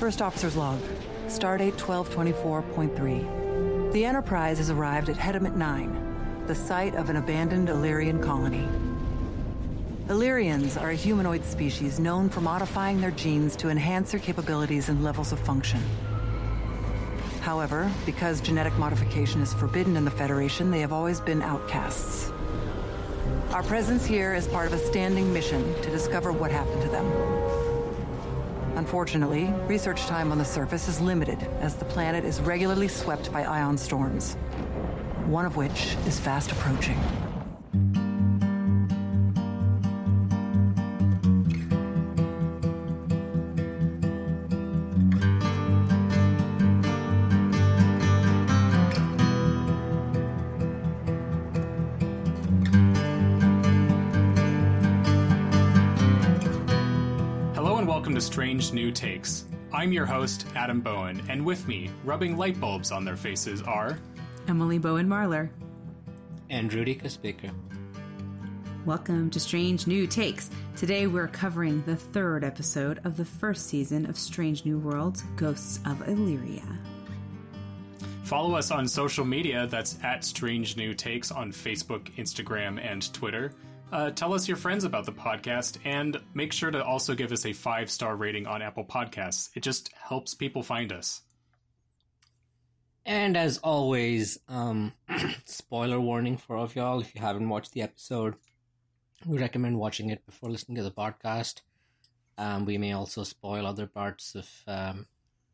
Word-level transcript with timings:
First 0.00 0.22
Officer's 0.22 0.56
Log, 0.56 0.80
Stardate 1.26 1.74
1224.3. 1.74 3.92
The 3.92 4.04
Enterprise 4.06 4.56
has 4.56 4.70
arrived 4.70 5.10
at 5.10 5.16
Hetemit 5.16 5.56
9, 5.56 6.44
the 6.46 6.54
site 6.54 6.94
of 6.94 7.10
an 7.10 7.16
abandoned 7.16 7.68
Illyrian 7.68 8.22
colony. 8.22 8.66
Illyrians 10.08 10.78
are 10.78 10.88
a 10.88 10.94
humanoid 10.94 11.44
species 11.44 12.00
known 12.00 12.30
for 12.30 12.40
modifying 12.40 13.02
their 13.02 13.10
genes 13.10 13.54
to 13.56 13.68
enhance 13.68 14.12
their 14.12 14.20
capabilities 14.20 14.88
and 14.88 15.04
levels 15.04 15.32
of 15.32 15.40
function. 15.40 15.82
However, 17.42 17.92
because 18.06 18.40
genetic 18.40 18.72
modification 18.78 19.42
is 19.42 19.52
forbidden 19.52 19.98
in 19.98 20.06
the 20.06 20.10
Federation, 20.10 20.70
they 20.70 20.80
have 20.80 20.94
always 20.94 21.20
been 21.20 21.42
outcasts. 21.42 22.32
Our 23.50 23.62
presence 23.64 24.06
here 24.06 24.32
is 24.32 24.48
part 24.48 24.66
of 24.66 24.72
a 24.72 24.78
standing 24.78 25.30
mission 25.30 25.74
to 25.82 25.90
discover 25.90 26.32
what 26.32 26.50
happened 26.50 26.80
to 26.80 26.88
them. 26.88 27.49
Unfortunately, 28.80 29.44
research 29.66 30.06
time 30.06 30.32
on 30.32 30.38
the 30.38 30.44
surface 30.44 30.88
is 30.88 31.02
limited 31.02 31.38
as 31.60 31.74
the 31.74 31.84
planet 31.84 32.24
is 32.24 32.40
regularly 32.40 32.88
swept 32.88 33.30
by 33.30 33.44
ion 33.44 33.76
storms, 33.76 34.36
one 35.26 35.44
of 35.44 35.54
which 35.54 35.98
is 36.06 36.18
fast 36.18 36.50
approaching. 36.50 36.98
I'm 59.80 59.94
your 59.94 60.04
host, 60.04 60.44
Adam 60.54 60.82
Bowen, 60.82 61.22
and 61.30 61.42
with 61.42 61.66
me, 61.66 61.88
rubbing 62.04 62.36
light 62.36 62.60
bulbs 62.60 62.92
on 62.92 63.02
their 63.02 63.16
faces, 63.16 63.62
are. 63.62 63.98
Emily 64.46 64.76
Bowen 64.76 65.08
Marlar. 65.08 65.48
and 66.50 66.70
Rudy 66.70 67.00
Speaker. 67.08 67.48
Welcome 68.84 69.30
to 69.30 69.40
Strange 69.40 69.86
New 69.86 70.06
Takes. 70.06 70.50
Today 70.76 71.06
we're 71.06 71.28
covering 71.28 71.82
the 71.86 71.96
third 71.96 72.44
episode 72.44 73.00
of 73.04 73.16
the 73.16 73.24
first 73.24 73.68
season 73.68 74.04
of 74.04 74.18
Strange 74.18 74.66
New 74.66 74.78
Worlds 74.78 75.22
Ghosts 75.36 75.80
of 75.86 76.06
Illyria. 76.06 76.78
Follow 78.24 78.56
us 78.56 78.70
on 78.70 78.86
social 78.86 79.24
media, 79.24 79.66
that's 79.66 79.96
at 80.02 80.24
Strange 80.24 80.76
New 80.76 80.92
Takes 80.92 81.32
on 81.32 81.52
Facebook, 81.52 82.14
Instagram, 82.16 82.78
and 82.84 83.10
Twitter. 83.14 83.54
Uh, 83.92 84.10
tell 84.10 84.32
us 84.32 84.46
your 84.46 84.56
friends 84.56 84.84
about 84.84 85.04
the 85.04 85.12
podcast, 85.12 85.78
and 85.84 86.16
make 86.32 86.52
sure 86.52 86.70
to 86.70 86.84
also 86.84 87.14
give 87.14 87.32
us 87.32 87.44
a 87.44 87.52
five 87.52 87.90
star 87.90 88.14
rating 88.14 88.46
on 88.46 88.62
Apple 88.62 88.84
Podcasts. 88.84 89.50
It 89.56 89.64
just 89.64 89.90
helps 90.00 90.34
people 90.34 90.62
find 90.62 90.92
us. 90.92 91.22
And 93.04 93.36
as 93.36 93.58
always, 93.58 94.38
um, 94.48 94.92
spoiler 95.44 96.00
warning 96.00 96.36
for 96.36 96.54
all 96.54 96.64
of 96.64 96.76
y'all 96.76 97.00
if 97.00 97.14
you 97.14 97.20
haven't 97.20 97.48
watched 97.48 97.72
the 97.72 97.82
episode. 97.82 98.34
We 99.26 99.38
recommend 99.38 99.78
watching 99.78 100.10
it 100.10 100.24
before 100.24 100.50
listening 100.50 100.76
to 100.76 100.84
the 100.84 100.92
podcast. 100.92 101.62
Um, 102.38 102.64
we 102.64 102.78
may 102.78 102.92
also 102.92 103.24
spoil 103.24 103.66
other 103.66 103.86
parts 103.86 104.34
of 104.34 104.48
um, 104.66 105.06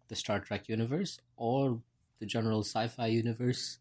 the 0.09 0.15
Star 0.15 0.41
Trek 0.41 0.69
universe 0.69 1.21
or 1.37 1.81
the 2.21 2.27
general 2.27 2.61
sci 2.61 2.87
fi 2.89 3.07
universe 3.07 3.79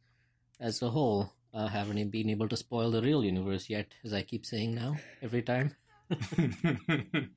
as 0.59 0.81
a 0.81 0.89
whole. 0.89 1.34
Uh, 1.55 1.67
haven't 1.67 2.09
been 2.09 2.29
able 2.29 2.49
to 2.49 2.57
spoil 2.57 2.91
the 2.91 3.01
real 3.01 3.23
universe 3.23 3.69
yet, 3.69 3.87
as 4.03 4.13
I 4.13 4.21
keep 4.23 4.45
saying 4.45 4.75
now 4.75 4.97
every 5.21 5.41
time. 5.41 5.73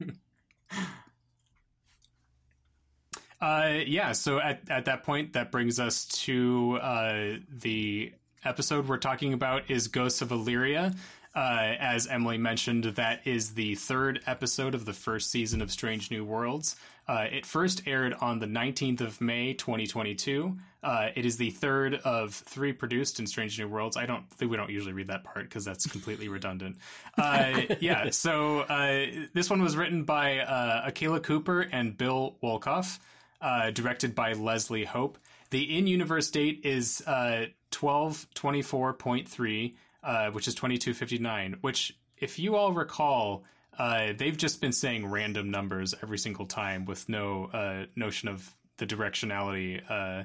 Uh, 3.40 3.82
yeah, 3.86 4.12
so 4.12 4.40
at, 4.40 4.68
at 4.68 4.86
that 4.86 5.04
point, 5.04 5.34
that 5.34 5.52
brings 5.52 5.78
us 5.78 6.06
to 6.06 6.78
uh, 6.82 7.34
the 7.60 8.12
episode 8.44 8.88
we're 8.88 8.96
talking 8.96 9.32
about 9.32 9.70
is 9.70 9.88
Ghosts 9.88 10.22
of 10.22 10.32
Illyria. 10.32 10.94
Uh, 11.34 11.74
as 11.78 12.08
Emily 12.08 12.38
mentioned, 12.38 12.84
that 12.84 13.26
is 13.26 13.54
the 13.54 13.76
third 13.76 14.20
episode 14.26 14.74
of 14.74 14.84
the 14.84 14.92
first 14.92 15.30
season 15.30 15.62
of 15.62 15.70
Strange 15.70 16.10
New 16.10 16.24
Worlds. 16.24 16.74
Uh, 17.08 17.26
it 17.32 17.46
first 17.46 17.82
aired 17.86 18.14
on 18.20 18.38
the 18.38 18.46
19th 18.46 19.00
of 19.00 19.20
May, 19.20 19.54
2022. 19.54 20.56
Uh, 20.82 21.08
it 21.16 21.24
is 21.24 21.36
the 21.36 21.50
third 21.50 21.94
of 22.04 22.34
three 22.34 22.72
produced 22.72 23.18
in 23.18 23.26
Strange 23.26 23.58
New 23.58 23.66
Worlds. 23.66 23.96
I 23.96 24.06
don't 24.06 24.28
think 24.30 24.50
we 24.50 24.56
don't 24.56 24.70
usually 24.70 24.92
read 24.92 25.08
that 25.08 25.24
part 25.24 25.44
because 25.44 25.64
that's 25.64 25.86
completely 25.86 26.28
redundant. 26.28 26.76
Uh, 27.16 27.62
yeah, 27.80 28.10
so 28.10 28.60
uh, 28.60 29.06
this 29.32 29.48
one 29.48 29.62
was 29.62 29.76
written 29.76 30.04
by 30.04 30.40
uh, 30.40 30.82
Akela 30.86 31.20
Cooper 31.20 31.62
and 31.62 31.96
Bill 31.96 32.36
Wolkoff 32.42 32.98
uh, 33.40 33.70
directed 33.70 34.14
by 34.14 34.32
Leslie 34.32 34.84
Hope. 34.84 35.18
The 35.50 35.78
in 35.78 35.86
universe 35.86 36.30
date 36.30 36.60
is 36.64 37.02
uh, 37.06 37.46
1224.3, 37.72 39.74
uh, 40.02 40.30
which 40.30 40.48
is 40.48 40.54
2259, 40.54 41.56
which, 41.60 41.96
if 42.18 42.38
you 42.38 42.56
all 42.56 42.72
recall, 42.72 43.44
uh, 43.78 44.12
they've 44.16 44.36
just 44.36 44.60
been 44.60 44.72
saying 44.72 45.06
random 45.06 45.50
numbers 45.50 45.94
every 46.02 46.18
single 46.18 46.46
time 46.46 46.84
with 46.84 47.08
no 47.08 47.44
uh, 47.52 47.86
notion 47.96 48.28
of 48.28 48.48
the 48.78 48.86
directionality 48.86 49.80
uh, 49.88 50.24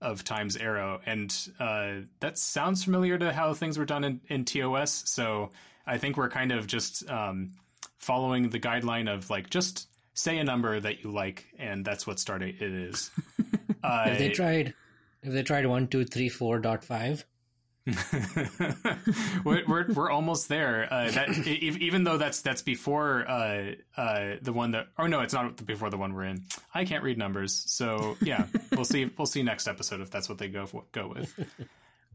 of 0.00 0.24
Time's 0.24 0.56
Arrow. 0.56 1.00
And 1.06 1.34
uh, 1.60 1.92
that 2.20 2.38
sounds 2.38 2.84
familiar 2.84 3.18
to 3.18 3.32
how 3.32 3.54
things 3.54 3.78
were 3.78 3.84
done 3.84 4.04
in, 4.04 4.20
in 4.28 4.44
TOS. 4.44 5.04
So 5.06 5.50
I 5.86 5.98
think 5.98 6.16
we're 6.16 6.30
kind 6.30 6.52
of 6.52 6.66
just 6.66 7.08
um, 7.10 7.52
following 7.98 8.48
the 8.48 8.60
guideline 8.60 9.12
of 9.12 9.30
like 9.30 9.50
just 9.50 9.88
say 10.14 10.38
a 10.38 10.44
number 10.44 10.78
that 10.78 11.02
you 11.04 11.10
like, 11.10 11.46
and 11.58 11.84
that's 11.84 12.06
what 12.06 12.18
Stardate 12.18 12.60
it 12.60 12.72
is. 12.72 13.10
uh, 13.82 14.04
If 14.08 14.18
they 14.18 14.28
tried, 14.30 14.74
if 15.22 15.32
they 15.32 15.42
tried 15.42 15.66
one, 15.66 15.88
two, 15.88 16.04
three, 16.04 16.28
four 16.28 16.58
dot 16.58 16.84
five, 16.84 17.24
we're, 19.44 19.62
we're 19.66 19.86
we're 19.92 20.10
almost 20.10 20.48
there. 20.48 20.88
Uh, 20.90 21.10
that 21.10 21.46
even 21.46 22.04
though 22.04 22.16
that's 22.16 22.40
that's 22.42 22.62
before 22.62 23.28
uh, 23.28 23.72
uh, 23.96 24.36
the 24.42 24.52
one 24.52 24.70
that 24.72 24.88
oh 24.98 25.06
no, 25.06 25.20
it's 25.20 25.34
not 25.34 25.64
before 25.66 25.90
the 25.90 25.98
one 25.98 26.14
we're 26.14 26.24
in. 26.24 26.42
I 26.74 26.84
can't 26.84 27.02
read 27.04 27.18
numbers, 27.18 27.52
so 27.66 28.16
yeah, 28.22 28.46
we'll 28.72 28.84
see. 28.84 29.10
We'll 29.18 29.26
see 29.26 29.42
next 29.42 29.68
episode 29.68 30.00
if 30.00 30.10
that's 30.10 30.28
what 30.28 30.38
they 30.38 30.48
go 30.48 30.66
for, 30.66 30.84
go 30.92 31.08
with. 31.08 31.38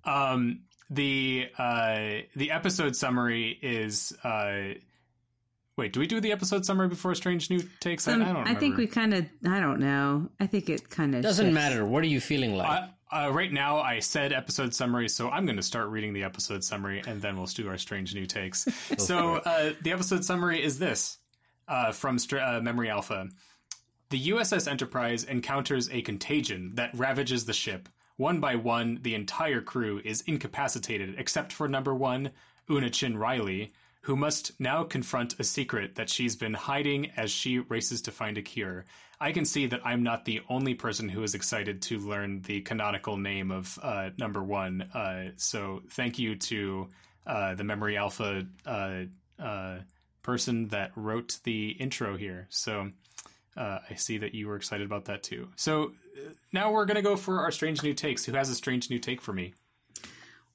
Um, 0.06 0.62
the 0.90 1.50
uh, 1.58 2.22
the 2.36 2.52
episode 2.52 2.96
summary 2.96 3.58
is. 3.62 4.12
Uh, 4.24 4.74
wait, 5.78 5.94
do 5.94 6.00
we 6.00 6.08
do 6.08 6.20
the 6.20 6.32
episode 6.32 6.66
summary 6.66 6.88
before 6.88 7.14
Strange 7.16 7.50
New 7.52 7.62
Takes? 7.80 8.08
I, 8.08 8.14
I 8.14 8.16
Um, 8.16 8.34
don't. 8.34 8.48
I 8.48 8.56
think 8.56 8.78
we 8.78 8.88
kind 8.88 9.14
of, 9.14 9.26
I 9.48 9.60
don't 9.60 9.80
know. 9.80 10.30
I 10.40 10.48
think 10.48 10.70
it 10.70 10.90
kind 10.90 11.14
of 11.16 11.22
doesn't 11.22 11.54
matter. 11.54 11.86
What 11.86 12.04
are 12.04 12.08
you 12.08 12.20
feeling 12.20 12.56
like? 12.56 12.70
Uh, 12.84 12.88
uh, 13.12 13.32
right 13.32 13.52
now, 13.52 13.80
I 13.80 14.00
said 14.00 14.34
episode 14.34 14.74
summary, 14.74 15.10
so 15.10 15.30
I'm 15.30 15.46
going 15.46 15.56
to 15.56 15.64
start 15.64 15.90
reading 15.90 16.14
the 16.14 16.24
episode 16.24 16.64
summary, 16.64 17.02
and 17.08 17.22
then 17.22 17.38
we'll 17.38 17.48
do 17.48 17.68
our 17.68 17.78
strange 17.78 18.14
new 18.14 18.26
takes. 18.26 18.68
so, 18.98 19.38
uh, 19.38 19.74
the 19.82 19.92
episode 19.92 20.24
summary 20.24 20.64
is 20.64 20.78
this 20.78 21.18
uh, 21.68 21.92
from 21.92 22.18
uh, 22.34 22.60
Memory 22.62 22.90
Alpha. 22.90 23.28
The 24.10 24.30
USS 24.30 24.70
Enterprise 24.70 25.24
encounters 25.24 25.90
a 25.92 26.02
contagion 26.02 26.74
that 26.76 26.96
ravages 26.96 27.46
the 27.46 27.54
ship. 27.54 27.90
One 28.18 28.40
by 28.40 28.56
one, 28.56 29.00
the 29.02 29.16
entire 29.16 29.62
crew 29.62 30.02
is 30.04 30.22
incapacitated 30.22 31.16
except 31.18 31.54
for 31.54 31.68
number 31.68 31.96
one, 31.96 32.32
Una 32.70 32.90
Chin 32.90 33.18
Riley, 33.18 33.72
who 34.02 34.16
must 34.16 34.60
now 34.60 34.84
confront 34.84 35.40
a 35.40 35.44
secret 35.44 35.96
that 35.96 36.10
she's 36.10 36.36
been 36.36 36.54
hiding 36.54 37.12
as 37.18 37.32
she 37.32 37.60
races 37.60 38.02
to 38.04 38.12
find 38.12 38.38
a 38.38 38.42
cure. 38.42 38.86
I 39.22 39.34
can 39.34 39.44
see 39.44 39.66
that 39.68 39.82
I'm 39.86 40.04
not 40.04 40.24
the 40.24 40.42
only 40.48 40.76
person 40.76 41.10
who 41.10 41.24
is 41.24 41.36
excited 41.36 41.82
to 41.84 42.00
learn 42.00 42.42
the 42.42 42.62
canonical 42.62 43.18
name 43.18 43.52
of 43.52 43.78
uh, 43.84 44.12
number 44.18 44.42
one. 44.42 44.82
Uh, 44.94 45.32
so 45.36 45.82
thank 45.90 46.20
you 46.20 46.36
to 46.36 46.88
uh, 47.28 47.56
the 47.56 47.64
Memory 47.66 47.98
Alpha 47.98 48.46
uh, 48.66 49.02
uh, 49.38 49.80
person 50.24 50.70
that 50.70 50.92
wrote 50.96 51.40
the 51.44 51.70
intro 51.72 52.16
here. 52.16 52.48
So 52.50 52.92
uh, 53.58 53.80
I 53.90 53.96
see 53.96 54.20
that 54.20 54.34
you 54.34 54.48
were 54.48 54.56
excited 54.56 54.86
about 54.86 55.06
that 55.06 55.22
too. 55.22 55.50
So 55.58 55.92
now 56.54 56.72
we're 56.72 56.86
going 56.86 56.96
to 56.96 57.02
go 57.02 57.18
for 57.18 57.42
our 57.42 57.52
strange 57.52 57.84
new 57.84 57.94
takes. 57.94 58.24
Who 58.24 58.34
has 58.34 58.50
a 58.50 58.56
strange 58.56 58.90
new 58.90 59.00
take 59.00 59.22
for 59.22 59.34
me? 59.34 59.54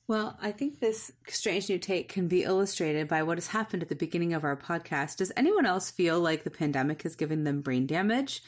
Well, 0.06 0.36
I 0.42 0.52
think 0.52 0.80
this 0.80 1.12
strange 1.28 1.70
new 1.70 1.78
take 1.78 2.10
can 2.10 2.28
be 2.28 2.42
illustrated 2.42 3.08
by 3.08 3.22
what 3.22 3.38
has 3.38 3.46
happened 3.46 3.82
at 3.82 3.88
the 3.88 3.94
beginning 3.94 4.34
of 4.34 4.44
our 4.44 4.56
podcast. 4.56 5.16
Does 5.16 5.32
anyone 5.34 5.64
else 5.64 5.90
feel 5.90 6.20
like 6.20 6.44
the 6.44 6.50
pandemic 6.50 7.02
has 7.02 7.16
given 7.16 7.44
them 7.44 7.62
brain 7.62 7.86
damage? 7.86 8.42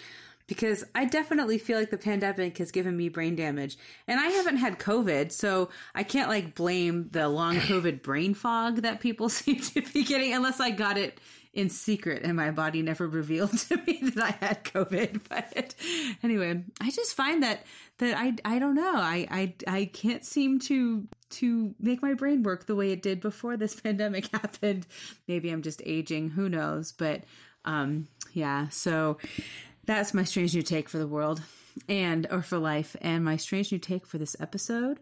Because 0.46 0.84
I 0.94 1.06
definitely 1.06 1.56
feel 1.56 1.78
like 1.78 1.90
the 1.90 1.96
pandemic 1.96 2.58
has 2.58 2.70
given 2.70 2.94
me 2.94 3.08
brain 3.08 3.36
damage. 3.36 3.78
And 4.06 4.20
I 4.20 4.26
haven't 4.26 4.58
had 4.58 4.78
COVID, 4.78 5.32
so 5.32 5.70
I 5.94 6.02
can't 6.02 6.28
like 6.28 6.54
blame 6.54 7.08
the 7.10 7.26
long 7.26 7.56
COVID 7.56 8.02
brain 8.02 8.34
fog 8.34 8.82
that 8.82 9.00
people 9.00 9.28
seem 9.30 9.60
to 9.60 9.80
be 9.80 10.04
getting 10.04 10.34
unless 10.34 10.60
I 10.60 10.70
got 10.70 10.98
it 10.98 11.18
in 11.56 11.70
secret 11.70 12.22
and 12.22 12.36
my 12.36 12.50
body 12.50 12.82
never 12.82 13.08
revealed 13.08 13.56
to 13.58 13.78
me 13.86 14.00
that 14.02 14.22
I 14.22 14.44
had 14.44 14.62
COVID. 14.62 15.22
But 15.26 15.74
anyway, 16.22 16.62
I 16.82 16.90
just 16.90 17.14
find 17.14 17.42
that 17.42 17.64
that 17.98 18.14
I 18.16 18.34
I 18.44 18.58
don't 18.58 18.74
know. 18.74 18.94
I 18.94 19.26
I 19.30 19.54
I 19.66 19.84
can't 19.86 20.24
seem 20.24 20.60
to 20.60 21.08
to 21.30 21.74
make 21.80 22.02
my 22.02 22.14
brain 22.14 22.42
work 22.42 22.66
the 22.66 22.76
way 22.76 22.92
it 22.92 23.02
did 23.02 23.20
before 23.20 23.56
this 23.56 23.78
pandemic 23.80 24.26
happened. 24.32 24.86
Maybe 25.28 25.50
I'm 25.50 25.62
just 25.62 25.82
aging, 25.84 26.30
who 26.30 26.48
knows, 26.48 26.92
but 26.92 27.24
um 27.64 28.08
yeah, 28.32 28.68
so 28.68 29.18
That's 29.86 30.12
my 30.12 30.24
strange 30.24 30.54
new 30.54 30.62
take 30.62 30.88
for 30.88 30.98
the 30.98 31.06
world 31.06 31.40
and 31.88 32.26
or 32.30 32.42
for 32.42 32.58
life. 32.58 32.96
And 33.00 33.24
my 33.24 33.36
strange 33.36 33.70
new 33.72 33.78
take 33.78 34.06
for 34.06 34.18
this 34.18 34.36
episode 34.40 34.98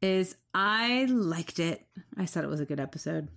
is 0.00 0.36
I 0.54 1.06
liked 1.06 1.58
it. 1.58 1.84
I 2.16 2.26
thought 2.26 2.44
it 2.44 2.50
was 2.50 2.60
a 2.60 2.64
good 2.64 2.80
episode. 2.80 3.28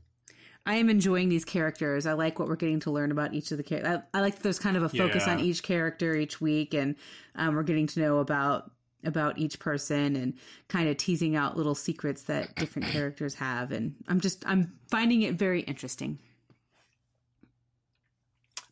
I 0.65 0.75
am 0.75 0.89
enjoying 0.89 1.29
these 1.29 1.45
characters. 1.45 2.05
I 2.05 2.13
like 2.13 2.39
what 2.39 2.49
we're 2.49 2.57
getting 2.57 2.81
to 2.81 2.91
learn 2.91 3.11
about 3.11 3.33
each 3.33 3.51
of 3.51 3.57
the 3.57 3.63
characters. 3.63 4.01
I, 4.13 4.17
I, 4.17 4.21
like 4.21 4.35
that 4.35 4.43
there's 4.43 4.59
kind 4.59 4.75
of 4.75 4.83
a 4.83 4.89
focus 4.89 5.23
yeah. 5.25 5.33
on 5.33 5.39
each 5.39 5.63
character 5.63 6.13
each 6.13 6.41
week, 6.41 6.73
and 6.73 6.95
um, 7.35 7.55
we're 7.55 7.63
getting 7.63 7.87
to 7.87 8.01
know 8.01 8.17
about 8.17 8.69
about 9.07 9.37
each 9.39 9.59
person 9.59 10.15
and 10.15 10.33
kind 10.67 10.89
of 10.89 10.97
teasing 10.97 11.35
out 11.35 11.57
little 11.57 11.75
secrets 11.75 12.23
that 12.23 12.53
different 12.55 12.87
characters 12.91 13.33
have. 13.35 13.71
And 13.71 13.95
I'm 14.07 14.19
just 14.19 14.43
I'm 14.45 14.73
finding 14.89 15.23
it 15.23 15.35
very 15.35 15.61
interesting. 15.61 16.19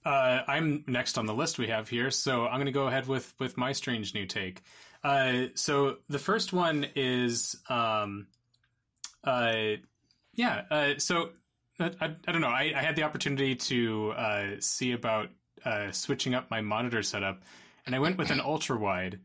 Uh, 0.06 0.44
I'm 0.48 0.84
next 0.86 1.18
on 1.18 1.26
the 1.26 1.34
list 1.34 1.58
we 1.58 1.68
have 1.68 1.90
here, 1.90 2.12
so 2.12 2.46
I'm 2.46 2.58
going 2.58 2.68
to 2.68 2.72
go 2.72 2.86
ahead 2.88 3.08
with 3.08 3.34
with 3.40 3.58
my 3.58 3.72
strange 3.72 4.14
new 4.14 4.28
take. 4.28 4.62
Uh, 5.04 5.48
so 5.56 5.98
the 6.10 6.20
first 6.20 6.52
one 6.52 6.88
is, 6.96 7.56
um, 7.70 8.26
uh, 9.24 9.54
yeah. 10.34 10.64
Uh, 10.72 10.94
so 10.98 11.30
I, 11.80 11.92
I, 12.02 12.16
I, 12.28 12.32
don't 12.32 12.42
know. 12.42 12.48
I, 12.48 12.74
I, 12.76 12.82
had 12.82 12.96
the 12.96 13.04
opportunity 13.04 13.56
to 13.56 14.14
uh, 14.18 14.46
see 14.60 14.94
about 14.94 15.30
uh, 15.64 15.92
switching 15.92 16.34
up 16.34 16.50
my 16.50 16.62
monitor 16.62 17.04
setup, 17.04 17.44
and 17.86 17.94
I 17.94 18.00
went 18.00 18.18
with 18.18 18.32
an 18.32 18.40
ultra 18.40 18.78
wide. 18.78 19.20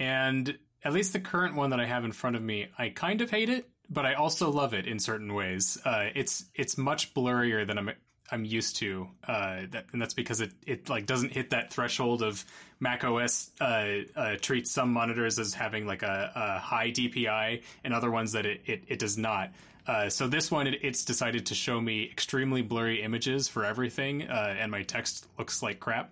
And 0.00 0.58
at 0.82 0.92
least 0.92 1.12
the 1.12 1.20
current 1.20 1.54
one 1.54 1.70
that 1.70 1.78
I 1.78 1.86
have 1.86 2.04
in 2.04 2.10
front 2.10 2.34
of 2.34 2.42
me, 2.42 2.68
I 2.76 2.88
kind 2.88 3.20
of 3.20 3.30
hate 3.30 3.50
it, 3.50 3.68
but 3.88 4.04
I 4.04 4.14
also 4.14 4.50
love 4.50 4.74
it 4.74 4.86
in 4.86 4.98
certain 4.98 5.34
ways. 5.34 5.78
it's 5.84 6.46
it's 6.56 6.76
much 6.76 7.14
blurrier 7.14 7.64
than 7.64 7.78
I'm 7.78 7.90
I'm 8.32 8.44
used 8.44 8.76
to, 8.76 9.08
uh, 9.26 9.62
that, 9.70 9.86
and 9.92 10.00
that's 10.00 10.14
because 10.14 10.40
it, 10.40 10.52
it 10.66 10.88
like 10.88 11.06
doesn't 11.06 11.32
hit 11.32 11.50
that 11.50 11.72
threshold 11.72 12.22
of 12.22 12.44
Mac 12.78 13.04
OS 13.04 13.50
uh, 13.60 13.98
uh, 14.14 14.36
treats 14.40 14.70
some 14.70 14.92
monitors 14.92 15.38
as 15.38 15.52
having 15.52 15.86
like 15.86 16.02
a, 16.02 16.32
a, 16.34 16.58
high 16.58 16.90
DPI, 16.90 17.62
and 17.84 17.92
other 17.92 18.10
ones 18.10 18.32
that 18.32 18.46
it 18.46 18.60
it, 18.66 18.84
it 18.86 18.98
does 18.98 19.18
not. 19.18 19.50
Uh, 19.86 20.08
so 20.08 20.28
this 20.28 20.50
one, 20.50 20.66
it, 20.66 20.78
it's 20.82 21.04
decided 21.04 21.46
to 21.46 21.54
show 21.54 21.80
me 21.80 22.04
extremely 22.04 22.62
blurry 22.62 23.02
images 23.02 23.48
for 23.48 23.64
everything, 23.64 24.28
uh, 24.28 24.54
and 24.58 24.70
my 24.70 24.82
text 24.82 25.26
looks 25.38 25.62
like 25.62 25.80
crap. 25.80 26.10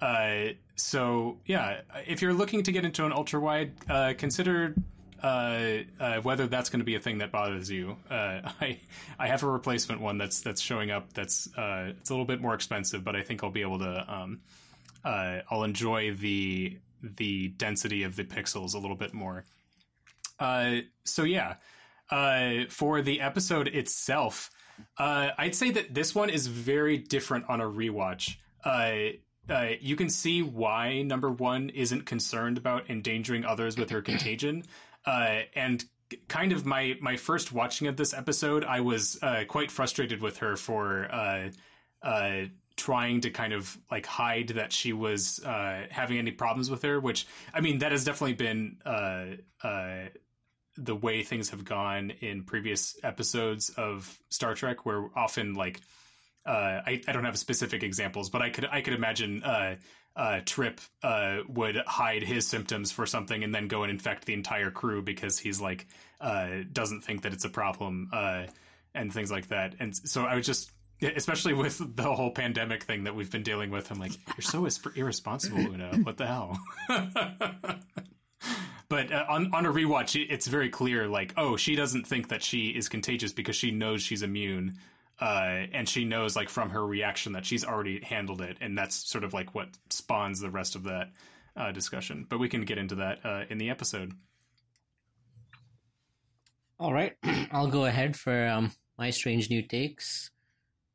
Uh, 0.00 0.54
so 0.76 1.38
yeah, 1.46 1.80
if 2.06 2.22
you're 2.22 2.32
looking 2.32 2.62
to 2.62 2.72
get 2.72 2.84
into 2.84 3.04
an 3.04 3.12
ultra 3.12 3.40
wide, 3.40 3.72
consider 4.18 4.74
uh, 5.22 5.82
uh, 5.98 6.20
whether 6.22 6.46
that's 6.46 6.70
going 6.70 6.80
to 6.80 6.84
be 6.84 6.94
a 6.94 7.00
thing 7.00 7.18
that 7.18 7.30
bothers 7.30 7.70
you. 7.70 7.96
Uh, 8.10 8.40
I 8.60 8.80
I 9.18 9.26
have 9.28 9.42
a 9.42 9.50
replacement 9.50 10.00
one 10.00 10.18
that's 10.18 10.40
that's 10.40 10.60
showing 10.60 10.90
up. 10.90 11.12
That's 11.12 11.48
uh, 11.56 11.92
it's 11.98 12.10
a 12.10 12.12
little 12.12 12.26
bit 12.26 12.40
more 12.40 12.54
expensive, 12.54 13.04
but 13.04 13.16
I 13.16 13.22
think 13.22 13.44
I'll 13.44 13.50
be 13.50 13.62
able 13.62 13.80
to. 13.80 14.12
Um, 14.12 14.40
uh, 15.04 15.40
I'll 15.50 15.64
enjoy 15.64 16.14
the 16.14 16.78
the 17.02 17.48
density 17.48 18.02
of 18.02 18.16
the 18.16 18.24
pixels 18.24 18.74
a 18.74 18.78
little 18.78 18.96
bit 18.96 19.14
more. 19.14 19.44
Uh, 20.38 20.78
so 21.04 21.24
yeah, 21.24 21.56
for 22.68 23.02
the 23.02 23.20
episode 23.20 23.68
itself, 23.68 24.50
I'd 24.98 25.54
say 25.54 25.70
that 25.72 25.94
this 25.94 26.14
one 26.14 26.30
is 26.30 26.46
very 26.46 26.98
different 26.98 27.46
on 27.48 27.60
a 27.60 27.66
rewatch. 27.66 28.36
Uh, 29.50 29.70
you 29.80 29.96
can 29.96 30.08
see 30.08 30.42
why 30.42 31.02
number 31.02 31.30
one 31.30 31.70
isn't 31.70 32.06
concerned 32.06 32.56
about 32.56 32.88
endangering 32.88 33.44
others 33.44 33.76
with 33.76 33.90
her 33.90 34.00
contagion 34.00 34.62
uh, 35.06 35.40
and 35.54 35.84
kind 36.28 36.52
of 36.52 36.66
my 36.66 36.96
my 37.00 37.16
first 37.16 37.52
watching 37.52 37.86
of 37.88 37.96
this 37.96 38.14
episode, 38.14 38.64
I 38.64 38.80
was 38.80 39.18
uh, 39.22 39.44
quite 39.46 39.70
frustrated 39.70 40.20
with 40.20 40.38
her 40.38 40.56
for 40.56 41.08
uh, 41.12 41.50
uh, 42.02 42.42
trying 42.76 43.20
to 43.22 43.30
kind 43.30 43.52
of 43.52 43.78
like 43.90 44.06
hide 44.06 44.48
that 44.48 44.72
she 44.72 44.92
was 44.92 45.40
uh, 45.44 45.86
having 45.90 46.18
any 46.18 46.32
problems 46.32 46.70
with 46.70 46.82
her. 46.82 47.00
Which 47.00 47.26
I 47.54 47.60
mean, 47.60 47.78
that 47.78 47.92
has 47.92 48.04
definitely 48.04 48.34
been 48.34 48.76
the 50.76 50.96
way 50.96 51.22
things 51.22 51.50
have 51.50 51.64
gone 51.64 52.10
in 52.20 52.42
previous 52.44 52.96
episodes 53.02 53.70
of 53.70 54.18
Star 54.30 54.54
Trek, 54.54 54.86
where 54.86 55.08
often 55.14 55.54
like 55.54 55.80
I, 56.46 57.00
I 57.06 57.12
don't 57.12 57.24
have 57.24 57.38
specific 57.38 57.82
examples, 57.82 58.30
but 58.30 58.42
I 58.42 58.50
could 58.50 58.66
I 58.70 58.80
could 58.80 58.94
imagine 58.94 59.42
uh, 60.16 60.40
Trip 60.44 60.80
uh, 61.02 61.38
would 61.48 61.76
hide 61.86 62.22
his 62.22 62.46
symptoms 62.46 62.92
for 62.92 63.06
something 63.06 63.42
and 63.44 63.54
then 63.54 63.68
go 63.68 63.82
and 63.84 63.90
infect 63.90 64.26
the 64.26 64.34
entire 64.34 64.70
crew 64.70 65.02
because 65.02 65.38
he's 65.38 65.60
like 65.60 65.86
uh, 66.20 66.48
doesn't 66.72 67.02
think 67.02 67.22
that 67.22 67.32
it's 67.32 67.44
a 67.44 67.48
problem 67.48 68.10
uh, 68.12 68.44
and 68.94 69.12
things 69.12 69.30
like 69.30 69.48
that. 69.48 69.76
And 69.80 69.96
so 69.96 70.24
I 70.24 70.34
was 70.34 70.44
just, 70.44 70.72
especially 71.00 71.54
with 71.54 71.96
the 71.96 72.02
whole 72.02 72.32
pandemic 72.32 72.82
thing 72.82 73.04
that 73.04 73.14
we've 73.14 73.30
been 73.30 73.42
dealing 73.42 73.70
with, 73.70 73.90
I'm 73.90 73.98
like, 73.98 74.12
you're 74.36 74.42
so 74.42 74.68
irresponsible, 74.94 75.60
Una. 75.60 75.96
What 76.02 76.18
the 76.18 76.26
hell? 76.26 76.58
but 78.88 79.12
uh, 79.12 79.24
on 79.28 79.54
on 79.54 79.64
a 79.64 79.72
rewatch, 79.72 80.26
it's 80.28 80.48
very 80.48 80.68
clear, 80.68 81.06
like, 81.08 81.32
oh, 81.36 81.56
she 81.56 81.76
doesn't 81.76 82.06
think 82.06 82.28
that 82.28 82.42
she 82.42 82.68
is 82.68 82.88
contagious 82.88 83.32
because 83.32 83.56
she 83.56 83.70
knows 83.70 84.02
she's 84.02 84.22
immune 84.22 84.76
uh, 85.20 85.66
and 85.72 85.88
she 85.88 86.04
knows 86.04 86.34
like 86.34 86.48
from 86.48 86.70
her 86.70 86.84
reaction 86.84 87.32
that 87.32 87.44
she's 87.44 87.64
already 87.64 88.00
handled 88.02 88.40
it, 88.40 88.56
and 88.60 88.76
that's 88.76 89.08
sort 89.10 89.24
of 89.24 89.34
like 89.34 89.54
what 89.54 89.68
spawns 89.90 90.40
the 90.40 90.50
rest 90.50 90.76
of 90.76 90.84
that 90.84 91.10
uh, 91.56 91.72
discussion. 91.72 92.26
But 92.28 92.38
we 92.38 92.48
can 92.48 92.64
get 92.64 92.78
into 92.78 92.96
that 92.96 93.18
uh, 93.24 93.44
in 93.50 93.58
the 93.58 93.70
episode. 93.70 94.12
All 96.78 96.92
right, 96.92 97.12
I'll 97.52 97.68
go 97.68 97.84
ahead 97.84 98.16
for 98.16 98.46
um, 98.46 98.72
my 98.98 99.10
strange 99.10 99.50
new 99.50 99.62
takes. 99.66 100.30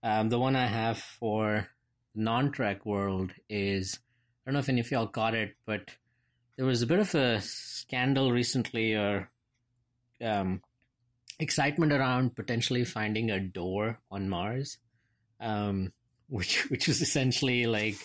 Um, 0.02 0.30
the 0.30 0.40
one 0.40 0.56
I 0.56 0.66
have 0.68 0.98
for 0.98 1.68
non-Trek 2.16 2.86
world 2.86 3.32
is 3.50 4.00
I 4.46 4.50
don't 4.50 4.54
know 4.54 4.60
if 4.60 4.70
any 4.70 4.82
of 4.82 4.90
y'all 4.90 5.08
got 5.08 5.36
it, 5.36 5.56
but 5.66 5.82
there 6.58 6.66
was 6.66 6.82
a 6.82 6.88
bit 6.88 7.00
of 7.00 7.14
a 7.14 7.42
scandal 7.42 8.32
recently, 8.32 8.96
or 8.96 9.30
um, 10.24 10.62
excitement 11.40 11.92
around 11.92 12.36
potentially 12.36 12.86
finding 12.86 13.32
a 13.32 13.40
door 13.40 14.00
on 14.12 14.30
Mars, 14.30 14.78
um, 15.40 15.92
which 16.28 16.70
which 16.70 16.88
was 16.88 17.02
essentially 17.02 17.66
like, 17.66 17.96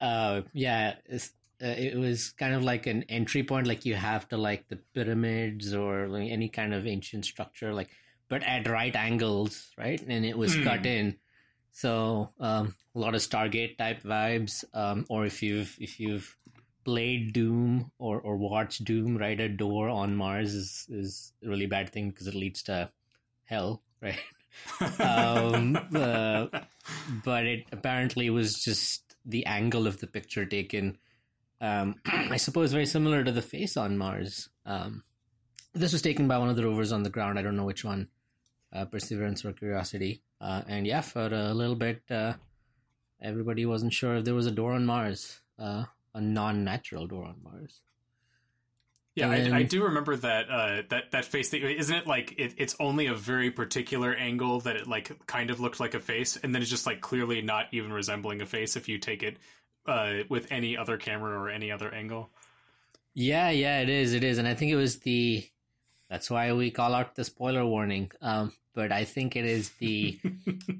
uh, 0.00 0.42
yeah, 0.52 0.94
uh, 1.12 1.18
it 1.60 1.98
was 1.98 2.30
kind 2.32 2.54
of 2.54 2.62
like 2.62 2.86
an 2.86 3.04
entry 3.08 3.42
point. 3.42 3.66
Like 3.66 3.84
you 3.84 3.94
have 3.94 4.28
to 4.28 4.36
like 4.36 4.68
the 4.68 4.78
pyramids 4.94 5.74
or 5.74 6.08
like 6.08 6.30
any 6.30 6.48
kind 6.48 6.72
of 6.72 6.86
ancient 6.86 7.24
structure, 7.24 7.74
like 7.74 7.90
but 8.28 8.42
at 8.44 8.68
right 8.68 8.94
angles, 8.94 9.70
right? 9.76 10.00
And 10.00 10.24
it 10.24 10.38
was 10.38 10.56
mm. 10.56 10.64
cut 10.64 10.86
in. 10.86 11.16
So 11.72 12.30
um, 12.40 12.74
a 12.94 12.98
lot 12.98 13.14
of 13.14 13.20
Stargate 13.20 13.76
type 13.76 14.02
vibes. 14.02 14.64
Um, 14.72 15.04
or 15.10 15.26
if 15.26 15.42
you've 15.42 15.76
if 15.78 16.00
you've 16.00 16.34
played 16.84 17.32
Doom 17.32 17.90
or, 17.98 18.20
or 18.20 18.36
watched 18.36 18.84
Doom, 18.84 19.16
right? 19.16 19.38
A 19.38 19.48
door 19.48 19.88
on 19.88 20.16
Mars 20.16 20.54
is, 20.54 20.86
is 20.88 21.32
a 21.44 21.48
really 21.48 21.66
bad 21.66 21.90
thing 21.90 22.10
because 22.10 22.26
it 22.26 22.34
leads 22.34 22.62
to 22.64 22.90
hell, 23.44 23.82
right? 24.02 24.18
um, 25.00 25.78
uh, 25.94 26.46
but 27.24 27.46
it 27.46 27.66
apparently 27.72 28.30
was 28.30 28.62
just 28.62 29.16
the 29.24 29.46
angle 29.46 29.86
of 29.86 30.00
the 30.00 30.06
picture 30.06 30.44
taken. 30.44 30.98
Um, 31.60 31.96
I 32.06 32.36
suppose 32.36 32.72
very 32.72 32.86
similar 32.86 33.22
to 33.24 33.32
the 33.32 33.42
face 33.42 33.76
on 33.76 33.98
Mars. 33.98 34.48
Um, 34.64 35.04
this 35.72 35.92
was 35.92 36.02
taken 36.02 36.26
by 36.26 36.38
one 36.38 36.48
of 36.48 36.56
the 36.56 36.64
rovers 36.64 36.92
on 36.92 37.02
the 37.02 37.10
ground. 37.10 37.38
I 37.38 37.42
don't 37.42 37.56
know 37.56 37.64
which 37.64 37.84
one, 37.84 38.08
uh, 38.72 38.86
Perseverance 38.86 39.44
or 39.44 39.52
Curiosity. 39.52 40.22
Uh, 40.40 40.62
and 40.66 40.86
yeah, 40.86 41.00
for 41.00 41.26
a 41.26 41.54
little 41.54 41.76
bit, 41.76 42.02
uh, 42.10 42.32
everybody 43.22 43.66
wasn't 43.66 43.92
sure 43.92 44.16
if 44.16 44.24
there 44.24 44.34
was 44.34 44.46
a 44.46 44.50
door 44.50 44.72
on 44.72 44.86
Mars. 44.86 45.40
A 46.14 46.20
non-natural 46.20 47.06
door 47.06 47.24
on 47.24 47.36
Mars. 47.42 47.80
Yeah, 49.14 49.32
and... 49.32 49.54
I, 49.54 49.58
I, 49.58 49.62
do 49.64 49.84
remember 49.84 50.16
that 50.16 50.48
uh, 50.48 50.82
that 50.88 51.10
that 51.10 51.24
face. 51.24 51.52
Isn't 51.52 51.96
it 51.96 52.06
like 52.06 52.34
it, 52.38 52.54
it's 52.56 52.76
only 52.78 53.06
a 53.06 53.14
very 53.14 53.50
particular 53.50 54.14
angle 54.14 54.60
that 54.60 54.76
it 54.76 54.86
like 54.86 55.26
kind 55.26 55.50
of 55.50 55.60
looked 55.60 55.80
like 55.80 55.94
a 55.94 56.00
face, 56.00 56.36
and 56.36 56.54
then 56.54 56.62
it's 56.62 56.70
just 56.70 56.86
like 56.86 57.00
clearly 57.00 57.42
not 57.42 57.66
even 57.72 57.92
resembling 57.92 58.40
a 58.40 58.46
face 58.46 58.76
if 58.76 58.88
you 58.88 58.98
take 58.98 59.22
it 59.22 59.36
uh, 59.86 60.18
with 60.28 60.46
any 60.50 60.76
other 60.76 60.96
camera 60.96 61.38
or 61.38 61.48
any 61.48 61.72
other 61.72 61.92
angle. 61.92 62.30
Yeah, 63.14 63.50
yeah, 63.50 63.80
it 63.80 63.88
is. 63.88 64.14
It 64.14 64.22
is, 64.22 64.38
and 64.38 64.46
I 64.46 64.54
think 64.54 64.70
it 64.70 64.76
was 64.76 64.98
the. 64.98 65.46
That's 66.08 66.30
why 66.30 66.52
we 66.52 66.70
call 66.70 66.94
out 66.94 67.14
the 67.14 67.24
spoiler 67.24 67.64
warning. 67.66 68.10
Um, 68.20 68.52
but 68.74 68.92
I 68.92 69.04
think 69.04 69.36
it 69.36 69.44
is 69.44 69.70
the 69.80 70.18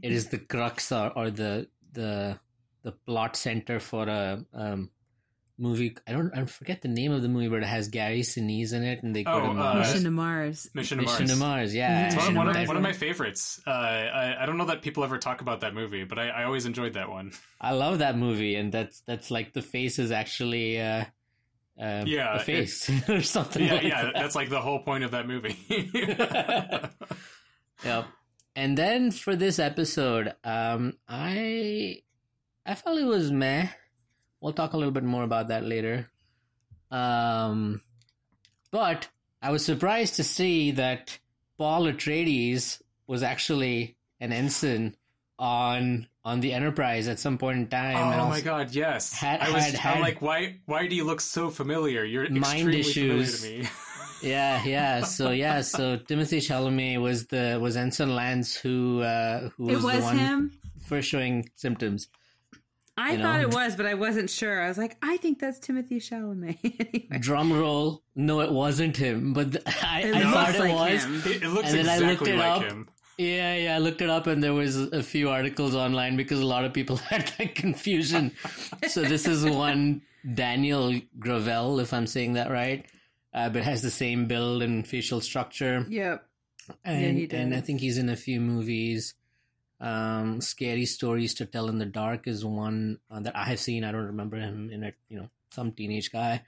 it 0.02 0.12
is 0.12 0.28
the 0.28 0.38
crux 0.38 0.92
or, 0.92 1.12
or 1.16 1.30
the 1.30 1.68
the 1.92 2.38
the 2.82 2.92
plot 2.92 3.36
center 3.36 3.80
for 3.80 4.08
a 4.08 4.44
um, 4.54 4.90
movie. 5.60 5.96
I 6.06 6.12
don't. 6.12 6.36
I 6.36 6.44
forget 6.46 6.82
the 6.82 6.88
name 6.88 7.12
of 7.12 7.22
the 7.22 7.28
movie, 7.28 7.48
but 7.48 7.58
it 7.62 7.66
has 7.66 7.88
Gary 7.88 8.22
Sinise 8.22 8.72
in 8.72 8.82
it, 8.82 9.02
and 9.02 9.14
they 9.14 9.22
go 9.22 9.32
oh, 9.32 9.40
to 9.40 9.46
uh, 9.48 9.54
Mars. 9.54 9.88
Mission 9.88 10.04
to 10.04 10.10
Mars. 10.10 10.70
Mission 10.74 10.98
to 10.98 11.04
Mission 11.04 11.26
Mars. 11.26 11.30
to 11.30 11.36
Mars. 11.36 11.74
Yeah, 11.74 12.06
it's 12.06 12.16
one, 12.16 12.34
one, 12.34 12.48
of, 12.48 12.68
one, 12.68 12.76
of, 12.76 12.82
my 12.82 12.92
favorites. 12.92 13.60
Uh, 13.66 13.70
I, 13.70 14.42
I, 14.42 14.46
don't 14.46 14.58
know 14.58 14.66
that 14.66 14.82
people 14.82 15.04
ever 15.04 15.18
talk 15.18 15.40
about 15.42 15.60
that 15.60 15.74
movie, 15.74 16.04
but 16.04 16.18
I, 16.18 16.28
I, 16.28 16.44
always 16.44 16.66
enjoyed 16.66 16.94
that 16.94 17.10
one. 17.10 17.32
I 17.60 17.72
love 17.72 17.98
that 17.98 18.16
movie, 18.16 18.56
and 18.56 18.72
that's 18.72 19.00
that's 19.00 19.30
like 19.30 19.52
the 19.52 19.62
face 19.62 19.98
is 19.98 20.10
actually. 20.10 20.80
Uh, 20.80 21.04
uh, 21.80 22.04
yeah, 22.06 22.36
a 22.36 22.38
face 22.40 22.88
it, 22.90 23.08
or 23.08 23.22
something. 23.22 23.64
Yeah, 23.64 23.74
like 23.74 23.82
yeah, 23.84 24.02
that. 24.04 24.14
that's 24.14 24.34
like 24.34 24.50
the 24.50 24.60
whole 24.60 24.80
point 24.80 25.04
of 25.04 25.12
that 25.12 25.26
movie. 25.26 25.56
yep. 27.84 28.06
And 28.56 28.76
then 28.76 29.10
for 29.10 29.36
this 29.36 29.58
episode, 29.58 30.34
um, 30.44 30.98
I 31.08 32.02
I 32.66 32.74
felt 32.74 32.98
it 32.98 33.04
was 33.04 33.30
meh 33.30 33.68
we'll 34.40 34.52
talk 34.52 34.72
a 34.72 34.76
little 34.76 34.92
bit 34.92 35.04
more 35.04 35.22
about 35.22 35.48
that 35.48 35.64
later. 35.64 36.10
Um, 36.90 37.80
but 38.70 39.08
I 39.42 39.50
was 39.52 39.64
surprised 39.64 40.16
to 40.16 40.24
see 40.24 40.72
that 40.72 41.18
Paul 41.58 41.84
Atreides 41.84 42.80
was 43.06 43.22
actually 43.22 43.96
an 44.20 44.32
ensign 44.32 44.96
on 45.38 46.06
on 46.22 46.40
the 46.40 46.52
Enterprise 46.52 47.08
at 47.08 47.18
some 47.18 47.38
point 47.38 47.58
in 47.58 47.66
time. 47.68 47.96
Oh 47.96 48.28
my 48.28 48.40
god, 48.42 48.74
yes. 48.74 49.12
Had, 49.12 49.40
I 49.40 49.50
was 49.52 49.64
had, 49.64 49.74
had 49.74 49.94
I'm 49.96 50.00
like, 50.02 50.20
why 50.20 50.56
why 50.66 50.86
do 50.86 50.94
you 50.94 51.04
look 51.04 51.20
so 51.20 51.50
familiar? 51.50 52.04
You're 52.04 52.28
mind 52.28 52.44
extremely 52.44 52.80
issues. 52.80 53.40
familiar 53.40 53.62
to 53.62 53.64
me. 53.64 53.70
yeah, 54.30 54.64
yeah. 54.64 55.02
So 55.04 55.30
yeah, 55.30 55.62
so 55.62 55.96
Timothée 56.08 56.38
Chalamet 56.46 57.00
was 57.00 57.26
the 57.26 57.58
was 57.60 57.76
Ensign 57.76 58.14
Lance 58.14 58.54
who 58.54 59.00
uh 59.00 59.48
who 59.56 59.64
was, 59.64 59.82
It 59.82 59.82
was 59.86 59.96
the 59.96 60.02
one 60.02 60.18
him. 60.18 60.58
first 60.84 61.08
showing 61.08 61.48
symptoms. 61.56 62.08
I 63.00 63.12
You 63.12 63.18
know? 63.18 63.24
thought 63.24 63.40
it 63.40 63.54
was, 63.60 63.76
but 63.76 63.86
I 63.86 63.94
wasn't 63.94 64.28
sure. 64.30 64.60
I 64.62 64.68
was 64.68 64.76
like, 64.78 64.96
I 65.02 65.16
think 65.16 65.38
that's 65.38 65.58
Timothée 65.58 65.96
Chalamet. 65.96 66.58
Anyway. 67.10 67.18
Drum 67.18 67.52
roll. 67.52 68.02
No, 68.14 68.40
it 68.40 68.52
wasn't 68.52 68.96
him, 68.96 69.32
but 69.32 69.52
th- 69.52 69.64
I, 69.82 70.00
It 70.02 70.14
I 70.14 70.32
thought 70.32 70.54
it 70.54 70.58
like 70.60 70.74
was. 70.92 71.04
him. 71.04 71.14
It, 71.24 71.42
it 71.42 71.48
looks 71.48 71.70
And 71.72 71.78
then 71.78 71.88
I 71.88 71.98
looked 71.98 72.22
exactly 72.22 72.32
it 72.32 72.36
like 72.38 72.62
up. 72.62 72.62
him. 72.64 72.88
Yeah, 73.18 73.54
yeah, 73.54 73.74
I 73.76 73.78
looked 73.78 74.00
it 74.02 74.08
up 74.10 74.26
and 74.26 74.42
there 74.42 74.54
was 74.54 74.76
a 74.76 75.02
few 75.02 75.28
articles 75.30 75.74
online 75.74 76.16
because 76.16 76.40
a 76.40 76.46
lot 76.46 76.64
of 76.64 76.72
people 76.72 76.96
had 76.96 77.30
that 77.38 77.54
confusion. 77.54 78.32
so 78.88 79.02
this 79.02 79.26
is 79.26 79.44
one 79.44 80.02
Daniel 80.34 80.94
Gravel, 81.18 81.80
if 81.80 81.92
I'm 81.92 82.06
saying 82.06 82.34
that 82.34 82.50
right, 82.50 82.86
uh, 83.34 83.48
but 83.50 83.62
has 83.62 83.82
the 83.82 83.90
same 83.90 84.26
build 84.26 84.62
and 84.62 84.86
facial 84.86 85.20
structure. 85.20 85.84
Yep. 85.88 86.24
And, 86.84 87.18
he 87.18 87.28
and 87.30 87.54
I 87.54 87.60
think 87.60 87.80
he's 87.80 87.98
in 87.98 88.08
a 88.08 88.16
few 88.16 88.40
movies. 88.40 89.14
Um, 89.80 90.40
Scary 90.40 90.84
Stories 90.86 91.34
to 91.34 91.46
Tell 91.46 91.68
in 91.68 91.78
the 91.78 91.86
Dark 91.86 92.26
is 92.26 92.44
one 92.44 92.98
uh, 93.10 93.20
that 93.20 93.36
I 93.36 93.44
have 93.44 93.60
seen. 93.60 93.84
I 93.84 93.92
don't 93.92 94.06
remember 94.06 94.36
him 94.36 94.70
in 94.70 94.84
it, 94.84 94.94
you 95.08 95.18
know, 95.18 95.30
some 95.50 95.72
teenage 95.72 96.12
guy. 96.12 96.42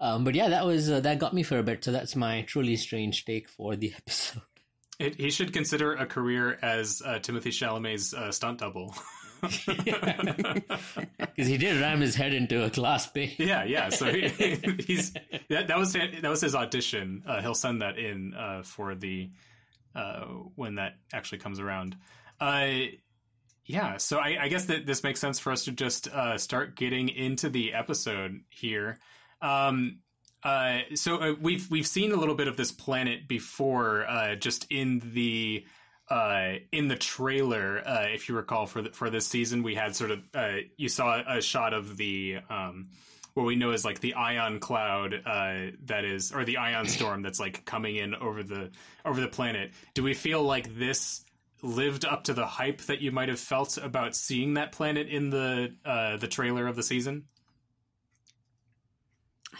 Um, 0.00 0.24
but 0.24 0.34
yeah, 0.34 0.48
that 0.50 0.66
was 0.66 0.90
uh, 0.90 1.00
that 1.00 1.18
got 1.18 1.32
me 1.32 1.42
for 1.42 1.58
a 1.58 1.62
bit. 1.62 1.84
So 1.84 1.92
that's 1.92 2.14
my 2.14 2.42
truly 2.42 2.76
strange 2.76 3.24
take 3.24 3.48
for 3.48 3.74
the 3.76 3.94
episode. 3.96 4.42
It, 4.98 5.16
he 5.16 5.30
should 5.30 5.52
consider 5.52 5.94
a 5.94 6.06
career 6.06 6.58
as 6.62 7.02
uh, 7.04 7.14
Timothée 7.14 7.48
Chalamet's 7.48 8.14
uh, 8.14 8.30
stunt 8.30 8.60
double. 8.60 8.94
Because 11.34 11.48
he 11.48 11.58
did 11.58 11.80
ram 11.80 12.00
his 12.00 12.14
head 12.14 12.32
into 12.32 12.64
a 12.64 12.70
glass 12.70 13.06
pane. 13.08 13.32
yeah, 13.38 13.64
yeah. 13.64 13.88
So 13.88 14.06
he, 14.06 14.28
he's 14.86 15.12
that, 15.50 15.66
that 15.68 15.76
was 15.76 15.92
that 15.92 16.22
was 16.22 16.40
his 16.40 16.54
audition. 16.54 17.24
Uh, 17.26 17.40
he'll 17.42 17.54
send 17.54 17.82
that 17.82 17.98
in 17.98 18.34
uh, 18.34 18.62
for 18.62 18.94
the 18.94 19.30
uh, 19.94 20.20
when 20.54 20.76
that 20.76 20.94
actually 21.12 21.38
comes 21.38 21.60
around. 21.60 21.96
Uh, 22.40 22.70
yeah, 23.66 23.96
so 23.96 24.18
I, 24.18 24.36
I 24.42 24.48
guess 24.48 24.66
that 24.66 24.86
this 24.86 25.02
makes 25.02 25.20
sense 25.20 25.38
for 25.38 25.50
us 25.50 25.64
to 25.64 25.72
just 25.72 26.08
uh, 26.08 26.36
start 26.36 26.76
getting 26.76 27.08
into 27.08 27.48
the 27.48 27.72
episode 27.72 28.40
here. 28.50 28.98
Um, 29.40 30.00
uh, 30.42 30.80
so 30.94 31.16
uh, 31.16 31.34
we've 31.40 31.70
we've 31.70 31.86
seen 31.86 32.12
a 32.12 32.16
little 32.16 32.34
bit 32.34 32.48
of 32.48 32.56
this 32.56 32.70
planet 32.70 33.26
before, 33.26 34.06
uh, 34.06 34.34
just 34.34 34.66
in 34.70 35.00
the 35.14 35.64
uh, 36.10 36.54
in 36.70 36.88
the 36.88 36.96
trailer. 36.96 37.82
If 38.12 38.28
you 38.28 38.36
recall, 38.36 38.66
for 38.66 38.82
the, 38.82 38.90
for 38.90 39.08
this 39.08 39.26
season, 39.26 39.62
we 39.62 39.74
had 39.74 39.96
sort 39.96 40.10
of 40.10 40.20
uh, 40.34 40.56
you 40.76 40.90
saw 40.90 41.22
a 41.26 41.40
shot 41.40 41.72
of 41.72 41.96
the 41.96 42.40
um, 42.50 42.88
what 43.34 43.46
we 43.46 43.56
know 43.56 43.72
is 43.72 43.84
like 43.84 44.00
the 44.00 44.14
ion 44.14 44.60
cloud 44.60 45.14
uh, 45.26 45.72
that 45.86 46.04
is, 46.04 46.32
or 46.32 46.44
the 46.44 46.58
ion 46.58 46.86
storm 46.86 47.20
that's 47.22 47.40
like 47.40 47.64
coming 47.64 47.96
in 47.96 48.14
over 48.14 48.42
the 48.42 48.70
over 49.04 49.20
the 49.20 49.28
planet. 49.28 49.72
Do 49.94 50.02
we 50.02 50.14
feel 50.14 50.42
like 50.42 50.78
this? 50.78 51.24
Lived 51.64 52.04
up 52.04 52.24
to 52.24 52.34
the 52.34 52.46
hype 52.46 52.82
that 52.82 53.00
you 53.00 53.10
might 53.10 53.28
have 53.28 53.40
felt 53.40 53.76
about 53.78 54.14
seeing 54.14 54.54
that 54.54 54.72
planet 54.72 55.08
in 55.08 55.30
the 55.30 55.74
uh, 55.84 56.16
the 56.16 56.28
trailer 56.28 56.66
of 56.66 56.76
the 56.76 56.82
season. 56.82 57.24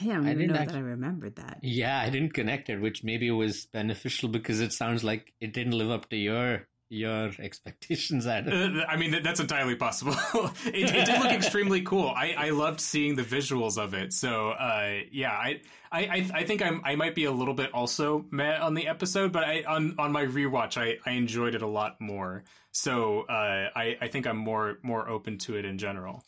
I 0.01 0.07
don't 0.07 0.27
I 0.27 0.31
even 0.33 0.39
didn't 0.39 0.55
know 0.55 0.61
act- 0.61 0.73
that 0.73 0.79
I 0.79 0.83
remembered 0.83 1.37
that. 1.37 1.59
Yeah, 1.63 2.01
I 2.01 2.11
didn't 2.11 2.35
connect 2.35 2.69
it, 2.69 2.81
which 2.81 3.05
maybe 3.05 3.31
was 3.31 3.67
beneficial 3.67 4.29
because 4.29 4.61
it 4.61 4.73
sounds 4.73 5.05
like 5.05 5.33
it 5.41 5.53
didn't 5.53 5.73
live 5.73 5.91
up 5.91 6.09
to 6.11 6.17
your 6.17 6.67
your 6.91 7.31
expectations. 7.39 8.27
Adam. 8.27 8.79
Uh, 8.81 8.85
I 8.85 8.97
mean, 8.97 9.23
that's 9.23 9.41
entirely 9.41 9.75
possible. 9.75 10.15
it, 10.67 10.95
it 10.95 11.07
did 11.07 11.19
look 11.21 11.33
extremely 11.43 11.83
cool. 11.83 12.13
I, 12.17 12.35
I 12.37 12.51
loved 12.51 12.81
seeing 12.81 13.17
the 13.17 13.23
visuals 13.23 13.79
of 13.83 13.95
it. 13.95 14.13
So, 14.13 14.51
uh, 14.51 15.01
yeah, 15.11 15.33
I, 15.33 15.61
I, 15.91 16.01
I- 16.03 16.31
I 16.35 16.45
think 16.45 16.63
I'm, 16.63 16.81
I 16.85 16.95
might 16.97 17.15
be 17.15 17.25
a 17.25 17.33
little 17.33 17.55
bit 17.55 17.73
also 17.73 18.25
mad 18.31 18.61
on 18.61 18.75
the 18.75 18.87
episode, 18.89 19.33
but 19.33 19.45
I, 19.45 19.63
on, 19.65 19.95
on 19.99 20.13
my 20.13 20.25
rewatch, 20.25 20.77
I, 20.81 20.99
I 21.09 21.15
enjoyed 21.15 21.55
it 21.55 21.63
a 21.63 21.67
lot 21.67 22.01
more. 22.01 22.45
So, 22.73 23.23
uh, 23.23 23.71
I, 23.77 23.97
I 24.01 24.09
think 24.09 24.27
I'm 24.27 24.37
more, 24.39 24.79
more 24.83 25.09
open 25.09 25.39
to 25.39 25.57
it 25.57 25.65
in 25.65 25.79
general. 25.79 26.23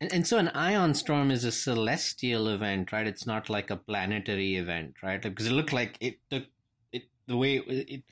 And, 0.00 0.12
and 0.12 0.26
so 0.26 0.36
an 0.36 0.48
ion 0.48 0.92
storm 0.94 1.30
is 1.30 1.44
a 1.44 1.50
celestial 1.52 2.48
event, 2.48 2.92
right? 2.92 3.06
It's 3.06 3.26
not 3.26 3.48
like 3.48 3.70
a 3.70 3.76
planetary 3.76 4.56
event, 4.56 4.96
right? 5.02 5.20
Because 5.22 5.46
it 5.46 5.52
looked 5.52 5.72
like 5.72 5.96
it 6.00 6.18
took 6.30 6.44
it 6.92 7.04
the 7.26 7.36
way 7.36 7.56
it 7.56 7.88
it, 7.88 8.02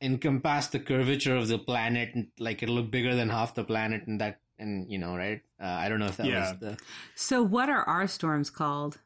it 0.00 0.06
encompassed 0.06 0.72
the 0.72 0.80
curvature 0.80 1.36
of 1.36 1.48
the 1.48 1.58
planet, 1.58 2.14
and 2.14 2.28
like 2.38 2.62
it'll 2.62 2.74
look 2.76 2.90
bigger 2.90 3.14
than 3.14 3.28
half 3.28 3.54
the 3.54 3.64
planet, 3.64 4.06
and 4.06 4.20
that 4.20 4.40
and 4.58 4.90
you 4.90 4.98
know, 4.98 5.16
right? 5.16 5.42
Uh, 5.60 5.64
I 5.66 5.88
don't 5.88 5.98
know 5.98 6.06
if 6.06 6.16
that 6.18 6.26
Yeah. 6.28 6.52
was 6.52 6.58
the 6.60 6.78
So, 7.14 7.42
what 7.42 7.68
are 7.68 7.82
our 7.84 8.06
storms 8.06 8.50
called? 8.50 8.98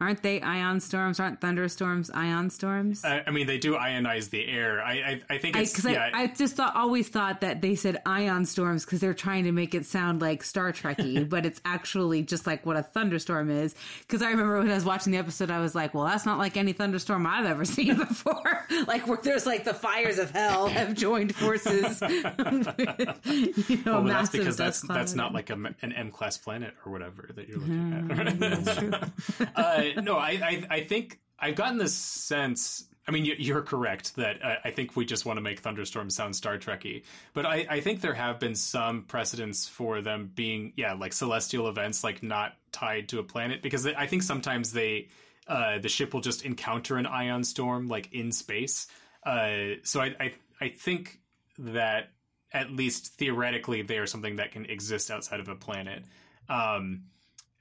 Aren't 0.00 0.22
they 0.22 0.40
ion 0.40 0.80
storms? 0.80 1.20
Aren't 1.20 1.40
thunderstorms 1.40 2.10
ion 2.10 2.50
storms? 2.50 3.04
I, 3.04 3.22
I 3.26 3.30
mean, 3.30 3.46
they 3.46 3.58
do 3.58 3.74
ionize 3.76 4.28
the 4.28 4.44
air. 4.44 4.82
I, 4.82 4.92
I, 4.92 5.20
I 5.30 5.38
think 5.38 5.56
it's, 5.56 5.86
I, 5.86 5.92
yeah. 5.92 6.10
I, 6.12 6.26
just 6.26 6.56
thought, 6.56 6.74
always 6.74 7.08
thought 7.08 7.40
that 7.42 7.62
they 7.62 7.76
said 7.76 8.02
ion 8.04 8.44
storms 8.44 8.84
because 8.84 9.00
they're 9.00 9.14
trying 9.14 9.44
to 9.44 9.52
make 9.52 9.72
it 9.72 9.86
sound 9.86 10.20
like 10.20 10.42
Star 10.42 10.72
Trekky, 10.72 11.26
but 11.28 11.46
it's 11.46 11.60
actually 11.64 12.22
just 12.22 12.44
like 12.44 12.66
what 12.66 12.76
a 12.76 12.82
thunderstorm 12.82 13.50
is. 13.50 13.76
Because 14.00 14.20
I 14.20 14.30
remember 14.30 14.58
when 14.58 14.68
I 14.68 14.74
was 14.74 14.84
watching 14.84 15.12
the 15.12 15.18
episode, 15.18 15.50
I 15.50 15.60
was 15.60 15.76
like, 15.76 15.94
"Well, 15.94 16.04
that's 16.04 16.26
not 16.26 16.38
like 16.38 16.56
any 16.56 16.72
thunderstorm 16.72 17.24
I've 17.24 17.46
ever 17.46 17.64
seen 17.64 17.96
before. 17.96 18.66
like 18.88 19.06
where 19.06 19.18
there's 19.22 19.46
like 19.46 19.62
the 19.62 19.74
fires 19.74 20.18
of 20.18 20.30
hell 20.32 20.66
have 20.66 20.94
joined 20.94 21.34
forces. 21.36 22.00
with, 22.00 23.70
you 23.70 23.76
know, 23.86 23.92
well, 24.00 24.02
that's 24.04 24.30
because 24.30 24.56
that's 24.56 24.80
that's 24.82 25.14
not 25.14 25.32
like 25.32 25.50
a, 25.50 25.54
an 25.82 25.92
M 25.92 26.10
class 26.10 26.36
planet 26.36 26.74
or 26.84 26.90
whatever 26.92 27.30
that 27.36 27.48
you're 27.48 27.58
looking 27.58 27.74
Mm, 27.74 28.26
at. 28.26 28.40
that's 28.40 28.78
true. 28.78 29.46
uh, 29.56 29.83
no, 29.92 30.16
I, 30.16 30.30
I 30.30 30.66
I 30.70 30.80
think 30.84 31.20
I've 31.38 31.54
gotten 31.56 31.78
this 31.78 31.94
sense. 31.94 32.86
I 33.06 33.10
mean, 33.10 33.24
you- 33.26 33.36
you're 33.38 33.60
correct 33.62 34.16
that 34.16 34.42
uh, 34.42 34.56
I 34.64 34.70
think 34.70 34.96
we 34.96 35.04
just 35.04 35.26
want 35.26 35.36
to 35.36 35.42
make 35.42 35.60
thunderstorms 35.60 36.16
sound 36.16 36.34
Star 36.34 36.56
Trekky, 36.56 37.04
but 37.34 37.44
I, 37.44 37.66
I 37.68 37.80
think 37.80 38.00
there 38.00 38.14
have 38.14 38.40
been 38.40 38.54
some 38.54 39.02
precedents 39.02 39.68
for 39.68 40.00
them 40.00 40.30
being, 40.34 40.72
yeah, 40.76 40.94
like 40.94 41.12
celestial 41.12 41.68
events, 41.68 42.02
like 42.02 42.22
not 42.22 42.54
tied 42.72 43.10
to 43.10 43.18
a 43.18 43.22
planet, 43.22 43.60
because 43.62 43.86
I 43.86 44.06
think 44.06 44.22
sometimes 44.22 44.72
they, 44.72 45.08
uh, 45.46 45.78
the 45.80 45.88
ship 45.90 46.14
will 46.14 46.22
just 46.22 46.46
encounter 46.46 46.96
an 46.96 47.04
ion 47.04 47.44
storm 47.44 47.88
like 47.88 48.10
in 48.14 48.32
space. 48.32 48.86
Uh, 49.24 49.74
so 49.82 50.00
I, 50.00 50.14
I 50.18 50.32
I 50.62 50.68
think 50.70 51.20
that 51.58 52.08
at 52.52 52.70
least 52.70 53.18
theoretically 53.18 53.82
they 53.82 53.98
are 53.98 54.06
something 54.06 54.36
that 54.36 54.52
can 54.52 54.64
exist 54.64 55.10
outside 55.10 55.40
of 55.40 55.48
a 55.48 55.54
planet. 55.56 56.04
Um, 56.48 57.02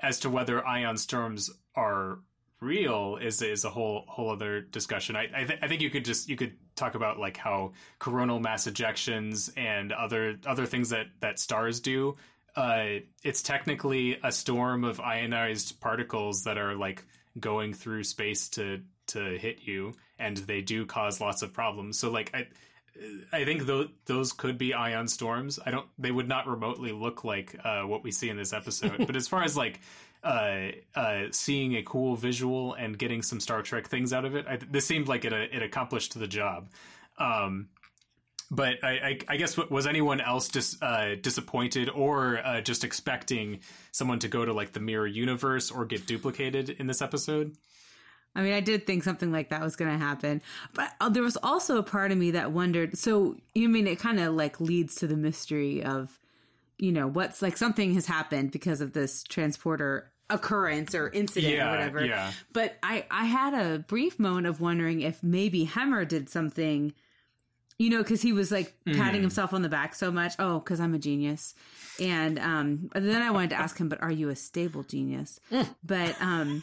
as 0.04 0.20
to 0.20 0.30
whether 0.30 0.66
ion 0.68 0.98
storms 0.98 1.50
are 1.76 2.20
real 2.60 3.18
is 3.22 3.42
is 3.42 3.66
a 3.66 3.70
whole 3.70 4.04
whole 4.08 4.30
other 4.30 4.62
discussion. 4.62 5.16
I 5.16 5.30
I, 5.36 5.44
th- 5.46 5.60
I 5.62 5.68
think 5.68 5.82
you 5.82 5.90
could 5.90 6.06
just 6.06 6.30
you 6.30 6.36
could 6.36 6.54
talk 6.76 6.96
about 6.96 7.20
like 7.20 7.38
how 7.38 7.74
coronal 8.00 8.40
mass 8.40 8.68
ejections 8.68 9.52
and 9.58 9.92
other 9.92 10.38
other 10.46 10.66
things 10.66 10.90
that 10.90 11.08
that 11.22 11.40
stars 11.40 11.80
do. 11.80 12.16
Uh, 12.56 13.00
it's 13.24 13.42
technically 13.42 14.20
a 14.24 14.32
storm 14.32 14.84
of 14.84 15.00
ionized 15.00 15.82
particles 15.82 16.44
that 16.44 16.58
are 16.58 16.76
like 16.76 17.04
going 17.40 17.74
through 17.74 18.04
space 18.04 18.50
to 18.50 18.82
to 19.08 19.38
hit 19.38 19.60
you, 19.62 19.94
and 20.20 20.38
they 20.38 20.62
do 20.62 20.86
cause 20.86 21.20
lots 21.20 21.42
of 21.42 21.54
problems. 21.54 21.98
So 21.98 22.12
like 22.12 22.32
I. 22.34 22.48
I 23.32 23.44
think 23.44 23.66
those 23.66 23.90
those 24.06 24.34
could 24.34 24.58
be 24.58 24.74
ion 24.74 25.08
storms. 25.08 25.60
I 25.66 25.72
don't. 25.72 25.88
They 25.98 26.12
would 26.12 26.28
not 26.28 26.48
remotely 26.48 26.92
look 26.92 27.24
like 27.24 27.56
uh, 27.64 27.82
what 27.84 28.04
we 28.04 28.12
see 28.12 28.30
in 28.30 28.38
this 28.38 28.54
episode. 28.54 28.98
but 29.08 29.16
as 29.16 29.28
far 29.28 29.44
as 29.44 29.58
like 29.58 29.80
uh, 30.24 30.68
uh, 30.96 31.24
seeing 31.32 31.76
a 31.76 31.84
cool 31.84 32.16
visual 32.16 32.74
and 32.74 32.98
getting 32.98 33.22
some 33.22 33.40
Star 33.40 33.62
Trek 33.62 33.88
things 33.88 34.14
out 34.14 34.26
of 34.26 34.36
it, 34.36 34.46
I, 34.48 34.58
this 34.58 34.86
seemed 34.86 35.08
like 35.08 35.26
it 35.26 35.34
it 35.34 35.64
accomplished 35.64 36.18
the 36.18 36.28
job. 36.28 36.70
Um, 37.18 37.70
but 38.52 38.84
I, 38.84 38.90
I, 38.90 39.20
I 39.30 39.38
guess 39.38 39.58
was 39.58 39.88
anyone 39.88 40.22
else 40.22 40.48
dis, 40.48 40.78
uh, 40.82 41.16
disappointed 41.20 41.90
or 41.90 42.38
uh, 42.46 42.62
just 42.62 42.84
expecting 42.84 43.62
someone 43.92 44.20
to 44.20 44.28
go 44.28 44.46
to 44.46 44.54
like 44.54 44.74
the 44.74 44.80
mirror 44.80 45.08
universe 45.08 45.72
or 45.72 45.86
get 45.86 46.06
duplicated 46.06 46.70
in 46.70 46.86
this 46.86 47.02
episode? 47.02 47.56
I 48.36 48.42
mean, 48.42 48.54
I 48.54 48.62
did 48.62 48.88
think 48.88 49.04
something 49.04 49.32
like 49.32 49.50
that 49.50 49.62
was 49.62 49.76
going 49.76 49.92
to 49.92 49.98
happen, 50.04 50.42
but 50.74 50.92
uh, 51.00 51.10
there 51.10 51.22
was 51.24 51.38
also 51.44 51.78
a 51.78 51.84
part 51.84 52.12
of 52.12 52.18
me 52.18 52.32
that 52.32 52.52
wondered. 52.52 52.98
So, 52.98 53.38
you 53.54 53.70
mean 53.70 53.86
it 53.88 54.00
kind 54.00 54.20
of 54.20 54.34
like 54.34 54.60
leads 54.60 54.96
to 54.96 55.08
the 55.08 55.16
mystery 55.18 55.84
of, 55.84 56.18
you 56.80 56.92
know, 56.92 57.08
what's 57.08 57.42
like 57.42 57.58
something 57.58 57.94
has 57.94 58.08
happened 58.08 58.52
because 58.52 58.82
of 58.82 58.94
this 58.94 59.24
transporter 59.24 60.10
occurrence 60.30 60.96
or 60.96 61.10
incident 61.10 61.54
Yeah, 61.54 61.68
or 61.68 61.72
whatever. 61.72 62.06
yeah. 62.06 62.32
But 62.54 62.78
I, 62.82 63.06
I 63.12 63.26
had 63.26 63.54
a 63.54 63.80
brief 63.80 64.18
moment 64.20 64.48
of 64.48 64.60
wondering 64.60 65.02
if 65.02 65.22
maybe 65.22 65.66
Hemmer 65.66 66.04
did 66.08 66.28
something 66.30 66.94
you 67.80 67.90
know, 67.90 67.98
because 67.98 68.22
he 68.22 68.32
was 68.34 68.52
like 68.52 68.72
patting 68.86 69.20
Mm. 69.20 69.24
himself 69.24 69.52
on 69.52 69.64
the 69.64 69.68
back 69.68 69.96
so 69.96 70.12
much. 70.12 70.34
Oh, 70.38 70.60
because 70.60 70.80
I'm 70.80 70.94
a 70.94 71.00
genius. 71.00 71.56
And 72.00 72.38
um, 72.38 72.90
then 72.94 73.22
I 73.22 73.32
wanted 73.32 73.50
to 73.50 73.56
ask 73.56 73.78
him, 73.78 73.90
but 73.90 74.02
are 74.02 74.12
you 74.12 74.30
a 74.30 74.36
stable 74.36 74.84
genius? 74.84 75.40
but 75.84 76.16
um, 76.22 76.62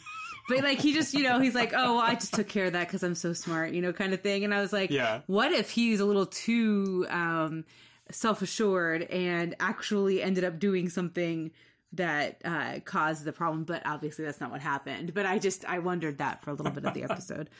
but 0.51 0.63
like 0.63 0.79
he 0.79 0.93
just, 0.93 1.13
you 1.13 1.23
know, 1.23 1.39
he's 1.39 1.55
like, 1.55 1.73
oh, 1.73 1.95
well, 1.95 2.03
I 2.03 2.15
just 2.15 2.33
took 2.33 2.47
care 2.47 2.65
of 2.65 2.73
that 2.73 2.87
because 2.87 3.03
I'm 3.03 3.15
so 3.15 3.33
smart, 3.33 3.71
you 3.73 3.81
know, 3.81 3.93
kind 3.93 4.13
of 4.13 4.21
thing. 4.21 4.43
And 4.43 4.53
I 4.53 4.61
was 4.61 4.73
like, 4.73 4.91
Yeah. 4.91 5.21
what 5.27 5.51
if 5.51 5.69
he's 5.69 5.99
a 5.99 6.05
little 6.05 6.25
too 6.25 7.05
um, 7.09 7.65
self 8.11 8.41
assured 8.41 9.03
and 9.03 9.55
actually 9.59 10.21
ended 10.21 10.43
up 10.43 10.59
doing 10.59 10.89
something 10.89 11.51
that 11.93 12.41
uh, 12.45 12.79
caused 12.85 13.23
the 13.23 13.33
problem? 13.33 13.63
But 13.63 13.81
obviously, 13.85 14.25
that's 14.25 14.39
not 14.39 14.51
what 14.51 14.61
happened. 14.61 15.13
But 15.13 15.25
I 15.25 15.39
just 15.39 15.65
I 15.65 15.79
wondered 15.79 16.19
that 16.19 16.41
for 16.43 16.51
a 16.51 16.53
little 16.53 16.71
bit 16.71 16.85
of 16.85 16.93
the 16.93 17.03
episode. 17.03 17.49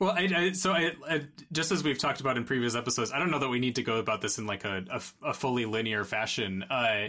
Well, 0.00 0.12
I, 0.12 0.28
I, 0.32 0.52
so 0.52 0.70
I, 0.72 0.92
I, 1.10 1.22
just 1.50 1.72
as 1.72 1.82
we've 1.82 1.98
talked 1.98 2.20
about 2.20 2.36
in 2.36 2.44
previous 2.44 2.76
episodes, 2.76 3.10
I 3.10 3.18
don't 3.18 3.32
know 3.32 3.40
that 3.40 3.48
we 3.48 3.58
need 3.58 3.74
to 3.76 3.82
go 3.82 3.96
about 3.96 4.20
this 4.20 4.38
in 4.38 4.46
like 4.46 4.64
a, 4.64 4.84
a, 4.92 5.30
a 5.30 5.34
fully 5.34 5.64
linear 5.64 6.04
fashion. 6.04 6.62
Uh, 6.70 6.74
uh, 6.74 7.08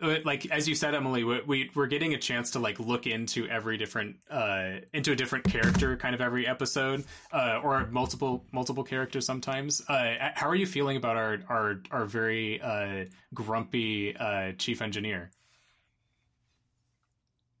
like 0.00 0.50
as 0.50 0.68
you 0.68 0.74
said, 0.74 0.94
Emily, 0.94 1.24
we, 1.24 1.40
we 1.46 1.70
we're 1.74 1.86
getting 1.86 2.14
a 2.14 2.18
chance 2.18 2.50
to 2.52 2.58
like 2.58 2.78
look 2.78 3.06
into 3.06 3.48
every 3.48 3.78
different 3.78 4.16
uh, 4.30 4.80
into 4.92 5.12
a 5.12 5.16
different 5.16 5.44
character, 5.44 5.96
kind 5.96 6.14
of 6.14 6.20
every 6.20 6.46
episode, 6.46 7.04
uh, 7.32 7.60
or 7.62 7.86
multiple 7.86 8.44
multiple 8.52 8.84
characters 8.84 9.24
sometimes. 9.24 9.80
Uh, 9.88 10.30
how 10.34 10.48
are 10.48 10.54
you 10.54 10.66
feeling 10.66 10.96
about 10.96 11.16
our 11.16 11.38
our 11.48 11.80
our 11.90 12.04
very 12.04 12.60
uh, 12.60 13.04
grumpy 13.32 14.14
uh, 14.16 14.52
chief 14.58 14.82
engineer? 14.82 15.30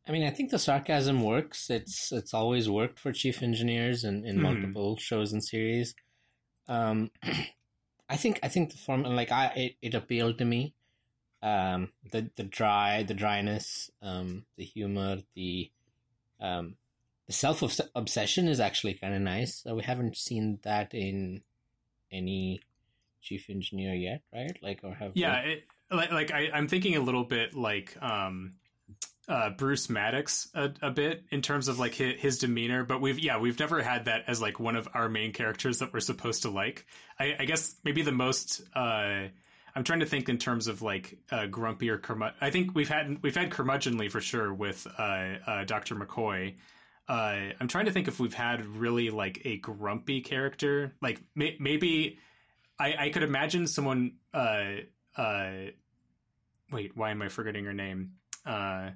I 0.08 0.12
mean, 0.12 0.22
I 0.22 0.30
think 0.30 0.50
the 0.50 0.58
sarcasm 0.58 1.22
works. 1.22 1.68
It's 1.70 2.12
it's 2.12 2.34
always 2.34 2.68
worked 2.68 2.98
for 2.98 3.12
chief 3.12 3.42
engineers 3.42 4.04
in, 4.04 4.24
in 4.24 4.36
Hmm. 4.36 4.42
multiple 4.42 4.96
shows 4.98 5.32
and 5.32 5.42
series. 5.42 5.94
Um, 6.68 7.10
I 8.08 8.16
think 8.16 8.38
I 8.42 8.48
think 8.48 8.70
the 8.70 8.78
form 8.78 9.02
like 9.02 9.32
I 9.32 9.46
it, 9.56 9.72
it 9.82 9.94
appealed 9.94 10.38
to 10.38 10.44
me. 10.44 10.74
Um, 11.42 11.90
the 12.10 12.30
the 12.36 12.42
dry 12.42 13.02
the 13.02 13.14
dryness, 13.14 13.90
um, 14.02 14.44
the 14.56 14.64
humor, 14.64 15.18
the 15.34 15.70
um, 16.40 16.76
the 17.26 17.32
self 17.32 17.62
obsession 17.94 18.48
is 18.48 18.60
actually 18.60 18.94
kind 18.94 19.14
of 19.14 19.20
nice. 19.20 19.62
So 19.62 19.74
we 19.74 19.82
haven't 19.82 20.16
seen 20.16 20.58
that 20.62 20.94
in 20.94 21.42
any 22.12 22.60
chief 23.20 23.50
engineer 23.50 23.94
yet, 23.94 24.22
right? 24.32 24.56
Like, 24.62 24.80
or 24.84 24.94
have? 24.94 25.12
Yeah, 25.14 25.38
it, 25.38 25.64
like, 25.90 26.12
like 26.12 26.32
I, 26.32 26.50
I'm 26.52 26.68
thinking 26.68 26.96
a 26.96 27.00
little 27.00 27.24
bit 27.24 27.54
like 27.54 27.96
um, 28.00 28.54
uh, 29.28 29.50
Bruce 29.50 29.90
Maddox 29.90 30.48
a, 30.54 30.70
a 30.82 30.90
bit 30.90 31.24
in 31.30 31.42
terms 31.42 31.68
of 31.68 31.78
like 31.78 31.94
his, 31.94 32.20
his 32.20 32.38
demeanor, 32.38 32.84
but 32.84 33.00
we've 33.00 33.18
yeah 33.18 33.38
we've 33.38 33.58
never 33.58 33.82
had 33.82 34.04
that 34.04 34.24
as 34.28 34.40
like 34.40 34.60
one 34.60 34.76
of 34.76 34.88
our 34.94 35.08
main 35.08 35.32
characters 35.32 35.80
that 35.80 35.92
we're 35.92 36.00
supposed 36.00 36.42
to 36.42 36.50
like. 36.50 36.86
I, 37.18 37.36
I 37.40 37.44
guess 37.44 37.74
maybe 37.84 38.02
the 38.02 38.12
most. 38.12 38.62
Uh, 38.74 39.28
I'm 39.76 39.84
trying 39.84 40.00
to 40.00 40.06
think 40.06 40.30
in 40.30 40.38
terms 40.38 40.68
of 40.68 40.80
like 40.80 41.18
uh, 41.30 41.44
grumpy 41.46 41.90
or 41.90 41.98
curmud. 41.98 42.32
I 42.40 42.48
think 42.50 42.74
we've 42.74 42.88
had 42.88 43.22
we've 43.22 43.36
had 43.36 43.50
curmudgeonly 43.50 44.10
for 44.10 44.22
sure 44.22 44.52
with 44.54 44.86
uh, 44.98 45.34
uh, 45.46 45.64
Dr. 45.64 45.94
McCoy. 45.94 46.54
Uh, 47.08 47.52
I'm 47.60 47.68
trying 47.68 47.84
to 47.84 47.92
think 47.92 48.08
if 48.08 48.18
we've 48.18 48.32
had 48.34 48.64
really 48.66 49.10
like 49.10 49.42
a 49.44 49.58
grumpy 49.58 50.22
character. 50.22 50.94
Like 51.02 51.20
may- 51.34 51.56
maybe 51.60 52.18
I, 52.78 52.94
I 52.98 53.08
could 53.10 53.22
imagine 53.22 53.66
someone. 53.66 54.12
Uh, 54.32 54.64
uh, 55.16 55.50
wait, 56.72 56.96
why 56.96 57.10
am 57.10 57.20
I 57.22 57.28
forgetting 57.28 57.64
her 57.66 57.74
name? 57.74 58.12
Uh, 58.46 58.90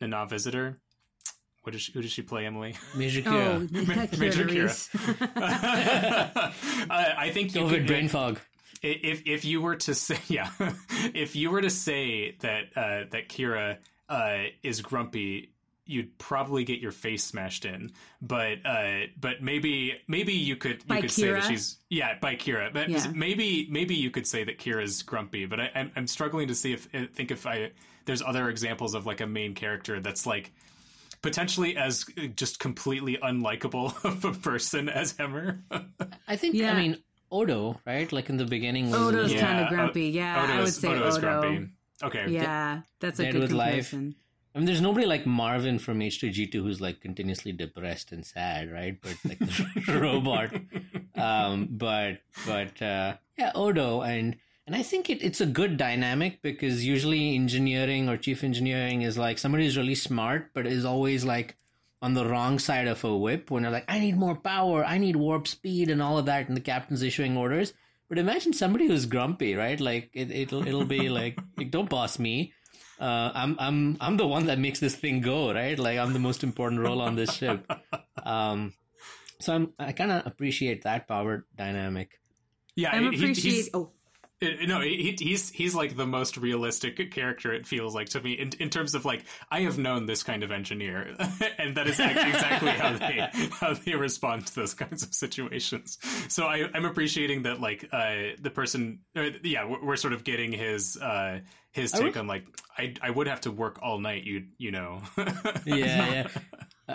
Nana 0.00 0.26
Visitor. 0.26 0.78
What 1.62 1.72
does 1.72 1.82
she, 1.82 1.90
who 1.92 2.00
does 2.02 2.12
she 2.12 2.22
play, 2.22 2.46
Emily? 2.46 2.76
Major 2.94 3.22
Oh, 3.26 3.32
Kira. 3.32 3.68
Keanu 3.68 4.18
Major 4.20 4.44
Kira. 4.44 5.26
Uh, 6.88 7.14
I 7.18 7.30
think 7.30 7.52
you 7.56 7.62
COVID 7.62 7.70
could, 7.70 7.86
brain 7.88 8.08
fog. 8.08 8.38
If 8.82 9.22
if 9.26 9.44
you 9.44 9.60
were 9.60 9.76
to 9.76 9.94
say 9.94 10.18
yeah, 10.28 10.50
if 11.14 11.36
you 11.36 11.50
were 11.50 11.62
to 11.62 11.70
say 11.70 12.36
that 12.40 12.64
uh, 12.76 13.04
that 13.10 13.28
Kira 13.28 13.78
uh, 14.08 14.38
is 14.62 14.80
grumpy, 14.80 15.50
you'd 15.84 16.16
probably 16.18 16.64
get 16.64 16.80
your 16.80 16.92
face 16.92 17.24
smashed 17.24 17.64
in. 17.64 17.92
But 18.20 18.58
uh, 18.64 19.06
but 19.20 19.42
maybe 19.42 20.00
maybe 20.08 20.32
you 20.34 20.56
could 20.56 20.82
you 20.82 20.88
By 20.88 21.00
could 21.00 21.10
say 21.10 21.30
that 21.32 21.44
she's 21.44 21.78
yeah 21.88 22.18
by 22.20 22.36
Kira. 22.36 22.72
But 22.72 22.88
Yeah. 22.88 23.06
maybe 23.14 23.66
maybe 23.70 23.94
you 23.94 24.10
could 24.10 24.26
say 24.26 24.44
that 24.44 24.58
Kira's 24.58 25.02
grumpy. 25.02 25.46
But 25.46 25.60
I, 25.60 25.70
I'm 25.74 25.92
I'm 25.96 26.06
struggling 26.06 26.48
to 26.48 26.54
see 26.54 26.72
if 26.72 26.88
uh, 26.94 27.06
think 27.12 27.30
if 27.30 27.46
I 27.46 27.70
there's 28.04 28.22
other 28.22 28.48
examples 28.48 28.94
of 28.94 29.06
like 29.06 29.20
a 29.20 29.26
main 29.26 29.54
character 29.54 30.00
that's 30.00 30.26
like 30.26 30.52
potentially 31.22 31.76
as 31.76 32.04
uh, 32.18 32.26
just 32.36 32.60
completely 32.60 33.16
unlikable 33.22 33.92
of 34.04 34.24
a 34.24 34.32
person 34.32 34.88
as 34.88 35.12
Hemmer. 35.14 35.60
I 36.28 36.36
think. 36.36 36.54
Yeah. 36.54 36.72
I 36.72 36.76
mean, 36.80 36.98
Odo, 37.36 37.80
right? 37.86 38.10
Like 38.12 38.28
in 38.30 38.36
the 38.36 38.44
beginning, 38.56 38.90
was 38.90 39.00
Odo's 39.00 39.32
Yeah, 39.32 39.46
kind 39.46 39.60
of 39.60 39.68
grumpy. 39.68 40.08
Yeah, 40.08 40.34
I 40.56 40.60
would 40.62 40.72
say 40.72 40.88
Odo's 40.88 41.18
Odo. 41.18 41.40
grumpy. 41.40 41.68
Okay. 42.02 42.24
Yeah, 42.28 42.82
that's 43.00 43.18
a 43.20 43.24
Dead 43.24 43.32
good 43.32 43.42
with 43.42 43.52
Life. 43.52 43.90
comparison. 43.90 44.14
I 44.54 44.58
mean, 44.58 44.66
there's 44.66 44.80
nobody 44.80 45.06
like 45.06 45.26
Marvin 45.26 45.78
from 45.78 45.98
H2G2 46.00 46.54
who's 46.54 46.80
like 46.80 47.00
continuously 47.02 47.52
depressed 47.52 48.12
and 48.12 48.24
sad, 48.24 48.72
right? 48.72 48.96
But 49.02 49.16
like 49.28 49.38
the 49.38 49.98
robot. 50.08 50.54
Um, 51.14 51.68
but 51.70 52.20
but 52.46 52.80
uh, 52.80 53.16
yeah, 53.38 53.52
Odo 53.54 54.00
and 54.02 54.36
and 54.66 54.74
I 54.74 54.82
think 54.82 55.10
it, 55.10 55.22
it's 55.22 55.40
a 55.42 55.46
good 55.46 55.76
dynamic 55.76 56.40
because 56.42 56.84
usually 56.84 57.34
engineering 57.34 58.08
or 58.08 58.16
chief 58.16 58.42
engineering 58.42 59.02
is 59.02 59.16
like 59.18 59.38
somebody 59.38 59.64
who's 59.64 59.76
really 59.76 59.94
smart 59.94 60.50
but 60.54 60.66
is 60.66 60.84
always 60.84 61.22
like 61.24 61.56
on 62.06 62.14
the 62.14 62.24
wrong 62.24 62.60
side 62.60 62.86
of 62.86 63.02
a 63.02 63.16
whip 63.16 63.50
when 63.50 63.64
they're 63.64 63.72
like, 63.72 63.84
I 63.88 63.98
need 63.98 64.16
more 64.16 64.36
power, 64.36 64.84
I 64.84 64.96
need 64.98 65.16
warp 65.16 65.48
speed 65.48 65.90
and 65.90 66.00
all 66.00 66.18
of 66.18 66.26
that, 66.26 66.46
and 66.46 66.56
the 66.56 66.60
captain's 66.60 67.02
issuing 67.02 67.36
orders. 67.36 67.72
But 68.08 68.18
imagine 68.18 68.52
somebody 68.52 68.86
who's 68.86 69.06
grumpy, 69.06 69.56
right? 69.56 69.80
Like 69.80 70.10
it, 70.14 70.30
it'll 70.30 70.64
it'll 70.68 70.84
be 70.84 71.08
like, 71.20 71.36
like 71.58 71.72
don't 71.72 71.90
boss 71.90 72.20
me. 72.20 72.52
Uh, 73.00 73.32
I'm 73.34 73.56
I'm 73.58 73.96
I'm 74.00 74.16
the 74.16 74.26
one 74.26 74.46
that 74.46 74.60
makes 74.60 74.78
this 74.78 74.94
thing 74.94 75.20
go, 75.20 75.52
right? 75.52 75.76
Like 75.76 75.98
I'm 75.98 76.12
the 76.12 76.20
most 76.20 76.44
important 76.44 76.80
role 76.80 77.02
on 77.02 77.16
this 77.16 77.32
ship. 77.34 77.66
Um, 78.22 78.72
so 79.40 79.52
I'm 79.52 79.72
I 79.76 79.90
kind 79.90 80.12
of 80.12 80.26
appreciate 80.26 80.82
that 80.84 81.08
power 81.08 81.44
dynamic. 81.56 82.20
Yeah, 82.76 82.94
I 82.94 83.00
he- 83.00 83.06
appreciate. 83.08 83.52
he's, 83.52 83.70
oh, 83.74 83.90
Uh, 84.42 84.48
no, 84.66 84.80
he, 84.82 85.16
he's 85.18 85.48
he's 85.48 85.74
like 85.74 85.96
the 85.96 86.06
most 86.06 86.36
realistic 86.36 87.10
character. 87.10 87.54
It 87.54 87.66
feels 87.66 87.94
like 87.94 88.10
to 88.10 88.20
me 88.20 88.32
in, 88.34 88.50
in 88.60 88.68
terms 88.68 88.94
of 88.94 89.06
like 89.06 89.24
I 89.50 89.60
have 89.62 89.78
known 89.78 90.04
this 90.04 90.22
kind 90.22 90.42
of 90.42 90.50
engineer, 90.50 91.16
and 91.58 91.74
that 91.76 91.86
is 91.86 91.98
exactly 91.98 92.70
how 92.70 92.92
they 92.98 93.48
how 93.52 93.72
they 93.72 93.94
respond 93.94 94.46
to 94.48 94.54
those 94.54 94.74
kinds 94.74 95.02
of 95.02 95.14
situations. 95.14 95.96
So 96.28 96.44
I, 96.44 96.68
I'm 96.74 96.84
appreciating 96.84 97.44
that 97.44 97.60
like 97.60 97.88
uh, 97.90 98.36
the 98.38 98.50
person, 98.50 99.00
uh, 99.16 99.30
yeah, 99.42 99.64
we're, 99.64 99.82
we're 99.82 99.96
sort 99.96 100.12
of 100.12 100.22
getting 100.22 100.52
his 100.52 100.98
uh, 100.98 101.40
his 101.72 101.92
take 101.92 102.02
would- 102.02 102.16
on 102.18 102.26
like 102.26 102.44
I 102.76 102.92
I 103.00 103.08
would 103.08 103.28
have 103.28 103.40
to 103.42 103.50
work 103.50 103.78
all 103.82 103.98
night. 103.98 104.24
You 104.24 104.44
you 104.58 104.70
know. 104.70 105.00
Yeah, 105.64 106.12
yeah. 106.12 106.28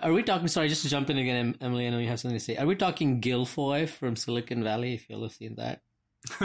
Are 0.03 0.13
we 0.13 0.21
talking? 0.23 0.47
Sorry, 0.47 0.69
just 0.69 0.83
to 0.83 0.89
jump 0.89 1.09
in 1.09 1.17
again, 1.17 1.57
Emily. 1.59 1.87
I 1.87 1.89
know 1.89 1.97
you 1.97 2.07
have 2.07 2.19
something 2.19 2.37
to 2.37 2.43
say. 2.43 2.55
Are 2.57 2.67
we 2.67 2.75
talking 2.75 3.19
Gilfoyle 3.19 3.89
from 3.89 4.15
Silicon 4.15 4.63
Valley? 4.63 4.93
If 4.93 5.09
you'll 5.09 5.23
have 5.23 5.33
seen 5.33 5.55
that. 5.55 5.81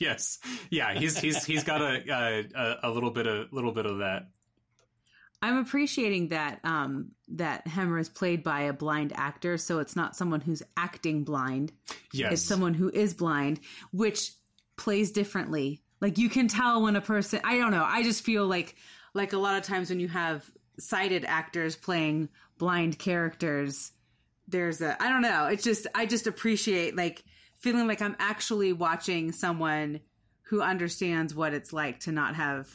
yes, 0.00 0.38
yeah, 0.70 0.94
he's 0.94 1.18
he's 1.18 1.44
he's 1.44 1.64
got 1.64 1.82
a 1.82 2.46
a, 2.54 2.88
a 2.88 2.90
little 2.90 3.10
bit 3.10 3.26
of 3.26 3.52
little 3.52 3.72
bit 3.72 3.86
of 3.86 3.98
that. 3.98 4.28
I'm 5.42 5.58
appreciating 5.58 6.28
that 6.28 6.60
um, 6.64 7.10
that 7.28 7.66
Hemmer 7.66 8.00
is 8.00 8.08
played 8.08 8.42
by 8.42 8.62
a 8.62 8.72
blind 8.72 9.12
actor, 9.14 9.58
so 9.58 9.78
it's 9.78 9.94
not 9.94 10.16
someone 10.16 10.40
who's 10.40 10.62
acting 10.76 11.24
blind. 11.24 11.72
Yes, 12.14 12.32
It's 12.32 12.42
someone 12.42 12.72
who 12.72 12.88
is 12.88 13.12
blind, 13.12 13.60
which 13.92 14.32
plays 14.76 15.12
differently. 15.12 15.82
Like 16.00 16.16
you 16.16 16.30
can 16.30 16.48
tell 16.48 16.82
when 16.82 16.96
a 16.96 17.02
person. 17.02 17.40
I 17.44 17.58
don't 17.58 17.72
know. 17.72 17.84
I 17.84 18.02
just 18.02 18.24
feel 18.24 18.46
like 18.46 18.76
like 19.12 19.34
a 19.34 19.38
lot 19.38 19.58
of 19.58 19.64
times 19.64 19.90
when 19.90 20.00
you 20.00 20.08
have 20.08 20.50
sighted 20.78 21.26
actors 21.26 21.76
playing 21.76 22.30
blind 22.56 22.98
characters, 22.98 23.92
there's 24.48 24.80
a. 24.80 25.00
I 25.02 25.10
don't 25.10 25.22
know. 25.22 25.48
It's 25.48 25.62
just 25.62 25.86
I 25.94 26.06
just 26.06 26.26
appreciate 26.26 26.96
like 26.96 27.22
feeling 27.64 27.86
like 27.88 28.02
I'm 28.02 28.14
actually 28.18 28.72
watching 28.72 29.32
someone 29.32 30.00
who 30.48 30.60
understands 30.62 31.34
what 31.34 31.54
it's 31.54 31.72
like 31.72 32.00
to 32.00 32.12
not 32.12 32.34
have 32.36 32.68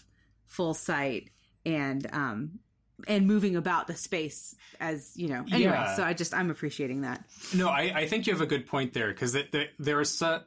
full 0.45 0.73
sight 0.73 1.29
and 1.65 2.07
um 2.11 2.59
and 3.07 3.27
moving 3.27 3.55
about 3.55 3.87
the 3.87 3.93
space 3.95 4.55
as 4.79 5.11
you 5.15 5.27
know 5.27 5.45
anyway 5.51 5.71
Yeah. 5.71 5.95
so 5.95 6.03
i 6.03 6.13
just 6.13 6.33
i'm 6.33 6.49
appreciating 6.49 7.01
that 7.01 7.23
No, 7.55 7.69
I, 7.69 7.83
I 8.01 8.07
think 8.07 8.25
you 8.27 8.33
have 8.33 8.41
a 8.41 8.45
good 8.47 8.65
point 8.65 8.93
there 8.93 9.09
because 9.09 9.31
there 9.33 9.67
there 9.77 10.01
is 10.01 10.09
so, 10.09 10.41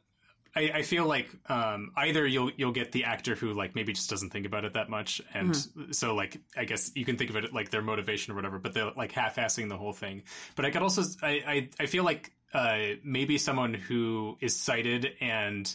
I, 0.55 0.71
I 0.75 0.83
feel 0.83 1.07
like 1.07 1.29
um, 1.49 1.93
either 1.97 2.27
you'll 2.27 2.51
you'll 2.59 2.73
get 2.73 2.93
the 2.93 3.05
actor 3.05 3.35
who 3.35 3.55
like 3.55 3.75
maybe 3.75 3.93
just 3.95 4.11
doesn't 4.11 4.31
think 4.31 4.45
about 4.45 4.65
it 4.67 4.75
that 4.75 4.91
much, 4.91 5.23
and 5.33 5.57
so 5.93 6.15
like 6.15 6.37
I 6.57 6.65
guess 6.67 6.91
you 6.95 7.05
can 7.07 7.17
think 7.17 7.31
of 7.31 7.37
it 7.37 7.55
like 7.55 7.71
their 7.71 7.81
motivation 7.83 8.33
or 8.33 8.37
whatever, 8.37 8.59
but 8.59 8.75
they're 8.75 8.91
like 8.97 9.13
half-assing 9.13 9.69
the 9.71 9.79
whole 9.79 9.95
thing. 9.95 10.25
But 10.57 10.67
I 10.67 10.71
could 10.71 10.83
also 10.83 11.03
I 11.23 11.31
I, 11.55 11.69
I 11.81 11.87
feel 11.87 12.05
like 12.05 12.33
uh, 12.55 12.79
maybe 13.05 13.39
someone 13.39 13.75
who 13.75 14.37
is 14.41 14.55
sighted 14.59 15.13
and 15.21 15.75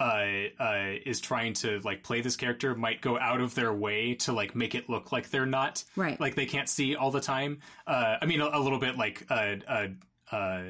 uh, 0.00 0.24
uh, 0.60 0.92
is 1.04 1.20
trying 1.20 1.54
to 1.54 1.80
like 1.80 2.02
play 2.04 2.20
this 2.20 2.36
character 2.36 2.74
might 2.74 3.00
go 3.00 3.18
out 3.18 3.40
of 3.40 3.54
their 3.56 3.72
way 3.72 4.14
to 4.14 4.32
like 4.32 4.54
make 4.54 4.74
it 4.76 4.88
look 4.88 5.10
like 5.10 5.28
they're 5.30 5.44
not 5.46 5.82
Right. 5.96 6.20
like 6.20 6.36
they 6.36 6.46
can't 6.46 6.68
see 6.68 6.94
all 6.94 7.10
the 7.10 7.20
time. 7.20 7.58
Uh, 7.86 8.16
I 8.22 8.26
mean, 8.26 8.40
a, 8.40 8.48
a 8.52 8.60
little 8.60 8.78
bit 8.78 8.96
like 8.96 9.26
uh, 9.28 9.56
uh, 9.66 9.86
uh, 10.30 10.62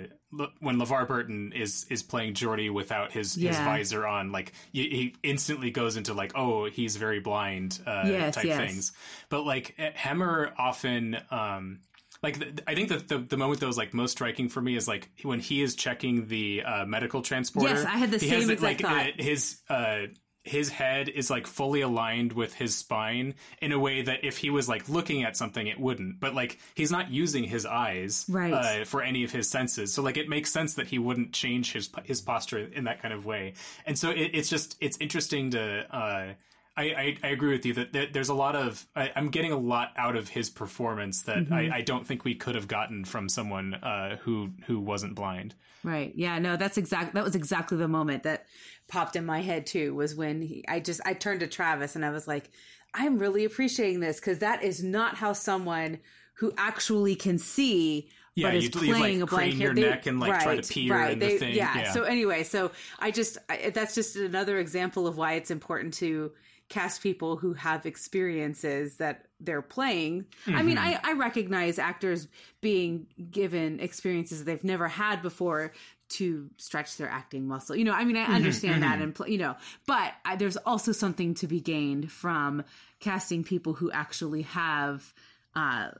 when 0.60 0.76
LeVar 0.76 1.06
Burton 1.08 1.52
is 1.54 1.84
is 1.90 2.02
playing 2.02 2.34
Geordi 2.34 2.72
without 2.72 3.12
his 3.12 3.34
his 3.34 3.56
visor 3.58 4.06
on, 4.06 4.30
like 4.32 4.52
he, 4.72 4.82
he 4.88 5.14
instantly 5.22 5.70
goes 5.72 5.96
into 5.96 6.14
like, 6.14 6.32
oh, 6.34 6.66
he's 6.66 6.96
very 6.96 7.20
blind 7.20 7.78
uh, 7.86 8.04
Yes, 8.06 8.34
type 8.36 8.44
yes. 8.44 8.56
things. 8.58 8.92
But 9.28 9.44
like 9.44 9.74
Hemmer 9.76 10.52
often. 10.56 11.16
Um, 11.30 11.80
like 12.22 12.38
th- 12.40 12.54
I 12.66 12.74
think 12.74 12.88
that 12.88 13.08
the, 13.08 13.18
the 13.18 13.36
moment 13.36 13.60
that 13.60 13.66
was 13.66 13.78
like 13.78 13.94
most 13.94 14.12
striking 14.12 14.48
for 14.48 14.60
me 14.60 14.76
is 14.76 14.88
like 14.88 15.10
when 15.22 15.40
he 15.40 15.62
is 15.62 15.74
checking 15.76 16.26
the 16.28 16.62
uh, 16.64 16.84
medical 16.86 17.22
transporter. 17.22 17.68
Yes, 17.74 17.84
I 17.84 17.96
had 17.98 18.10
the 18.10 18.18
he 18.18 18.28
same 18.28 18.40
has 18.40 18.50
exact 18.50 18.62
like, 18.62 18.80
thought. 18.80 19.06
uh, 19.06 19.22
his 19.22 19.60
uh, 19.68 19.98
his 20.44 20.70
head 20.70 21.08
is 21.10 21.30
like 21.30 21.46
fully 21.46 21.82
aligned 21.82 22.32
with 22.32 22.54
his 22.54 22.74
spine 22.74 23.34
in 23.60 23.70
a 23.70 23.78
way 23.78 24.00
that 24.02 24.24
if 24.24 24.38
he 24.38 24.48
was 24.48 24.66
like 24.68 24.88
looking 24.88 25.22
at 25.22 25.36
something, 25.36 25.66
it 25.66 25.78
wouldn't. 25.78 26.20
But 26.20 26.34
like 26.34 26.58
he's 26.74 26.90
not 26.90 27.10
using 27.10 27.44
his 27.44 27.66
eyes 27.66 28.24
Right. 28.28 28.52
uh, 28.52 28.84
for 28.84 29.02
any 29.02 29.24
of 29.24 29.30
his 29.30 29.48
senses, 29.50 29.92
so 29.92 30.02
like 30.02 30.16
it 30.16 30.28
makes 30.28 30.50
sense 30.50 30.74
that 30.76 30.86
he 30.86 30.98
wouldn't 30.98 31.32
change 31.32 31.72
his 31.72 31.90
his 32.04 32.20
posture 32.22 32.58
in 32.60 32.84
that 32.84 33.02
kind 33.02 33.12
of 33.12 33.26
way. 33.26 33.54
And 33.84 33.98
so 33.98 34.10
it, 34.10 34.30
it's 34.34 34.48
just 34.48 34.76
it's 34.80 34.96
interesting 35.00 35.50
to. 35.50 35.94
Uh, 35.96 36.32
I, 36.78 36.82
I, 36.84 37.16
I 37.24 37.28
agree 37.28 37.50
with 37.52 37.66
you 37.66 37.74
that 37.74 37.92
there, 37.92 38.06
there's 38.06 38.28
a 38.28 38.34
lot 38.34 38.54
of 38.56 38.86
I, 38.94 39.10
I'm 39.16 39.28
getting 39.28 39.52
a 39.52 39.58
lot 39.58 39.92
out 39.96 40.16
of 40.16 40.28
his 40.28 40.48
performance 40.48 41.22
that 41.22 41.38
Mm-hmm. 41.38 41.52
I, 41.52 41.70
I 41.76 41.80
don't 41.82 42.06
think 42.06 42.24
we 42.24 42.34
could 42.34 42.54
have 42.54 42.68
gotten 42.68 43.04
from 43.04 43.28
someone 43.28 43.74
uh, 43.74 44.16
who 44.18 44.50
who 44.66 44.78
wasn't 44.80 45.14
blind. 45.14 45.54
Right. 45.84 46.12
Yeah. 46.16 46.38
No, 46.38 46.56
that's 46.56 46.78
exact. 46.78 47.14
That 47.14 47.24
was 47.24 47.34
exactly 47.34 47.78
the 47.78 47.88
moment 47.88 48.22
that 48.22 48.46
popped 48.88 49.16
in 49.16 49.26
my 49.26 49.40
head 49.40 49.66
too. 49.66 49.94
Was 49.94 50.14
when 50.14 50.40
he, 50.42 50.64
I 50.68 50.80
just 50.80 51.00
I 51.04 51.14
turned 51.14 51.40
to 51.40 51.46
Travis 51.46 51.96
and 51.96 52.04
I 52.04 52.10
was 52.10 52.26
like, 52.26 52.50
I'm 52.94 53.18
really 53.18 53.44
appreciating 53.44 54.00
this 54.00 54.20
because 54.20 54.38
that 54.38 54.62
is 54.62 54.82
not 54.82 55.16
how 55.16 55.32
someone 55.32 55.98
who 56.34 56.52
actually 56.56 57.14
can 57.16 57.38
see. 57.38 58.08
Yeah, 58.34 58.48
but 58.48 58.56
is 58.56 58.64
you'd, 58.64 58.76
like, 58.76 58.96
playing 59.00 59.22
a 59.22 59.26
blind 59.26 59.54
your. 59.54 59.74
They- 59.74 59.80
neck 59.82 60.06
and, 60.06 60.20
like, 60.20 60.40
try 60.42 60.56
to 60.60 60.72
peer 60.72 60.94
right, 60.94 61.12
in 61.12 61.18
the 61.18 61.26
they- 61.26 61.38
thing. 61.38 61.54
Yeah. 61.56 61.76
Yeah. 61.76 61.92
So 61.92 62.04
anyway, 62.04 62.44
so 62.44 62.70
I 63.00 63.10
just 63.10 63.36
I, 63.48 63.70
that's 63.74 63.94
just 63.96 64.14
another 64.16 64.58
example 64.58 65.08
of 65.08 65.16
why 65.16 65.32
it's 65.34 65.50
important 65.50 65.94
to 65.94 66.30
cast 66.68 67.02
people 67.02 67.36
who 67.36 67.54
have 67.54 67.86
experiences 67.86 68.96
that 68.96 69.26
they're 69.40 69.62
playing. 69.62 70.26
I 70.46 70.62
mean, 70.62 70.76
Mm-hmm. 70.76 71.06
I, 71.06 71.12
I 71.12 71.12
recognize 71.14 71.78
actors 71.78 72.28
being 72.60 73.06
given 73.30 73.80
experiences 73.80 74.44
they've 74.44 74.62
never 74.64 74.86
had 74.88 75.22
before 75.22 75.72
to 76.10 76.48
stretch 76.56 76.96
their 76.96 77.08
acting 77.08 77.46
muscle. 77.48 77.76
You 77.76 77.84
know, 77.84 77.92
I 77.92 78.04
mean, 78.04 78.16
Mm-hmm, 78.16 78.32
I 78.32 78.34
understand 78.36 78.82
that 78.82 79.00
and, 79.00 79.14
pl- 79.14 79.28
you 79.28 79.38
know, 79.38 79.56
but 79.86 80.12
I, 80.24 80.36
there's 80.36 80.56
also 80.58 80.92
something 80.92 81.34
to 81.34 81.46
be 81.46 81.60
gained 81.60 82.10
from 82.12 82.64
casting 83.00 83.44
people 83.44 83.72
who 83.74 83.90
actually 83.90 84.42
have 84.42 85.14
uh, 85.54 85.90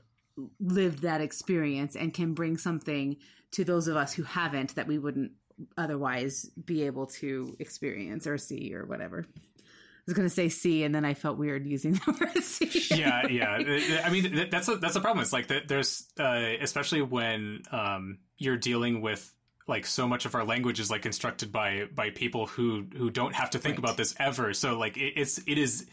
lived 0.61 1.03
that 1.03 1.21
experience 1.21 1.97
and 1.97 2.13
can 2.13 2.35
bring 2.35 2.59
something 2.59 3.17
to 3.53 3.65
those 3.65 3.89
of 3.89 3.97
us 3.97 4.13
who 4.13 4.23
haven't 4.23 4.75
that 4.75 4.87
we 4.87 4.99
wouldn't 4.99 5.33
otherwise 5.77 6.45
be 6.65 6.85
able 6.85 7.07
to 7.07 7.57
experience 7.59 8.27
or 8.27 8.39
see 8.39 8.75
or 8.75 8.85
whatever. 8.85 9.27
I 10.09 10.11
was 10.11 10.17
going 10.17 10.29
to 10.29 10.35
say 10.35 10.49
C, 10.49 10.85
and 10.85 10.95
then 10.95 11.05
I 11.05 11.13
felt 11.13 11.37
weird 11.37 11.67
using 11.67 11.93
the 12.07 12.17
word 12.19 12.43
C. 12.43 12.97
yeah, 12.97 13.27
yeah. 13.29 14.01
I 14.05 14.09
mean, 14.09 14.49
that's 14.51 14.67
a, 14.69 14.77
that's 14.77 14.97
a 14.97 15.01
problem. 15.01 15.23
It's 15.23 15.35
like 15.35 15.49
there's, 15.69 16.07
uh, 16.19 16.55
especially 16.63 17.03
when 17.03 17.61
um, 17.71 18.19
you're 18.39 18.57
dealing 18.57 19.03
with 19.03 19.31
like 19.67 19.85
so 19.85 20.09
much 20.09 20.25
of 20.25 20.35
our 20.35 20.45
language 20.45 20.81
is 20.81 20.91
like 20.91 21.03
constructed 21.03 21.53
by 21.53 21.85
by 21.95 22.09
people 22.09 22.47
who 22.47 22.87
who 22.97 23.11
don't 23.11 23.35
have 23.35 23.51
to 23.51 23.59
think 23.59 23.73
Right. 23.75 23.81
about 23.81 23.97
this 23.99 24.15
ever. 24.19 24.55
So 24.55 24.79
like 24.79 24.97
it, 24.97 25.13
it's 25.17 25.37
it 25.47 25.59
is 25.59 25.87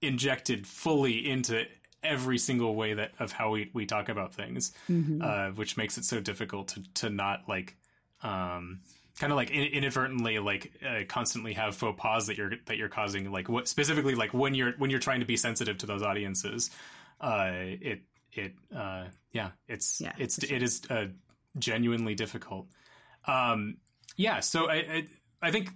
injected 0.00 0.66
fully 0.66 1.28
into 1.28 1.64
every 2.02 2.38
single 2.38 2.74
way 2.74 2.94
that 2.94 3.10
of 3.18 3.32
how 3.32 3.50
we 3.50 3.70
we 3.74 3.84
talk 3.84 4.08
about 4.08 4.32
things, 4.32 4.72
Mm-hmm. 4.88 5.20
uh, 5.22 5.48
which 5.50 5.76
makes 5.76 5.98
it 5.98 6.04
so 6.06 6.20
difficult 6.20 6.68
to 6.68 6.82
to 6.94 7.10
not 7.10 7.42
like. 7.48 7.76
Um, 8.22 8.80
kind 9.18 9.32
of 9.32 9.36
like 9.36 9.50
in, 9.50 9.64
inadvertently 9.64 10.38
like 10.38 10.72
uh, 10.86 11.00
constantly 11.08 11.52
have 11.54 11.74
faux 11.74 12.00
pas 12.00 12.26
that 12.26 12.36
you're 12.36 12.52
that 12.66 12.76
you're 12.76 12.88
causing 12.88 13.30
like 13.30 13.48
what 13.48 13.68
specifically 13.68 14.14
like 14.14 14.32
when 14.32 14.54
you're 14.54 14.72
when 14.78 14.90
you're 14.90 15.00
trying 15.00 15.20
to 15.20 15.26
be 15.26 15.36
sensitive 15.36 15.78
to 15.78 15.86
those 15.86 16.02
audiences 16.02 16.70
uh 17.20 17.50
it 17.52 18.02
it 18.32 18.54
uh 18.74 19.04
yeah 19.32 19.50
it's 19.66 20.00
Yeah, 20.00 20.12
it's 20.18 20.44
sure. 20.46 20.56
it 20.56 20.62
is 20.62 20.82
uh 20.90 21.06
genuinely 21.58 22.14
difficult 22.14 22.66
um 23.26 23.78
yeah 24.16 24.40
so 24.40 24.68
i 24.68 24.74
i, 24.74 25.06
I 25.42 25.50
think 25.50 25.70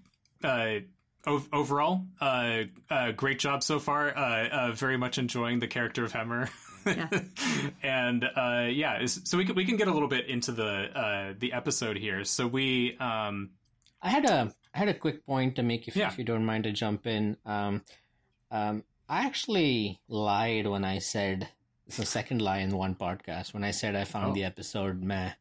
uh 0.44 0.80
ov- 1.26 1.48
overall 1.52 2.06
uh 2.20 2.64
uh 2.90 3.12
great 3.12 3.38
job 3.38 3.62
so 3.62 3.78
far 3.80 4.16
uh, 4.16 4.48
uh 4.48 4.72
very 4.72 4.96
much 4.96 5.18
enjoying 5.18 5.58
the 5.58 5.66
character 5.68 6.04
of 6.04 6.12
Hemmer 6.12 6.48
Yeah. 6.86 7.08
and 7.82 8.24
uh, 8.24 8.66
yeah, 8.70 9.04
so 9.06 9.38
we 9.38 9.44
can 9.44 9.54
we 9.54 9.64
can 9.64 9.76
get 9.76 9.88
a 9.88 9.92
little 9.92 10.08
bit 10.08 10.26
into 10.26 10.52
the 10.52 10.66
uh, 10.98 11.34
the 11.38 11.52
episode 11.52 11.96
here. 11.96 12.24
So 12.24 12.46
we 12.46 12.96
um, 12.98 13.50
I 14.00 14.08
had 14.10 14.24
a 14.24 14.52
I 14.74 14.78
had 14.78 14.88
a 14.88 14.94
quick 14.94 15.24
point 15.26 15.56
to 15.56 15.62
make 15.62 15.86
if, 15.88 15.96
Yeah. 15.96 16.08
if 16.08 16.18
you 16.18 16.24
don't 16.24 16.44
mind 16.44 16.64
to 16.64 16.72
jump 16.72 17.06
in. 17.06 17.36
Um, 17.44 17.82
um, 18.50 18.84
I 19.08 19.26
actually 19.26 20.00
lied 20.08 20.66
when 20.66 20.84
I 20.84 20.98
said 20.98 21.48
it's 21.86 21.96
the 21.98 22.06
second 22.06 22.40
lie 22.40 22.58
in 22.58 22.70
one 22.76 22.94
podcast 22.94 23.52
when 23.52 23.64
I 23.64 23.70
said 23.72 23.94
I 23.96 24.04
found 24.04 24.30
Oh. 24.30 24.34
the 24.34 24.44
episode 24.44 25.02
meh. 25.02 25.32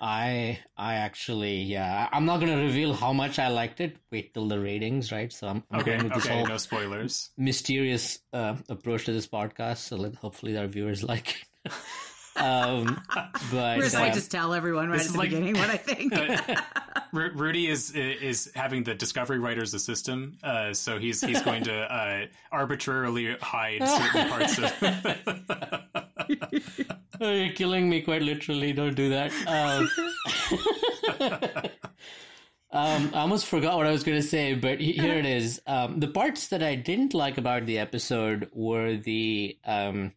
I 0.00 0.58
I 0.76 0.94
actually 0.94 1.56
yeah 1.62 2.08
I'm 2.12 2.24
not 2.24 2.40
gonna 2.40 2.56
reveal 2.56 2.94
how 2.94 3.12
much 3.12 3.38
I 3.38 3.48
liked 3.48 3.80
it. 3.80 3.96
Wait 4.10 4.32
till 4.32 4.48
the 4.48 4.58
ratings, 4.58 5.12
right? 5.12 5.32
So 5.32 5.48
I'm, 5.48 5.62
I'm 5.70 5.80
okay 5.80 5.92
going 5.92 6.04
with 6.04 6.14
this 6.14 6.24
okay 6.24 6.36
whole 6.36 6.46
no 6.46 6.56
spoilers. 6.56 7.30
mysterious 7.36 8.20
uh, 8.32 8.56
approach 8.68 9.04
to 9.06 9.12
this 9.12 9.26
podcast. 9.26 9.78
So 9.78 9.96
let, 9.96 10.14
hopefully 10.16 10.56
our 10.56 10.66
viewers 10.66 11.02
like 11.12 11.36
it. 11.66 11.72
Um, 12.40 13.00
but 13.50 13.76
Whereas 13.76 13.94
I 13.94 14.08
uh, 14.08 14.14
just 14.14 14.30
tell 14.30 14.54
everyone 14.54 14.88
right 14.88 14.98
this 14.98 15.02
at 15.02 15.06
is 15.08 15.12
the 15.12 15.18
like- 15.18 15.30
beginning 15.30 15.54
what 15.58 15.70
I 15.70 15.76
think. 15.78 16.12
Ru- 17.12 17.32
Rudy 17.34 17.68
is 17.68 17.90
is 17.92 18.50
having 18.54 18.84
the 18.84 18.94
Discovery 18.94 19.38
writers 19.38 19.74
a 19.74 19.78
system, 19.78 20.38
uh, 20.42 20.72
so 20.72 20.98
he's 20.98 21.20
he's 21.20 21.42
going 21.42 21.64
to 21.64 21.74
uh, 21.74 22.26
arbitrarily 22.52 23.36
hide 23.40 23.86
certain 23.86 24.28
parts 24.28 24.58
of. 24.58 24.72
Oh, 27.22 27.30
you're 27.30 27.52
killing 27.52 27.86
me 27.90 28.00
quite 28.00 28.22
literally. 28.22 28.72
Don't 28.72 28.94
do 28.94 29.10
that. 29.10 29.30
Um, 29.46 29.90
um, 32.72 33.10
I 33.12 33.20
almost 33.20 33.44
forgot 33.46 33.76
what 33.76 33.86
I 33.86 33.90
was 33.90 34.04
going 34.04 34.16
to 34.20 34.26
say, 34.26 34.54
but 34.54 34.80
he- 34.80 34.92
here 34.92 35.14
it 35.18 35.26
is. 35.26 35.60
Um, 35.66 36.00
the 36.00 36.08
parts 36.08 36.48
that 36.48 36.62
I 36.62 36.76
didn't 36.76 37.12
like 37.12 37.36
about 37.36 37.66
the 37.66 37.78
episode 37.78 38.48
were 38.54 38.96
the, 38.96 39.58
um, 39.66 40.12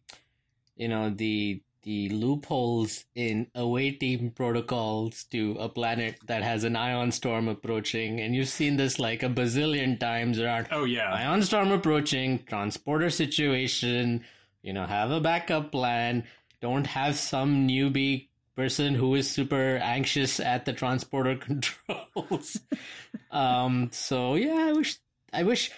you 0.76 0.88
know, 0.88 1.10
the 1.10 1.60
the 1.84 2.08
loopholes 2.08 3.04
in 3.14 3.46
away 3.54 3.90
team 3.92 4.30
protocols 4.34 5.24
to 5.24 5.56
a 5.60 5.68
planet 5.68 6.16
that 6.26 6.42
has 6.42 6.64
an 6.64 6.76
ion 6.76 7.12
storm 7.12 7.46
approaching, 7.48 8.20
and 8.20 8.34
you've 8.34 8.48
seen 8.48 8.76
this 8.76 8.98
like 8.98 9.22
a 9.22 9.28
bazillion 9.28 9.98
times 10.00 10.40
around. 10.40 10.66
oh 10.70 10.84
yeah, 10.84 11.12
Ion 11.12 11.42
storm 11.42 11.70
approaching, 11.70 12.42
transporter 12.46 13.10
situation, 13.10 14.24
you 14.62 14.72
know, 14.72 14.86
have 14.86 15.10
a 15.10 15.20
backup 15.20 15.70
plan. 15.70 16.24
Don't 16.60 16.86
have 16.86 17.16
some 17.16 17.68
newbie 17.68 18.28
person 18.56 18.94
who 18.94 19.14
is 19.14 19.30
super 19.30 19.78
anxious 19.82 20.40
at 20.40 20.64
the 20.64 20.72
transporter 20.72 21.36
controls. 21.48 22.58
um, 23.30 23.90
so 23.92 24.34
yeah, 24.36 24.66
I 24.68 24.72
wish, 24.72 24.96
I 25.32 25.42
wish, 25.42 25.70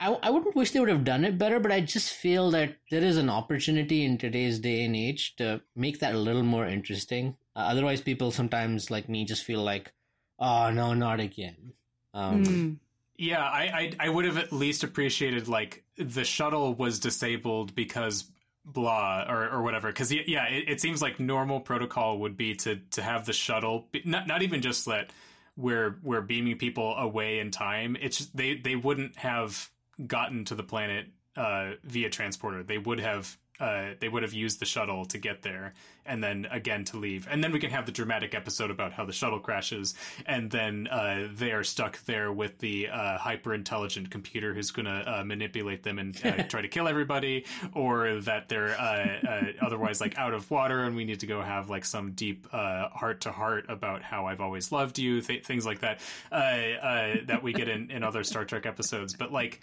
I, 0.00 0.16
I 0.22 0.30
wouldn't 0.30 0.54
wish 0.54 0.70
they 0.70 0.80
would 0.80 0.88
have 0.88 1.04
done 1.04 1.24
it 1.24 1.38
better, 1.38 1.58
but 1.58 1.72
I 1.72 1.80
just 1.80 2.12
feel 2.12 2.50
that 2.52 2.76
there 2.90 3.02
is 3.02 3.16
an 3.16 3.28
opportunity 3.28 4.04
in 4.04 4.16
today's 4.16 4.58
day 4.60 4.84
and 4.84 4.94
age 4.94 5.34
to 5.36 5.60
make 5.74 5.98
that 6.00 6.14
a 6.14 6.18
little 6.18 6.44
more 6.44 6.66
interesting. 6.66 7.36
Uh, 7.56 7.60
otherwise, 7.60 8.00
people 8.00 8.30
sometimes 8.30 8.90
like 8.90 9.08
me 9.08 9.24
just 9.24 9.42
feel 9.44 9.62
like, 9.62 9.92
oh 10.38 10.70
no, 10.70 10.94
not 10.94 11.20
again. 11.20 11.72
Um, 12.14 12.44
Mm. 12.44 12.76
yeah. 13.16 13.42
I, 13.42 13.92
I 14.00 14.06
I 14.06 14.08
would 14.08 14.24
have 14.24 14.38
at 14.38 14.52
least 14.52 14.84
appreciated 14.84 15.48
like 15.48 15.82
the 15.96 16.24
shuttle 16.24 16.74
was 16.74 17.00
disabled 17.00 17.74
because 17.74 18.30
blah 18.64 19.24
or, 19.28 19.48
or 19.48 19.62
whatever 19.62 19.88
because 19.88 20.12
yeah 20.12 20.44
it, 20.46 20.68
it 20.68 20.80
seems 20.80 21.00
like 21.00 21.18
normal 21.18 21.58
protocol 21.58 22.18
would 22.18 22.36
be 22.36 22.54
to 22.54 22.76
to 22.90 23.00
have 23.02 23.24
the 23.24 23.32
shuttle 23.32 23.88
be, 23.92 24.02
not 24.04 24.26
not 24.26 24.42
even 24.42 24.60
just 24.60 24.84
that 24.84 25.10
we're 25.56 25.98
we're 26.02 26.20
beaming 26.20 26.58
people 26.58 26.94
away 26.96 27.38
in 27.38 27.50
time 27.50 27.96
it's 27.98 28.26
they 28.26 28.56
they 28.56 28.76
wouldn't 28.76 29.16
have 29.16 29.70
gotten 30.06 30.44
to 30.46 30.54
the 30.54 30.62
planet 30.62 31.06
uh, 31.36 31.72
via 31.84 32.10
transporter. 32.10 32.62
They 32.62 32.78
would 32.78 33.00
have 33.00 33.36
uh, 33.60 33.94
they 34.00 34.08
would 34.08 34.22
have 34.22 34.32
used 34.32 34.60
the 34.60 34.64
shuttle 34.64 35.04
to 35.04 35.18
get 35.18 35.42
there 35.42 35.74
and 36.06 36.22
then 36.22 36.46
again 36.50 36.84
to 36.84 36.96
leave. 36.96 37.26
And 37.28 37.42
then 37.42 37.52
we 37.52 37.58
can 37.58 37.70
have 37.70 37.86
the 37.86 37.92
dramatic 37.92 38.34
episode 38.34 38.70
about 38.70 38.92
how 38.92 39.04
the 39.04 39.12
shuttle 39.12 39.40
crashes 39.40 39.94
and 40.26 40.50
then 40.50 40.86
uh, 40.86 41.28
they 41.34 41.50
are 41.50 41.64
stuck 41.64 41.98
there 42.04 42.32
with 42.32 42.58
the 42.58 42.88
uh, 42.88 43.18
hyper 43.18 43.54
intelligent 43.54 44.10
computer 44.10 44.54
who's 44.54 44.70
going 44.70 44.86
to 44.86 44.92
uh, 44.92 45.24
manipulate 45.24 45.82
them 45.82 45.98
and 45.98 46.24
uh, 46.24 46.42
try 46.48 46.62
to 46.62 46.68
kill 46.68 46.86
everybody 46.86 47.44
or 47.74 48.20
that 48.20 48.48
they're 48.48 48.78
uh, 48.78 49.28
uh, 49.28 49.44
otherwise 49.60 50.00
like 50.00 50.16
out 50.18 50.34
of 50.34 50.48
water 50.50 50.84
and 50.84 50.94
we 50.94 51.04
need 51.04 51.20
to 51.20 51.26
go 51.26 51.42
have 51.42 51.68
like 51.68 51.84
some 51.84 52.12
deep 52.12 52.48
heart 52.52 53.20
to 53.22 53.32
heart 53.32 53.66
about 53.68 54.02
how 54.02 54.26
I've 54.26 54.40
always 54.40 54.70
loved 54.70 54.98
you 54.98 55.20
th- 55.20 55.44
things 55.44 55.66
like 55.66 55.80
that 55.80 56.00
uh, 56.30 56.34
uh, 56.34 57.16
that 57.24 57.42
we 57.42 57.52
get 57.52 57.68
in, 57.68 57.90
in 57.90 58.02
other 58.04 58.22
Star 58.22 58.44
Trek 58.44 58.66
episodes. 58.66 59.14
But 59.14 59.32
like 59.32 59.60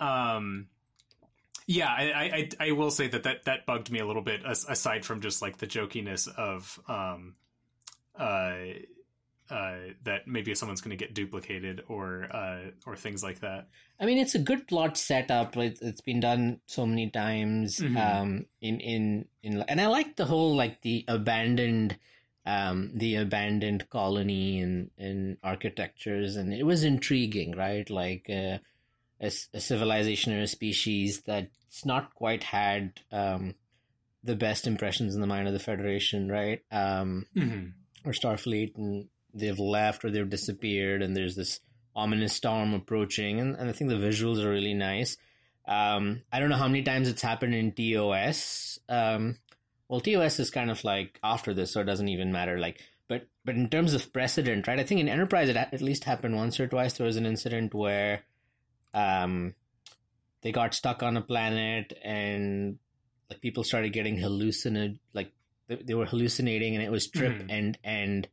um 0.00 0.68
yeah, 1.66 1.88
I, 1.88 2.48
I 2.60 2.68
I- 2.68 2.72
will 2.72 2.90
say 2.90 3.06
that 3.08 3.22
that 3.22 3.44
that 3.44 3.66
bugged 3.66 3.90
me 3.90 4.00
a 4.00 4.06
little 4.06 4.22
bit. 4.22 4.40
Aside 4.44 5.04
from 5.04 5.20
just 5.20 5.40
like 5.42 5.58
the 5.58 5.66
jokiness 5.66 6.26
of 6.36 6.78
um 6.88 7.34
uh, 8.18 8.54
uh, 9.50 9.76
that 10.04 10.26
maybe 10.26 10.54
someone's 10.54 10.80
going 10.80 10.96
to 10.96 11.02
get 11.02 11.14
duplicated 11.14 11.82
or 11.88 12.24
uh, 12.34 12.70
or 12.86 12.96
things 12.96 13.22
like 13.22 13.40
that. 13.40 13.68
I 14.00 14.06
mean, 14.06 14.18
it's 14.18 14.34
a 14.34 14.38
good 14.38 14.66
plot 14.66 14.96
setup. 14.96 15.56
It, 15.56 15.78
it's 15.82 16.00
been 16.00 16.20
done 16.20 16.60
so 16.66 16.84
many 16.86 17.10
times. 17.10 17.78
Mhm. 17.78 17.96
Um, 17.96 18.46
in 18.60 18.80
in 18.80 19.26
in, 19.42 19.62
and 19.62 19.80
I 19.80 19.86
like 19.86 20.16
the 20.16 20.24
whole 20.26 20.56
like 20.56 20.82
the 20.82 21.04
abandoned, 21.08 21.96
um, 22.44 22.90
the 22.94 23.16
abandoned 23.16 23.88
colony 23.90 24.60
and 24.60 24.90
and 24.98 25.36
architectures, 25.44 26.36
and 26.36 26.52
it 26.52 26.64
was 26.64 26.82
intriguing, 26.84 27.52
right? 27.52 27.88
Like 27.88 28.28
uh, 28.30 28.58
a, 29.22 29.30
a 29.54 29.60
civilization 29.60 30.32
or 30.32 30.42
a 30.42 30.46
species 30.46 31.22
that's 31.22 31.86
not 31.86 32.14
quite 32.14 32.42
had 32.42 33.00
um 33.10 33.54
the 34.24 34.36
best 34.36 34.66
impressions 34.66 35.14
in 35.14 35.20
the 35.20 35.26
mind 35.26 35.48
of 35.48 35.52
the 35.52 35.58
Federation, 35.58 36.28
right? 36.30 36.62
Um, 36.70 37.26
or 38.04 38.12
Starfleet, 38.12 38.76
and 38.76 39.08
they've 39.34 39.58
left 39.58 40.04
or 40.04 40.10
they've 40.10 40.28
disappeared, 40.28 41.02
and 41.02 41.16
there's 41.16 41.34
this 41.34 41.60
ominous 41.94 42.32
storm 42.32 42.72
approaching, 42.72 43.40
and, 43.40 43.56
and 43.56 43.68
I 43.68 43.72
think 43.72 43.90
the 43.90 43.96
visuals 43.96 44.42
are 44.42 44.50
really 44.50 44.74
nice. 44.74 45.16
Um, 45.66 46.22
I 46.32 46.40
don't 46.40 46.50
know 46.50 46.56
how 46.56 46.68
many 46.68 46.82
times 46.82 47.08
it's 47.08 47.22
happened 47.22 47.54
in 47.54 47.72
TOS. 47.72 48.78
Um, 48.88 49.38
well, 49.88 50.00
TOS 50.00 50.38
is 50.40 50.50
kind 50.50 50.70
of 50.70 50.82
like 50.84 51.18
after 51.22 51.52
this, 51.52 51.72
so 51.72 51.80
it 51.80 51.84
doesn't 51.84 52.08
even 52.08 52.32
matter. 52.32 52.58
Like, 52.58 52.80
but 53.08 53.26
but 53.44 53.56
in 53.56 53.68
terms 53.68 53.92
of 53.94 54.12
precedent, 54.12 54.66
right? 54.66 54.78
I 54.78 54.84
think 54.84 55.00
in 55.00 55.08
Enterprise 55.08 55.48
it 55.48 55.56
at 55.56 55.82
least 55.82 56.04
happened 56.04 56.36
once 56.36 56.58
or 56.60 56.66
twice. 56.66 56.94
There 56.94 57.06
was 57.06 57.16
an 57.16 57.26
incident 57.26 57.74
where, 57.74 58.22
um, 58.94 59.54
they 60.42 60.52
got 60.52 60.74
stuck 60.74 61.02
on 61.02 61.16
a 61.16 61.22
planet 61.22 61.92
and 62.02 62.78
like 63.30 63.40
people 63.40 63.64
started 63.64 63.92
getting 63.92 64.16
hallucinated 64.18 64.98
like 65.14 65.32
they, 65.68 65.76
they 65.76 65.94
were 65.94 66.06
hallucinating, 66.06 66.74
and 66.74 66.84
it 66.84 66.90
was 66.90 67.08
Trip 67.08 67.32
Mhm. 67.32 67.46
and 67.48 67.78
and 67.84 68.28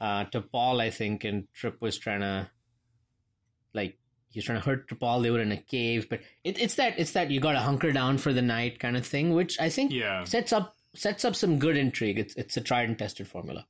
uh, 0.00 0.24
T'Pol, 0.26 0.80
I 0.80 0.90
think, 0.90 1.24
and 1.24 1.46
Trip 1.54 1.80
was 1.80 1.96
trying 1.98 2.20
to 2.20 2.50
like 3.72 3.98
he 4.28 4.38
was 4.40 4.44
trying 4.44 4.58
to 4.60 4.64
hurt 4.64 4.88
T'Pol. 4.90 5.22
They 5.22 5.30
were 5.30 5.40
in 5.40 5.52
a 5.52 5.56
cave, 5.56 6.08
but 6.10 6.20
it, 6.44 6.58
it's 6.60 6.74
that 6.74 6.98
it's 6.98 7.12
that 7.12 7.30
you 7.30 7.40
got 7.40 7.52
to 7.52 7.60
hunker 7.60 7.92
down 7.92 8.18
for 8.18 8.32
the 8.32 8.42
night 8.42 8.78
kind 8.80 8.96
of 8.96 9.06
thing, 9.06 9.32
which 9.32 9.58
I 9.60 9.68
think 9.70 9.92
Yeah. 9.92 10.24
sets 10.24 10.52
up 10.52 10.76
sets 10.94 11.24
up 11.24 11.34
some 11.36 11.58
good 11.58 11.76
intrigue. 11.76 12.18
It's 12.18 12.34
it's 12.34 12.56
a 12.56 12.60
tried 12.60 12.88
and 12.88 12.98
tested 12.98 13.28
formula. 13.28 13.66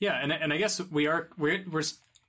Yeah, 0.00 0.18
and 0.20 0.32
and 0.32 0.52
I 0.52 0.56
guess 0.56 0.80
we 0.90 1.06
are 1.06 1.28
we're 1.38 1.64
we're 1.70 1.82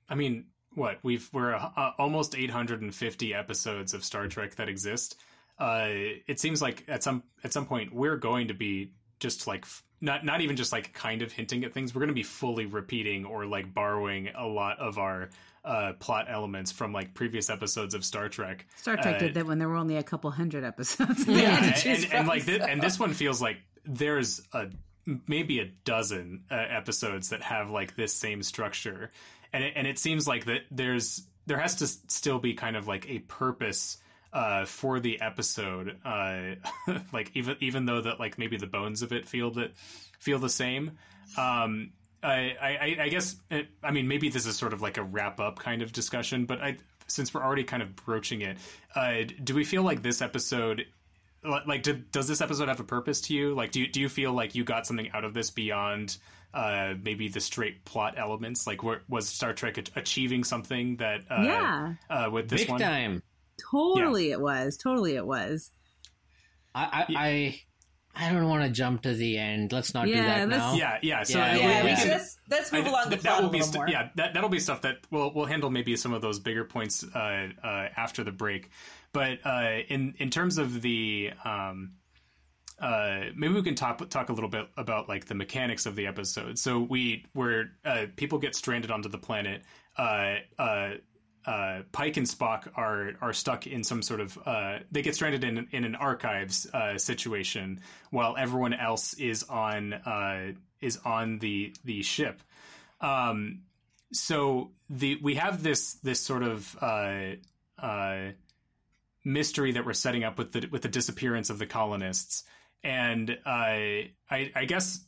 I 0.09 0.13
mean, 0.15 0.45
what 0.75 0.99
we've 1.03 1.27
we're 1.33 1.55
uh, 1.55 1.91
almost 1.97 2.35
850 2.35 3.33
episodes 3.33 3.93
of 3.93 4.03
Star 4.03 4.27
Trek 4.27 4.55
that 4.55 4.69
exist. 4.69 5.19
Uh, 5.57 5.87
it 6.27 6.39
seems 6.39 6.61
like 6.61 6.83
at 6.87 7.01
some 7.03 7.23
at 7.43 7.53
some 7.53 7.65
point 7.65 7.93
we're 7.93 8.17
going 8.17 8.49
to 8.49 8.53
be 8.53 8.91
just 9.19 9.47
like 9.47 9.61
f- 9.63 9.83
not 10.01 10.25
not 10.25 10.41
even 10.41 10.55
just 10.57 10.71
like 10.73 10.93
kind 10.93 11.21
of 11.21 11.31
hinting 11.31 11.63
at 11.63 11.73
things. 11.73 11.95
We're 11.95 11.99
going 12.01 12.09
to 12.09 12.13
be 12.13 12.23
fully 12.23 12.65
repeating 12.65 13.25
or 13.25 13.45
like 13.45 13.73
borrowing 13.73 14.29
a 14.35 14.45
lot 14.45 14.79
of 14.79 14.97
our 14.97 15.29
uh, 15.63 15.93
plot 15.99 16.27
elements 16.29 16.71
from 16.71 16.91
like 16.93 17.13
previous 17.13 17.49
episodes 17.49 17.93
of 17.95 18.03
Star 18.05 18.27
Trek. 18.29 18.67
Star 18.75 18.97
Trek 18.97 19.15
Uh, 19.15 19.19
did 19.19 19.33
that 19.35 19.45
when 19.47 19.57
there 19.57 19.69
were 19.69 19.77
only 19.77 19.95
a 19.97 20.03
couple 20.03 20.29
hundred 20.29 20.63
episodes. 20.63 21.25
yeah, 21.25 21.73
and, 21.85 22.03
and, 22.03 22.13
and 22.13 22.27
like 22.27 22.47
and 22.47 22.81
this 22.81 22.99
one 22.99 23.13
feels 23.13 23.41
like 23.41 23.57
there's 23.85 24.41
a 24.53 24.67
maybe 25.27 25.59
a 25.59 25.65
dozen 25.85 26.43
uh, 26.51 26.55
episodes 26.55 27.29
that 27.29 27.41
have 27.41 27.69
like 27.69 27.95
this 27.95 28.11
same 28.13 28.43
structure, 28.43 29.11
and 29.53 29.63
it, 29.63 29.73
and 29.75 29.87
it 29.87 29.99
seems 29.99 30.27
like 30.27 30.45
that 30.45 30.61
there's 30.71 31.27
there 31.45 31.59
has 31.59 31.75
to 31.75 31.87
still 31.87 32.39
be 32.39 32.53
kind 32.53 32.75
of 32.75 32.87
like 32.87 33.09
a 33.09 33.19
purpose 33.19 33.97
uh, 34.33 34.65
for 34.65 34.99
the 34.99 35.21
episode, 35.21 35.97
uh, 36.03 36.55
like 37.13 37.31
even 37.35 37.55
even 37.61 37.85
though 37.85 38.01
that 38.01 38.19
like 38.19 38.37
maybe 38.37 38.57
the 38.57 38.67
bones 38.67 39.01
of 39.01 39.13
it 39.13 39.27
feel 39.27 39.51
that 39.51 39.75
feel 40.19 40.39
the 40.39 40.49
same. 40.49 40.91
Um, 41.37 41.91
I, 42.21 42.55
I, 42.61 42.97
I 43.03 43.09
guess 43.09 43.35
it, 43.51 43.67
I 43.83 43.91
mean 43.91 44.07
maybe 44.07 44.29
this 44.29 44.45
is 44.45 44.57
sort 44.57 44.73
of 44.73 44.81
like 44.81 44.97
a 44.97 45.03
wrap 45.03 45.39
up 45.39 45.59
kind 45.59 45.81
of 45.81 45.91
discussion, 45.91 46.45
but 46.45 46.61
I 46.61 46.77
since 47.07 47.33
we're 47.33 47.43
already 47.43 47.63
kind 47.63 47.81
of 47.81 47.95
broaching 47.95 48.41
it, 48.41 48.57
uh, 48.95 49.23
do 49.43 49.53
we 49.53 49.63
feel 49.63 49.83
like 49.83 50.01
this 50.01 50.21
episode 50.21 50.85
like 51.67 51.83
did, 51.83 52.11
does 52.11 52.27
this 52.27 52.41
episode 52.41 52.67
have 52.67 52.79
a 52.79 52.83
purpose 52.83 53.21
to 53.21 53.33
you 53.35 53.53
like 53.53 53.71
do 53.71 53.81
you, 53.81 53.87
do 53.87 54.01
you 54.01 54.09
feel 54.09 54.33
like 54.33 54.55
you 54.55 54.63
got 54.63 54.87
something 54.87 55.11
out 55.13 55.23
of 55.23 55.35
this 55.35 55.51
beyond 55.51 56.17
uh 56.55 56.93
maybe 57.03 57.27
the 57.27 57.41
straight 57.41 57.83
plot 57.85 58.15
elements 58.17 58.65
like 58.65 58.81
where, 58.81 59.01
was 59.09 59.27
star 59.27 59.53
trek 59.53 59.77
ach- 59.77 59.91
achieving 59.95 60.43
something 60.43 60.95
that 60.97 61.21
uh, 61.29 61.41
yeah, 61.43 61.93
uh 62.09 62.29
with 62.31 62.49
this 62.49 62.61
Big 62.61 62.69
one 62.71 62.79
time. 62.79 63.21
totally 63.71 64.31
it 64.31 64.39
was. 64.41 64.77
Totally 64.77 65.15
it 65.15 65.25
was. 65.25 65.71
I 66.73 67.05
I, 67.09 67.15
I 67.15 67.61
I 68.27 68.31
don't 68.31 68.47
want 68.47 68.63
to 68.63 68.69
jump 68.69 69.01
to 69.03 69.13
the 69.13 69.37
end. 69.37 69.73
Let's 69.73 69.93
not 69.93 70.05
do 70.05 70.13
that 70.15 70.47
let's- 70.47 70.57
now. 70.61 70.73
yeah 70.75 70.99
yeah 71.01 71.23
so 71.23 71.37
Yeah, 71.37 71.53
we- 71.53 71.59
Yeah, 71.59 71.83
we 71.83 71.89
we 71.89 71.95
can- 71.97 72.07
let's, 72.09 72.37
let's 72.49 72.71
move 72.71 72.85
I- 72.85 72.89
along 72.89 73.09
th- 73.09 73.21
plot 73.21 73.35
that 73.37 73.43
will 73.43 73.49
be 73.49 73.61
st- 73.61 73.75
more. 73.75 73.89
yeah 73.89 74.09
that, 74.15 74.33
that'll 74.33 74.49
be 74.49 74.59
stuff 74.59 74.81
that 74.83 74.97
we'll 75.11 75.33
we'll 75.33 75.45
handle 75.47 75.69
maybe 75.69 75.95
some 75.97 76.13
of 76.13 76.21
those 76.21 76.39
bigger 76.39 76.63
points 76.63 77.03
uh, 77.13 77.49
uh, 77.61 77.67
after 77.97 78.23
the 78.23 78.31
break 78.31 78.69
but 79.11 79.39
uh, 79.45 79.79
in 79.89 80.13
in 80.19 80.29
terms 80.29 80.57
of 80.57 80.81
the 80.81 81.31
um, 81.43 81.93
uh, 82.79 83.25
maybe 83.35 83.53
we 83.53 83.61
can 83.61 83.75
talk 83.75 84.09
talk 84.09 84.29
a 84.29 84.33
little 84.33 84.49
bit 84.49 84.67
about 84.77 85.07
like 85.07 85.25
the 85.25 85.35
mechanics 85.35 85.85
of 85.85 85.95
the 85.95 86.07
episode 86.07 86.57
so 86.57 86.79
we 86.79 87.25
where 87.33 87.71
uh, 87.85 88.05
people 88.15 88.37
get 88.37 88.55
stranded 88.55 88.91
onto 88.91 89.09
the 89.09 89.17
planet 89.17 89.63
uh, 89.97 90.35
uh, 90.59 90.91
uh, 91.45 91.81
Pike 91.91 92.17
and 92.17 92.25
Spock 92.25 92.67
are 92.75 93.13
are 93.21 93.33
stuck 93.33 93.67
in 93.67 93.83
some 93.83 94.01
sort 94.01 94.19
of 94.19 94.37
uh, 94.45 94.79
they 94.91 95.01
get 95.01 95.15
stranded 95.15 95.43
in 95.43 95.67
in 95.71 95.83
an 95.83 95.95
archives 95.95 96.67
uh, 96.73 96.97
situation 96.97 97.81
while 98.09 98.35
everyone 98.37 98.73
else 98.73 99.13
is 99.13 99.43
on 99.43 99.93
uh, 99.93 100.53
is 100.81 100.97
on 101.05 101.39
the 101.39 101.73
the 101.83 102.01
ship. 102.01 102.41
Um, 102.99 103.61
so 104.11 104.71
the 104.89 105.19
we 105.21 105.35
have 105.35 105.61
this 105.61 105.95
this 105.95 106.19
sort 106.19 106.43
of 106.43 106.75
uh, 106.81 107.35
uh, 107.77 108.31
mystery 109.23 109.73
that 109.73 109.85
we're 109.85 109.93
setting 109.93 110.23
up 110.23 110.37
with 110.37 110.51
the 110.51 110.67
with 110.71 110.81
the 110.81 110.89
disappearance 110.89 111.49
of 111.51 111.59
the 111.59 111.67
colonists, 111.67 112.43
and 112.85 113.29
uh, 113.45 113.49
I 113.49 114.51
I 114.55 114.65
guess. 114.65 115.03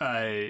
Uh, 0.00 0.48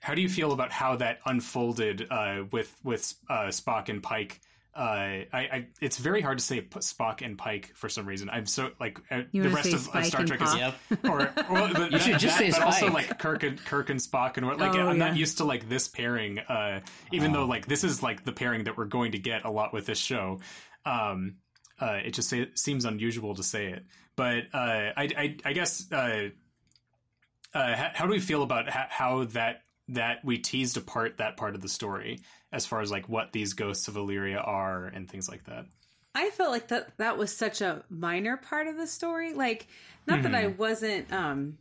how 0.00 0.14
do 0.14 0.22
you 0.22 0.28
feel 0.28 0.52
about 0.52 0.70
how 0.70 0.96
that 0.96 1.18
unfolded 1.26 2.06
uh, 2.10 2.44
with 2.52 2.74
with 2.84 3.14
uh, 3.28 3.46
Spock 3.48 3.88
and 3.88 4.02
Pike? 4.02 4.40
Uh, 4.76 4.80
I, 4.80 5.26
I 5.32 5.66
it's 5.80 5.98
very 5.98 6.20
hard 6.20 6.38
to 6.38 6.44
say 6.44 6.60
P- 6.60 6.78
Spock 6.78 7.20
and 7.24 7.36
Pike 7.36 7.72
for 7.74 7.88
some 7.88 8.06
reason. 8.06 8.30
I'm 8.30 8.46
so 8.46 8.70
like 8.78 9.00
uh, 9.10 9.22
the 9.32 9.48
rest 9.48 9.72
of, 9.72 9.88
of 9.92 10.06
Star 10.06 10.24
Trek 10.24 10.40
is 10.40 10.54
Yep. 10.54 10.74
or 11.04 11.18
well, 11.50 11.72
but 11.74 11.90
You 11.90 11.98
should 11.98 12.14
that- 12.14 12.20
just 12.20 12.38
that- 12.38 12.52
say 12.52 12.58
but 12.58 12.62
also 12.62 12.92
like 12.92 13.18
Kirk 13.18 13.42
and 13.42 13.58
Kirk 13.64 13.90
and 13.90 13.98
Spock 13.98 14.36
and 14.36 14.46
what 14.46 14.58
like 14.58 14.76
Oh, 14.76 14.86
I'm 14.88 14.98
not 14.98 15.16
used 15.16 15.38
to 15.38 15.44
like 15.44 15.68
this 15.68 15.88
pairing. 15.88 16.38
Uh, 16.38 16.80
even 17.10 17.32
though 17.32 17.46
like 17.46 17.66
this 17.66 17.82
is 17.82 18.02
like 18.02 18.24
the 18.24 18.32
pairing 18.32 18.64
that 18.64 18.76
we're 18.76 18.84
going 18.84 19.12
to 19.12 19.18
get 19.18 19.44
a 19.44 19.50
lot 19.50 19.72
with 19.74 19.86
this 19.86 19.98
show. 19.98 20.38
Um, 20.86 21.36
uh, 21.80 21.98
it 22.04 22.12
just 22.12 22.28
say, 22.28 22.48
seems 22.54 22.84
unusual 22.84 23.34
to 23.34 23.42
say 23.42 23.66
it, 23.72 23.84
but 24.18 24.46
uh, 24.52 24.92
I, 24.96 25.08
I 25.16 25.36
I 25.44 25.52
guess 25.52 25.90
uh, 25.92 26.30
uh, 27.54 27.76
how, 27.76 27.90
how 27.94 28.04
do 28.04 28.10
we 28.10 28.18
feel 28.18 28.42
about 28.42 28.68
how, 28.68 28.86
how 28.88 29.24
that 29.26 29.62
that 29.90 30.24
we 30.24 30.38
teased 30.38 30.76
apart 30.76 31.18
that 31.18 31.36
part 31.36 31.54
of 31.54 31.60
the 31.60 31.68
story 31.68 32.18
as 32.50 32.66
far 32.66 32.80
as 32.80 32.90
like 32.90 33.08
what 33.08 33.32
these 33.32 33.52
ghosts 33.52 33.86
of 33.86 33.96
Illyria 33.96 34.38
are 34.38 34.86
and 34.86 35.08
things 35.08 35.28
like 35.28 35.44
that? 35.44 35.66
I 36.16 36.30
felt 36.30 36.50
like 36.50 36.66
that 36.68 36.98
that 36.98 37.16
was 37.16 37.34
such 37.34 37.60
a 37.60 37.84
minor 37.88 38.36
part 38.36 38.66
of 38.66 38.76
the 38.76 38.88
story. 38.88 39.34
Like, 39.34 39.68
not 40.08 40.24
that 40.24 40.34
I 40.34 40.48
wasn't, 40.48 41.12
um, 41.12 41.58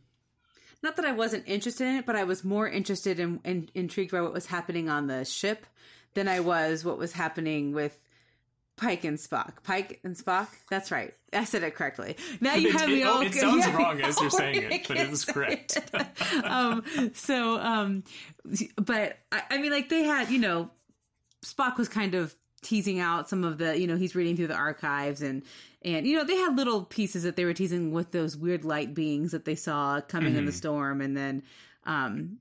not 0.82 0.96
that 0.96 1.06
I 1.06 1.12
wasn't 1.12 1.44
interested 1.46 1.86
in 1.86 1.98
it, 1.98 2.08
but 2.08 2.16
I 2.16 2.24
was 2.24 2.44
more 2.44 2.68
interested 2.68 3.20
in, 3.20 3.40
in 3.46 3.70
intrigued 3.76 4.14
by 4.14 4.22
what 4.22 4.34
was 4.34 4.48
happening 4.48 4.90
on 4.90 5.06
the 5.06 5.26
ship 5.26 5.68
than 6.16 6.28
I 6.28 6.40
was 6.40 6.84
what 6.84 6.98
was 6.98 7.14
happening 7.14 7.72
with 7.72 8.00
Pike 8.78 9.04
and 9.04 9.18
Spock. 9.18 9.64
Pike 9.64 10.00
and 10.04 10.16
Spock. 10.16 10.48
That's 10.70 10.92
right. 10.92 11.14
I 11.34 11.44
said 11.44 11.64
it 11.64 11.76
correctly. 11.76 12.16
Now 12.40 12.54
you 12.56 12.72
have 12.72 12.90
it- 12.90 12.94
me 12.94 13.04
oh, 13.04 13.14
all. 13.16 13.22
it 13.22 13.34
sounds 13.34 13.68
wrong 13.74 14.00
as 14.02 14.20
you're 14.22 14.30
saying 14.30 14.72
it, 14.72 14.88
but 14.88 14.98
it 14.98 15.10
was 15.10 15.26
correct. 15.26 15.78
it. 15.78 16.44
um, 16.46 16.84
so, 17.14 17.60
um, 17.60 18.04
but 18.78 19.18
I, 19.32 19.42
I 19.52 19.58
mean, 19.58 19.72
like 19.72 19.90
they 19.90 20.04
had, 20.04 20.30
you 20.30 20.40
know, 20.40 20.70
Spock 21.44 21.78
was 21.78 21.90
kind 21.90 22.16
of 22.16 22.36
teasing 22.62 23.00
out 23.00 23.30
some 23.30 23.44
of 23.44 23.58
the, 23.58 23.78
you 23.78 23.88
know, 23.88 23.98
he's 23.98 24.16
reading 24.16 24.36
through 24.36 24.48
the 24.48 24.56
archives 24.56 25.22
and 25.22 25.44
and 25.84 26.08
you 26.08 26.18
know 26.18 26.24
they 26.24 26.36
had 26.36 26.56
little 26.58 26.84
pieces 26.84 27.24
that 27.24 27.36
they 27.36 27.46
were 27.46 27.54
teasing 27.54 27.92
with 27.92 28.12
those 28.12 28.36
weird 28.36 28.66
light 28.66 28.94
beings 28.94 29.32
that 29.32 29.46
they 29.46 29.56
saw 29.56 30.02
coming 30.02 30.36
in 30.36 30.46
the 30.46 30.52
storm, 30.52 31.02
and 31.02 31.16
then, 31.16 31.44
um, 31.86 32.40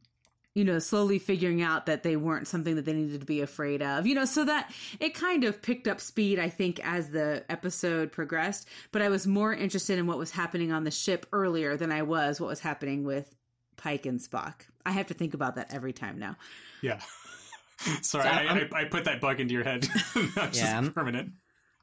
you 0.57 0.65
know, 0.65 0.79
slowly 0.79 1.19
figuring 1.19 1.61
out 1.63 1.85
that 1.87 2.03
they 2.03 2.17
weren't 2.17 2.49
something 2.49 2.75
that 2.77 2.87
they 2.87 2.95
needed 2.95 3.21
to 3.21 3.27
be 3.27 3.43
afraid 3.43 3.83
of, 3.83 4.07
you 4.07 4.15
know, 4.15 4.25
so 4.25 4.43
that 4.45 4.73
it 4.99 5.15
kind 5.15 5.45
of 5.45 5.61
picked 5.61 5.87
up 5.87 6.01
speed, 6.01 6.39
I 6.39 6.49
think, 6.49 6.81
as 6.83 7.11
the 7.11 7.45
episode 7.51 8.11
progressed. 8.11 8.67
But 8.91 9.03
I 9.03 9.11
was 9.11 9.27
more 9.27 9.53
interested 9.53 9.99
in 9.99 10.07
what 10.07 10.17
was 10.17 10.31
happening 10.31 10.73
on 10.73 10.85
the 10.85 10.91
ship 10.91 11.27
earlier 11.31 11.77
than 11.77 11.93
I 11.93 12.03
was 12.03 12.41
what 12.41 12.49
was 12.49 12.61
happening 12.61 13.05
with 13.05 13.33
Pike 13.77 14.07
and 14.07 14.19
Spock. 14.19 14.55
I 14.87 14.93
have 14.93 15.09
to 15.09 15.15
think 15.15 15.35
about 15.35 15.57
that 15.57 15.75
every 15.75 15.93
time 15.93 16.19
now. 16.19 16.37
Yeah. 16.81 17.01
Sorry, 18.01 18.01
So 18.03 18.19
I, 18.21 18.45
I'm- 18.45 18.69
I, 18.73 18.81
I 18.81 18.85
put 18.87 19.05
that 19.05 19.21
bug 19.21 19.39
into 19.41 19.53
your 19.53 19.63
head. 19.65 19.87
Not 20.37 20.53
just 20.53 20.55
Yeah, 20.63 20.75
I'm- 20.77 20.93
permanent. 20.93 21.33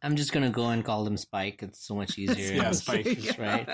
I'm 0.04 0.18
just 0.18 0.34
gonna 0.34 0.50
go 0.50 0.68
and 0.68 0.84
call 0.84 1.06
them 1.06 1.18
Spike. 1.18 1.64
It's 1.64 1.86
so 1.86 1.96
much 1.96 2.18
easier. 2.18 2.56
Yeah, 2.56 2.72
Spike. 2.72 3.06
just 3.06 3.40
right. 3.40 3.68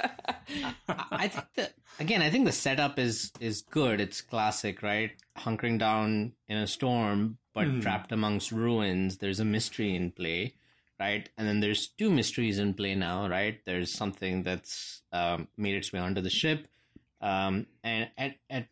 I 0.87 1.27
think 1.27 1.45
that 1.55 1.73
again, 1.99 2.21
I 2.21 2.29
think 2.29 2.45
the 2.45 2.51
setup 2.51 2.99
is 2.99 3.31
is 3.39 3.61
good. 3.61 3.99
It's 3.99 4.21
classic, 4.21 4.83
right? 4.83 5.11
Hunkering 5.37 5.79
down 5.79 6.33
in 6.47 6.57
a 6.57 6.67
storm, 6.67 7.39
but 7.53 7.67
mm. 7.67 7.81
trapped 7.81 8.11
amongst 8.11 8.51
ruins. 8.51 9.17
There's 9.17 9.39
a 9.39 9.45
mystery 9.45 9.95
in 9.95 10.11
play, 10.11 10.55
right? 10.99 11.27
And 11.37 11.47
then 11.47 11.59
there's 11.59 11.87
two 11.87 12.11
mysteries 12.11 12.59
in 12.59 12.75
play 12.75 12.93
now, 12.93 13.27
right? 13.27 13.59
There's 13.65 13.91
something 13.91 14.43
that's 14.43 15.01
um, 15.11 15.47
made 15.57 15.75
its 15.75 15.91
way 15.91 15.99
onto 15.99 16.21
the 16.21 16.29
ship, 16.29 16.67
um, 17.21 17.65
and 17.83 18.09
at, 18.17 18.35
at 18.49 18.67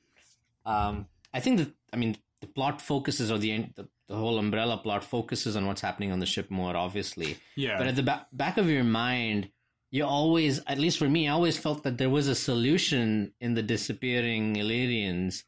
um, 0.66 1.08
I 1.34 1.40
think 1.40 1.58
that 1.58 1.72
I 1.92 1.98
mean 1.98 2.18
the 2.40 2.48
plot 2.48 2.82
focuses 2.82 3.32
or 3.32 3.40
the, 3.40 3.52
end 3.52 3.74
the 3.76 3.88
the 4.08 4.16
whole 4.16 4.40
umbrella 4.40 4.78
plot 4.78 5.04
focuses 5.04 5.56
on 5.56 5.66
what's 5.66 5.82
happening 5.82 6.12
on 6.12 6.20
the 6.20 6.26
ship 6.26 6.50
more 6.50 6.76
obviously. 6.76 7.38
Yeah. 7.56 7.78
But 7.78 7.88
at 7.88 7.96
the 7.96 8.04
ba- 8.04 8.28
back 8.32 8.58
of 8.58 8.70
your 8.70 8.84
mind, 8.84 9.50
you 9.92 10.06
always, 10.06 10.60
at 10.68 10.78
least 10.78 10.98
for 10.98 11.10
me, 11.10 11.28
I 11.28 11.32
always 11.32 11.58
felt 11.58 11.84
that 11.84 11.98
there 11.98 12.10
was 12.10 12.28
a 12.28 12.36
solution 12.36 13.34
in 13.40 13.54
the 13.54 13.64
disappearing 13.64 14.56
Illyrians. 14.56 15.44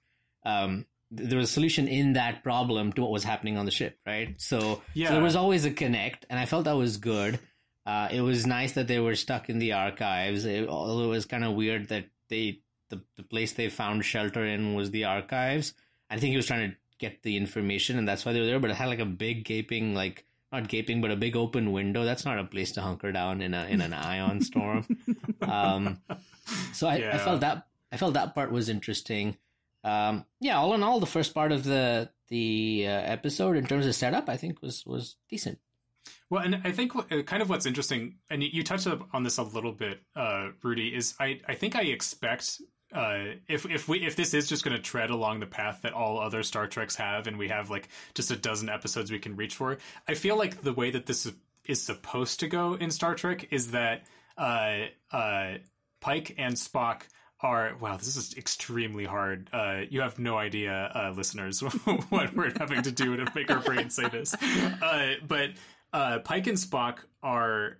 Um, 0.45 0.85
there 1.11 1.37
was 1.37 1.49
a 1.49 1.53
solution 1.53 1.87
in 1.87 2.13
that 2.13 2.43
problem 2.43 2.93
to 2.93 3.01
what 3.01 3.11
was 3.11 3.23
happening 3.23 3.57
on 3.57 3.65
the 3.65 3.71
ship, 3.71 3.97
right? 4.05 4.39
So, 4.39 4.81
yeah. 4.93 5.07
so 5.07 5.15
there 5.15 5.23
was 5.23 5.35
always 5.35 5.65
a 5.65 5.71
connect, 5.71 6.25
and 6.29 6.39
I 6.39 6.45
felt 6.45 6.65
that 6.65 6.77
was 6.77 6.97
good. 6.97 7.39
Uh, 7.85 8.07
it 8.11 8.21
was 8.21 8.45
nice 8.45 8.73
that 8.73 8.87
they 8.87 8.99
were 8.99 9.15
stuck 9.15 9.49
in 9.49 9.59
the 9.59 9.73
archives, 9.73 10.45
it, 10.45 10.69
although 10.69 11.05
it 11.05 11.07
was 11.07 11.25
kind 11.25 11.43
of 11.43 11.55
weird 11.55 11.89
that 11.89 12.05
they 12.29 12.61
the, 12.89 13.01
the 13.17 13.23
place 13.23 13.53
they 13.53 13.69
found 13.69 14.05
shelter 14.05 14.45
in 14.45 14.73
was 14.73 14.91
the 14.91 15.05
archives. 15.05 15.73
I 16.09 16.17
think 16.17 16.31
he 16.31 16.37
was 16.37 16.47
trying 16.47 16.71
to 16.71 16.77
get 16.99 17.23
the 17.23 17.37
information, 17.37 17.97
and 17.97 18.07
that's 18.07 18.25
why 18.25 18.33
they 18.33 18.39
were 18.39 18.45
there. 18.45 18.59
But 18.59 18.71
it 18.71 18.75
had 18.75 18.87
like 18.87 18.99
a 18.99 19.05
big 19.05 19.43
gaping, 19.43 19.95
like 19.95 20.25
not 20.51 20.67
gaping, 20.67 21.01
but 21.01 21.11
a 21.11 21.15
big 21.15 21.35
open 21.35 21.71
window. 21.71 22.05
That's 22.05 22.25
not 22.25 22.37
a 22.37 22.43
place 22.43 22.71
to 22.73 22.81
hunker 22.81 23.11
down 23.11 23.41
in 23.41 23.53
a 23.53 23.65
in 23.65 23.81
an 23.81 23.93
ion 24.13 24.41
storm. 24.41 24.85
Um, 25.41 25.99
so 26.73 26.87
I, 26.87 26.97
yeah. 26.97 27.15
I, 27.15 27.17
felt 27.17 27.41
that 27.41 27.67
I 27.91 27.97
felt 27.97 28.13
that 28.13 28.35
part 28.35 28.51
was 28.51 28.69
interesting. 28.69 29.37
Um, 29.83 30.25
yeah, 30.39 30.57
all 30.57 30.73
in 30.73 30.83
all, 30.83 30.99
the 30.99 31.07
first 31.07 31.33
part 31.33 31.51
of 31.51 31.63
the 31.63 32.09
the 32.27 32.85
uh, 32.87 32.91
episode 32.91 33.55
in 33.55 33.65
terms 33.65 33.87
of 33.87 33.95
setup, 33.95 34.29
I 34.29 34.37
think 34.37 34.61
was 34.61 34.85
was 34.85 35.15
decent. 35.29 35.59
Well, 36.29 36.43
and 36.43 36.61
I 36.63 36.71
think 36.71 36.93
kind 37.25 37.41
of 37.41 37.49
what's 37.49 37.65
interesting, 37.65 38.15
and 38.29 38.43
you 38.43 38.63
touched 38.63 38.87
on 39.13 39.23
this 39.23 39.37
a 39.37 39.43
little 39.43 39.71
bit, 39.71 40.01
uh, 40.15 40.49
Rudy, 40.61 40.95
is 40.95 41.15
I, 41.19 41.41
I 41.47 41.55
think 41.55 41.75
I 41.75 41.81
expect 41.81 42.61
uh, 42.93 43.35
if 43.47 43.65
if 43.69 43.87
we 43.87 44.05
if 44.05 44.15
this 44.15 44.33
is 44.33 44.47
just 44.47 44.63
going 44.63 44.75
to 44.75 44.81
tread 44.81 45.09
along 45.09 45.39
the 45.39 45.45
path 45.45 45.81
that 45.83 45.93
all 45.93 46.19
other 46.19 46.43
Star 46.43 46.67
Treks 46.67 46.95
have, 46.95 47.27
and 47.27 47.37
we 47.37 47.49
have 47.49 47.69
like 47.69 47.89
just 48.15 48.31
a 48.31 48.35
dozen 48.35 48.69
episodes 48.69 49.11
we 49.11 49.19
can 49.19 49.35
reach 49.35 49.55
for, 49.55 49.77
I 50.07 50.15
feel 50.15 50.37
like 50.37 50.61
the 50.61 50.73
way 50.73 50.91
that 50.91 51.05
this 51.05 51.31
is 51.65 51.81
supposed 51.81 52.39
to 52.39 52.47
go 52.47 52.73
in 52.73 52.89
Star 52.89 53.15
Trek 53.15 53.47
is 53.51 53.71
that 53.71 54.05
uh, 54.37 54.85
uh, 55.11 55.55
Pike 56.01 56.35
and 56.37 56.55
Spock 56.55 57.03
are 57.41 57.75
wow. 57.79 57.95
This 57.95 58.15
is 58.15 58.35
extremely 58.35 59.05
hard. 59.05 59.49
Uh, 59.53 59.81
you 59.89 60.01
have 60.01 60.19
no 60.19 60.37
idea, 60.37 60.91
uh, 60.93 61.13
listeners, 61.15 61.59
what 62.09 62.35
we're 62.35 62.51
having 62.57 62.81
to 62.83 62.91
do 62.91 63.15
to 63.17 63.31
make 63.35 63.49
our 63.51 63.59
brains 63.59 63.95
say 63.95 64.09
this. 64.09 64.35
Uh, 64.81 65.13
but 65.27 65.51
uh, 65.93 66.19
Pike 66.19 66.47
and 66.47 66.57
Spock 66.57 66.99
are. 67.21 67.77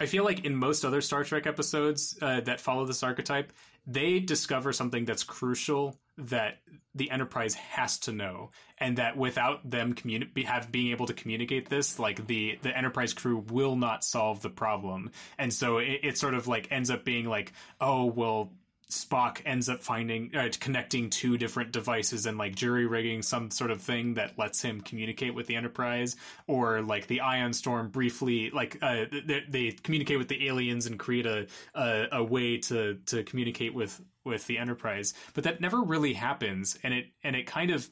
I 0.00 0.06
feel 0.06 0.24
like 0.24 0.44
in 0.46 0.56
most 0.56 0.84
other 0.84 1.02
Star 1.02 1.24
Trek 1.24 1.46
episodes 1.46 2.16
uh, 2.22 2.40
that 2.40 2.60
follow 2.60 2.86
this 2.86 3.02
archetype, 3.02 3.52
they 3.86 4.20
discover 4.20 4.72
something 4.72 5.04
that's 5.04 5.24
crucial 5.24 5.98
that 6.18 6.58
the 6.94 7.10
enterprise 7.10 7.54
has 7.54 7.98
to 8.00 8.12
know 8.12 8.50
and 8.78 8.98
that 8.98 9.16
without 9.16 9.68
them 9.68 9.94
communi- 9.94 10.44
have 10.44 10.70
being 10.70 10.90
able 10.90 11.06
to 11.06 11.14
communicate 11.14 11.68
this 11.68 11.98
like 11.98 12.26
the 12.26 12.58
the 12.62 12.76
enterprise 12.76 13.12
crew 13.12 13.44
will 13.50 13.76
not 13.76 14.04
solve 14.04 14.42
the 14.42 14.50
problem. 14.50 15.10
And 15.38 15.52
so 15.52 15.78
it, 15.78 16.00
it 16.02 16.18
sort 16.18 16.34
of 16.34 16.46
like 16.46 16.68
ends 16.70 16.90
up 16.90 17.04
being 17.04 17.26
like 17.26 17.52
oh 17.80 18.04
well 18.04 18.52
Spock 18.90 19.40
ends 19.44 19.68
up 19.68 19.82
finding 19.82 20.34
uh, 20.34 20.48
connecting 20.58 21.10
two 21.10 21.38
different 21.38 21.72
devices 21.72 22.26
and 22.26 22.36
like 22.36 22.54
jury 22.54 22.86
rigging 22.86 23.22
some 23.22 23.50
sort 23.50 23.70
of 23.70 23.80
thing 23.80 24.14
that 24.14 24.38
lets 24.38 24.60
him 24.60 24.80
communicate 24.80 25.34
with 25.34 25.46
the 25.46 25.56
Enterprise, 25.56 26.16
or 26.46 26.82
like 26.82 27.06
the 27.06 27.20
Ion 27.20 27.52
Storm 27.52 27.88
briefly 27.88 28.50
like 28.50 28.78
uh, 28.82 29.04
they, 29.10 29.44
they, 29.48 29.70
communicate 29.70 30.18
with 30.18 30.28
the 30.28 30.48
aliens 30.48 30.86
and 30.86 30.98
create 30.98 31.26
a, 31.26 31.46
a, 31.74 32.06
a 32.12 32.24
way 32.24 32.58
to 32.58 32.98
to 33.06 33.22
communicate 33.24 33.74
with 33.74 34.00
with 34.24 34.46
the 34.46 34.58
Enterprise, 34.58 35.14
but 35.34 35.44
that 35.44 35.60
never 35.60 35.80
really 35.80 36.12
happens, 36.12 36.78
and 36.82 36.92
it 36.92 37.06
and 37.22 37.36
it 37.36 37.46
kind 37.46 37.70
of 37.70 37.88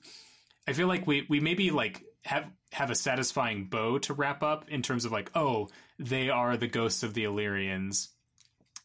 I 0.66 0.72
feel 0.72 0.88
like 0.88 1.06
we 1.06 1.26
we 1.28 1.40
maybe 1.40 1.70
like 1.70 2.02
have 2.24 2.50
have 2.72 2.90
a 2.90 2.94
satisfying 2.94 3.66
bow 3.66 3.98
to 3.98 4.14
wrap 4.14 4.42
up 4.42 4.68
in 4.68 4.82
terms 4.82 5.04
of 5.04 5.12
like 5.12 5.30
oh 5.34 5.68
they 5.98 6.28
are 6.28 6.56
the 6.56 6.66
ghosts 6.66 7.02
of 7.02 7.14
the 7.14 7.24
Illyrians 7.24 8.10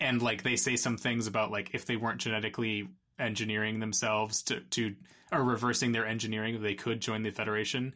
and 0.04 0.22
like 0.22 0.44
they 0.44 0.58
say 0.58 0.76
some 0.76 0.98
things 0.98 1.26
about 1.28 1.50
like 1.50 1.72
if 1.74 1.86
they 1.86 1.96
weren't 1.96 2.20
genetically 2.20 2.89
engineering 3.18 3.80
themselves 3.80 4.44
to 4.44 4.60
to 4.60 4.94
or 5.32 5.42
reversing 5.44 5.94
their 5.94 6.06
engineering, 6.06 6.62
they 6.62 6.76
could 6.76 7.00
join 7.00 7.24
the 7.24 7.32
Federation. 7.32 7.94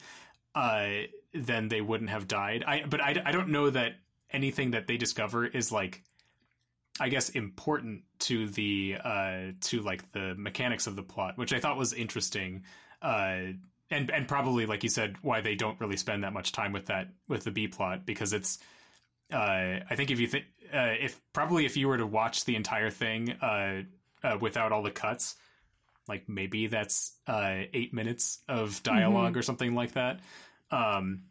Uh, 0.56 0.88
then 1.34 1.68
they 1.68 1.82
wouldn't 1.82 2.10
have 2.10 2.28
died. 2.28 2.64
I 2.66 2.84
but 2.88 3.02
I, 3.02 3.22
I 3.26 3.32
don't 3.32 3.50
know 3.50 3.70
that 3.70 3.98
anything 4.32 4.72
that 4.72 4.88
they 4.88 4.98
discover 4.98 5.46
is 5.46 5.72
like 5.72 6.02
I 7.00 7.10
guess 7.10 7.30
important 7.30 8.04
to 8.20 8.48
the 8.48 8.96
uh, 9.04 9.42
to 9.62 9.82
like 9.82 10.10
the 10.14 10.34
mechanics 10.36 10.88
of 10.88 10.96
the 10.96 11.04
plot, 11.04 11.38
which 11.38 11.52
I 11.54 11.60
thought 11.60 11.78
was 11.78 11.92
interesting. 11.92 12.64
Uh, 13.02 13.52
and 13.92 14.10
and 14.12 14.28
probably 14.30 14.66
like 14.66 14.84
you 14.84 14.90
said, 14.90 15.18
why 15.22 15.42
they 15.42 15.56
don't 15.56 15.80
really 15.82 15.98
spend 15.98 16.24
that 16.24 16.32
much 16.32 16.54
time 16.54 16.72
with 16.72 16.86
that 16.86 17.10
with 17.28 17.44
the 17.44 17.52
B 17.52 17.68
plot 17.68 18.06
because 18.06 18.32
it's 18.32 18.60
uh, 19.32 19.80
I 19.90 19.96
think 19.96 20.12
if 20.12 20.20
you 20.20 20.28
think 20.28 20.46
uh, 20.74 20.94
if 21.00 21.20
probably 21.34 21.66
if 21.66 21.78
you 21.78 21.88
were 21.88 21.98
to 21.98 22.08
watch 22.08 22.46
the 22.46 22.56
entire 22.56 22.90
thing 22.90 23.32
uh, 23.42 23.84
uh 24.24 24.38
without 24.40 24.72
all 24.72 24.84
the 24.84 24.92
cuts, 24.92 25.36
like 26.08 26.30
maybe 26.30 26.68
that's 26.68 27.14
uh, 27.28 27.64
eight 27.74 27.94
minutes 27.94 28.40
of 28.48 28.82
dialog 28.84 29.32
mm-hmm. 29.32 29.40
or 29.40 29.42
something 29.42 29.76
like 29.76 29.94
that. 29.94 30.20
Um, 30.72 31.24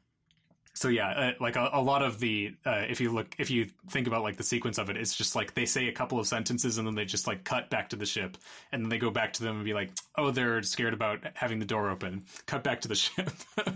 so 0.74 0.88
yeah, 0.88 1.08
uh, 1.08 1.32
like 1.40 1.56
a, 1.56 1.70
a, 1.72 1.80
lot 1.80 2.02
of 2.02 2.20
the 2.20 2.52
if 2.66 3.00
you 3.00 3.10
look 3.10 3.34
if 3.38 3.50
you 3.50 3.66
think 3.88 4.06
about 4.06 4.22
like 4.22 4.36
the 4.36 4.42
sequence 4.42 4.76
of 4.76 4.90
it, 4.90 4.98
it's 4.98 5.14
just 5.14 5.34
like 5.34 5.54
they 5.54 5.64
say 5.64 5.88
a 5.88 5.92
couple 5.92 6.20
of 6.20 6.26
sentences 6.26 6.76
and 6.76 6.86
then 6.86 6.94
they 6.94 7.06
just 7.06 7.26
like 7.26 7.44
cut 7.44 7.70
back 7.70 7.88
to 7.88 7.96
the 7.96 8.04
ship 8.04 8.36
and 8.72 8.82
then 8.82 8.90
they 8.90 8.98
go 8.98 9.10
back 9.10 9.32
to 9.34 9.42
them 9.42 9.56
and 9.56 9.64
be 9.64 9.72
like, 9.72 9.90
oh, 10.18 10.30
they're 10.30 10.62
scared 10.62 10.92
about 10.92 11.20
having 11.32 11.60
the 11.60 11.64
door 11.64 11.88
open. 11.88 12.26
Cut 12.44 12.62
back 12.62 12.82
to 12.82 12.88
the 12.88 12.94
ship. 12.94 13.30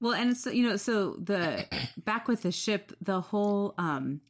Well, 0.00 0.12
and 0.12 0.36
so 0.36 0.50
you 0.50 0.68
know, 0.68 0.76
so 0.76 1.16
the 1.22 1.66
back 1.96 2.28
with 2.28 2.42
the 2.42 2.52
ship, 2.52 2.92
the 3.00 3.20
whole 3.20 3.74
um 3.78 4.20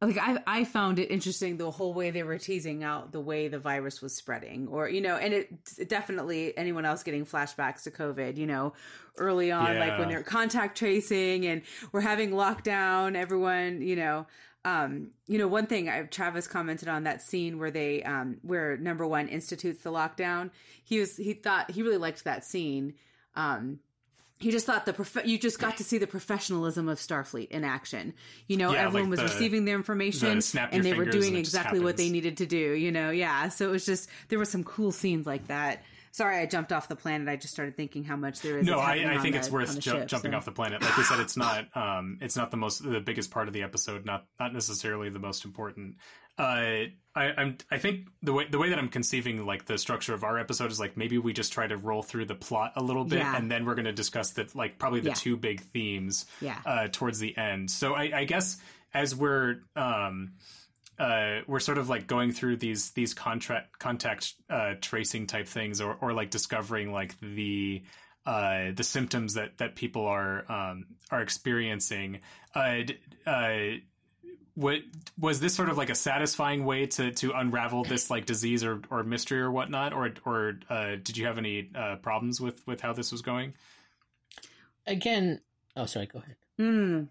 like 0.00 0.18
I 0.18 0.42
I 0.46 0.64
found 0.64 0.98
it 0.98 1.10
interesting 1.10 1.56
the 1.56 1.70
whole 1.70 1.92
way 1.92 2.10
they 2.10 2.22
were 2.22 2.38
teasing 2.38 2.82
out 2.82 3.12
the 3.12 3.20
way 3.20 3.48
the 3.48 3.58
virus 3.58 4.00
was 4.00 4.14
spreading, 4.14 4.68
or 4.68 4.88
you 4.88 5.00
know, 5.00 5.16
and 5.16 5.34
it, 5.34 5.50
it 5.78 5.88
definitely 5.88 6.56
anyone 6.56 6.84
else 6.84 7.02
getting 7.02 7.26
flashbacks 7.26 7.82
to 7.82 7.90
COVID, 7.90 8.36
you 8.36 8.46
know, 8.46 8.72
early 9.18 9.52
on, 9.52 9.74
yeah. 9.74 9.80
like 9.80 9.98
when 9.98 10.08
they're 10.08 10.22
contact 10.22 10.78
tracing 10.78 11.46
and 11.46 11.62
we're 11.92 12.00
having 12.00 12.30
lockdown, 12.30 13.16
everyone, 13.16 13.82
you 13.82 13.96
know, 13.96 14.26
um, 14.64 15.10
you 15.26 15.38
know, 15.38 15.48
one 15.48 15.66
thing 15.66 15.88
I, 15.88 16.02
Travis 16.02 16.46
commented 16.46 16.88
on 16.88 17.04
that 17.04 17.22
scene 17.22 17.58
where 17.58 17.70
they, 17.70 18.02
um, 18.02 18.38
where 18.42 18.76
number 18.76 19.06
one 19.06 19.28
institutes 19.28 19.82
the 19.82 19.90
lockdown. 19.90 20.50
He 20.84 21.00
was, 21.00 21.16
he 21.16 21.32
thought 21.32 21.70
he 21.70 21.82
really 21.82 21.96
liked 21.96 22.24
that 22.24 22.44
scene. 22.44 22.94
Um, 23.34 23.78
he 24.40 24.50
just 24.50 24.64
thought 24.64 24.86
the 24.86 24.94
prof- 24.94 25.26
you 25.26 25.38
just 25.38 25.58
got 25.58 25.76
to 25.76 25.84
see 25.84 25.98
the 25.98 26.06
professionalism 26.06 26.88
of 26.88 26.98
Starfleet 26.98 27.50
in 27.50 27.62
action. 27.62 28.14
You 28.46 28.56
know, 28.56 28.72
yeah, 28.72 28.86
everyone 28.86 29.10
like 29.10 29.20
was 29.20 29.30
the, 29.30 29.34
receiving 29.34 29.66
their 29.66 29.76
information 29.76 30.38
the 30.38 30.68
and 30.72 30.82
they 30.82 30.94
were 30.94 31.04
doing 31.04 31.36
exactly 31.36 31.78
what 31.78 31.98
they 31.98 32.08
needed 32.08 32.38
to 32.38 32.46
do, 32.46 32.56
you 32.56 32.90
know. 32.90 33.10
Yeah, 33.10 33.50
so 33.50 33.68
it 33.68 33.70
was 33.70 33.84
just 33.84 34.08
there 34.28 34.38
were 34.38 34.46
some 34.46 34.64
cool 34.64 34.92
scenes 34.92 35.26
like 35.26 35.46
that. 35.48 35.84
Sorry, 36.12 36.38
I 36.38 36.46
jumped 36.46 36.72
off 36.72 36.88
the 36.88 36.96
planet. 36.96 37.28
I 37.28 37.36
just 37.36 37.52
started 37.52 37.76
thinking 37.76 38.02
how 38.02 38.16
much 38.16 38.40
there 38.40 38.58
is. 38.58 38.66
No, 38.66 38.78
I, 38.78 39.14
I 39.14 39.18
think 39.18 39.36
it's 39.36 39.50
worth 39.50 39.78
ju- 39.78 39.92
ship, 39.92 40.08
jumping 40.08 40.32
so. 40.32 40.36
off 40.36 40.44
the 40.44 40.52
planet. 40.52 40.82
Like 40.82 40.96
we 40.96 41.04
said, 41.04 41.20
it's 41.20 41.36
not 41.36 41.66
um, 41.76 42.18
it's 42.20 42.36
not 42.36 42.50
the 42.50 42.56
most 42.56 42.82
the 42.82 43.00
biggest 43.00 43.30
part 43.30 43.46
of 43.46 43.54
the 43.54 43.62
episode. 43.62 44.04
Not 44.04 44.26
not 44.38 44.52
necessarily 44.52 45.08
the 45.08 45.20
most 45.20 45.44
important. 45.44 45.96
Uh, 46.36 46.86
I, 47.14 47.32
I'm 47.36 47.58
I 47.70 47.78
think 47.78 48.08
the 48.22 48.32
way 48.32 48.46
the 48.48 48.58
way 48.58 48.70
that 48.70 48.78
I'm 48.78 48.88
conceiving 48.88 49.44
like 49.46 49.66
the 49.66 49.78
structure 49.78 50.14
of 50.14 50.24
our 50.24 50.38
episode 50.38 50.70
is 50.70 50.80
like 50.80 50.96
maybe 50.96 51.18
we 51.18 51.32
just 51.32 51.52
try 51.52 51.66
to 51.66 51.76
roll 51.76 52.02
through 52.02 52.24
the 52.24 52.34
plot 52.34 52.72
a 52.76 52.82
little 52.82 53.04
bit 53.04 53.18
yeah. 53.18 53.36
and 53.36 53.50
then 53.50 53.64
we're 53.64 53.74
going 53.74 53.84
to 53.84 53.92
discuss 53.92 54.32
that 54.32 54.54
like 54.56 54.78
probably 54.78 55.00
the 55.00 55.08
yeah. 55.08 55.14
two 55.14 55.36
big 55.36 55.60
themes 55.60 56.26
yeah. 56.40 56.58
uh, 56.64 56.88
towards 56.90 57.18
the 57.18 57.36
end. 57.36 57.70
So 57.70 57.94
I, 57.94 58.10
I 58.20 58.24
guess 58.24 58.56
as 58.94 59.14
we're 59.14 59.60
um, 59.76 60.32
uh, 61.00 61.40
we're 61.46 61.60
sort 61.60 61.78
of 61.78 61.88
like 61.88 62.06
going 62.06 62.30
through 62.30 62.56
these 62.56 62.90
these 62.90 63.14
contract 63.14 63.78
contact 63.78 64.34
uh, 64.50 64.74
tracing 64.82 65.26
type 65.26 65.48
things 65.48 65.80
or 65.80 65.96
or 66.02 66.12
like 66.12 66.30
discovering 66.30 66.92
like 66.92 67.18
the 67.20 67.82
uh, 68.26 68.72
the 68.74 68.84
symptoms 68.84 69.34
that 69.34 69.56
that 69.56 69.76
people 69.76 70.06
are 70.06 70.44
um, 70.52 70.84
are 71.10 71.22
experiencing. 71.22 72.20
Uh, 72.54 72.82
uh, 73.26 73.56
what 74.54 74.80
was 75.18 75.40
this 75.40 75.54
sort 75.54 75.70
of 75.70 75.78
like 75.78 75.88
a 75.88 75.94
satisfying 75.94 76.66
way 76.66 76.84
to 76.84 77.12
to 77.12 77.32
unravel 77.32 77.82
this 77.82 78.10
like 78.10 78.26
disease 78.26 78.62
or, 78.62 78.82
or 78.90 79.02
mystery 79.02 79.40
or 79.40 79.50
whatnot 79.50 79.94
or 79.94 80.12
or 80.26 80.58
uh, 80.68 80.96
did 81.02 81.16
you 81.16 81.24
have 81.24 81.38
any 81.38 81.70
uh, 81.74 81.96
problems 81.96 82.42
with 82.42 82.66
with 82.66 82.82
how 82.82 82.92
this 82.92 83.10
was 83.10 83.22
going 83.22 83.54
again 84.86 85.40
oh 85.76 85.86
sorry 85.86 86.06
go 86.06 86.18
ahead 86.18 86.36
mm. 86.58 87.08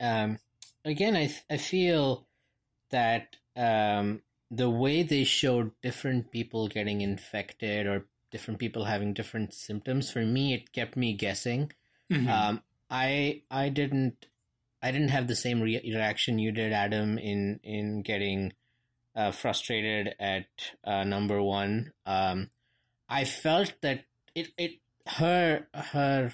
um 0.00 0.38
again 0.84 1.14
i 1.14 1.32
i 1.50 1.56
feel 1.58 2.26
that 2.92 3.36
um 3.56 4.22
the 4.50 4.70
way 4.70 5.02
they 5.02 5.24
showed 5.24 5.72
different 5.82 6.30
people 6.30 6.68
getting 6.68 7.00
infected 7.00 7.86
or 7.86 8.06
different 8.30 8.60
people 8.60 8.84
having 8.84 9.14
different 9.14 9.54
symptoms, 9.54 10.10
for 10.10 10.24
me, 10.24 10.54
it 10.54 10.72
kept 10.72 10.96
me 10.96 11.14
guessing. 11.14 11.72
Mhm. 12.10 12.28
Um, 12.28 12.62
I 12.90 13.42
I 13.50 13.68
didn't 13.70 14.26
I 14.82 14.90
didn't 14.90 15.08
have 15.08 15.26
the 15.28 15.36
same 15.36 15.60
re- 15.62 15.80
reaction 15.84 16.38
you 16.38 16.52
did, 16.52 16.72
Adam, 16.72 17.18
in 17.18 17.60
in 17.62 18.02
getting 18.02 18.52
uh, 19.14 19.30
frustrated 19.30 20.14
at 20.18 20.48
uh, 20.84 21.04
number 21.04 21.42
one. 21.42 21.92
Um, 22.06 22.50
I 23.08 23.24
felt 23.24 23.72
that 23.82 24.04
it 24.34 24.48
it 24.58 24.80
her 25.06 25.68
her 25.74 26.32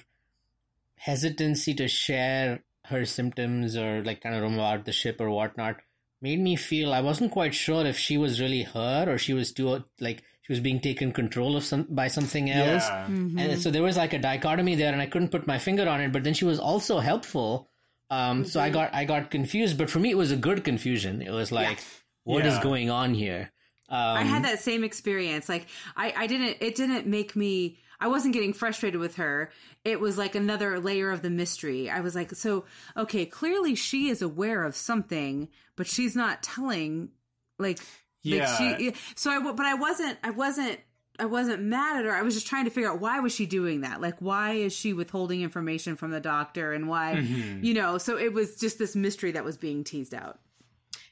hesitancy 0.96 1.74
to 1.74 1.88
share 1.88 2.64
her 2.86 3.04
symptoms 3.04 3.76
or 3.76 4.02
like 4.02 4.20
kind 4.20 4.34
of 4.34 4.42
roam 4.42 4.54
about 4.54 4.84
the 4.84 4.92
ship 4.92 5.20
or 5.20 5.30
whatnot 5.30 5.76
made 6.20 6.40
me 6.40 6.56
feel 6.56 6.92
I 6.92 7.00
wasn't 7.00 7.30
quite 7.32 7.54
sure 7.54 7.86
if 7.86 7.98
she 7.98 8.18
was 8.18 8.40
really 8.40 8.62
her 8.62 9.06
or 9.08 9.18
she 9.18 9.34
was 9.34 9.52
too 9.52 9.84
like 10.00 10.22
she 10.42 10.52
was 10.52 10.60
being 10.60 10.80
taken 10.80 11.12
control 11.12 11.56
of 11.56 11.64
some 11.64 11.86
by 11.90 12.08
something 12.08 12.50
else. 12.50 12.84
Yeah. 12.86 13.06
Mm-hmm. 13.06 13.38
And 13.38 13.62
so 13.62 13.70
there 13.70 13.82
was 13.82 13.96
like 13.96 14.14
a 14.14 14.18
dichotomy 14.18 14.74
there, 14.76 14.92
and 14.92 15.00
I 15.02 15.06
couldn't 15.06 15.30
put 15.30 15.46
my 15.46 15.58
finger 15.58 15.88
on 15.88 16.00
it. 16.00 16.12
But 16.12 16.24
then 16.24 16.34
she 16.34 16.44
was 16.44 16.58
also 16.58 16.98
helpful. 16.98 17.68
Um, 18.10 18.44
So 18.44 18.58
I 18.60 18.70
got 18.70 18.94
I 18.94 19.04
got 19.04 19.30
confused, 19.30 19.76
but 19.76 19.90
for 19.90 19.98
me 20.00 20.10
it 20.10 20.16
was 20.16 20.30
a 20.32 20.36
good 20.36 20.64
confusion. 20.64 21.20
It 21.20 21.30
was 21.30 21.52
like, 21.52 21.78
what 22.24 22.46
is 22.46 22.54
Yeah. 22.54 22.62
going 22.62 22.90
on 22.90 23.14
here? 23.14 23.52
Um, 23.90 23.98
I 24.18 24.22
had 24.22 24.44
that 24.44 24.60
same 24.60 24.84
experience. 24.84 25.48
Like 25.48 25.66
I, 25.96 26.12
I 26.16 26.26
didn't 26.26 26.56
it 26.60 26.74
didn't 26.74 27.06
make 27.06 27.36
me 27.36 27.78
I 28.00 28.08
wasn't 28.08 28.34
getting 28.34 28.52
frustrated 28.52 29.00
with 29.00 29.16
her. 29.16 29.50
It 29.84 29.98
was 30.00 30.16
like 30.16 30.34
another 30.34 30.78
layer 30.78 31.10
of 31.10 31.22
the 31.22 31.30
mystery. 31.30 31.90
I 31.90 32.00
was 32.00 32.14
like, 32.14 32.32
so 32.34 32.64
okay, 32.96 33.26
clearly 33.26 33.74
she 33.74 34.08
is 34.08 34.22
aware 34.22 34.64
of 34.64 34.76
something, 34.76 35.48
but 35.76 35.86
she's 35.86 36.14
not 36.14 36.42
telling 36.42 37.10
like 37.58 37.78
like 38.24 38.40
Yeah. 38.40 38.56
she 38.56 38.92
so 39.16 39.30
I, 39.30 39.40
but 39.52 39.66
I 39.66 39.74
wasn't 39.74 40.18
I 40.22 40.30
wasn't 40.30 40.78
I 41.20 41.24
wasn't 41.24 41.62
mad 41.62 41.98
at 41.98 42.04
her. 42.04 42.12
I 42.14 42.22
was 42.22 42.34
just 42.34 42.46
trying 42.46 42.66
to 42.66 42.70
figure 42.70 42.88
out 42.90 43.00
why 43.00 43.18
was 43.18 43.34
she 43.34 43.46
doing 43.46 43.80
that? 43.80 44.00
Like 44.00 44.18
why 44.20 44.52
is 44.52 44.72
she 44.72 44.92
withholding 44.92 45.42
information 45.42 45.96
from 45.96 46.12
the 46.12 46.20
doctor 46.20 46.72
and 46.72 46.88
why 46.88 47.14
Mhm. 47.16 47.64
you 47.64 47.74
know, 47.74 47.98
so 47.98 48.16
it 48.16 48.32
was 48.32 48.56
just 48.56 48.78
this 48.78 48.94
mystery 48.94 49.32
that 49.32 49.44
was 49.44 49.56
being 49.56 49.82
teased 49.82 50.14
out. 50.14 50.38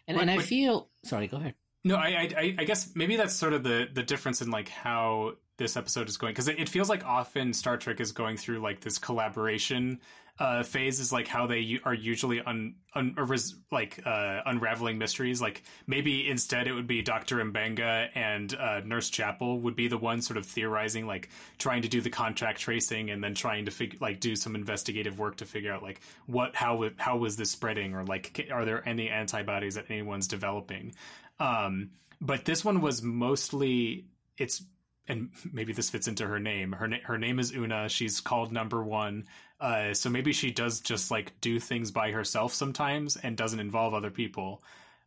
and, 0.06 0.16
What- 0.16 0.22
and 0.22 0.30
I 0.30 0.36
what- 0.36 0.44
feel 0.44 0.88
sorry. 1.04 1.26
Go 1.26 1.38
ahead. 1.38 1.54
No, 1.84 1.96
I, 1.96 2.06
I, 2.08 2.28
I- 2.38 2.54
I 2.58 2.64
guess 2.64 2.94
maybe 2.94 3.16
that's 3.16 3.34
sort 3.34 3.52
of 3.52 3.64
the 3.64 3.88
the 3.92 4.02
difference 4.04 4.40
in 4.42 4.50
like 4.52 4.68
how 4.68 5.32
this 5.56 5.76
episode 5.76 6.08
is 6.08 6.16
going 6.16 6.32
because 6.32 6.48
it, 6.48 6.58
it 6.58 6.68
feels 6.68 6.88
like 6.88 7.04
often 7.04 7.52
Star 7.52 7.76
Trek 7.76 8.00
is 8.00 8.12
going 8.12 8.36
through 8.36 8.60
like 8.60 8.80
this 8.80 8.98
collaboration 8.98 10.00
uh, 10.38 10.62
phase 10.62 11.00
is 11.00 11.12
like 11.12 11.26
how 11.26 11.46
they 11.46 11.60
u- 11.60 11.80
are 11.84 11.94
usually 11.94 12.40
un, 12.40 12.74
un 12.94 13.14
res, 13.16 13.54
like 13.70 14.00
uh, 14.04 14.42
unraveling 14.44 14.98
mysteries. 14.98 15.40
Like 15.40 15.62
maybe 15.86 16.28
instead 16.28 16.66
it 16.66 16.72
would 16.72 16.86
be 16.86 17.00
Doctor 17.00 17.36
Mbenga 17.36 18.10
and 18.14 18.54
uh, 18.54 18.80
Nurse 18.84 19.08
Chapel 19.08 19.60
would 19.60 19.76
be 19.76 19.88
the 19.88 19.96
ones 19.96 20.26
sort 20.26 20.36
of 20.36 20.44
theorizing, 20.44 21.06
like 21.06 21.30
trying 21.58 21.82
to 21.82 21.88
do 21.88 22.02
the 22.02 22.10
contract 22.10 22.60
tracing 22.60 23.10
and 23.10 23.24
then 23.24 23.34
trying 23.34 23.64
to 23.64 23.70
figure 23.70 23.98
like 24.00 24.20
do 24.20 24.36
some 24.36 24.54
investigative 24.54 25.18
work 25.18 25.36
to 25.36 25.46
figure 25.46 25.72
out 25.72 25.82
like 25.82 26.00
what 26.26 26.54
how 26.54 26.90
how 26.96 27.16
was 27.16 27.36
this 27.36 27.50
spreading 27.50 27.94
or 27.94 28.04
like 28.04 28.48
are 28.52 28.66
there 28.66 28.86
any 28.86 29.08
antibodies 29.08 29.76
that 29.76 29.86
anyone's 29.90 30.28
developing. 30.28 30.94
Um, 31.40 31.90
but 32.20 32.44
this 32.44 32.64
one 32.64 32.82
was 32.82 33.02
mostly 33.02 34.06
it's 34.36 34.62
and 35.08 35.30
maybe 35.52 35.72
this 35.72 35.90
fits 35.90 36.08
into 36.08 36.26
her 36.26 36.38
name. 36.38 36.72
Her 36.72 36.88
na- 36.88 37.04
her 37.04 37.18
name 37.18 37.38
is 37.38 37.52
Una. 37.54 37.88
She's 37.88 38.20
called 38.20 38.52
Number 38.52 38.82
One. 38.82 39.26
Uh, 39.60 39.94
so 39.94 40.10
maybe 40.10 40.32
she 40.32 40.50
does 40.50 40.80
just 40.80 41.10
like 41.10 41.40
do 41.40 41.58
things 41.58 41.90
by 41.90 42.10
herself 42.10 42.52
sometimes 42.52 43.16
and 43.16 43.36
doesn't 43.36 43.60
involve 43.60 43.94
other 43.94 44.10
people. 44.10 44.62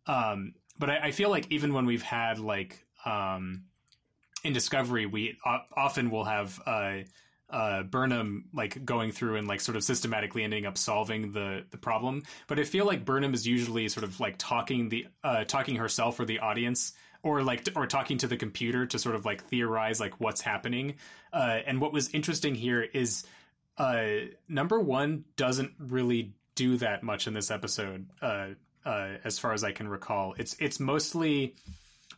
Um, 0.07 0.55
but 0.79 0.89
I, 0.89 0.97
I 1.07 1.11
feel 1.11 1.29
like 1.29 1.51
even 1.51 1.73
when 1.73 1.85
we've 1.85 2.01
had 2.01 2.39
like 2.39 2.83
um, 3.05 3.65
in 4.43 4.53
Discovery, 4.53 5.05
we 5.05 5.37
o- 5.45 5.59
often 5.75 6.09
will 6.09 6.23
have 6.23 6.59
uh, 6.65 6.99
uh, 7.49 7.83
Burnham 7.83 8.45
like 8.53 8.83
going 8.85 9.11
through 9.11 9.35
and 9.35 9.47
like 9.47 9.61
sort 9.61 9.75
of 9.75 9.83
systematically 9.83 10.43
ending 10.43 10.65
up 10.65 10.77
solving 10.77 11.31
the 11.31 11.65
the 11.71 11.77
problem. 11.77 12.23
But 12.47 12.59
I 12.59 12.63
feel 12.63 12.85
like 12.85 13.05
Burnham 13.05 13.33
is 13.33 13.47
usually 13.47 13.87
sort 13.89 14.03
of 14.03 14.19
like 14.19 14.35
talking 14.37 14.89
the 14.89 15.07
uh, 15.23 15.43
talking 15.43 15.75
herself 15.75 16.19
or 16.19 16.25
the 16.25 16.39
audience 16.39 16.93
or 17.24 17.43
like 17.43 17.67
or 17.76 17.88
talking 17.88 18.17
to 18.20 18.28
the 18.28 18.38
computer 18.38 18.86
to 18.86 18.99
sort 18.99 19.15
of 19.15 19.26
like 19.26 19.43
theorize 19.45 19.99
like 19.99 20.20
what's 20.20 20.41
happening. 20.41 20.95
Uh, 21.34 21.59
and 21.65 21.82
what 21.82 21.93
was 21.93 22.09
interesting 22.09 22.55
here 22.55 22.82
is 22.82 23.26
uh, 23.78 24.07
number 24.47 24.80
one 24.80 25.26
doesn't 25.36 25.74
really 25.80 26.34
do 26.55 26.78
that 26.78 27.03
much 27.03 27.28
in 27.28 27.34
this 27.34 27.51
episode, 27.51 28.07
uh, 28.22 28.47
uh, 28.86 29.09
as 29.24 29.39
far 29.39 29.53
as 29.53 29.63
I 29.63 29.72
can 29.72 29.88
recall. 29.88 30.36
It's 30.38 30.55
it's 30.59 30.80
mostly 30.80 31.55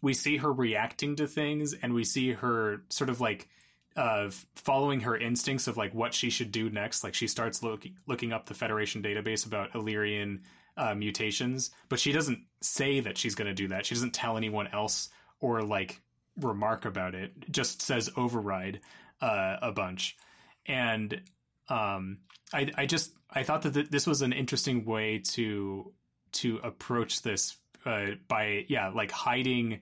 we 0.01 0.13
see 0.13 0.37
her 0.37 0.51
reacting 0.51 1.15
to 1.17 1.27
things, 1.27 1.73
and 1.73 1.93
we 1.93 2.03
see 2.03 2.33
her 2.33 2.81
sort 2.89 3.09
of 3.09 3.21
like 3.21 3.47
uh, 3.95 4.29
following 4.55 5.01
her 5.01 5.17
instincts 5.17 5.67
of 5.67 5.77
like 5.77 5.93
what 5.93 6.13
she 6.13 6.29
should 6.29 6.51
do 6.51 6.69
next. 6.69 7.03
Like 7.03 7.13
she 7.13 7.27
starts 7.27 7.61
looking 7.61 7.97
looking 8.07 8.33
up 8.33 8.47
the 8.47 8.53
Federation 8.53 9.01
database 9.01 9.45
about 9.45 9.75
Illyrian 9.75 10.41
uh, 10.81 10.95
mutations, 10.95 11.69
but 11.89 11.99
she 11.99 12.11
doesn't 12.11 12.39
say 12.59 12.99
that 13.01 13.15
she's 13.15 13.35
going 13.35 13.47
to 13.47 13.53
do 13.53 13.67
that. 13.67 13.85
She 13.85 13.93
doesn't 13.93 14.15
tell 14.15 14.35
anyone 14.35 14.67
else 14.67 15.09
or 15.39 15.61
like 15.61 16.01
remark 16.39 16.85
about 16.85 17.13
it. 17.13 17.51
Just 17.51 17.83
says 17.83 18.09
override 18.17 18.81
uh, 19.21 19.57
a 19.61 19.71
bunch, 19.71 20.17
and 20.65 21.21
um, 21.69 22.17
I 22.51 22.71
I 22.75 22.85
just 22.87 23.11
I 23.29 23.43
thought 23.43 23.61
that 23.61 23.75
th- 23.75 23.89
this 23.89 24.07
was 24.07 24.23
an 24.23 24.33
interesting 24.33 24.83
way 24.83 25.19
to 25.19 25.93
to 26.33 26.59
approach 26.63 27.21
this 27.21 27.57
uh, 27.85 28.07
by 28.27 28.65
yeah 28.67 28.89
like 28.89 29.11
hiding 29.11 29.81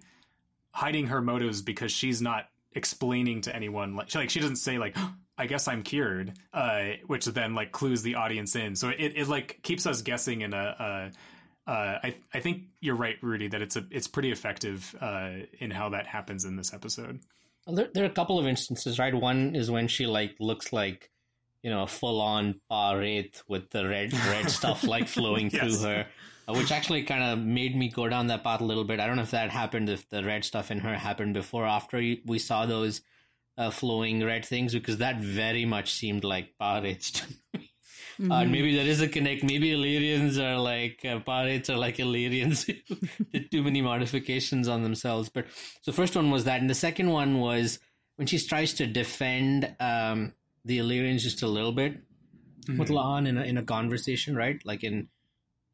hiding 0.71 1.07
her 1.07 1.21
motives 1.21 1.61
because 1.61 1.93
she's 1.93 2.21
not 2.21 2.49
explaining 2.73 3.41
to 3.41 3.55
anyone 3.55 3.95
like 3.95 4.09
she, 4.09 4.17
like 4.17 4.29
she 4.29 4.41
doesn't 4.41 4.57
say 4.57 4.77
like 4.77 4.97
I 5.39 5.47
guess 5.47 5.67
I'm 5.67 5.81
cured 5.81 6.33
uh, 6.53 6.89
which 7.07 7.25
then 7.25 7.55
like 7.55 7.71
clues 7.71 8.03
the 8.03 8.15
audience 8.15 8.55
in 8.55 8.75
so 8.75 8.89
it, 8.89 9.13
it 9.15 9.27
like 9.27 9.59
keeps 9.63 9.87
us 9.87 10.01
guessing 10.03 10.41
in 10.41 10.53
a, 10.53 11.11
a 11.67 11.71
uh, 11.71 11.99
I 12.03 12.15
I 12.33 12.39
think 12.39 12.63
you're 12.81 12.95
right 12.95 13.15
Rudy 13.21 13.47
that 13.47 13.61
it's 13.61 13.75
a 13.75 13.85
it's 13.89 14.07
pretty 14.07 14.31
effective 14.31 14.93
uh, 15.01 15.31
in 15.59 15.71
how 15.71 15.89
that 15.89 16.05
happens 16.05 16.45
in 16.45 16.55
this 16.55 16.73
episode 16.73 17.19
there, 17.67 17.87
there 17.93 18.03
are 18.03 18.07
a 18.07 18.11
couple 18.13 18.39
of 18.39 18.47
instances, 18.47 18.99
right? 18.99 19.13
One 19.13 19.55
is 19.55 19.69
when 19.69 19.87
she 19.87 20.07
like 20.07 20.35
looks 20.39 20.73
like, 20.73 21.11
you 21.61 21.69
know, 21.69 21.83
a 21.83 21.87
full 21.87 22.21
on 22.21 22.59
wraith 22.71 23.43
with 23.47 23.69
the 23.69 23.87
red 23.87 24.13
red 24.13 24.49
stuff 24.59 24.83
like 24.83 25.07
flowing 25.07 25.49
Yes. 25.51 25.61
through 25.61 25.87
her, 25.87 26.07
uh, 26.47 26.53
which 26.53 26.71
actually 26.71 27.03
kind 27.03 27.23
of 27.23 27.39
made 27.39 27.75
me 27.75 27.89
go 27.89 28.07
down 28.09 28.27
that 28.27 28.43
path 28.43 28.61
a 28.61 28.65
little 28.65 28.85
bit. 28.85 28.99
I 28.99 29.07
don't 29.07 29.17
know 29.17 29.23
if 29.23 29.31
that 29.31 29.51
happened, 29.51 29.89
if 29.89 30.09
the 30.09 30.23
red 30.23 30.43
stuff 30.45 30.71
in 30.71 30.79
her 30.79 30.95
happened 30.95 31.33
before, 31.33 31.63
or 31.63 31.67
after 31.67 31.97
we 32.25 32.39
saw 32.39 32.65
those 32.65 33.01
uh, 33.60 33.70
flowing 33.70 34.26
red 34.26 34.43
things, 34.43 34.74
because 34.74 34.97
that 34.97 35.20
very 35.20 35.66
much 35.66 35.93
seemed 35.93 36.24
like 36.24 36.53
wraiths 36.60 37.12
to 37.12 37.28
me. 37.53 37.70
Uh, 38.22 38.41
and 38.41 38.51
maybe 38.51 38.76
there 38.76 38.86
is 38.86 38.99
a 38.99 39.07
connect. 39.07 39.43
Maybe 39.43 39.72
Illyrians 39.72 40.38
are 40.38 40.57
like 40.57 41.05
uh, 41.05 41.20
pirates 41.20 41.70
are 41.70 41.78
like 41.78 41.99
Illyrians 41.99 42.66
did 43.32 43.51
too 43.51 43.64
many 43.64 43.82
modifications 43.82 44.68
on 44.68 44.84
themselves. 44.84 45.30
But 45.30 45.45
so 45.84 45.91
first 45.91 46.16
one 46.16 46.30
was 46.30 46.43
that, 46.45 46.60
and 46.60 46.70
the 46.70 46.76
second 46.76 47.12
one 47.12 47.39
was 47.39 47.80
when 48.18 48.28
she 48.28 48.39
tries 48.39 48.74
to 48.74 48.88
defend 48.88 49.74
um, 49.80 50.34
the 50.66 50.80
Illyrians 50.80 51.24
just 51.24 51.41
a 51.43 51.47
little 51.47 51.72
bit 51.72 52.01
with 52.78 52.89
La'an 52.89 53.28
in 53.28 53.38
a, 53.38 53.43
in 53.43 53.57
a 53.57 53.64
conversation, 53.64 54.36
right? 54.36 54.62
Like 54.66 54.84
in 54.84 55.07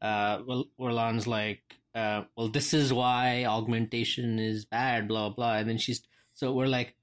uh, 0.00 0.40
well, 0.46 0.66
where 0.76 0.92
La'an's 0.92 1.26
like, 1.26 1.62
uh, 1.94 2.22
"Well, 2.36 2.48
this 2.48 2.72
is 2.74 2.92
why 2.92 3.44
augmentation 3.44 4.38
is 4.38 4.64
bad," 4.64 5.08
blah 5.08 5.30
blah, 5.30 5.56
and 5.56 5.68
then 5.68 5.78
she's 5.78 6.02
so 6.34 6.52
we're 6.52 6.66
like, 6.66 6.94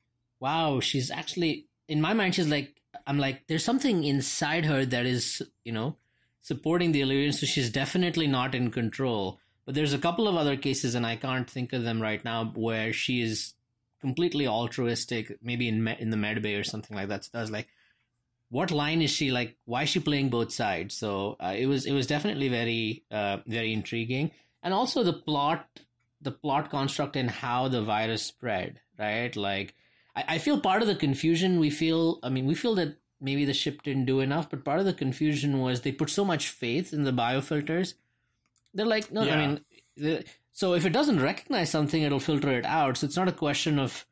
"Wow, 0.44 0.80
she's 0.82 1.10
actually." 1.10 1.52
In 1.88 2.02
my 2.02 2.14
mind, 2.14 2.36
she's 2.36 2.48
like, 2.48 2.70
I'm 3.08 3.18
like, 3.18 3.48
there's 3.48 3.64
something 3.64 4.04
inside 4.04 4.66
her 4.66 4.86
that 4.86 5.06
is, 5.06 5.41
you 5.64 5.72
know, 5.72 5.98
supporting 6.41 6.91
the 6.91 7.02
Illyrians, 7.02 7.39
so 7.39 7.46
she's 7.46 7.70
definitely 7.70 8.28
not 8.28 8.56
in 8.56 8.72
control. 8.72 9.39
But 9.66 9.76
there's 9.76 9.94
a 9.94 10.06
couple 10.06 10.28
of 10.28 10.36
other 10.36 10.58
cases, 10.58 10.96
and 10.96 11.06
I 11.06 11.16
can't 11.16 11.50
think 11.50 11.74
of 11.74 11.84
them 11.84 12.02
right 12.02 12.24
now, 12.24 12.52
where 12.68 12.94
she 12.94 13.22
is 13.22 13.54
completely 14.02 14.48
altruistic, 14.48 15.38
maybe 15.41 15.68
in 15.68 15.88
in 15.88 16.10
the 16.10 16.18
medbay 16.18 16.60
or 16.60 16.64
something 16.64 16.96
like 16.96 17.10
that. 17.10 17.26
So 17.26 17.32
I 17.36 17.41
was 17.41 17.52
like, 17.52 17.70
what 18.50 18.72
line 18.72 19.02
is 19.02 19.12
she 19.12 19.32
like? 19.32 19.58
Why 19.66 19.84
is 19.84 19.89
she 19.89 20.00
playing 20.00 20.30
both 20.30 20.52
sides? 20.52 20.96
So 20.96 21.38
uh, 21.39 21.56
it 21.58 21.66
was 21.66 21.86
it 21.86 21.94
was 21.94 22.08
definitely 22.08 22.50
very 22.50 23.06
uh, 23.10 23.38
very 23.48 23.72
intriguing, 23.74 24.32
and 24.62 24.74
also 24.74 25.04
the 25.04 25.14
plot 25.14 25.66
the 26.22 26.32
plot 26.32 26.70
construct 26.70 27.16
and 27.16 27.30
how 27.30 27.68
the 27.68 27.82
virus 27.82 28.24
spread, 28.24 28.80
right? 28.98 29.36
Like 29.36 29.76
I, 30.16 30.24
I 30.28 30.38
feel 30.38 30.59
part 30.59 30.82
of 30.82 30.88
the 30.88 30.95
confusion 30.95 31.59
we 31.59 31.70
feel. 31.70 32.20
I 32.24 32.30
mean, 32.30 32.45
we 32.45 32.55
feel 32.55 32.76
that 32.76 32.97
maybe 33.20 33.45
the 33.45 33.53
ship 33.53 33.84
didn't 33.84 34.05
do 34.05 34.20
enough, 34.20 34.49
but 34.49 34.66
part 34.66 34.80
of 34.80 34.86
the 34.86 34.93
confusion 34.93 35.59
was 35.59 35.82
they 35.82 35.91
put 35.91 36.09
so 36.09 36.26
much 36.26 36.49
faith 36.49 36.93
in 36.93 37.03
the 37.03 37.14
biofilters. 37.14 37.93
They're 38.74 38.86
like, 38.86 39.11
no, 39.11 39.22
I 39.22 39.36
mean, 39.36 39.61
the, 39.95 40.26
so 40.51 40.74
if 40.74 40.86
it 40.86 40.93
doesn't 40.93 41.22
recognize 41.22 41.70
something, 41.70 42.01
it'll 42.01 42.20
filter 42.20 42.51
it 42.51 42.66
out. 42.66 42.97
So 42.97 43.05
it's 43.05 43.16
not 43.16 43.28
a 43.28 43.34
question 43.34 43.80
of, 43.80 44.05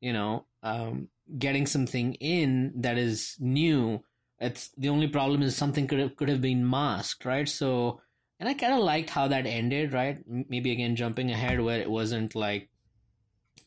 you 0.00 0.12
know, 0.12 0.44
um, 0.62 1.08
getting 1.38 1.66
something 1.66 2.14
in 2.14 2.72
that 2.76 2.98
is 2.98 3.36
new. 3.38 4.02
It's 4.40 4.68
the 4.76 4.88
only 4.88 5.08
problem 5.08 5.42
is 5.42 5.56
something 5.56 5.86
could 5.86 5.98
have, 5.98 6.16
could 6.16 6.28
have 6.28 6.40
been 6.40 6.68
masked, 6.68 7.24
right? 7.24 7.48
So 7.48 8.00
and 8.40 8.48
I 8.48 8.54
kind 8.54 8.72
of 8.74 8.80
liked 8.80 9.10
how 9.10 9.28
that 9.28 9.46
ended. 9.46 9.92
Right, 9.92 10.18
maybe 10.26 10.72
again 10.72 10.96
jumping 10.96 11.30
ahead 11.30 11.60
where 11.60 11.80
it 11.80 11.90
wasn't 11.90 12.34
like 12.34 12.68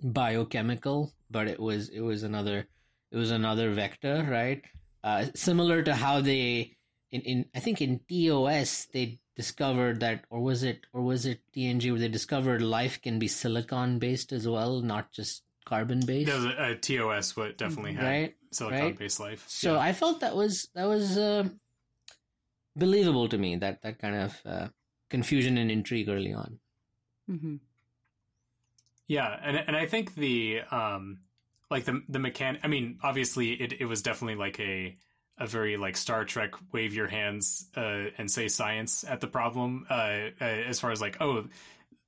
biochemical, 0.02 1.14
but 1.32 1.48
it 1.48 1.60
was 1.60 1.90
it 1.90 2.02
was 2.02 2.24
another 2.24 2.68
it 3.12 3.18
was 3.18 3.32
another 3.32 3.72
vector, 3.72 4.28
right? 4.30 4.64
Uh, 5.04 5.26
similar 5.34 5.82
to 5.82 5.96
how 5.96 6.22
they 6.22 6.78
in, 7.12 7.22
in 7.22 7.46
I 7.56 7.60
think 7.60 7.82
in 7.82 8.02
TOS 8.10 8.88
they 8.94 9.20
discovered 9.36 10.02
that 10.02 10.26
or 10.30 10.42
was 10.42 10.64
it 10.64 10.86
or 10.94 11.02
was 11.02 11.26
it 11.26 11.40
TNG 11.56 11.92
where 11.92 12.00
they 12.00 12.08
discovered 12.08 12.62
life 12.62 13.02
can 13.02 13.20
be 13.20 13.28
silicon 13.28 14.00
based 14.00 14.32
as 14.32 14.48
well, 14.48 14.82
not 14.82 15.12
just 15.12 15.44
carbon 15.66 16.02
based. 16.06 16.30
Yeah, 16.30 16.52
uh, 16.58 16.76
TOS 16.80 17.36
what 17.36 17.58
definitely 17.58 17.94
had 17.94 18.06
right? 18.06 18.36
silicon 18.52 18.94
based 18.94 19.20
right? 19.20 19.32
life. 19.32 19.46
So 19.48 19.74
yeah. 19.74 19.80
I 19.80 19.94
felt 19.94 20.20
that 20.22 20.36
was 20.36 20.70
that 20.76 20.86
was 20.86 21.18
uh, 21.18 21.48
believable 22.76 23.30
to 23.30 23.38
me 23.38 23.56
that 23.58 23.82
that 23.82 24.00
kind 24.00 24.16
of 24.16 24.42
uh, 24.46 24.68
confusion 25.10 25.58
and 25.58 25.72
intrigue 25.72 26.10
early 26.10 26.34
on. 26.34 26.60
Mm-hmm. 27.30 27.56
Yeah, 29.12 29.38
and 29.44 29.58
and 29.68 29.76
I 29.76 29.88
think 29.88 30.16
the 30.16 30.62
um 30.72 31.18
like 31.70 31.84
the 31.84 32.02
the 32.08 32.18
mechanic. 32.18 32.62
I 32.64 32.70
mean, 32.70 32.98
obviously 33.04 33.52
it 33.52 33.74
it 33.82 33.86
was 33.86 34.02
definitely 34.02 34.36
like 34.36 34.58
a 34.62 34.96
a 35.38 35.46
very 35.46 35.76
like 35.76 35.98
Star 35.98 36.24
Trek 36.24 36.54
wave 36.72 36.94
your 36.94 37.08
hands 37.08 37.68
uh, 37.76 38.06
and 38.18 38.32
say 38.32 38.48
science 38.48 39.04
at 39.04 39.20
the 39.20 39.28
problem 39.28 39.86
uh, 39.90 40.30
uh, 40.40 40.46
as 40.46 40.80
far 40.80 40.92
as 40.92 41.02
like 41.02 41.18
oh 41.20 41.44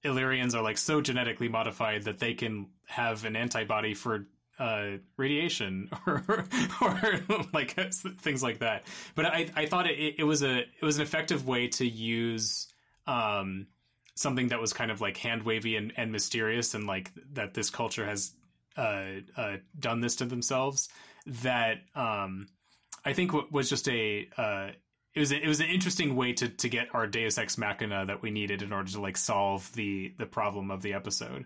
Illyrians 0.06 0.56
are 0.56 0.64
like 0.64 0.78
so 0.78 1.02
genetically 1.02 1.50
modified 1.50 2.04
that 2.04 2.20
they 2.20 2.36
can 2.36 2.68
have 2.86 3.26
an 3.26 3.36
antibody 3.36 3.94
for 3.94 4.26
uh, 4.58 4.92
radiation 5.18 5.90
or 6.08 6.46
or 6.82 7.20
like 7.52 7.76
things 8.22 8.42
like 8.42 8.60
that. 8.60 8.88
But 9.14 9.26
I 9.26 9.50
I 9.58 9.66
thought 9.66 9.88
it, 9.88 10.16
it 10.20 10.24
was 10.24 10.42
a 10.42 10.60
it 10.60 10.84
was 10.84 10.96
an 10.96 11.02
effective 11.02 11.46
way 11.46 11.68
to 11.68 11.86
use 11.86 12.70
um, 13.08 13.68
something 14.16 14.50
that 14.50 14.60
was 14.60 14.74
kind 14.74 14.92
of 14.92 15.02
like 15.02 15.18
hand 15.18 15.44
wavy 15.44 15.76
and, 15.76 15.94
and 15.98 16.12
mysterious 16.12 16.74
and 16.74 16.86
like 16.86 17.12
that 17.34 17.54
this 17.54 17.70
culture 17.70 18.06
has 18.06 18.32
uh, 18.78 19.06
uh, 19.38 19.58
done 19.80 20.02
this 20.02 20.18
to 20.18 20.26
themselves 20.26 20.90
that 21.26 21.78
um, 21.96 22.48
I 23.06 23.14
think 23.14 23.32
was 23.52 23.70
just 23.70 23.88
a 23.88 24.28
uh, 24.38 24.70
it 25.14 25.20
was 25.20 25.32
a, 25.32 25.42
it 25.42 25.48
was 25.48 25.60
an 25.60 25.68
interesting 25.68 26.16
way 26.16 26.34
to 26.34 26.50
to 26.50 26.70
get 26.70 26.88
our 26.94 27.08
Deus 27.08 27.38
Ex 27.38 27.58
Machina 27.58 28.06
that 28.06 28.22
we 28.22 28.32
needed 28.32 28.62
in 28.62 28.74
order 28.74 28.92
to 28.92 29.02
like 29.02 29.18
solve 29.18 29.72
the 29.74 30.14
the 30.18 30.26
problem 30.26 30.72
of 30.72 30.82
the 30.82 30.94
episode. 30.94 31.46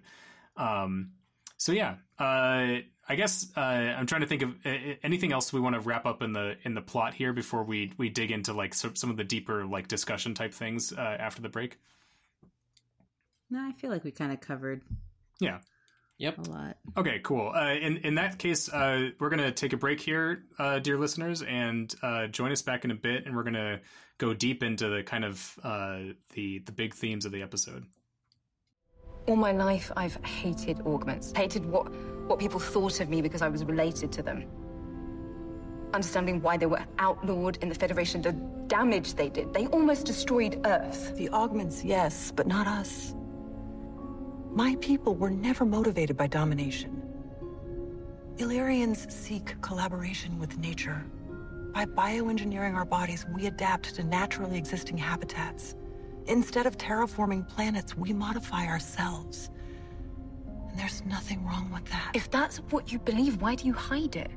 Um, 0.55 1.11
so 1.57 1.71
yeah, 1.71 1.95
uh, 2.19 2.81
I 3.09 3.15
guess 3.15 3.47
uh, 3.55 3.59
I'm 3.59 4.05
trying 4.05 4.21
to 4.21 4.27
think 4.27 4.41
of 4.41 4.55
anything 5.03 5.31
else 5.31 5.51
we 5.51 5.59
want 5.59 5.75
to 5.75 5.81
wrap 5.81 6.05
up 6.05 6.21
in 6.21 6.33
the 6.33 6.55
in 6.63 6.75
the 6.75 6.81
plot 6.81 7.13
here 7.13 7.33
before 7.33 7.63
we 7.63 7.93
we 7.97 8.09
dig 8.09 8.31
into 8.31 8.53
like 8.53 8.73
some 8.73 9.09
of 9.09 9.17
the 9.17 9.23
deeper 9.23 9.65
like 9.65 9.87
discussion 9.87 10.33
type 10.33 10.53
things 10.53 10.93
uh, 10.93 11.17
after 11.19 11.41
the 11.41 11.49
break. 11.49 11.79
No, 13.49 13.59
I 13.59 13.71
feel 13.73 13.89
like 13.89 14.03
we 14.03 14.11
kind 14.11 14.31
of 14.31 14.41
covered. 14.41 14.81
Yeah. 15.39 15.59
Yep. 16.19 16.47
A 16.47 16.49
lot. 16.49 16.77
Okay, 16.97 17.19
cool. 17.23 17.51
Uh, 17.55 17.73
in 17.73 17.97
in 17.97 18.15
that 18.15 18.39
case, 18.39 18.69
uh, 18.69 19.09
we're 19.19 19.29
gonna 19.29 19.51
take 19.51 19.73
a 19.73 19.77
break 19.77 19.99
here, 19.99 20.45
uh, 20.57 20.79
dear 20.79 20.97
listeners, 20.97 21.43
and 21.43 21.93
uh, 22.01 22.27
join 22.27 22.51
us 22.51 22.63
back 22.63 22.85
in 22.85 22.91
a 22.91 22.95
bit, 22.95 23.25
and 23.25 23.35
we're 23.35 23.43
gonna 23.43 23.81
go 24.17 24.33
deep 24.33 24.63
into 24.63 24.89
the 24.89 25.03
kind 25.03 25.23
of 25.23 25.59
uh, 25.63 25.99
the 26.33 26.59
the 26.59 26.71
big 26.71 26.95
themes 26.95 27.25
of 27.25 27.31
the 27.31 27.43
episode. 27.43 27.85
All 29.27 29.35
my 29.35 29.51
life, 29.51 29.91
I've 29.95 30.15
hated 30.25 30.81
augments, 30.87 31.31
hated 31.35 31.65
what 31.65 31.93
what 32.27 32.39
people 32.39 32.59
thought 32.59 32.99
of 32.99 33.09
me 33.09 33.21
because 33.21 33.43
I 33.43 33.47
was 33.47 33.63
related 33.63 34.11
to 34.13 34.23
them. 34.23 34.45
Understanding 35.93 36.41
why 36.41 36.57
they 36.57 36.65
were 36.65 36.83
outlawed 36.97 37.57
in 37.57 37.69
the 37.69 37.75
Federation, 37.75 38.23
the 38.23 38.33
damage 38.67 39.13
they 39.13 39.29
did, 39.29 39.53
they 39.53 39.67
almost 39.67 40.05
destroyed 40.05 40.61
Earth. 40.65 41.15
The 41.15 41.29
augments, 41.29 41.83
yes, 41.83 42.33
but 42.35 42.47
not 42.47 42.65
us. 42.67 43.13
My 44.57 44.75
people 44.81 45.13
were 45.13 45.29
never 45.29 45.65
motivated 45.65 46.17
by 46.17 46.25
domination. 46.25 47.03
Illyrians 48.39 49.05
seek 49.13 49.53
collaboration 49.61 50.39
with 50.39 50.57
nature. 50.57 51.05
By 51.75 51.85
bioengineering 51.85 52.73
our 52.73 52.83
bodies, 52.83 53.23
we 53.35 53.45
adapt 53.45 53.93
to 53.93 54.03
naturally 54.03 54.57
existing 54.57 54.97
habitats. 54.97 55.75
Instead 56.25 56.65
of 56.65 56.75
terraforming 56.75 57.47
planets, 57.47 57.95
we 57.95 58.13
modify 58.13 58.65
ourselves. 58.65 59.51
And 60.71 60.79
there's 60.79 61.05
nothing 61.05 61.45
wrong 61.45 61.69
with 61.71 61.85
that. 61.91 62.13
If 62.15 62.31
that's 62.31 62.57
what 62.71 62.91
you 62.91 62.97
believe, 62.97 63.39
why 63.39 63.53
do 63.53 63.67
you 63.67 63.73
hide 63.73 64.15
it? 64.15 64.31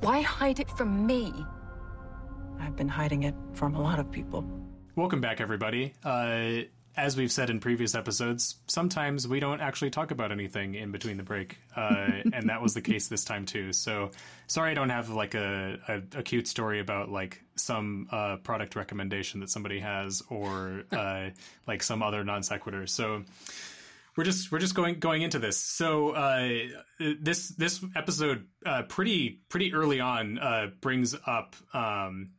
Why 0.00 0.20
hide 0.20 0.60
it 0.60 0.68
from 0.72 1.06
me? 1.06 1.32
I've 2.60 2.76
been 2.76 2.86
hiding 2.86 3.22
it 3.22 3.34
from 3.54 3.74
a 3.74 3.80
lot 3.80 3.98
of 3.98 4.10
people. 4.10 4.44
Welcome 4.94 5.22
back, 5.22 5.40
everybody. 5.40 5.94
Uh, 6.04 6.64
as 6.96 7.16
we've 7.16 7.32
said 7.32 7.50
in 7.50 7.58
previous 7.58 7.94
episodes, 7.94 8.56
sometimes 8.68 9.26
we 9.26 9.40
don't 9.40 9.60
actually 9.60 9.90
talk 9.90 10.10
about 10.10 10.30
anything 10.30 10.74
in 10.74 10.92
between 10.92 11.16
the 11.16 11.22
break, 11.22 11.58
uh, 11.76 12.06
and 12.32 12.48
that 12.48 12.62
was 12.62 12.74
the 12.74 12.80
case 12.80 13.08
this 13.08 13.24
time 13.24 13.46
too. 13.46 13.72
So, 13.72 14.10
sorry, 14.46 14.70
I 14.70 14.74
don't 14.74 14.90
have 14.90 15.10
like 15.10 15.34
a, 15.34 15.78
a, 15.88 16.18
a 16.18 16.22
cute 16.22 16.46
story 16.46 16.80
about 16.80 17.10
like 17.10 17.42
some 17.56 18.08
uh, 18.12 18.36
product 18.36 18.76
recommendation 18.76 19.40
that 19.40 19.50
somebody 19.50 19.80
has, 19.80 20.22
or 20.30 20.84
uh, 20.92 21.30
like 21.66 21.82
some 21.82 22.02
other 22.02 22.22
non 22.22 22.42
sequitur. 22.42 22.86
So, 22.86 23.24
we're 24.16 24.24
just 24.24 24.52
we're 24.52 24.60
just 24.60 24.76
going 24.76 25.00
going 25.00 25.22
into 25.22 25.40
this. 25.40 25.58
So, 25.58 26.10
uh, 26.10 26.48
this 27.20 27.48
this 27.48 27.84
episode 27.96 28.46
uh, 28.64 28.82
pretty 28.82 29.40
pretty 29.48 29.74
early 29.74 30.00
on 30.00 30.38
uh, 30.38 30.68
brings 30.80 31.16
up. 31.26 31.56
Um, 31.72 32.30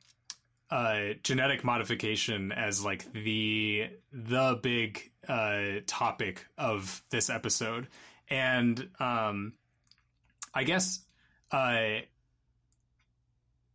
uh, 0.69 1.13
genetic 1.23 1.63
modification 1.63 2.51
as 2.51 2.83
like 2.83 3.11
the 3.13 3.89
the 4.11 4.59
big 4.61 5.11
uh, 5.27 5.79
topic 5.85 6.45
of 6.57 7.03
this 7.09 7.29
episode, 7.29 7.87
and 8.29 8.89
um, 8.99 9.53
I 10.53 10.63
guess 10.63 10.99
uh, 11.51 11.99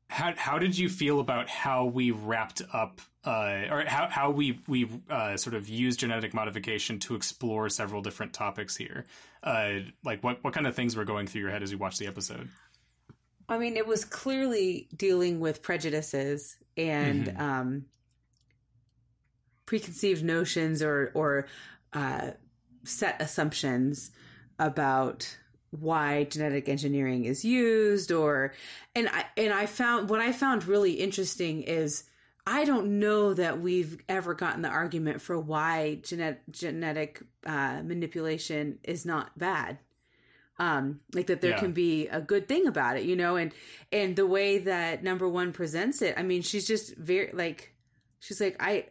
how 0.09 0.34
how 0.36 0.59
did 0.59 0.76
you 0.76 0.88
feel 0.88 1.20
about 1.20 1.49
how 1.49 1.84
we 1.84 2.11
wrapped 2.11 2.62
up 2.72 3.01
uh, 3.24 3.62
or 3.70 3.84
how 3.86 4.09
how 4.09 4.30
we 4.30 4.59
we 4.66 4.88
uh, 5.09 5.36
sort 5.36 5.55
of 5.55 5.68
used 5.68 6.01
genetic 6.01 6.34
modification 6.34 6.99
to 7.01 7.14
explore 7.14 7.68
several 7.68 8.03
different 8.03 8.32
topics 8.32 8.76
here? 8.76 9.05
Uh, 9.43 9.80
like 10.05 10.24
what 10.24 10.43
what 10.43 10.53
kind 10.53 10.66
of 10.66 10.74
things 10.74 10.97
were 10.97 11.05
going 11.05 11.28
through 11.28 11.43
your 11.43 11.51
head 11.51 11.62
as 11.62 11.70
you 11.70 11.78
watched 11.78 12.01
the 12.01 12.09
episode? 12.09 12.49
I 13.51 13.59
mean, 13.59 13.76
it 13.76 13.86
was 13.86 14.05
clearly 14.05 14.88
dealing 14.96 15.40
with 15.40 15.61
prejudices 15.61 16.57
and 16.76 17.26
mm-hmm. 17.26 17.42
um, 17.42 17.84
preconceived 19.66 20.22
notions 20.22 20.82
or 20.82 21.11
or 21.14 21.48
uh, 21.92 22.30
set 22.84 23.20
assumptions 23.20 24.12
about 24.61 25.36
why 25.70 26.24
genetic 26.24 26.68
engineering 26.68 27.24
is 27.24 27.44
used 27.44 28.12
or 28.12 28.55
and 28.94 29.09
I 29.09 29.24
and 29.36 29.53
I 29.53 29.66
found 29.66 30.09
what 30.09 30.20
I 30.20 30.32
found 30.32 30.66
really 30.66 30.92
interesting 30.92 31.62
is 31.62 32.05
I 32.46 32.64
don't 32.64 32.98
know 32.98 33.34
that 33.34 33.61
we've 33.61 33.98
ever 34.09 34.34
gotten 34.34 34.62
the 34.62 34.68
argument 34.68 35.20
for 35.20 35.38
why 35.38 36.01
genet- 36.03 36.42
genetic 36.51 37.22
uh, 37.44 37.82
manipulation 37.84 38.78
is 38.82 39.05
not 39.05 39.36
bad 39.38 39.78
um 40.61 41.00
like 41.14 41.26
that 41.26 41.40
there 41.40 41.50
yeah. 41.50 41.58
can 41.58 41.72
be 41.72 42.06
a 42.08 42.20
good 42.20 42.46
thing 42.46 42.68
about 42.68 42.96
it 42.96 43.04
you 43.04 43.16
know? 43.16 43.34
And 43.34 43.52
and 43.90 44.14
the 44.14 44.26
way 44.26 44.58
that 44.58 45.02
number 45.02 45.28
one 45.28 45.52
presents 45.52 46.00
it 46.02 46.14
i 46.16 46.22
mean 46.22 46.42
she's 46.42 46.66
just 46.66 46.94
very 46.96 47.30
like 47.32 47.74
she's 48.20 48.40
like 48.40 48.56
i 48.61 48.86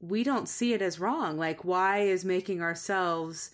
we 0.00 0.24
don't 0.24 0.48
see 0.48 0.72
it 0.72 0.82
as 0.82 0.98
wrong. 0.98 1.36
Like 1.36 1.64
why 1.64 2.00
is 2.00 2.24
making 2.24 2.62
ourselves 2.62 3.50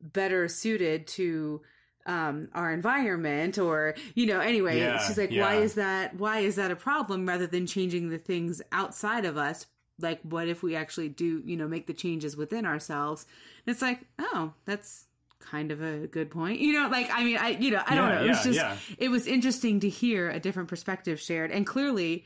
better 0.00 0.48
suited 0.48 1.06
to 1.08 1.62
um 2.06 2.48
our 2.52 2.72
environment? 2.72 3.58
Or 3.58 3.94
you 4.14 4.26
know 4.26 4.40
anyway 4.40 4.78
yeah, 4.78 4.98
she's 4.98 5.18
like 5.18 5.30
yeah. 5.30 5.42
why 5.42 5.54
is 5.56 5.74
that 5.74 6.16
why 6.16 6.40
is 6.40 6.56
that 6.56 6.70
a 6.70 6.76
problem 6.76 7.26
rather 7.26 7.46
than 7.46 7.66
changing 7.66 8.10
the 8.10 8.18
things 8.18 8.60
outside 8.72 9.24
of 9.24 9.36
us? 9.36 9.66
Like 10.00 10.20
what 10.22 10.48
if 10.48 10.62
we 10.62 10.76
actually 10.76 11.08
do 11.08 11.42
you 11.44 11.56
know 11.56 11.68
make 11.68 11.86
the 11.86 11.94
changes 11.94 12.36
within 12.36 12.66
ourselves? 12.66 13.26
And 13.66 13.72
it's 13.72 13.82
like 13.82 14.00
oh 14.18 14.52
that's 14.64 15.06
kind 15.44 15.70
of 15.70 15.82
a 15.82 16.06
good 16.06 16.30
point. 16.30 16.60
You 16.60 16.72
know, 16.74 16.88
like 16.88 17.10
I 17.12 17.24
mean, 17.24 17.36
I 17.36 17.50
you 17.50 17.70
know, 17.70 17.82
I 17.86 17.94
yeah, 17.94 18.00
don't 18.00 18.08
know. 18.14 18.24
It 18.24 18.28
was 18.28 18.42
just 18.42 18.58
yeah. 18.58 18.76
it 18.98 19.08
was 19.08 19.26
interesting 19.26 19.80
to 19.80 19.88
hear 19.88 20.30
a 20.30 20.40
different 20.40 20.68
perspective 20.68 21.20
shared, 21.20 21.50
and 21.50 21.66
clearly, 21.66 22.24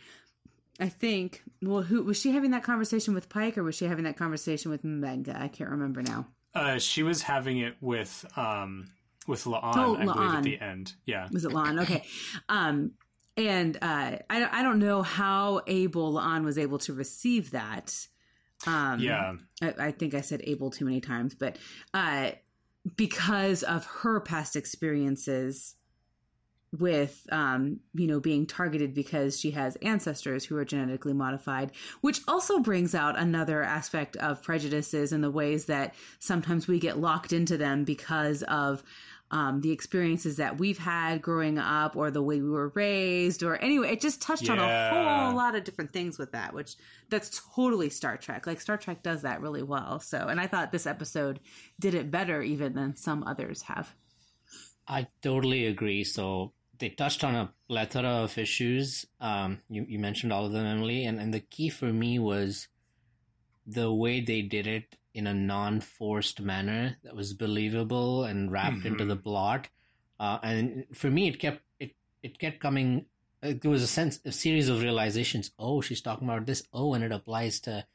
I 0.81 0.89
think. 0.89 1.43
Well, 1.63 1.83
who 1.83 2.03
was 2.05 2.21
she 2.21 2.31
having 2.31 2.53
that 2.53 2.63
conversation 2.63 3.15
with 3.15 3.29
Pike, 3.29 3.59
or 3.59 3.65
was 3.65 3.75
she 3.75 3.87
having 3.87 4.05
that 4.05 4.17
conversation 4.17 4.71
with 4.71 4.85
Mbenga? 4.85 5.41
I 5.41 5.49
can't 5.49 5.71
remember 5.71 6.03
now. 6.03 6.27
Uh, 6.55 6.79
she 6.79 7.03
was 7.03 7.23
having 7.23 7.59
it 7.59 7.77
with 7.81 8.25
um 8.37 8.91
with 9.27 9.45
La'an, 9.45 9.77
oh, 9.77 9.97
I 9.97 10.05
La'an. 10.05 10.15
believe, 10.15 10.35
at 10.35 10.43
the 10.43 10.61
end. 10.61 10.95
Yeah, 11.05 11.29
was 11.31 11.45
it 11.45 11.53
La'an? 11.53 11.83
Okay. 11.83 12.05
Um, 12.49 12.93
and 13.37 13.77
uh, 13.77 14.17
I 14.29 14.49
I 14.61 14.63
don't 14.63 14.81
know 14.81 15.03
how 15.03 15.63
able 15.67 16.15
La'an 16.15 16.45
was 16.45 16.59
able 16.59 16.79
to 16.81 16.93
receive 16.93 17.53
that. 17.53 17.95
Um, 18.67 18.99
yeah, 18.99 19.35
I, 19.63 19.75
I, 19.79 19.91
think 19.93 20.15
I 20.15 20.21
said 20.21 20.41
able 20.43 20.71
too 20.71 20.85
many 20.85 21.01
times, 21.01 21.37
but 21.37 21.57
uh, 21.95 22.33
because 22.97 23.63
of 23.63 23.85
her 23.87 24.21
past 24.21 24.57
experiences 24.57 25.75
with 26.77 27.27
um, 27.33 27.81
you 27.95 28.07
know 28.07 28.21
being 28.21 28.47
targeted 28.47 28.93
because 28.95 29.41
she 29.41 29.53
has 29.53 29.77
ancestors 29.77 30.45
who 30.45 30.57
are 30.57 30.65
genetically 30.65 31.15
modified 31.15 31.73
which 32.03 32.21
also 32.29 32.59
brings 32.59 32.95
out 32.95 33.19
another 33.19 33.63
aspect 33.63 34.17
of 34.17 34.43
prejudices 34.43 35.13
and 35.13 35.25
the 35.25 35.31
ways 35.31 35.65
that 35.65 35.95
sometimes 36.19 36.69
we 36.69 36.79
get 36.79 36.99
locked 36.99 37.33
into 37.33 37.57
them 37.57 37.85
because 37.85 38.43
of 38.45 38.83
um, 39.31 39.61
the 39.61 39.73
experiences 39.73 40.37
that 40.37 40.59
we've 40.59 40.79
had 40.79 41.21
growing 41.21 41.59
up 41.59 41.97
or 41.97 42.11
the 42.11 42.23
way 42.23 42.41
we 42.41 42.49
were 42.49 42.69
raised 42.69 43.43
or 43.43 43.57
anyway 43.57 43.91
it 43.91 44.01
just 44.01 44.23
touched 44.23 44.49
on 44.49 44.59
a 44.59 44.91
whole 44.91 45.37
lot 45.37 45.55
of 45.55 45.65
different 45.65 45.93
things 45.93 46.19
with 46.19 46.33
that 46.33 46.55
which 46.55 46.77
that's 47.11 47.41
totally 47.55 47.91
star 47.91 48.17
trek. 48.17 48.47
Like 48.47 48.61
star 48.61 48.77
trek 48.77 49.03
does 49.03 49.23
that 49.23 49.41
really 49.41 49.63
well. 49.63 50.01
So 50.01 50.29
and 50.29 50.41
i 50.41 50.47
thought 50.47 50.73
this 50.73 50.87
episode 50.87 51.41
did 51.79 51.95
it 51.95 52.11
better 52.11 52.43
even 52.43 52.75
than 52.75 52.97
some 52.97 53.23
others 53.25 53.63
have. 53.63 53.95
I 54.87 55.09
totally 55.23 55.67
agree. 55.67 56.05
So 56.05 56.53
they 56.79 56.89
touched 56.89 57.25
on 57.25 57.35
a 57.35 57.53
plethora 57.69 58.09
of 58.09 58.39
issues. 58.39 59.05
Um, 59.21 59.61
you, 59.69 59.85
you 59.87 59.99
mentioned 59.99 60.33
all 60.33 60.47
of 60.47 60.53
them, 60.53 60.65
Emily, 60.65 61.05
and, 61.05 61.21
and 61.21 61.35
the 61.35 61.41
key 61.41 61.69
for 61.69 61.93
me 61.93 62.19
was 62.19 62.69
the 63.67 63.93
way 63.93 64.21
they 64.21 64.43
did 64.43 64.67
it 64.67 64.97
in 65.19 65.27
a 65.27 65.35
non-forced 65.35 66.41
manner 66.41 66.97
that 67.03 67.15
was 67.15 67.35
believable 67.35 68.25
and 68.25 68.51
wrapped 68.53 68.85
into 68.87 69.05
Mhm. 69.05 69.09
the 69.09 69.17
plot. 69.17 69.69
Uh, 70.21 70.39
and 70.43 70.87
for 70.95 71.11
me, 71.11 71.29
it 71.29 71.39
kept 71.39 71.63
it 71.79 71.93
it 72.23 72.39
kept 72.39 72.59
coming. 72.61 73.07
There 73.41 73.71
was 73.71 73.83
a 73.83 73.87
sense, 73.87 74.21
a 74.25 74.33
series 74.33 74.69
of 74.69 74.83
realizations. 74.83 75.51
Oh, 75.59 75.81
she's 75.81 76.01
talking 76.01 76.27
about 76.29 76.47
this. 76.47 76.63
Oh, 76.73 76.95
and 76.95 77.05
it 77.05 77.13
applies 77.13 77.61
to 77.61 77.87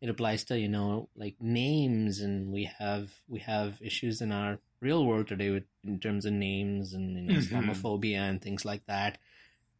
it 0.00 0.08
applies 0.08 0.44
to 0.44 0.58
you 0.58 0.68
know 0.68 1.08
like 1.14 1.36
names, 1.40 2.20
and 2.20 2.52
we 2.52 2.64
have 2.78 3.20
we 3.28 3.40
have 3.40 3.80
issues 3.80 4.20
in 4.20 4.30
our 4.32 4.58
real 4.80 5.06
world 5.06 5.28
today 5.28 5.50
with 5.50 5.64
in 5.84 5.98
terms 6.00 6.24
of 6.26 6.32
names 6.32 6.92
and 6.92 7.16
you 7.16 7.22
know, 7.22 7.34
Mhm. 7.34 7.42
Islamophobia 7.42 8.18
and 8.30 8.42
things 8.42 8.64
like 8.64 8.84
that. 8.86 9.18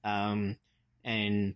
Um, 0.05 0.57
and 1.05 1.55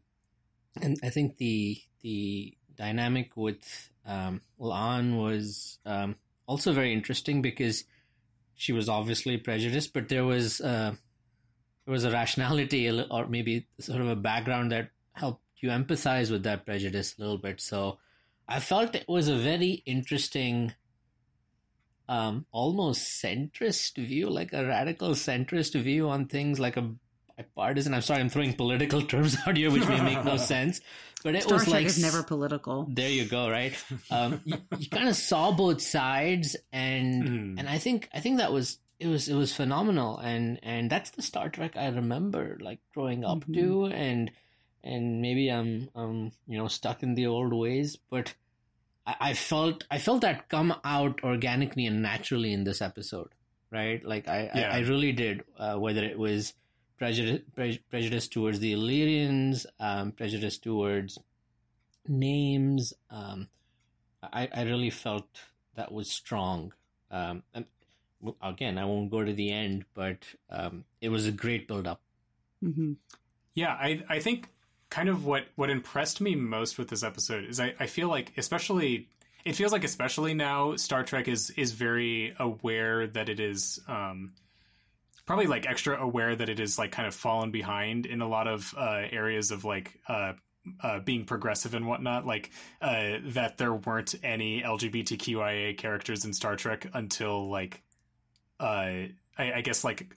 and 0.83 0.99
I 1.03 1.11
think 1.11 1.37
the 1.39 1.79
the 2.03 2.57
dynamic 2.77 3.37
with 3.37 3.91
um, 4.07 4.41
La'an 4.61 5.17
was 5.17 5.79
um, 5.85 6.17
also 6.47 6.73
very 6.73 6.93
interesting 6.93 7.43
because 7.43 7.85
she 8.55 8.73
was 8.73 8.89
obviously 8.89 9.37
prejudiced, 9.37 9.93
but 9.93 10.09
there 10.09 10.25
was 10.25 10.61
uh, 10.61 10.95
there 11.85 11.93
was 11.93 12.05
a 12.05 12.11
rationality 12.11 12.89
or 12.91 13.27
maybe 13.27 13.67
sort 13.81 14.01
of 14.01 14.09
a 14.09 14.17
background 14.17 14.73
that 14.73 14.91
helped 15.13 15.43
you 15.59 15.71
empathize 15.71 16.31
with 16.31 16.43
that 16.45 16.65
prejudice 16.67 17.15
a 17.17 17.21
little 17.21 17.39
bit. 17.39 17.61
So 17.61 17.99
I 18.49 18.61
felt 18.61 18.95
it 18.95 19.09
was 19.09 19.29
a 19.29 19.37
very 19.37 19.83
interesting, 19.87 20.73
um, 22.09 22.47
almost 22.53 23.23
centrist 23.23 23.97
view, 23.97 24.31
like 24.31 24.53
a 24.53 24.67
radical 24.67 25.11
centrist 25.11 25.81
view 25.81 26.09
on 26.09 26.27
things, 26.27 26.61
like 26.61 26.77
a 26.77 26.93
bipartisan. 27.37 27.95
I'm 27.95 28.03
sorry, 28.03 28.21
I'm 28.21 28.29
throwing 28.29 28.53
political 28.53 29.03
terms 29.13 29.37
out 29.47 29.57
here, 29.57 29.71
which 29.71 29.89
may 29.89 30.01
make 30.01 30.25
no 30.25 30.37
sense. 30.55 30.81
But 31.27 31.35
it 31.35 31.43
star 31.43 31.59
was 31.59 31.65
trek 31.67 31.75
like 31.75 31.87
is 31.87 31.99
never 31.99 32.23
political 32.23 32.87
there 32.89 33.11
you 33.11 33.25
go, 33.27 33.51
right? 33.51 33.75
Um, 34.15 34.41
you, 34.47 34.59
you 34.79 34.87
kind 34.89 35.09
of 35.11 35.17
saw 35.19 35.51
both 35.51 35.83
sides, 35.83 36.55
and 36.73 37.25
Mm. 37.27 37.59
and 37.59 37.67
I 37.69 37.79
think 37.83 38.09
I 38.15 38.21
think 38.23 38.39
that 38.39 38.53
was 38.55 38.79
it 39.03 39.09
was 39.09 39.27
it 39.29 39.35
was 39.35 39.51
phenomenal, 39.55 40.19
and 40.19 40.61
and 40.63 40.89
that's 40.89 41.11
the 41.11 41.23
Star 41.23 41.49
Trek 41.51 41.77
I 41.77 41.89
remember 41.89 42.57
like 42.63 42.79
growing 42.95 43.25
up 43.25 43.43
Mhm. 43.45 43.55
to, 43.55 43.87
and 43.91 44.31
and 44.85 45.21
maybe 45.21 45.51
I'm 45.51 45.91
um 45.99 46.31
you 46.47 46.57
know 46.59 46.69
stuck 46.69 47.03
in 47.03 47.15
the 47.19 47.27
old 47.27 47.53
ways, 47.53 47.99
but 48.09 48.35
I, 49.07 49.17
I 49.21 49.35
felt 49.35 49.83
I 49.91 49.99
felt 49.99 50.21
that 50.23 50.49
come 50.49 50.75
out 50.85 51.25
organically 51.25 51.87
and 51.87 52.03
naturally 52.03 52.53
in 52.53 52.63
this 52.65 52.81
episode, 52.81 53.31
right? 53.73 53.99
Like 54.15 54.29
I 54.29 54.45
Yeah. 54.55 54.71
I, 54.73 54.77
I 54.79 54.81
really 54.87 55.11
did, 55.13 55.43
uh, 55.59 55.75
whether 55.77 56.05
it 56.05 56.19
was 56.19 56.55
prejudice 56.99 57.43
pre- 57.55 57.79
prejudice 57.91 58.29
towards 58.29 58.61
the 58.61 58.73
Illyrians, 58.73 59.67
um, 59.81 60.13
prejudice 60.13 60.59
towards 60.59 61.19
names. 62.09 62.93
Um, 63.11 63.49
I, 64.23 64.49
I 64.55 64.63
really 64.63 64.91
felt 64.91 65.29
that 65.75 65.93
was 65.93 66.11
strong. 66.11 66.73
Um, 67.11 67.43
and 67.55 67.67
again, 68.43 68.79
I 68.79 68.85
won't 68.85 69.11
go 69.11 69.25
to 69.25 69.33
the 69.33 69.51
end, 69.53 69.85
but 69.95 70.19
um, 70.51 70.85
it 71.01 71.09
was 71.11 71.27
a 71.27 71.33
great 71.33 71.69
build 71.69 71.87
up. 71.87 72.01
hmm 72.63 72.93
Yeah, 73.55 73.73
I 73.73 74.03
I 74.09 74.21
think 74.21 74.49
kind 74.91 75.09
of 75.09 75.25
what 75.25 75.47
what 75.57 75.71
impressed 75.71 76.21
me 76.21 76.35
most 76.35 76.79
with 76.79 76.89
this 76.89 77.03
episode 77.03 77.45
is 77.45 77.61
I, 77.61 77.75
I 77.81 77.87
feel 77.87 78.09
like 78.09 78.33
especially 78.37 79.09
it 79.45 79.57
feels 79.57 79.73
like 79.73 79.85
especially 79.85 80.35
now 80.35 80.77
Star 80.77 81.05
Trek 81.05 81.29
is 81.29 81.51
is 81.51 81.73
very 81.73 82.35
aware 82.39 83.07
that 83.09 83.29
it 83.29 83.41
is 83.41 83.81
um 83.89 84.33
probably 85.27 85.47
like 85.47 85.67
extra 85.67 86.01
aware 86.01 86.35
that 86.35 86.49
it 86.49 86.61
is 86.61 86.79
like 86.79 86.93
kind 86.93 87.07
of 87.07 87.15
fallen 87.15 87.51
behind 87.51 88.07
in 88.07 88.21
a 88.23 88.29
lot 88.29 88.47
of 88.47 88.73
uh 88.77 89.03
areas 89.11 89.51
of 89.51 89.65
like 89.65 89.99
uh 90.09 90.33
uh, 90.81 91.01
being 91.01 91.25
progressive 91.25 91.75
and 91.75 91.87
whatnot, 91.87 92.27
like 92.27 92.51
uh, 92.81 93.19
that 93.23 93.57
there 93.57 93.73
weren't 93.73 94.15
any 94.23 94.63
LGBTQIA 94.63 95.77
characters 95.79 96.25
in 96.25 96.33
Star 96.33 96.57
Trek 96.57 96.89
until 96.93 97.49
like, 97.49 97.83
uh, 98.59 98.65
I, 99.39 99.53
I 99.55 99.61
guess 99.61 99.85
like 99.85 100.17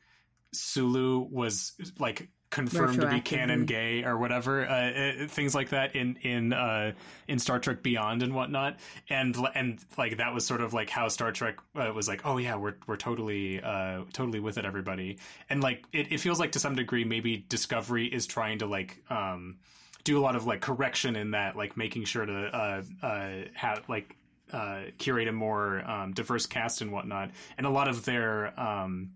Sulu 0.53 1.27
was 1.29 1.73
like 1.99 2.29
confirmed 2.49 2.99
to 2.99 3.07
be 3.07 3.21
canon 3.21 3.65
gay 3.65 4.03
or 4.03 4.17
whatever, 4.17 4.67
uh, 4.67 4.73
uh, 4.73 5.27
things 5.27 5.53
like 5.53 5.69
that 5.69 5.95
in 5.95 6.15
in 6.21 6.53
uh, 6.53 6.93
in 7.27 7.39
Star 7.39 7.59
Trek 7.59 7.83
Beyond 7.83 8.23
and 8.23 8.33
whatnot, 8.33 8.79
and 9.09 9.35
and 9.53 9.79
like 9.97 10.17
that 10.17 10.33
was 10.33 10.45
sort 10.45 10.61
of 10.61 10.73
like 10.73 10.89
how 10.89 11.07
Star 11.07 11.31
Trek 11.31 11.57
uh, 11.75 11.91
was 11.93 12.07
like, 12.07 12.25
oh 12.25 12.37
yeah, 12.37 12.55
we're 12.55 12.75
we're 12.87 12.97
totally 12.97 13.61
uh, 13.61 14.03
totally 14.13 14.39
with 14.39 14.57
it, 14.57 14.65
everybody, 14.65 15.19
and 15.49 15.61
like 15.61 15.85
it, 15.93 16.11
it 16.11 16.19
feels 16.19 16.39
like 16.39 16.53
to 16.53 16.59
some 16.59 16.75
degree 16.75 17.03
maybe 17.03 17.45
Discovery 17.49 18.07
is 18.07 18.25
trying 18.25 18.59
to 18.59 18.65
like 18.65 19.03
um, 19.09 19.57
do 20.03 20.17
a 20.17 20.21
lot 20.21 20.35
of 20.35 20.47
like 20.47 20.61
correction 20.61 21.15
in 21.15 21.31
that, 21.31 21.55
like 21.55 21.77
making 21.77 22.05
sure 22.05 22.25
to 22.25 22.33
uh, 22.33 22.81
uh, 23.05 23.31
have 23.53 23.83
like 23.87 24.15
uh, 24.51 24.81
curate 24.97 25.27
a 25.27 25.31
more 25.31 25.87
um, 25.89 26.13
diverse 26.13 26.47
cast 26.47 26.81
and 26.81 26.91
whatnot, 26.91 27.31
and 27.57 27.67
a 27.67 27.69
lot 27.69 27.87
of 27.87 28.05
their 28.05 28.59
um, 28.59 29.11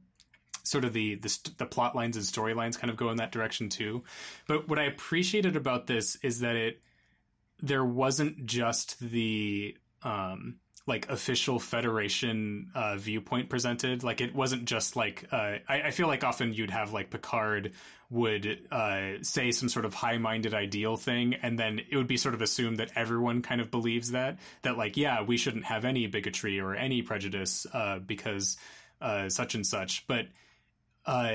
sort 0.64 0.86
of 0.86 0.94
the 0.94 1.16
the, 1.16 1.52
the 1.58 1.66
plot 1.66 1.96
lines 1.96 2.18
and 2.18 2.26
storylines 2.26 2.80
kind 2.80 2.90
of 2.90 2.98
go 2.98 3.10
in 3.12 3.18
that 3.18 3.32
direction 3.32 3.70
too. 3.70 4.04
But 4.48 4.68
what 4.68 4.80
I 4.80 4.84
appreciated 4.84 5.56
about 5.56 5.88
this 5.88 6.18
is 6.24 6.40
that 6.40 6.56
it 6.56 6.82
there 7.62 7.86
wasn't 7.86 8.46
just 8.46 9.00
the 9.00 9.78
um, 10.04 10.56
like 10.86 11.10
official 11.10 11.60
Federation 11.60 12.70
uh, 12.76 12.98
viewpoint 12.98 13.50
presented. 13.50 14.04
Like 14.04 14.20
it 14.20 14.36
wasn't 14.36 14.66
just 14.66 14.96
like 14.96 15.26
uh, 15.32 15.58
I, 15.68 15.82
I 15.86 15.92
feel 15.92 16.08
like 16.08 16.24
often 16.24 16.54
you'd 16.54 16.72
have 16.72 16.92
like 16.92 17.10
Picard 17.10 17.74
would 18.10 18.68
uh, 18.72 19.14
say 19.22 19.52
some 19.52 19.70
sort 19.70 19.86
of 19.86 19.94
high-minded 19.94 20.54
ideal 20.54 20.98
thing, 20.98 21.36
and 21.36 21.58
then 21.58 21.82
it 21.90 21.98
would 21.98 22.08
be 22.08 22.18
sort 22.18 22.36
of 22.36 22.42
assumed 22.42 22.78
that 22.78 22.92
everyone 22.96 23.42
kind 23.42 23.60
of 23.60 23.72
believes 23.72 24.12
that 24.12 24.40
that 24.64 24.78
like 24.78 24.98
yeah 24.98 25.24
we 25.24 25.38
shouldn't 25.38 25.66
have 25.66 25.86
any 25.86 26.08
bigotry 26.08 26.60
or 26.60 26.76
any 26.76 27.02
prejudice 27.02 27.66
uh, 27.74 28.00
because 28.00 28.58
uh, 29.02 29.30
such 29.30 29.56
and 29.56 29.66
such. 29.66 30.06
But 30.08 30.28
uh, 31.06 31.34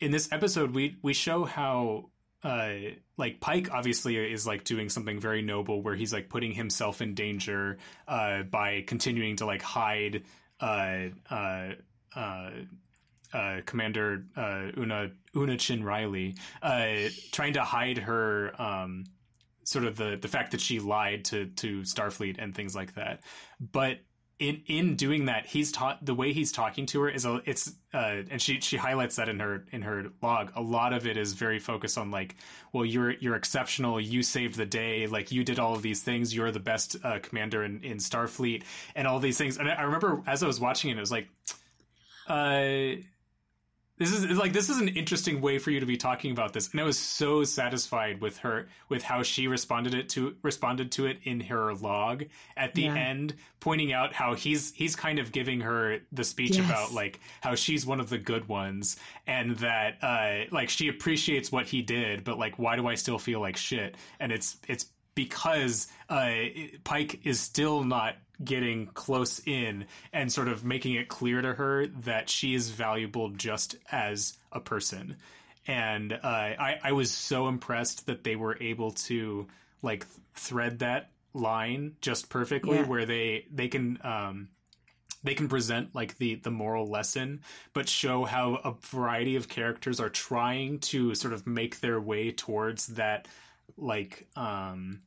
in 0.00 0.10
this 0.10 0.30
episode, 0.32 0.74
we 0.74 0.96
we 1.02 1.12
show 1.12 1.44
how 1.44 2.10
uh, 2.42 2.72
like 3.16 3.40
Pike 3.40 3.72
obviously 3.72 4.16
is 4.16 4.46
like 4.46 4.64
doing 4.64 4.88
something 4.88 5.20
very 5.20 5.42
noble, 5.42 5.82
where 5.82 5.94
he's 5.94 6.12
like 6.12 6.28
putting 6.28 6.52
himself 6.52 7.02
in 7.02 7.14
danger 7.14 7.78
uh, 8.08 8.42
by 8.44 8.82
continuing 8.86 9.36
to 9.36 9.46
like 9.46 9.62
hide 9.62 10.24
uh, 10.60 11.08
uh, 11.30 11.70
uh, 12.16 13.60
Commander 13.66 14.24
Una 14.36 15.10
Una 15.36 15.56
Chin 15.56 15.84
Riley, 15.84 16.36
trying 17.32 17.54
to 17.54 17.62
hide 17.62 17.98
her 17.98 18.60
um, 18.60 19.04
sort 19.64 19.84
of 19.84 19.96
the 19.96 20.18
the 20.20 20.28
fact 20.28 20.52
that 20.52 20.60
she 20.60 20.80
lied 20.80 21.26
to 21.26 21.46
to 21.46 21.80
Starfleet 21.82 22.36
and 22.38 22.54
things 22.54 22.74
like 22.74 22.94
that, 22.94 23.22
but 23.60 23.98
in 24.40 24.62
in 24.66 24.96
doing 24.96 25.26
that, 25.26 25.46
he's 25.46 25.70
taught 25.70 26.04
the 26.04 26.14
way 26.14 26.32
he's 26.32 26.50
talking 26.50 26.86
to 26.86 27.02
her 27.02 27.08
is 27.10 27.26
a 27.26 27.42
it's 27.44 27.72
uh, 27.92 28.22
and 28.30 28.40
she 28.40 28.58
she 28.60 28.78
highlights 28.78 29.16
that 29.16 29.28
in 29.28 29.38
her 29.38 29.66
in 29.70 29.82
her 29.82 30.06
log. 30.22 30.50
A 30.56 30.62
lot 30.62 30.94
of 30.94 31.06
it 31.06 31.18
is 31.18 31.34
very 31.34 31.58
focused 31.58 31.98
on 31.98 32.10
like, 32.10 32.36
well, 32.72 32.84
you're 32.84 33.12
you're 33.12 33.36
exceptional. 33.36 34.00
You 34.00 34.22
saved 34.22 34.56
the 34.56 34.64
day. 34.64 35.06
Like 35.06 35.30
you 35.30 35.44
did 35.44 35.58
all 35.58 35.74
of 35.74 35.82
these 35.82 36.02
things. 36.02 36.34
You're 36.34 36.50
the 36.50 36.58
best 36.58 36.96
uh, 37.04 37.18
commander 37.20 37.62
in 37.62 37.84
in 37.84 37.98
Starfleet 37.98 38.64
and 38.96 39.06
all 39.06 39.20
these 39.20 39.36
things. 39.36 39.58
And 39.58 39.70
I, 39.70 39.74
I 39.74 39.82
remember 39.82 40.22
as 40.26 40.42
I 40.42 40.46
was 40.46 40.58
watching 40.58 40.90
it, 40.90 40.96
it 40.96 41.00
was 41.00 41.12
like, 41.12 41.28
uh. 42.26 43.02
This 44.00 44.14
is 44.14 44.38
like 44.38 44.54
this 44.54 44.70
is 44.70 44.78
an 44.78 44.88
interesting 44.88 45.42
way 45.42 45.58
for 45.58 45.70
you 45.70 45.78
to 45.78 45.84
be 45.84 45.98
talking 45.98 46.30
about 46.32 46.54
this, 46.54 46.70
and 46.70 46.80
I 46.80 46.84
was 46.84 46.98
so 46.98 47.44
satisfied 47.44 48.22
with 48.22 48.38
her 48.38 48.66
with 48.88 49.02
how 49.02 49.22
she 49.22 49.46
responded 49.46 49.92
it 49.92 50.08
to 50.10 50.34
responded 50.42 50.90
to 50.92 51.04
it 51.04 51.18
in 51.24 51.38
her 51.40 51.74
log 51.74 52.24
at 52.56 52.74
the 52.74 52.84
Yeah. 52.84 52.94
end, 52.96 53.34
pointing 53.60 53.92
out 53.92 54.14
how 54.14 54.32
he's 54.34 54.72
he's 54.72 54.96
kind 54.96 55.18
of 55.18 55.32
giving 55.32 55.60
her 55.60 55.98
the 56.12 56.24
speech 56.24 56.56
Yes. 56.56 56.64
about 56.64 56.92
like 56.94 57.20
how 57.42 57.54
she's 57.54 57.84
one 57.84 58.00
of 58.00 58.08
the 58.08 58.16
good 58.16 58.48
ones, 58.48 58.96
and 59.26 59.54
that 59.58 59.98
uh, 60.02 60.46
like 60.50 60.70
she 60.70 60.88
appreciates 60.88 61.52
what 61.52 61.66
he 61.66 61.82
did, 61.82 62.24
but 62.24 62.38
like 62.38 62.58
why 62.58 62.76
do 62.76 62.86
I 62.86 62.94
still 62.94 63.18
feel 63.18 63.40
like 63.40 63.58
shit? 63.58 63.96
And 64.18 64.32
it's 64.32 64.56
it's 64.66 64.86
because 65.24 65.86
uh, 66.08 66.32
Pike 66.84 67.20
is 67.26 67.40
still 67.40 67.84
not 67.84 68.14
getting 68.42 68.86
close 68.86 69.40
in 69.46 69.84
and 70.12 70.32
sort 70.32 70.48
of 70.48 70.64
making 70.64 70.94
it 70.94 71.08
clear 71.08 71.42
to 71.42 71.52
her 71.52 71.86
that 72.04 72.30
she 72.30 72.54
is 72.54 72.70
valuable 72.70 73.28
just 73.30 73.76
as 73.92 74.38
a 74.52 74.60
person. 74.60 75.16
and 75.66 76.12
uh, 76.12 76.16
I 76.24 76.78
I 76.82 76.92
was 76.92 77.10
so 77.10 77.48
impressed 77.48 78.06
that 78.06 78.24
they 78.24 78.36
were 78.36 78.56
able 78.60 78.92
to 79.08 79.46
like 79.82 80.06
thread 80.34 80.78
that 80.78 81.10
line 81.34 81.96
just 82.00 82.28
perfectly, 82.30 82.78
Yeah. 82.78 82.86
where 82.86 83.04
they 83.06 83.44
they 83.52 83.68
can 83.68 83.98
um 84.02 84.48
they 85.22 85.34
can 85.34 85.48
present 85.48 85.94
like 85.94 86.16
the 86.16 86.36
the 86.36 86.50
moral 86.50 86.86
lesson 86.86 87.42
but 87.74 87.88
show 87.90 88.24
how 88.24 88.54
a 88.64 88.72
variety 88.86 89.36
of 89.36 89.48
characters 89.48 90.00
are 90.00 90.08
trying 90.08 90.78
to 90.92 91.14
sort 91.14 91.34
of 91.34 91.46
make 91.46 91.80
their 91.80 92.00
way 92.00 92.32
towards 92.32 92.86
that 92.96 93.28
like 93.76 94.26
um 94.34 95.02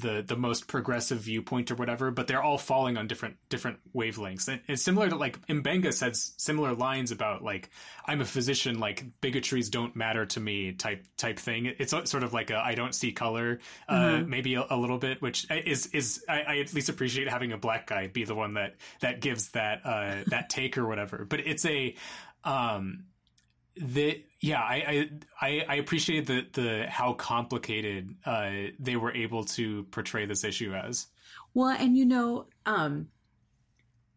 the 0.00 0.22
the 0.26 0.36
most 0.36 0.66
progressive 0.66 1.18
viewpoint 1.18 1.70
or 1.70 1.74
whatever 1.74 2.10
but 2.10 2.26
they're 2.26 2.42
all 2.42 2.58
falling 2.58 2.96
on 2.96 3.06
different 3.06 3.36
different 3.48 3.78
wavelengths. 3.94 4.48
And 4.48 4.60
it's 4.68 4.82
similar 4.82 5.08
to 5.08 5.16
like 5.16 5.44
Mbenga 5.46 5.92
says 5.92 6.32
similar 6.36 6.74
lines 6.74 7.10
about 7.10 7.42
like 7.42 7.70
I'm 8.06 8.20
a 8.20 8.24
physician 8.24 8.78
like 8.78 9.04
bigotries 9.20 9.70
don't 9.70 9.94
matter 9.96 10.26
to 10.26 10.40
me 10.40 10.72
type 10.72 11.04
type 11.16 11.38
thing. 11.38 11.74
It's 11.78 11.90
sort 11.90 12.22
of 12.22 12.32
like 12.32 12.50
a 12.50 12.58
I 12.58 12.74
don't 12.74 12.94
see 12.94 13.12
color 13.12 13.60
uh 13.88 14.22
maybe 14.26 14.54
a, 14.54 14.66
a 14.70 14.76
little 14.76 14.98
bit 14.98 15.20
which 15.20 15.46
is 15.50 15.86
is 15.88 16.24
I, 16.28 16.40
I 16.40 16.58
at 16.58 16.72
least 16.74 16.88
appreciate 16.88 17.28
having 17.28 17.52
a 17.52 17.58
black 17.58 17.86
guy 17.86 18.06
be 18.06 18.24
the 18.24 18.34
one 18.34 18.54
that 18.54 18.76
that 19.00 19.20
gives 19.20 19.50
that 19.50 19.80
uh 19.84 20.24
that 20.28 20.50
take 20.50 20.78
or 20.78 20.86
whatever. 20.86 21.26
But 21.28 21.40
it's 21.40 21.64
a 21.64 21.94
um 22.44 23.04
the 23.80 24.24
yeah 24.40 24.60
I, 24.60 25.10
I 25.40 25.64
i 25.68 25.74
appreciate 25.76 26.26
the 26.26 26.46
the 26.52 26.86
how 26.88 27.12
complicated 27.12 28.14
uh 28.24 28.50
they 28.78 28.96
were 28.96 29.12
able 29.12 29.44
to 29.44 29.84
portray 29.84 30.26
this 30.26 30.44
issue 30.44 30.74
as 30.74 31.06
Well, 31.54 31.68
and 31.68 31.96
you 31.96 32.04
know, 32.04 32.46
um, 32.66 33.08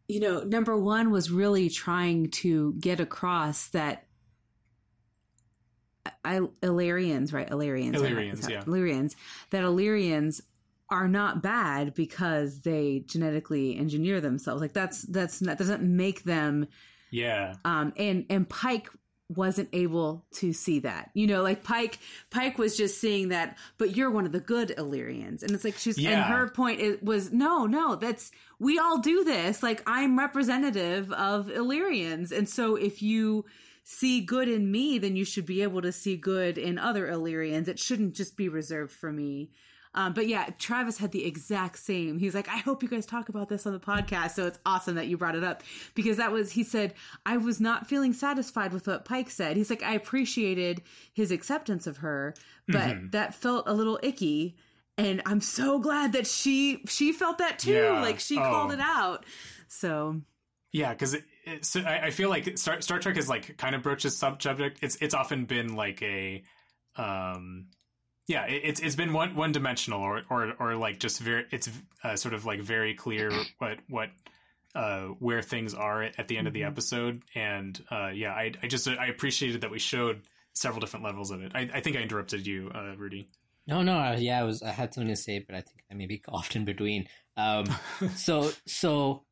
you 0.07 0.19
know, 0.19 0.41
number 0.41 0.77
one 0.77 1.11
was 1.11 1.31
really 1.31 1.69
trying 1.69 2.29
to 2.31 2.73
get 2.73 2.99
across 2.99 3.69
that 3.69 4.05
I, 6.25 6.41
Illyrians, 6.61 7.31
right? 7.31 7.49
Illyrians, 7.49 7.95
Illyrians, 7.95 8.49
yeah. 8.49 8.63
Illyrians. 8.65 9.15
That 9.51 9.63
Illyrians 9.63 10.41
are 10.89 11.07
not 11.07 11.41
bad 11.41 11.93
because 11.93 12.61
they 12.61 13.03
genetically 13.05 13.77
engineer 13.77 14.19
themselves. 14.19 14.61
Like 14.61 14.73
that's 14.73 15.03
that's 15.03 15.41
not, 15.41 15.57
doesn't 15.57 15.81
make 15.81 16.23
them. 16.23 16.67
yeah 17.11 17.55
Um, 17.63 17.93
and 17.97 18.25
and 18.29 18.47
Pike 18.47 18.89
wasn't 19.35 19.69
able 19.73 20.25
to 20.33 20.53
see 20.53 20.79
that. 20.79 21.09
You 21.13 21.27
know, 21.27 21.41
like 21.41 21.63
Pike 21.63 21.99
Pike 22.29 22.57
was 22.57 22.77
just 22.77 22.99
seeing 22.99 23.29
that, 23.29 23.57
but 23.77 23.95
you're 23.95 24.11
one 24.11 24.25
of 24.25 24.31
the 24.31 24.39
good 24.39 24.73
Illyrians. 24.77 25.43
And 25.43 25.51
it's 25.51 25.63
like 25.63 25.77
she's 25.77 25.97
and 25.97 26.05
Yeah. 26.05 26.23
her 26.23 26.49
point 26.49 26.79
is, 26.79 27.01
was 27.01 27.31
no, 27.31 27.65
no, 27.65 27.95
that's 27.95 28.31
we 28.59 28.77
all 28.79 28.99
do 28.99 29.23
this. 29.23 29.63
Like 29.63 29.81
I'm 29.87 30.17
representative 30.19 31.11
of 31.11 31.49
Illyrians. 31.49 32.31
And 32.31 32.47
so 32.47 32.75
if 32.75 33.01
you 33.01 33.45
see 33.83 34.21
good 34.21 34.47
in 34.47 34.71
me, 34.71 34.99
then 34.99 35.15
you 35.15 35.25
should 35.25 35.45
be 35.45 35.63
able 35.63 35.81
to 35.81 35.91
see 35.91 36.15
good 36.15 36.57
in 36.57 36.77
other 36.77 37.07
Illyrians. 37.07 37.67
It 37.67 37.79
shouldn't 37.79 38.13
just 38.15 38.37
be 38.37 38.47
reserved 38.49 38.91
for 38.91 39.11
me. 39.11 39.49
Um, 39.93 40.13
but 40.13 40.27
yeah, 40.27 40.49
Travis 40.57 40.97
had 40.97 41.11
the 41.11 41.25
exact 41.25 41.77
same. 41.79 42.17
He's 42.17 42.33
like, 42.33 42.47
I 42.47 42.57
hope 42.57 42.81
you 42.81 42.87
guys 42.89 43.05
talk 43.05 43.27
about 43.29 43.49
this 43.49 43.65
on 43.65 43.73
the 43.73 43.79
podcast. 43.79 44.31
So 44.31 44.47
it's 44.47 44.57
awesome 44.65 44.95
that 44.95 45.07
you 45.07 45.17
brought 45.17 45.35
it 45.35 45.43
up 45.43 45.63
because 45.95 46.17
that 46.17 46.31
was, 46.31 46.51
he 46.51 46.63
said, 46.63 46.93
I 47.25 47.35
was 47.37 47.59
not 47.59 47.87
feeling 47.87 48.13
satisfied 48.13 48.71
with 48.71 48.87
what 48.87 49.03
Pike 49.03 49.29
said. 49.29 49.57
He's 49.57 49.69
like, 49.69 49.83
I 49.83 49.95
appreciated 49.95 50.81
his 51.13 51.31
acceptance 51.31 51.87
of 51.87 51.97
her, 51.97 52.33
but 52.67 53.11
that 53.11 53.33
felt 53.35 53.67
a 53.67 53.73
little 53.73 53.99
icky. 54.01 54.55
And 54.97 55.21
I'm 55.25 55.41
so 55.41 55.79
glad 55.79 56.13
that 56.13 56.25
she, 56.27 56.83
she 56.87 57.11
felt 57.11 57.39
that 57.39 57.59
too. 57.59 57.71
Yeah. 57.73 58.01
Like 58.01 58.19
she 58.21 58.37
Oh. 58.37 58.41
called 58.43 58.71
it 58.71 58.79
out. 58.79 59.25
So 59.67 60.21
yeah 60.73 60.93
because 60.93 61.13
it, 61.15 61.25
it, 61.45 61.65
so 61.65 61.81
I, 61.81 62.05
I 62.05 62.09
feel 62.11 62.29
like 62.29 62.57
Star, 62.57 62.79
Star 62.79 62.97
Trek 62.99 63.17
is 63.17 63.27
like 63.27 63.57
kind 63.57 63.75
of 63.75 63.81
broaches 63.83 64.17
subject 64.17 64.79
it's 64.81 64.95
it's 65.01 65.13
often 65.13 65.43
been 65.43 65.75
like 65.75 66.01
a 66.01 66.43
um 66.95 67.65
yeah 68.31 68.45
it, 68.45 68.61
it's 68.63 68.79
it's 68.79 68.95
been 68.95 69.13
one 69.13 69.35
one 69.35 69.51
dimensional 69.51 70.01
or 70.01 70.21
or 70.29 70.53
or 70.59 70.75
like 70.75 70.99
just 70.99 71.19
very 71.19 71.45
it's 71.51 71.69
uh, 72.03 72.15
sort 72.15 72.33
of 72.33 72.45
like 72.45 72.61
very 72.61 72.93
clear 72.95 73.31
what 73.59 73.77
what 73.89 74.09
uh 74.73 75.01
where 75.19 75.41
things 75.41 75.73
are 75.73 76.03
at 76.03 76.27
the 76.27 76.37
end 76.37 76.47
of 76.47 76.53
the 76.53 76.63
episode 76.63 77.21
and 77.35 77.83
uh 77.91 78.09
yeah 78.13 78.31
i 78.31 78.51
i 78.63 78.67
just 78.67 78.87
i 78.87 79.07
appreciated 79.07 79.61
that 79.61 79.71
we 79.71 79.79
showed 79.79 80.21
several 80.53 80.79
different 80.79 81.03
levels 81.05 81.29
of 81.31 81.41
it 81.41 81.51
i, 81.53 81.69
I 81.73 81.81
think 81.81 81.97
i 81.97 81.99
interrupted 81.99 82.47
you 82.47 82.71
uh 82.73 82.95
rudy 82.97 83.27
No, 83.67 83.83
no, 83.83 84.15
yeah, 84.17 84.39
I 84.41 84.43
was. 84.43 84.63
I 84.63 84.71
had 84.71 84.91
something 84.93 85.13
to 85.13 85.15
say, 85.15 85.39
but 85.47 85.55
I 85.55 85.61
think 85.61 85.79
I 85.91 85.93
maybe 85.93 86.17
coughed 86.27 86.55
in 86.55 86.65
between. 86.65 87.07
Um, 87.37 87.65
so, 88.15 88.51
so 88.65 89.23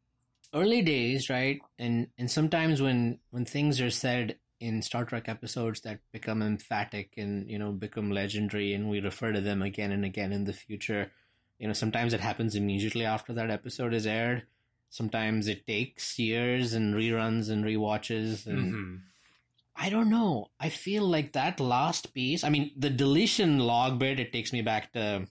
early 0.53 0.81
days, 0.83 1.29
right? 1.29 1.59
And 1.79 2.07
and 2.17 2.29
sometimes 2.29 2.79
when 2.79 3.19
when 3.31 3.45
things 3.45 3.81
are 3.81 3.89
said 3.89 4.37
in 4.59 4.81
Star 4.81 5.05
Trek 5.05 5.29
episodes 5.29 5.81
that 5.81 5.99
become 6.11 6.41
emphatic 6.41 7.13
and 7.17 7.49
you 7.49 7.57
know 7.59 7.71
become 7.71 8.11
legendary, 8.11 8.73
and 8.73 8.89
we 8.89 8.99
refer 8.99 9.31
to 9.31 9.41
them 9.41 9.61
again 9.61 9.91
and 9.91 10.03
again 10.05 10.31
in 10.31 10.43
the 10.45 10.53
future, 10.53 11.11
you 11.59 11.67
know, 11.67 11.73
sometimes 11.73 12.13
it 12.13 12.19
happens 12.19 12.55
immediately 12.55 13.05
after 13.05 13.33
that 13.33 13.49
episode 13.49 13.93
is 13.93 14.05
aired. 14.07 14.43
Sometimes 14.89 15.47
it 15.47 15.67
takes 15.67 16.17
years 16.17 16.73
and 16.73 16.95
reruns 16.95 17.49
and 17.49 17.63
rewatches 17.63 18.45
and. 18.47 18.73
Mhm. 18.73 19.01
I 19.81 19.89
don't 19.89 20.09
know. 20.09 20.49
I 20.59 20.67
feel 20.67 21.07
like 21.07 21.31
that 21.33 21.61
last 21.61 22.13
piece. 22.13 22.43
I 22.43 22.49
mean, 22.49 22.71
the 22.75 22.89
deletion 22.89 23.59
log 23.59 23.97
bit. 23.97 24.19
It 24.19 24.33
takes 24.33 24.51
me 24.51 24.61
back 24.61 24.91
to 24.91 25.25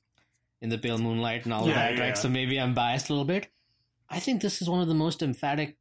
in 0.63 0.71
the 0.71 0.79
pale 0.79 0.97
moonlight 0.97 1.45
and 1.45 1.53
all 1.53 1.69
Yeah, 1.69 1.75
that, 1.75 1.97
yeah. 1.97 2.01
right? 2.01 2.17
So 2.19 2.31
maybe 2.31 2.59
I'm 2.59 2.73
biased 2.73 3.11
a 3.11 3.13
little 3.13 3.27
bit. 3.27 3.49
I 4.09 4.21
think 4.21 4.41
this 4.41 4.63
is 4.63 4.69
one 4.71 4.81
of 4.81 4.89
the 4.89 4.95
most 4.95 5.23
emphatic, 5.23 5.77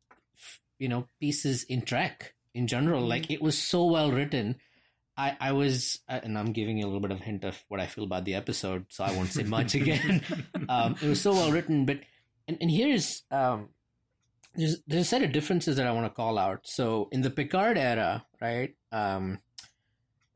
you 0.79 0.89
know, 0.89 1.07
pieces 1.21 1.63
in 1.63 1.81
Trek 1.83 2.35
in 2.57 2.67
general. 2.67 3.01
Mm-hmm. 3.01 3.09
Like 3.09 3.31
it 3.31 3.41
was 3.41 3.57
so 3.57 3.85
well 3.85 4.11
written. 4.11 4.55
I 5.15 5.35
I 5.39 5.51
was, 5.53 5.99
uh, 6.09 6.19
and 6.23 6.37
I'm 6.37 6.51
giving 6.53 6.77
you 6.77 6.85
a 6.85 6.87
little 6.87 6.99
bit 6.99 7.11
of 7.11 7.19
hint 7.21 7.43
of 7.43 7.57
what 7.69 7.79
I 7.79 7.87
feel 7.87 8.03
about 8.03 8.25
the 8.25 8.35
episode, 8.35 8.85
so 8.89 9.03
I 9.03 9.11
won't 9.15 9.31
say 9.31 9.43
much 9.57 9.75
again. 9.75 10.21
um, 10.69 10.95
it 11.01 11.07
was 11.07 11.21
so 11.21 11.31
well 11.31 11.51
written, 11.51 11.85
but 11.85 11.99
and 12.47 12.57
and 12.61 12.69
here's 12.69 13.23
um, 13.31 13.69
there's 14.55 14.77
there's 14.87 15.03
a 15.03 15.09
set 15.09 15.23
of 15.23 15.31
differences 15.31 15.77
that 15.77 15.87
I 15.87 15.91
want 15.91 16.05
to 16.05 16.13
call 16.13 16.37
out. 16.37 16.61
So 16.67 17.09
in 17.11 17.21
the 17.21 17.29
Picard 17.31 17.77
era, 17.77 18.25
right? 18.41 18.75
Um, 18.91 19.39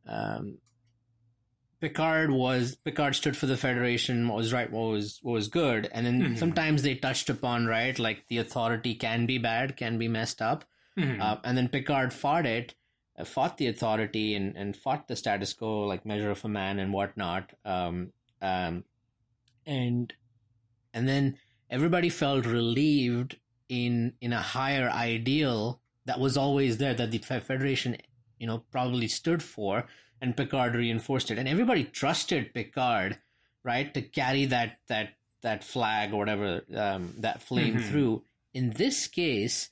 um, 0.07 0.57
Picard 1.79 2.29
was 2.31 2.75
Picard 2.75 3.15
stood 3.15 3.35
for 3.35 3.47
the 3.47 3.57
Federation. 3.57 4.27
What 4.27 4.37
was 4.37 4.53
right, 4.53 4.71
what 4.71 4.89
was 4.91 5.19
what 5.23 5.33
was 5.33 5.47
good, 5.47 5.89
and 5.91 6.05
then 6.05 6.21
Mhm. 6.21 6.37
sometimes 6.37 6.83
they 6.83 6.95
touched 6.95 7.29
upon 7.29 7.65
right, 7.65 7.97
like 7.97 8.25
the 8.29 8.37
authority 8.37 8.93
can 8.95 9.25
be 9.25 9.37
bad, 9.39 9.77
can 9.77 9.97
be 9.97 10.07
messed 10.07 10.41
up, 10.43 10.63
Mhm. 10.97 11.21
uh, 11.21 11.37
and 11.43 11.57
then 11.57 11.69
Picard 11.69 12.13
fought 12.13 12.45
it, 12.45 12.75
uh, 13.17 13.23
fought 13.23 13.57
the 13.57 13.67
authority, 13.67 14.35
and, 14.35 14.55
and 14.57 14.75
fought 14.75 15.07
the 15.07 15.15
status 15.15 15.53
quo, 15.53 15.85
like 15.87 16.05
measure 16.05 16.31
of 16.31 16.43
a 16.45 16.49
man 16.49 16.79
and 16.79 16.91
whatnot. 16.93 17.51
Um, 17.65 18.11
um, 18.41 18.83
and 19.65 20.13
and 20.93 21.07
then 21.07 21.37
everybody 21.69 22.09
felt 22.09 22.45
relieved 22.45 23.37
in 23.69 24.13
in 24.21 24.33
a 24.33 24.41
higher 24.41 24.89
ideal 24.89 25.81
that 26.05 26.19
was 26.19 26.35
always 26.35 26.77
there 26.77 26.93
that 26.95 27.11
the 27.11 27.19
Federation, 27.19 27.95
you 28.39 28.47
know, 28.47 28.59
probably 28.71 29.07
stood 29.07 29.41
for, 29.43 29.87
and 30.19 30.35
Picard 30.35 30.75
reinforced 30.75 31.31
it, 31.31 31.37
and 31.37 31.47
everybody 31.47 31.83
trusted 31.85 32.53
Picard, 32.53 33.19
right, 33.63 33.93
to 33.93 34.01
carry 34.01 34.45
that 34.45 34.79
that 34.87 35.13
that 35.41 35.63
flag 35.63 36.11
or 36.13 36.17
whatever 36.17 36.61
um, 36.75 37.13
that 37.19 37.41
flame 37.41 37.77
Mhm. 37.77 37.89
through. 37.89 38.23
In 38.53 38.71
this 38.71 39.07
case, 39.07 39.69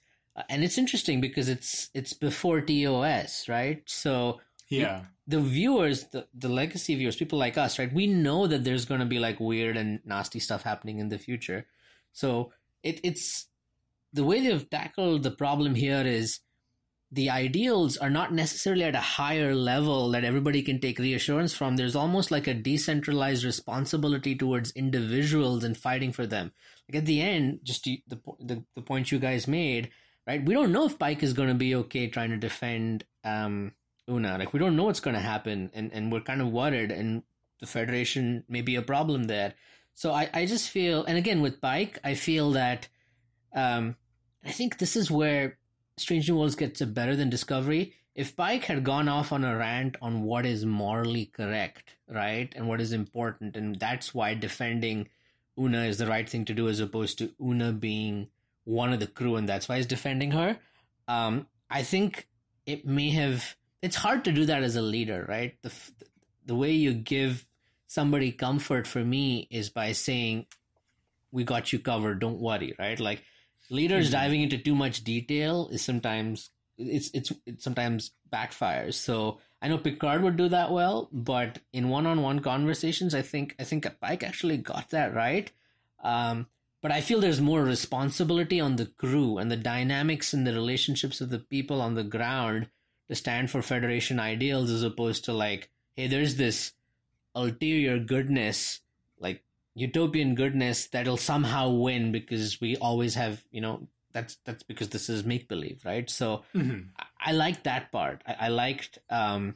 and 0.50 0.64
it's 0.64 0.78
interesting 0.78 1.22
because 1.22 1.50
it's 1.50 1.90
it's 1.94 2.14
before 2.14 2.62
TOS, 2.62 3.50
right? 3.50 3.82
So 3.86 4.40
yeah 4.70 5.04
the 5.30 5.40
viewers, 5.40 6.06
the, 6.06 6.26
the 6.34 6.50
legacy 6.50 6.96
viewers, 6.96 7.16
people 7.16 7.38
like 7.38 7.56
us, 7.56 7.78
right? 7.78 7.94
We 7.94 8.08
know 8.08 8.48
that 8.48 8.64
there's 8.64 8.86
going 8.86 9.00
to 9.00 9.06
be 9.06 9.20
like 9.20 9.40
weird 9.40 9.78
and 9.78 10.00
nasty 10.04 10.40
stuff 10.40 10.64
happening 10.64 10.98
in 10.98 11.10
the 11.10 11.20
future. 11.20 11.68
So 12.14 12.52
it, 12.82 13.00
it's 13.04 13.46
the 14.12 14.24
way 14.24 14.42
they've 14.42 14.68
tackled 14.72 15.22
the 15.22 15.30
problem 15.30 15.76
here 15.76 16.02
is 16.02 16.40
the 17.12 17.30
ideals 17.30 17.96
are 17.96 18.10
not 18.10 18.34
necessarily 18.34 18.86
at 18.86 18.96
a 18.96 19.00
higher 19.00 19.54
level 19.54 20.10
that 20.12 20.24
everybody 20.24 20.64
can 20.64 20.82
take 20.82 20.98
reassurance 20.98 21.54
from. 21.54 21.76
There's 21.76 21.96
almost 21.96 22.32
like 22.32 22.48
a 22.48 22.56
decentralized 22.56 23.44
responsibility 23.44 24.36
towards 24.36 24.72
individuals 24.72 25.64
and 25.64 25.78
fighting 25.78 26.12
for 26.12 26.26
them. 26.26 26.54
Like 26.88 27.04
at 27.04 27.06
the 27.06 27.22
end, 27.22 27.60
just 27.62 27.84
to, 27.84 27.98
the, 28.08 28.20
the 28.40 28.64
the 28.76 28.82
point 28.82 29.12
you 29.12 29.20
guys 29.20 29.48
made, 29.48 29.92
right? 30.28 30.44
We 30.44 30.54
don't 30.54 30.72
know 30.72 30.86
if 30.86 31.00
Pike 31.00 31.24
is 31.24 31.34
going 31.34 31.50
to 31.50 31.56
be 31.56 31.76
okay 31.76 32.08
trying 32.08 32.30
to 32.30 32.38
defend 32.38 33.04
um, 33.24 33.74
Una. 34.10 34.38
Like 34.38 34.54
we 34.54 34.60
don't 34.60 34.76
know 34.76 34.84
what's 34.84 35.00
going 35.00 35.16
to 35.16 35.22
happen, 35.22 35.70
and 35.74 35.92
and 35.94 36.12
we're 36.12 36.22
kind 36.22 36.42
of 36.42 36.52
worried, 36.52 36.92
and 36.92 37.24
the 37.60 37.68
Federation 37.68 38.44
may 38.48 38.62
be 38.62 38.76
a 38.76 38.82
problem 38.82 39.26
there. 39.26 39.54
So 39.94 40.12
I 40.12 40.30
I 40.34 40.46
just 40.46 40.70
feel, 40.70 41.04
and 41.06 41.18
again 41.18 41.42
with 41.42 41.62
Pike, 41.62 42.00
I 42.04 42.16
feel 42.16 42.52
that 42.52 42.88
um, 43.54 43.96
I 44.44 44.52
think 44.52 44.78
this 44.78 44.96
is 44.96 45.12
where 45.12 45.58
Strange 45.98 46.30
New 46.30 46.38
Worlds 46.38 46.56
gets 46.56 46.82
better 46.82 47.16
than 47.16 47.30
Discovery. 47.30 47.94
If 48.16 48.36
Pike 48.36 48.66
had 48.66 48.84
gone 48.84 49.08
off 49.08 49.32
on 49.32 49.44
a 49.44 49.56
rant 49.56 49.96
on 50.02 50.24
what 50.24 50.46
is 50.46 50.66
morally 50.66 51.26
correct, 51.26 51.96
right, 52.10 52.52
and 52.56 52.68
what 52.68 52.82
is 52.82 52.92
important, 52.92 53.56
and 53.56 53.80
that's 53.80 54.14
why 54.14 54.34
defending 54.34 55.08
Una 55.58 55.84
is 55.84 55.98
the 55.98 56.08
right 56.08 56.28
thing 56.28 56.46
to 56.46 56.54
do, 56.54 56.68
as 56.68 56.80
opposed 56.80 57.18
to 57.20 57.34
Una 57.42 57.72
being 57.72 58.28
one 58.70 58.94
of 58.94 59.00
the 59.00 59.08
crew, 59.08 59.36
and 59.36 59.50
that's 59.50 59.68
why 59.68 59.78
he's 59.78 59.88
defending 59.88 60.32
her. 60.32 60.58
Um, 61.08 61.48
I 61.70 61.82
think 61.82 62.28
it 62.66 62.86
may 62.86 63.10
have 63.10 63.56
it's 63.82 63.96
hard 63.96 64.26
to 64.26 64.32
do 64.32 64.46
that 64.46 64.64
as 64.64 64.76
a 64.76 64.82
leader, 64.82 65.26
right? 65.28 65.56
The 65.64 65.74
the 66.46 66.56
way 66.56 66.72
you 66.72 66.94
give 66.94 67.48
somebody 67.88 68.32
comfort 68.32 68.86
for 68.86 69.04
me 69.04 69.48
is 69.50 69.70
by 69.70 69.94
saying, 69.94 70.46
"We 71.32 71.44
got 71.44 71.74
you 71.74 71.80
covered. 71.80 72.20
Don't 72.20 72.40
worry." 72.40 72.76
Right? 72.78 73.00
Like 73.00 73.24
leaders 73.72 74.08
mm-hmm. 74.08 74.22
diving 74.22 74.42
into 74.44 74.60
too 74.60 74.76
much 74.76 75.04
detail 75.04 75.70
is 75.72 75.82
sometimes 75.82 76.52
it's 76.78 77.10
it's 77.14 77.34
it 77.48 77.62
sometimes 77.62 78.12
backfires. 78.32 78.94
So 78.94 79.40
I 79.62 79.68
know 79.68 79.80
Picard 79.80 80.22
would 80.22 80.38
do 80.38 80.50
that 80.50 80.72
well, 80.72 81.10
but 81.12 81.60
in 81.74 81.90
one-on-one 81.90 82.42
conversations, 82.42 83.16
I 83.16 83.24
think 83.24 83.56
I 83.60 83.64
think 83.64 83.88
Pike 84.00 84.24
actually 84.24 84.58
got 84.58 84.92
that 84.92 85.16
right. 85.16 85.52
Um, 86.04 86.48
but 86.82 86.92
I 86.92 87.02
feel 87.02 87.20
there's 87.20 87.42
more 87.42 87.64
responsibility 87.64 88.60
on 88.60 88.78
the 88.78 88.86
crew 88.86 89.38
and 89.38 89.52
the 89.52 89.58
dynamics 89.58 90.34
and 90.34 90.48
the 90.48 90.54
relationships 90.54 91.20
of 91.20 91.30
the 91.30 91.40
people 91.40 91.82
on 91.82 91.96
the 91.96 92.04
ground 92.04 92.70
to 93.10 93.16
stand 93.16 93.52
for 93.52 93.62
Federation 93.62 94.20
ideals 94.20 94.70
as 94.70 94.84
opposed 94.84 95.26
to 95.26 95.34
like, 95.34 95.70
hey, 95.96 96.08
there's 96.08 96.36
this 96.36 96.74
ulterior 97.36 98.00
goodness, 98.00 98.82
like 99.20 99.44
utopian 99.76 100.36
goodness 100.36 100.88
that'll 100.88 101.18
somehow 101.18 101.70
win 101.70 102.12
because 102.12 102.62
we 102.62 102.78
always 102.78 103.16
have, 103.16 103.44
you 103.52 103.62
know, 103.62 103.88
that's 104.12 104.38
that's 104.46 104.64
because 104.64 104.90
this 104.90 105.10
is 105.10 105.24
make 105.24 105.48
believe, 105.48 105.82
right? 105.86 106.10
So 106.10 106.44
mm-hmm. 106.56 106.90
I, 106.98 107.30
I 107.30 107.32
liked 107.34 107.66
that 107.66 107.92
part. 107.92 108.24
I, 108.26 108.36
I 108.42 108.48
liked 108.48 109.00
um, 109.10 109.56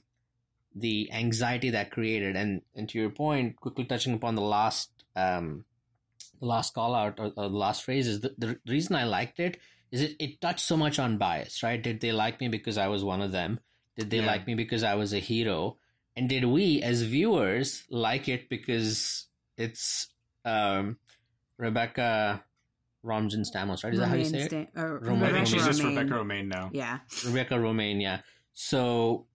the 0.76 1.12
anxiety 1.12 1.72
that 1.72 1.92
created, 1.92 2.36
and 2.36 2.62
and 2.76 2.88
to 2.90 3.00
your 3.00 3.10
point, 3.10 3.60
quickly 3.60 3.86
touching 3.86 4.14
upon 4.14 4.36
the 4.36 4.42
last 4.42 4.92
um, 5.16 5.66
the 6.40 6.46
last 6.46 6.74
call 6.74 6.94
out 6.94 7.20
or, 7.20 7.32
or 7.38 7.50
the 7.50 7.58
last 7.58 7.84
phrase 7.84 8.08
is 8.08 8.22
the, 8.22 8.34
the 8.38 8.60
reason 8.68 8.96
I 8.96 9.06
liked 9.06 9.40
it 9.40 9.58
is 9.92 10.02
it, 10.02 10.16
it 10.20 10.42
touched 10.42 10.62
so 10.66 10.76
much 10.76 11.00
on 11.00 11.18
bias, 11.18 11.64
right? 11.64 11.82
Did 11.82 12.02
they 12.02 12.12
like 12.12 12.40
me 12.42 12.48
because 12.48 12.78
I 12.78 12.88
was 12.88 13.04
one 13.04 13.22
of 13.22 13.32
them? 13.32 13.60
Did 13.98 14.10
they 14.10 14.20
yeah. 14.20 14.26
like 14.26 14.48
me 14.48 14.56
because 14.56 14.84
I 14.84 14.96
was 14.96 15.14
a 15.14 15.20
hero? 15.20 15.78
And 16.16 16.28
did 16.28 16.46
we 16.46 16.82
as 16.82 17.04
viewers 17.04 17.84
like 17.90 18.28
it 18.28 18.50
because 18.50 19.28
it's 19.58 20.08
um, 20.46 20.98
Rebecca 21.58 22.44
Romijn 23.06 23.46
Stamos, 23.46 23.84
right? 23.84 23.94
Is 23.94 24.00
that 24.00 24.08
how 24.08 24.16
you 24.16 24.26
say 24.26 24.40
it? 24.40 24.70
or, 24.76 25.00
Romaine, 25.00 25.24
I 25.24 25.32
think 25.34 25.48
she's 25.48 25.66
just 25.66 25.84
Rebecca 25.84 26.14
Romijn 26.14 26.48
now. 26.48 26.70
Yeah. 26.74 27.00
Rebecca 27.26 27.56
Romijn, 27.56 28.02
yeah. 28.02 28.20
So, 28.54 29.28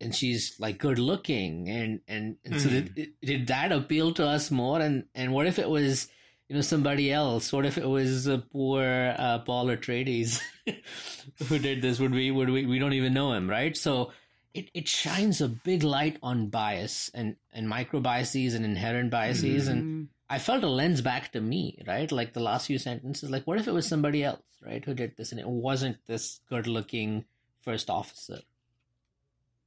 and 0.00 0.14
she's 0.14 0.56
like 0.58 0.78
good 0.78 0.98
looking, 0.98 1.68
and 1.68 2.00
and, 2.06 2.36
and 2.44 2.54
mm-hmm. 2.54 2.58
so 2.58 2.68
did, 2.68 3.12
did 3.22 3.46
that 3.48 3.72
appeal 3.72 4.12
to 4.14 4.26
us 4.26 4.50
more? 4.50 4.80
And 4.80 5.04
and 5.14 5.32
what 5.32 5.46
if 5.46 5.58
it 5.58 5.68
was 5.68 6.08
you 6.48 6.54
know 6.56 6.62
somebody 6.62 7.12
else? 7.12 7.52
What 7.52 7.66
if 7.66 7.78
it 7.78 7.88
was 7.88 8.26
a 8.26 8.38
poor 8.38 9.14
uh, 9.18 9.40
Paul 9.40 9.66
Atreides 9.66 10.40
who 11.48 11.58
did 11.58 11.82
this? 11.82 11.98
Would 11.98 12.12
we? 12.12 12.30
Would 12.30 12.50
we? 12.50 12.66
We 12.66 12.78
don't 12.78 12.92
even 12.92 13.14
know 13.14 13.32
him, 13.32 13.48
right? 13.50 13.76
So 13.76 14.12
it, 14.54 14.70
it 14.72 14.88
shines 14.88 15.40
a 15.40 15.48
big 15.48 15.82
light 15.82 16.18
on 16.22 16.48
bias 16.48 17.10
and 17.14 17.36
and 17.52 17.68
micro 17.68 18.00
biases 18.00 18.54
and 18.54 18.64
inherent 18.64 19.10
biases, 19.10 19.64
mm-hmm. 19.64 19.72
and 19.72 20.08
I 20.30 20.38
felt 20.38 20.64
a 20.64 20.68
lens 20.68 21.02
back 21.02 21.32
to 21.32 21.40
me, 21.40 21.82
right? 21.86 22.10
Like 22.10 22.32
the 22.32 22.40
last 22.40 22.66
few 22.66 22.78
sentences, 22.78 23.28
like 23.28 23.46
what 23.46 23.58
if 23.58 23.68
it 23.68 23.74
was 23.74 23.86
somebody 23.86 24.24
else, 24.24 24.42
right, 24.64 24.84
who 24.84 24.94
did 24.94 25.16
this, 25.16 25.32
and 25.32 25.40
it 25.40 25.48
wasn't 25.48 25.98
this 26.06 26.40
good-looking 26.48 27.24
first 27.60 27.90
officer. 27.90 28.40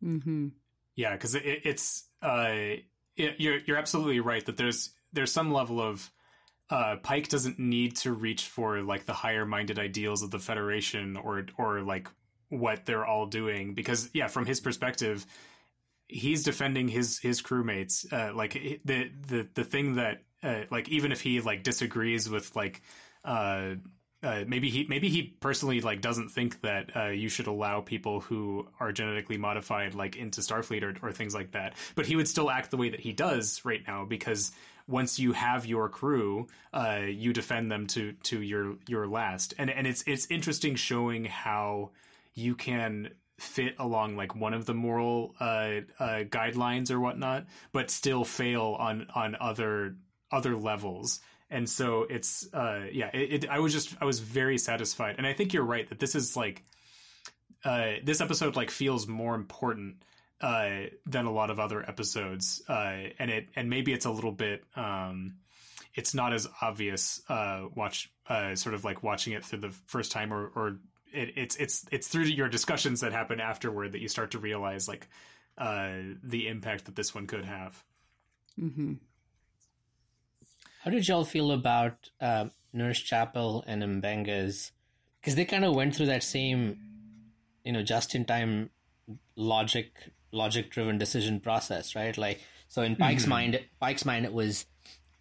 Hmm. 0.02 0.48
Yeah, 0.96 1.14
because 1.14 1.36
it, 1.36 1.44
it's 1.46 2.06
uh, 2.22 2.78
it, 3.16 3.36
you're 3.38 3.60
you're 3.60 3.78
absolutely 3.78 4.22
right 4.22 4.46
that 4.46 4.58
there's 4.58 4.92
there's 5.14 5.32
some 5.32 5.52
level 5.52 5.82
of 5.82 6.10
uh, 6.70 6.98
Pike 6.98 7.28
doesn't 7.30 7.58
need 7.58 7.96
to 7.98 8.14
reach 8.14 8.46
for 8.46 8.82
like 8.82 9.06
the 9.06 9.14
higher 9.14 9.46
minded 9.46 9.80
ideals 9.80 10.22
of 10.22 10.32
the 10.32 10.40
Federation 10.40 11.18
or 11.18 11.46
or 11.58 11.82
like 11.82 12.08
what 12.50 12.86
they're 12.86 13.06
all 13.06 13.26
doing 13.26 13.74
because 13.74 14.10
yeah, 14.14 14.28
from 14.28 14.46
his 14.46 14.60
perspective, 14.60 15.26
he's 16.08 16.44
defending 16.44 16.88
his 16.88 17.18
his 17.20 17.42
crewmates. 17.42 18.12
Uh, 18.12 18.34
like 18.36 18.54
the 18.86 19.12
the 19.28 19.48
the 19.54 19.64
thing 19.64 19.96
that 19.96 20.24
uh, 20.44 20.62
like 20.70 20.90
even 20.90 21.12
if 21.12 21.22
he 21.22 21.42
like 21.42 21.64
disagrees 21.64 22.30
with 22.30 22.56
like 22.56 22.82
uh, 23.26 23.76
uh, 24.22 24.44
maybe 24.48 24.70
he 24.70 24.86
maybe 24.90 25.10
he 25.10 25.24
personally 25.40 25.82
like 25.82 26.02
doesn't 26.02 26.30
think 26.30 26.62
that 26.62 26.96
uh, 26.96 27.08
you 27.08 27.30
should 27.30 27.48
allow 27.48 27.82
people 27.82 28.20
who 28.20 28.68
are 28.80 28.92
genetically 28.92 29.38
modified 29.38 29.96
like 29.96 30.18
into 30.18 30.42
Starfleet 30.42 30.84
or, 30.84 30.94
or 31.02 31.12
things 31.12 31.34
like 31.34 31.52
that. 31.52 31.76
But 31.96 32.06
he 32.06 32.16
would 32.16 32.28
still 32.28 32.52
act 32.52 32.70
the 32.70 32.78
way 32.78 32.90
that 32.90 33.00
he 33.00 33.14
does 33.14 33.64
right 33.64 33.82
now 33.88 34.06
because 34.06 34.52
once 34.90 35.20
you 35.20 35.34
have 35.34 35.66
your 35.66 35.88
crew, 35.88 36.48
uh, 36.74 37.02
you 37.08 37.32
defend 37.32 37.72
them 37.72 37.86
to 37.88 38.14
to 38.24 38.42
your 38.42 38.76
your 38.88 39.08
last. 39.08 39.54
And 39.58 39.70
and 39.70 39.86
it's 39.86 40.04
it's 40.08 40.28
interesting 40.30 40.76
showing 40.76 41.26
how 41.26 41.92
you 42.34 42.56
can 42.56 43.12
fit 43.38 43.76
along 43.80 44.18
like 44.18 44.36
one 44.36 44.54
of 44.54 44.66
the 44.66 44.74
moral 44.74 45.36
uh, 45.40 45.82
uh, 46.00 46.24
guidelines 46.24 46.92
or 46.92 47.00
whatnot, 47.00 47.46
but 47.72 47.92
still 47.92 48.26
fail 48.26 48.76
on 48.80 49.08
on 49.14 49.38
other 49.40 49.96
other 50.32 50.56
levels. 50.56 51.20
And 51.52 51.68
so 51.70 52.06
it's 52.10 52.52
uh, 52.54 52.86
yeah, 52.92 53.10
it, 53.14 53.44
it, 53.44 53.50
I 53.50 53.60
was 53.60 53.74
just 53.74 53.96
I 54.02 54.06
was 54.06 54.20
very 54.20 54.58
satisfied, 54.58 55.16
and 55.18 55.26
I 55.26 55.34
think 55.34 55.54
you're 55.54 55.64
right 55.64 55.88
that 55.90 56.00
this 56.00 56.16
is 56.16 56.36
like 56.36 56.64
uh, 57.64 57.94
this 58.04 58.22
episode 58.22 58.56
like 58.56 58.72
feels 58.72 59.08
more 59.08 59.36
important 59.36 60.04
uh, 60.42 60.88
than 61.06 61.26
a 61.26 61.32
lot 61.32 61.50
of 61.50 61.60
other 61.60 61.82
episodes, 61.88 62.62
uh, 62.70 63.10
and 63.20 63.30
it 63.30 63.50
and 63.56 63.70
maybe 63.70 63.94
it's 63.94 64.06
a 64.06 64.12
little 64.12 64.32
bit 64.32 64.64
um, 64.76 65.36
it's 65.96 66.14
not 66.14 66.34
as 66.34 66.48
obvious 66.62 67.22
uh, 67.30 67.66
watch 67.76 68.12
uh, 68.28 68.56
sort 68.56 68.76
of 68.76 68.84
like 68.84 69.04
watching 69.04 69.34
it 69.34 69.44
through 69.44 69.60
the 69.60 69.74
first 69.86 70.12
time 70.12 70.34
or 70.34 70.48
or 70.56 70.80
it, 71.12 71.34
it's 71.36 71.56
it's 71.58 71.86
it's 71.92 72.08
through 72.08 72.24
your 72.24 72.48
discussions 72.48 73.02
that 73.02 73.12
happen 73.12 73.40
afterward 73.40 73.92
that 73.92 74.02
you 74.02 74.08
start 74.08 74.32
to 74.32 74.40
realize 74.40 74.88
like 74.88 75.08
uh, 75.58 75.92
the 76.24 76.48
impact 76.48 76.86
that 76.86 76.96
this 76.96 77.14
one 77.14 77.28
could 77.28 77.46
have. 77.46 77.84
Mm-hmm. 78.60 78.94
How 80.84 80.92
did 80.92 81.08
y'all 81.08 81.26
feel 81.26 81.52
about 81.52 82.10
uh, 82.22 82.46
Nurse 82.72 83.00
Chapel 83.00 83.64
and 83.68 83.84
M'Benga's? 83.84 84.72
Because 85.20 85.36
they 85.36 85.44
kind 85.44 85.66
of 85.66 85.76
went 85.76 85.96
through 85.96 86.06
that 86.06 86.24
same, 86.24 86.80
you 87.66 87.74
know, 87.74 87.84
just 87.84 88.16
in 88.16 88.24
time 88.24 88.70
logic 89.36 89.92
logic 90.32 90.70
driven 90.72 90.98
decision 90.98 91.40
process, 91.40 91.96
right? 91.96 92.18
Like 92.18 92.42
so 92.68 92.82
in 92.82 92.96
Pike's 92.96 93.24
mm-hmm. 93.24 93.30
mind 93.30 93.60
Pike's 93.80 94.06
mind 94.06 94.26
it 94.26 94.34
was 94.34 94.66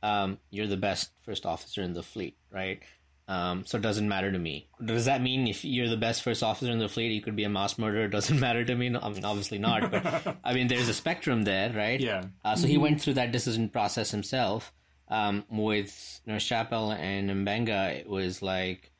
um, 0.03 0.39
you're 0.51 0.67
the 0.67 0.77
best 0.77 1.11
first 1.23 1.45
officer 1.47 1.83
in 1.83 1.93
the 1.93 2.03
fleet, 2.03 2.37
right? 2.51 2.83
Um, 3.29 3.67
so 3.67 3.77
it 3.77 3.83
doesn't 3.83 4.09
matter 4.09 4.33
to 4.33 4.39
me. 4.39 4.69
Does 4.83 5.05
that 5.05 5.21
mean 5.21 5.47
if 5.47 5.63
you're 5.63 5.89
the 5.89 5.99
best 5.99 6.23
first 6.23 6.43
officer 6.43 6.73
in 6.73 6.79
the 6.79 6.89
fleet, 6.89 7.13
you 7.13 7.21
could 7.21 7.37
be 7.37 7.45
a 7.45 7.49
mass 7.49 7.79
murderer? 7.79 8.05
It 8.05 8.11
doesn't 8.11 8.41
matter 8.47 8.65
to 8.65 8.75
me. 8.75 8.89
No, 8.89 9.01
I 9.01 9.11
mean, 9.11 9.25
obviously 9.25 9.59
not. 9.59 9.91
But 9.91 10.39
I 10.45 10.55
mean, 10.55 10.69
there's 10.69 10.89
a 10.89 10.95
spectrum 10.95 11.43
there, 11.43 11.71
right? 11.71 12.01
Yeah. 12.01 12.25
Uh, 12.43 12.57
so 12.57 12.63
mm-hmm. 12.63 12.71
he 12.71 12.79
went 12.79 13.01
through 13.03 13.15
that 13.15 13.31
decision 13.31 13.69
process 13.69 14.11
himself. 14.11 14.73
Um, 15.11 15.45
with 15.51 16.21
Nurse 16.27 16.45
Chapel 16.45 16.93
and 16.93 17.31
M'Benga, 17.31 17.95
it 17.95 18.07
was 18.07 18.43
like 18.43 18.91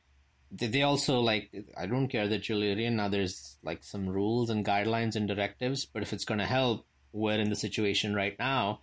they 0.51 0.83
also 0.83 1.19
like 1.19 1.51
I 1.77 1.85
don't 1.85 2.07
care 2.07 2.27
that 2.27 2.49
you're 2.49 2.57
Illyrian. 2.57 2.95
Now 2.95 3.07
there's 3.07 3.57
like 3.63 3.83
some 3.83 4.07
rules 4.07 4.49
and 4.49 4.65
guidelines 4.65 5.15
and 5.15 5.27
directives, 5.27 5.85
but 5.85 6.01
if 6.01 6.13
it's 6.13 6.25
going 6.25 6.39
to 6.39 6.45
help, 6.45 6.85
we're 7.11 7.39
in 7.39 7.49
the 7.49 7.55
situation 7.55 8.15
right 8.15 8.37
now. 8.39 8.81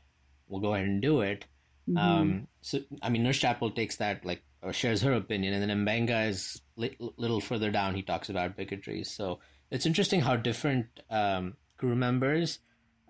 We'll 0.48 0.60
go 0.60 0.74
ahead 0.74 0.86
and 0.86 1.02
do 1.02 1.20
it. 1.22 1.44
Mm-hmm. 1.88 1.98
Um, 1.98 2.48
so 2.62 2.80
I 3.02 3.08
mean, 3.08 3.22
Nurse 3.22 3.38
Chapel 3.38 3.70
takes 3.70 3.96
that 3.96 4.24
like 4.24 4.42
or 4.62 4.72
shares 4.72 5.02
her 5.02 5.12
opinion, 5.12 5.54
and 5.54 5.62
then 5.62 5.84
M'Benga 5.84 6.28
is 6.28 6.60
li- 6.76 6.96
little 7.16 7.40
further 7.40 7.70
down. 7.70 7.94
He 7.94 8.02
talks 8.02 8.28
about 8.28 8.56
bigotry. 8.56 9.04
So 9.04 9.40
it's 9.70 9.86
interesting 9.86 10.20
how 10.20 10.36
different 10.36 10.86
um, 11.10 11.54
crew 11.76 11.94
members 11.94 12.58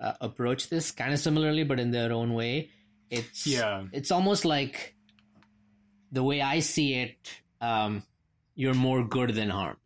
uh, 0.00 0.14
approach 0.20 0.68
this, 0.68 0.90
kind 0.90 1.12
of 1.12 1.18
similarly, 1.18 1.64
but 1.64 1.80
in 1.80 1.90
their 1.90 2.12
own 2.12 2.34
way. 2.34 2.70
It's 3.10 3.46
yeah. 3.46 3.84
It's 3.92 4.10
almost 4.10 4.44
like 4.44 4.94
the 6.12 6.22
way 6.22 6.40
I 6.40 6.60
see 6.60 6.94
it. 6.94 7.16
Um, 7.60 8.02
you're 8.56 8.74
more 8.74 9.04
good 9.04 9.30
than 9.30 9.50
harm. 9.50 9.76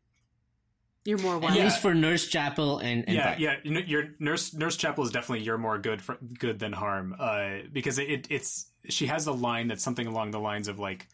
You're 1.04 1.18
more 1.18 1.42
at 1.44 1.54
least 1.54 1.80
for 1.80 1.94
Nurse 1.94 2.28
Chapel 2.28 2.78
and, 2.78 3.04
and 3.06 3.16
yeah, 3.16 3.36
yeah. 3.38 3.56
Your 3.64 4.10
Nurse 4.18 4.52
Nurse 4.52 4.76
Chapel 4.76 5.02
is 5.04 5.10
definitely 5.10 5.44
you're 5.44 5.58
more 5.58 5.78
good 5.78 6.02
for 6.02 6.18
good 6.38 6.58
than 6.58 6.72
harm. 6.72 7.16
Uh, 7.18 7.58
because 7.72 7.98
it, 7.98 8.26
it's 8.28 8.66
she 8.88 9.06
has 9.06 9.26
a 9.26 9.32
line 9.32 9.68
that's 9.68 9.82
something 9.82 10.06
along 10.06 10.30
the 10.30 10.40
lines 10.40 10.68
of 10.68 10.78
like, 10.78 11.08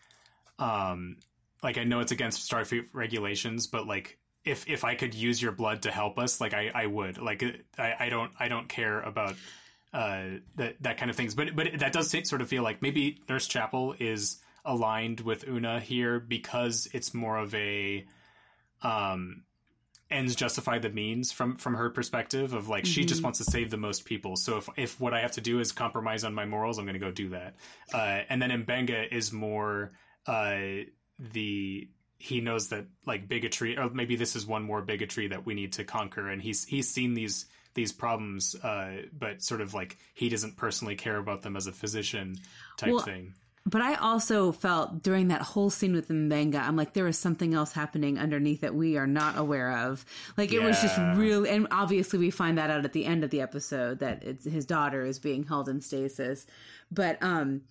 um, 0.58 1.18
like 1.62 1.78
I 1.78 1.84
know 1.84 2.00
it's 2.00 2.10
against 2.10 2.50
Starfleet 2.50 2.88
regulations, 2.92 3.68
but 3.68 3.86
like 3.86 4.18
if 4.44 4.68
if 4.68 4.82
I 4.82 4.96
could 4.96 5.14
use 5.14 5.40
your 5.40 5.52
blood 5.52 5.82
to 5.82 5.92
help 5.92 6.18
us, 6.18 6.40
like 6.40 6.52
I 6.52 6.70
I 6.74 6.86
would. 6.86 7.18
Like 7.18 7.44
I 7.78 7.94
I 7.98 8.08
don't 8.08 8.32
I 8.40 8.48
don't 8.48 8.68
care 8.68 9.00
about 9.00 9.36
uh 9.94 10.24
that 10.56 10.82
that 10.82 10.98
kind 10.98 11.10
of 11.12 11.16
things. 11.16 11.36
But 11.36 11.54
but 11.54 11.78
that 11.78 11.92
does 11.92 12.10
sort 12.28 12.40
of 12.40 12.48
feel 12.48 12.64
like 12.64 12.82
maybe 12.82 13.22
Nurse 13.28 13.46
Chapel 13.46 13.94
is 14.00 14.42
aligned 14.66 15.20
with 15.20 15.46
Una 15.48 15.80
here 15.80 16.20
because 16.20 16.88
it's 16.92 17.14
more 17.14 17.38
of 17.38 17.54
a 17.54 18.04
um 18.82 19.42
ends 20.10 20.36
justify 20.36 20.78
the 20.78 20.90
means 20.90 21.32
from 21.32 21.56
from 21.56 21.74
her 21.74 21.90
perspective 21.90 22.52
of 22.52 22.68
like 22.68 22.84
mm-hmm. 22.84 22.92
she 22.92 23.04
just 23.04 23.18
mm-hmm. 23.18 23.24
wants 23.24 23.38
to 23.38 23.44
save 23.44 23.70
the 23.70 23.76
most 23.76 24.04
people 24.04 24.36
so 24.36 24.58
if 24.58 24.68
if 24.76 25.00
what 25.00 25.12
i 25.12 25.20
have 25.20 25.32
to 25.32 25.40
do 25.40 25.58
is 25.58 25.72
compromise 25.72 26.22
on 26.22 26.32
my 26.32 26.44
morals 26.44 26.78
i'm 26.78 26.84
going 26.84 26.94
to 26.94 27.00
go 27.00 27.10
do 27.10 27.30
that 27.30 27.56
uh, 27.92 28.20
and 28.28 28.40
then 28.40 28.50
M'Benga 28.50 29.12
is 29.12 29.32
more 29.32 29.92
uh, 30.26 30.58
the 31.18 31.88
he 32.18 32.40
knows 32.40 32.68
that 32.68 32.86
like 33.04 33.28
bigotry 33.28 33.76
or 33.76 33.90
maybe 33.90 34.16
this 34.16 34.36
is 34.36 34.46
one 34.46 34.62
more 34.62 34.80
bigotry 34.80 35.28
that 35.28 35.44
we 35.44 35.54
need 35.54 35.72
to 35.72 35.84
conquer 35.84 36.28
and 36.28 36.40
he's 36.40 36.64
he's 36.64 36.88
seen 36.88 37.14
these 37.14 37.46
these 37.74 37.92
problems 37.92 38.54
uh 38.62 39.02
but 39.12 39.42
sort 39.42 39.60
of 39.60 39.74
like 39.74 39.98
he 40.14 40.28
doesn't 40.28 40.56
personally 40.56 40.94
care 40.94 41.18
about 41.18 41.42
them 41.42 41.56
as 41.56 41.66
a 41.66 41.72
physician 41.72 42.36
type 42.78 42.92
Well, 42.92 43.00
thing 43.00 43.34
But 43.68 43.82
I 43.82 43.96
also 43.96 44.52
felt 44.52 45.02
during 45.02 45.26
that 45.28 45.42
whole 45.42 45.70
scene 45.70 45.92
with 45.92 46.08
Mbenga, 46.08 46.60
I'm 46.60 46.76
like, 46.76 46.92
there 46.92 47.08
is 47.08 47.18
something 47.18 47.52
else 47.52 47.72
happening 47.72 48.16
underneath 48.16 48.60
that 48.60 48.76
we 48.76 48.96
are 48.96 49.08
not 49.08 49.36
aware 49.36 49.76
of. 49.78 50.04
Like 50.36 50.52
it 50.52 50.62
was 50.62 50.80
just 50.80 50.96
really, 51.16 51.50
and 51.50 51.66
obviously 51.72 52.20
we 52.20 52.30
find 52.30 52.58
that 52.58 52.70
out 52.70 52.84
at 52.84 52.92
the 52.92 53.04
end 53.04 53.24
of 53.24 53.30
the 53.30 53.40
episode 53.40 53.98
that 53.98 54.22
it's 54.22 54.44
his 54.44 54.66
daughter 54.66 55.02
is 55.04 55.18
being 55.18 55.42
held 55.42 55.68
in 55.68 55.80
stasis. 55.80 56.46
But 56.92 57.20
um, 57.20 57.62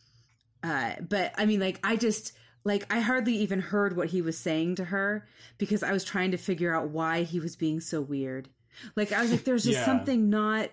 uh, 0.63 0.95
but 1.07 1.31
I 1.37 1.45
mean, 1.45 1.61
like 1.61 1.79
I 1.81 1.95
just 1.95 2.33
like 2.65 2.85
I 2.93 2.99
hardly 2.99 3.35
even 3.37 3.61
heard 3.61 3.95
what 3.95 4.09
he 4.09 4.21
was 4.21 4.37
saying 4.37 4.75
to 4.75 4.85
her 4.85 5.25
because 5.57 5.81
I 5.81 5.93
was 5.93 6.03
trying 6.03 6.31
to 6.31 6.37
figure 6.37 6.75
out 6.75 6.89
why 6.89 7.23
he 7.23 7.39
was 7.39 7.55
being 7.55 7.79
so 7.79 8.01
weird. 8.01 8.49
Like 8.97 9.13
I 9.13 9.21
was 9.21 9.31
like, 9.31 9.45
there's 9.45 9.63
just 9.63 9.77
Yeah. 9.79 9.85
something 9.85 10.29
not 10.29 10.71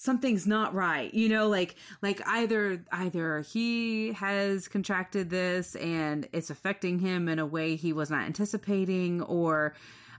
something's 0.00 0.46
not 0.46 0.72
right 0.74 1.12
you 1.12 1.28
know 1.28 1.48
like 1.48 1.74
like 2.02 2.20
either 2.28 2.84
either 2.92 3.40
he 3.40 4.12
has 4.12 4.68
contracted 4.68 5.28
this 5.28 5.74
and 5.74 6.28
it's 6.32 6.50
affecting 6.50 7.00
him 7.00 7.28
in 7.28 7.40
a 7.40 7.44
way 7.46 7.74
he 7.74 7.92
was 7.92 8.08
not 8.08 8.22
anticipating 8.22 9.20
or 9.22 9.74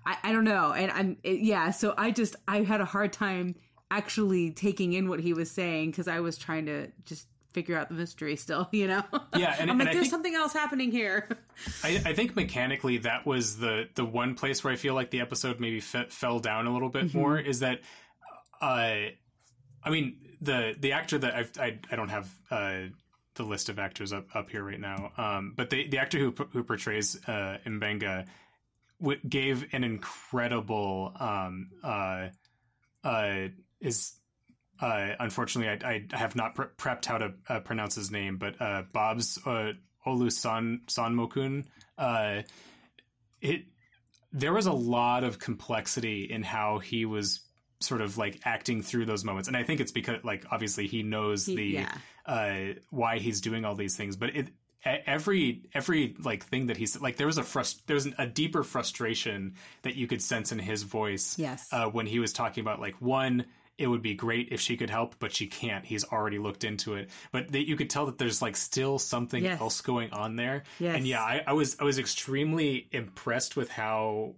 i, 0.06 0.18
I 0.22 0.32
don't 0.34 0.44
know. 0.44 0.74
And 0.74 0.92
i'm 0.92 1.18
it, 1.24 1.40
yeah 1.40 1.72
so 1.72 1.94
i 1.98 2.12
just 2.12 2.36
i 2.46 2.62
had 2.62 2.82
a 2.82 2.86
hard 2.86 3.14
time 3.14 3.56
actually 3.90 4.52
taking 4.52 4.92
in 4.94 5.08
what 5.08 5.22
he 5.22 5.34
was 5.34 5.50
saying 5.50 5.92
because 5.92 6.10
i 6.10 6.20
was 6.20 6.38
trying 6.38 6.66
to 6.66 6.92
just 7.06 7.26
figure 7.54 7.78
out 7.78 7.88
the 7.88 7.96
mystery 7.96 8.36
still 8.36 8.68
you 8.74 8.86
know? 8.86 9.02
Yeah, 9.38 9.56
and- 9.60 9.72
i'm 9.72 9.78
like 9.80 9.88
I 9.88 9.94
there's 9.94 10.04
think- 10.04 10.12
something 10.12 10.36
else 10.36 10.52
happening 10.52 10.92
here. 10.92 11.30
I, 11.86 12.02
I 12.06 12.14
think 12.14 12.36
mechanically 12.36 12.98
that 13.00 13.26
was 13.26 13.58
the 13.58 13.88
the 13.96 14.04
one 14.06 14.36
place 14.36 14.62
where 14.62 14.74
I 14.74 14.76
feel 14.76 14.94
like 14.94 15.10
the 15.10 15.22
episode 15.22 15.60
maybe 15.62 15.80
fe- 15.80 16.08
fell 16.10 16.40
down 16.40 16.68
a 16.68 16.74
little 16.74 16.90
bit 16.90 17.06
Mm-hmm. 17.08 17.18
more 17.18 17.40
is 17.40 17.62
that 17.62 17.80
uh 18.62 18.96
I 19.84 19.90
mean 19.90 20.18
the 20.42 20.76
the 20.80 20.94
actor 20.94 21.18
that 21.18 21.34
I've, 21.36 21.52
I 21.60 21.80
I 21.92 21.96
don't 21.96 22.10
have 22.10 22.30
uh 22.52 22.80
the 23.36 23.44
list 23.44 23.70
of 23.70 23.80
actors 23.80 24.12
up 24.12 24.36
up 24.36 24.50
here 24.50 24.64
right 24.64 24.80
now 24.80 25.12
um 25.18 25.54
but 25.56 25.70
the 25.70 25.88
the 25.88 25.98
actor 25.98 26.20
who 26.20 26.34
who 26.52 26.64
portrays 26.64 27.18
uh 27.28 27.58
Mbenga 27.66 28.28
w- 29.00 29.20
gave 29.28 29.74
an 29.74 29.84
incredible 29.84 31.14
um 31.20 31.70
uh 31.84 32.30
uh 33.04 33.48
is 33.80 34.20
uh, 34.82 35.14
unfortunately, 35.20 35.86
I, 35.86 36.06
I 36.12 36.18
have 36.18 36.36
not 36.36 36.56
pre- 36.56 36.68
prepped 36.78 37.06
how 37.06 37.18
to 37.18 37.34
uh, 37.50 37.60
pronounce 37.60 37.96
his 37.96 38.12
name, 38.12 38.38
but 38.38 38.62
uh, 38.62 38.84
Babs 38.94 39.38
uh, 39.46 39.74
Olusan 40.06 40.86
Sanmokun. 40.86 41.66
Uh, 41.98 42.44
it 43.42 43.66
there 44.32 44.54
was 44.54 44.68
a 44.68 44.74
lot 44.74 45.24
of 45.24 45.40
complexity 45.40 46.24
in 46.24 46.44
how 46.44 46.80
he 46.80 47.06
was 47.06 47.42
sort 47.82 48.02
of 48.02 48.18
like 48.18 48.40
acting 48.46 48.82
through 48.82 49.06
those 49.06 49.24
moments, 49.24 49.48
and 49.48 49.56
I 49.58 49.64
think 49.64 49.80
it's 49.80 49.92
because 49.92 50.24
like 50.24 50.46
obviously 50.52 50.88
he 50.88 51.04
knows 51.04 51.46
He- 51.46 51.56
the 51.56 51.64
yeah. 51.66 51.98
uh, 52.26 52.74
why 52.90 53.20
he's 53.20 53.42
doing 53.42 53.66
all 53.66 53.76
these 53.76 53.96
things, 53.96 54.16
but 54.16 54.36
it 54.36 54.50
every 54.86 55.64
every 55.74 56.16
like 56.24 56.44
thing 56.46 56.68
that 56.68 56.78
he's 56.78 57.00
like 57.02 57.18
there 57.18 57.28
was 57.28 57.38
a 57.38 57.44
frust 57.44 57.82
there 57.88 57.96
was 57.96 58.06
an, 58.06 58.16
a 58.18 58.26
deeper 58.26 58.64
frustration 58.64 59.56
that 59.82 59.96
you 59.96 60.08
could 60.08 60.22
sense 60.22 60.52
in 60.54 60.60
his 60.60 60.84
voice 60.84 61.38
Yes. 61.38 61.68
uh, 61.74 61.88
when 61.88 62.06
he 62.06 62.20
was 62.20 62.32
talking 62.32 62.62
about 62.62 62.80
like 62.80 62.96
one 63.02 63.46
it 63.78 63.88
would 63.88 64.02
be 64.02 64.14
great 64.14 64.50
if 64.52 64.62
she 64.62 64.78
could 64.78 64.90
help 64.90 65.16
but 65.20 65.34
she 65.34 65.48
can't 65.48 65.84
he's 65.86 66.06
already 66.06 66.40
looked 66.40 66.64
into 66.64 66.96
it 66.96 67.10
but 67.34 67.52
that 67.52 67.68
you 67.68 67.76
could 67.76 67.90
tell 67.90 68.06
that 68.06 68.18
there's 68.18 68.42
like 68.42 68.56
still 68.56 69.00
something 69.00 69.44
Yes. 69.44 69.60
else 69.60 69.82
going 69.82 70.12
on 70.12 70.38
there 70.38 70.64
Yes. 70.80 70.96
and 70.96 71.06
yeah 71.06 71.22
I, 71.22 71.44
I 71.46 71.52
was 71.54 71.76
i 71.80 71.84
was 71.84 72.00
extremely 72.00 72.88
impressed 72.94 73.58
with 73.58 73.70
how 73.70 74.36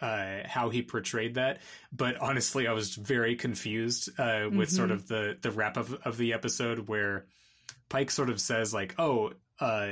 uh, 0.00 0.38
how 0.46 0.70
he 0.70 0.82
portrayed 0.82 1.34
that, 1.34 1.60
but 1.92 2.16
honestly, 2.18 2.66
I 2.66 2.72
was 2.72 2.94
very 2.94 3.36
confused 3.36 4.08
uh, 4.18 4.48
with 4.50 4.70
sort 4.70 4.90
of 4.90 5.06
the 5.08 5.36
the 5.40 5.50
wrap 5.50 5.76
of 5.76 5.94
of 6.04 6.16
the 6.16 6.32
episode 6.32 6.88
where 6.88 7.26
Pike 7.88 8.10
sort 8.10 8.30
of 8.30 8.40
says 8.40 8.72
like, 8.72 8.94
"Oh, 8.98 9.32
uh, 9.60 9.90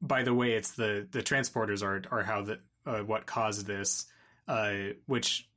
by 0.00 0.22
the 0.22 0.32
way, 0.32 0.52
it's 0.52 0.72
the 0.72 1.06
the 1.10 1.22
transporters 1.22 1.82
are 1.82 2.02
are 2.10 2.22
how 2.22 2.42
the 2.42 2.60
uh, 2.86 3.00
what 3.00 3.26
caused 3.26 3.66
this," 3.66 4.06
uh, 4.48 4.74
which 5.06 5.48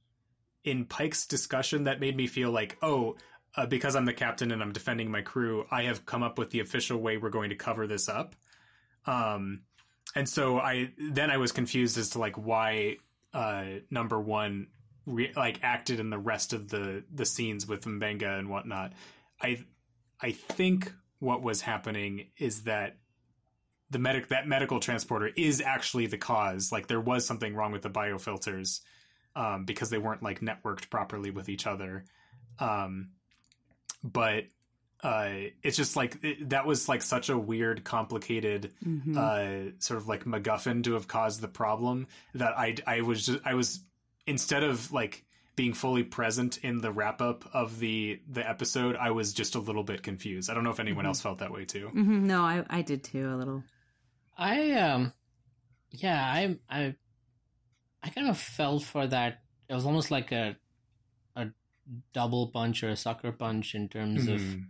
in 0.63 0.85
Pike's 0.85 1.25
discussion 1.25 1.85
that 1.85 1.99
made 1.99 2.17
me 2.17 2.27
feel 2.27 2.51
like, 2.51 2.77
"Oh." 2.81 3.15
Uh, 3.55 3.65
because 3.65 3.95
I'm 3.95 4.05
the 4.05 4.13
captain 4.13 4.51
and 4.51 4.61
I'm 4.61 4.73
defending 4.73 5.09
my 5.09 5.21
crew, 5.21 5.65
I 5.71 5.83
have 5.83 6.05
come 6.05 6.21
up 6.21 6.37
with 6.37 6.51
the 6.51 6.59
official 6.59 6.99
way 6.99 7.17
we're 7.17 7.31
going 7.31 7.49
to 7.49 7.55
cover 7.55 7.87
this 7.87 8.07
up. 8.07 8.35
Um, 9.07 9.61
and 10.15 10.29
so 10.29 10.59
I 10.59 10.91
then 10.97 11.31
I 11.31 11.37
was 11.37 11.51
confused 11.51 11.97
as 11.97 12.11
to 12.11 12.19
like 12.19 12.35
why 12.35 12.97
uh, 13.33 13.65
number 13.89 14.19
one 14.19 14.67
re- 15.05 15.33
like 15.35 15.59
acted 15.63 15.99
in 15.99 16.09
the 16.09 16.17
rest 16.17 16.53
of 16.53 16.69
the 16.69 17.03
the 17.13 17.25
scenes 17.25 17.67
with 17.67 17.85
Mbenga 17.85 18.39
and 18.39 18.49
whatnot. 18.49 18.93
I 19.41 19.63
I 20.21 20.31
think 20.31 20.93
what 21.19 21.41
was 21.41 21.61
happening 21.61 22.27
is 22.37 22.63
that 22.63 22.97
the 23.89 23.99
medic 23.99 24.27
that 24.29 24.47
medical 24.47 24.79
transporter 24.79 25.31
is 25.35 25.61
actually 25.61 26.07
the 26.07 26.17
cause. 26.17 26.71
Like 26.71 26.87
there 26.87 27.01
was 27.01 27.25
something 27.25 27.55
wrong 27.55 27.71
with 27.71 27.81
the 27.81 27.89
biofilters 27.89 28.81
um, 29.35 29.65
because 29.65 29.89
they 29.89 29.97
weren't 29.97 30.23
like 30.23 30.41
networked 30.41 30.89
properly 30.89 31.31
with 31.31 31.49
each 31.49 31.65
other. 31.65 32.05
Um, 32.59 33.11
but 34.03 34.45
uh, 35.01 35.29
it's 35.63 35.77
just 35.77 35.95
like 35.95 36.17
it, 36.23 36.49
that 36.49 36.65
was 36.65 36.89
like 36.89 37.01
such 37.01 37.29
a 37.29 37.37
weird, 37.37 37.83
complicated 37.83 38.73
Mhm. 38.85 39.15
uh, 39.15 39.71
sort 39.79 39.97
of 39.97 40.07
like 40.07 40.25
MacGuffin 40.25 40.83
to 40.83 40.93
have 40.93 41.07
caused 41.07 41.39
the 41.41 41.47
problem 41.47 42.07
that 42.33 42.57
I 42.57 42.75
I 42.85 43.01
was 43.01 43.25
just 43.25 43.39
I 43.45 43.53
was 43.53 43.83
instead 44.27 44.63
of 44.63 44.91
like 44.91 45.23
being 45.55 45.73
fully 45.73 46.03
present 46.03 46.57
in 46.59 46.77
the 46.79 46.91
wrap 46.91 47.21
up 47.21 47.43
of 47.53 47.79
the 47.79 48.21
the 48.29 48.47
episode, 48.47 48.95
I 48.95 49.11
was 49.11 49.33
just 49.33 49.55
a 49.55 49.59
little 49.59 49.83
bit 49.83 50.03
confused. 50.03 50.49
I 50.49 50.53
don't 50.53 50.63
know 50.63 50.69
if 50.71 50.79
anyone 50.79 51.05
else 51.05 51.21
felt 51.21 51.39
that 51.39 51.51
way 51.51 51.65
too. 51.65 51.89
Mhm. 51.93 52.21
no 52.23 52.41
I, 52.43 52.65
I 52.69 52.81
did 52.81 53.03
too 53.03 53.33
a 53.33 53.35
little 53.35 53.63
I 54.37 54.71
um 54.73 55.13
yeah, 55.91 56.21
I 56.23 56.57
I 56.69 56.95
I 58.03 58.09
kind 58.09 58.29
of 58.29 58.37
fell 58.37 58.79
for 58.79 59.07
that. 59.07 59.41
It 59.67 59.73
was 59.73 59.85
almost 59.85 60.11
like 60.11 60.31
a 60.31 60.55
a 61.35 61.47
double 62.13 62.47
punch 62.47 62.83
or 62.83 62.89
a 62.89 62.95
sucker 62.95 63.31
punch 63.31 63.75
in 63.75 63.89
terms 63.89 64.27
of 64.27 64.39
Mhm. 64.39 64.67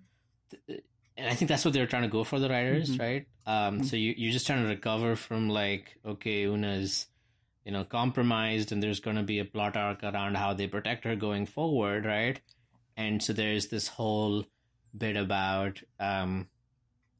And 0.67 1.27
I 1.29 1.35
think 1.35 1.49
that's 1.49 1.65
what 1.65 1.73
they're 1.73 1.87
trying 1.87 2.03
to 2.03 2.07
go 2.09 2.23
for 2.23 2.39
the 2.39 2.49
writers, 2.49 2.91
Mhm. 2.91 2.99
right? 2.99 3.27
Um 3.45 3.83
so 3.83 3.95
you 3.95 4.13
you're 4.17 4.31
just 4.31 4.45
trying 4.47 4.63
to 4.63 4.69
recover 4.69 5.15
from 5.15 5.49
like 5.49 5.97
okay, 6.05 6.43
Una's 6.45 7.07
you 7.65 7.71
know 7.71 7.83
compromised 7.83 8.71
and 8.71 8.81
there's 8.81 8.99
going 8.99 9.17
to 9.17 9.23
be 9.23 9.39
a 9.39 9.45
plot 9.45 9.75
arc 9.77 10.03
around 10.03 10.35
how 10.37 10.53
they 10.53 10.67
protect 10.67 11.03
her 11.03 11.15
going 11.15 11.45
forward, 11.45 12.05
right? 12.05 12.39
And 12.97 13.21
so 13.23 13.33
there's 13.33 13.67
this 13.67 13.87
whole 13.89 14.45
bit 14.97 15.15
about 15.17 15.81
um 15.99 16.47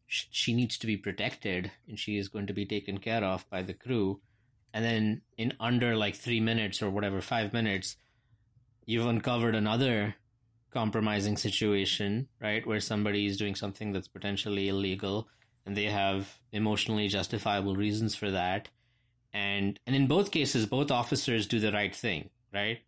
sh- 0.07 0.25
she 0.31 0.53
needs 0.53 0.77
to 0.79 0.87
be 0.87 0.97
protected 0.97 1.71
and 1.87 1.99
she 1.99 2.17
is 2.17 2.27
going 2.29 2.47
to 2.47 2.53
be 2.53 2.65
taken 2.65 2.97
care 2.97 3.23
of 3.23 3.47
by 3.49 3.61
the 3.61 3.73
crew 3.75 4.21
and 4.73 4.83
then 4.85 5.21
in 5.37 5.53
under 5.59 5.95
like 5.95 6.15
3 6.15 6.39
minutes 6.39 6.81
or 6.81 6.89
whatever 6.89 7.21
5 7.21 7.53
minutes 7.53 7.95
you've 8.85 9.05
uncovered 9.05 9.55
another 9.55 10.15
compromising 10.71 11.37
situation 11.37 12.27
right 12.41 12.65
where 12.65 12.79
somebody 12.79 13.25
is 13.25 13.37
doing 13.37 13.55
something 13.55 13.91
that's 13.91 14.07
potentially 14.07 14.69
illegal 14.69 15.27
and 15.65 15.75
they 15.75 15.85
have 15.85 16.39
emotionally 16.51 17.07
justifiable 17.07 17.75
reasons 17.75 18.15
for 18.15 18.31
that. 18.31 18.69
And 19.33 19.79
and 19.85 19.95
in 19.95 20.07
both 20.07 20.31
cases 20.31 20.65
both 20.65 20.91
officers 20.91 21.47
do 21.47 21.59
the 21.59 21.71
right 21.71 21.95
thing 21.95 22.29
right? 22.53 22.79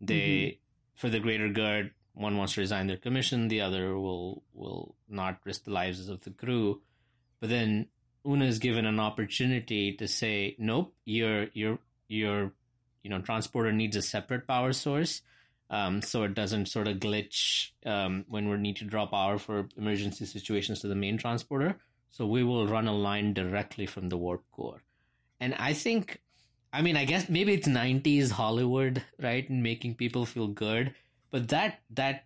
They 0.00 0.14
mm-hmm. 0.14 0.56
for 0.94 1.08
the 1.08 1.20
greater 1.20 1.48
good 1.48 1.92
one 2.14 2.38
wants 2.38 2.54
to 2.54 2.60
resign 2.60 2.86
their 2.86 2.96
commission 2.96 3.48
the 3.48 3.60
other 3.60 3.98
will 3.98 4.42
will 4.54 4.94
not 5.08 5.40
risk 5.44 5.64
the 5.64 5.72
lives 5.72 6.08
of 6.08 6.22
the 6.22 6.30
crew. 6.30 6.80
But 7.40 7.50
then 7.50 7.88
una 8.26 8.46
is 8.46 8.58
given 8.58 8.86
an 8.86 8.98
opportunity 8.98 9.92
to 9.92 10.08
say 10.08 10.56
nope 10.58 10.94
your 11.04 11.48
your 11.52 11.78
your 12.08 12.52
you 13.02 13.10
know 13.10 13.20
transporter 13.20 13.72
needs 13.72 13.96
a 13.96 14.02
separate 14.02 14.48
power 14.48 14.72
source 14.72 15.22
um, 15.70 16.00
so 16.02 16.22
it 16.22 16.34
doesn't 16.34 16.66
sort 16.66 16.86
of 16.88 16.98
glitch 16.98 17.70
um, 17.84 18.24
when 18.28 18.48
we 18.48 18.56
need 18.56 18.76
to 18.76 18.84
draw 18.84 19.06
power 19.06 19.38
for 19.38 19.68
emergency 19.76 20.24
situations 20.24 20.80
to 20.80 20.88
the 20.88 20.94
main 20.94 21.18
transporter 21.18 21.78
so 22.10 22.26
we 22.26 22.42
will 22.44 22.66
run 22.66 22.86
a 22.88 22.94
line 22.94 23.32
directly 23.34 23.86
from 23.86 24.08
the 24.08 24.16
warp 24.16 24.44
core 24.52 24.82
and 25.40 25.54
i 25.58 25.72
think 25.72 26.20
I 26.72 26.82
mean, 26.82 26.96
I 26.96 27.06
guess 27.06 27.30
maybe 27.30 27.54
it's 27.54 27.66
'90s 27.68 28.32
Hollywood, 28.32 29.02
right, 29.22 29.48
and 29.48 29.62
making 29.62 29.94
people 29.94 30.26
feel 30.26 30.48
good. 30.48 30.94
But 31.30 31.48
that 31.48 31.78
that 31.90 32.24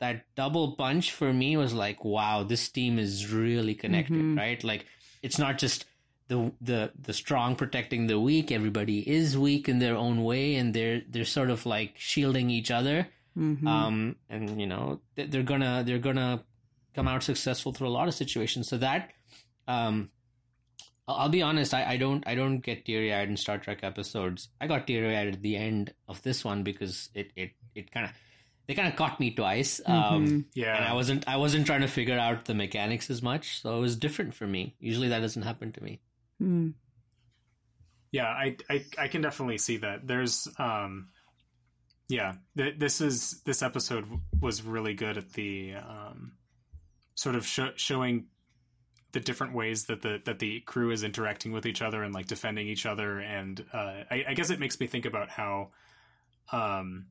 that 0.00 0.24
double 0.34 0.72
punch 0.72 1.12
for 1.12 1.32
me 1.32 1.56
was 1.56 1.72
like, 1.72 2.04
wow, 2.04 2.42
this 2.42 2.68
team 2.70 2.98
is 2.98 3.30
really 3.30 3.74
connected, 3.76 4.16
Mhm. 4.16 4.36
right? 4.36 4.64
Like, 4.64 4.86
it's 5.22 5.38
not 5.38 5.58
just 5.58 5.84
the 6.28 6.52
the 6.60 6.92
the 7.00 7.12
strong 7.12 7.54
protecting 7.56 8.06
the 8.06 8.18
weak. 8.18 8.50
Everybody 8.52 9.08
is 9.08 9.36
weak 9.36 9.68
in 9.68 9.78
their 9.78 9.96
own 9.96 10.24
way, 10.24 10.54
and 10.56 10.72
they're 10.74 11.02
they're 11.08 11.24
sort 11.24 11.50
of 11.50 11.66
like 11.66 11.94
shielding 11.96 12.50
each 12.50 12.70
other. 12.70 13.08
Mhm. 13.36 13.66
Um, 13.66 14.16
and 14.30 14.60
you 14.60 14.66
know, 14.66 15.00
they- 15.16 15.26
they're 15.26 15.42
gonna 15.42 15.82
they're 15.84 15.98
gonna 15.98 16.44
come 16.94 17.08
out 17.08 17.22
successful 17.24 17.72
through 17.72 17.88
a 17.88 17.96
lot 17.98 18.08
of 18.08 18.14
situations. 18.14 18.68
So 18.68 18.78
that 18.78 19.10
um 19.68 20.10
I'll 21.06 21.28
be 21.28 21.42
honest. 21.42 21.74
I, 21.74 21.84
I 21.84 21.96
don't. 21.98 22.26
I 22.26 22.34
don't 22.34 22.60
get 22.60 22.86
teary 22.86 23.12
eyed 23.12 23.28
in 23.28 23.36
Star 23.36 23.58
Trek 23.58 23.80
episodes. 23.82 24.48
I 24.58 24.66
got 24.66 24.86
teary 24.86 25.14
eyed 25.14 25.28
at 25.34 25.42
the 25.42 25.56
end 25.56 25.92
of 26.08 26.22
this 26.22 26.42
one 26.44 26.62
because 26.62 27.10
it 27.14 27.30
it 27.36 27.50
it 27.74 27.90
kind 27.90 28.06
of 28.06 28.12
they 28.66 28.72
kind 28.72 28.88
of 28.88 28.96
caught 28.96 29.20
me 29.20 29.30
twice. 29.32 29.82
Um, 29.84 30.24
Mm-hmm. 30.24 30.40
Yeah. 30.54 30.76
and 30.76 30.84
I 30.86 30.94
wasn't 30.94 31.28
I 31.28 31.36
wasn't 31.36 31.66
trying 31.66 31.82
to 31.82 31.88
figure 31.88 32.18
out 32.18 32.46
the 32.46 32.54
mechanics 32.54 33.10
as 33.10 33.20
much, 33.20 33.60
so 33.60 33.76
it 33.76 33.80
was 33.80 33.96
different 33.96 34.32
for 34.32 34.46
me. 34.46 34.76
Usually 34.80 35.08
that 35.10 35.20
doesn't 35.20 35.42
happen 35.42 35.72
to 35.72 35.82
me. 35.82 36.00
Mm. 36.44 36.74
Yeah, 38.12 38.28
I, 38.28 38.56
I 38.70 38.84
I 38.98 39.08
can 39.08 39.22
definitely 39.22 39.58
see 39.58 39.78
that. 39.78 40.06
There's 40.06 40.46
um 40.58 41.08
yeah, 42.08 42.34
th- 42.56 42.78
this 42.78 43.00
is 43.00 43.40
this 43.44 43.62
episode 43.62 44.06
was 44.40 44.62
really 44.62 44.94
good 44.94 45.16
at 45.18 45.32
the 45.32 45.74
um 45.74 46.32
sort 47.14 47.34
of 47.34 47.46
sho- 47.46 47.72
showing 47.76 48.26
the 49.12 49.20
different 49.20 49.54
ways 49.54 49.86
that 49.86 50.02
the 50.02 50.20
that 50.26 50.38
the 50.38 50.60
crew 50.60 50.90
is 50.90 51.02
interacting 51.04 51.52
with 51.52 51.66
each 51.66 51.82
other 51.82 52.02
and 52.02 52.12
like 52.12 52.26
defending 52.26 52.66
each 52.68 52.84
other 52.84 53.20
and 53.20 53.64
uh 53.72 54.02
I, 54.10 54.24
I 54.28 54.34
guess 54.34 54.50
it 54.50 54.60
makes 54.60 54.78
me 54.80 54.86
think 54.88 55.06
about 55.06 55.30
how 55.30 55.70
um 56.52 57.06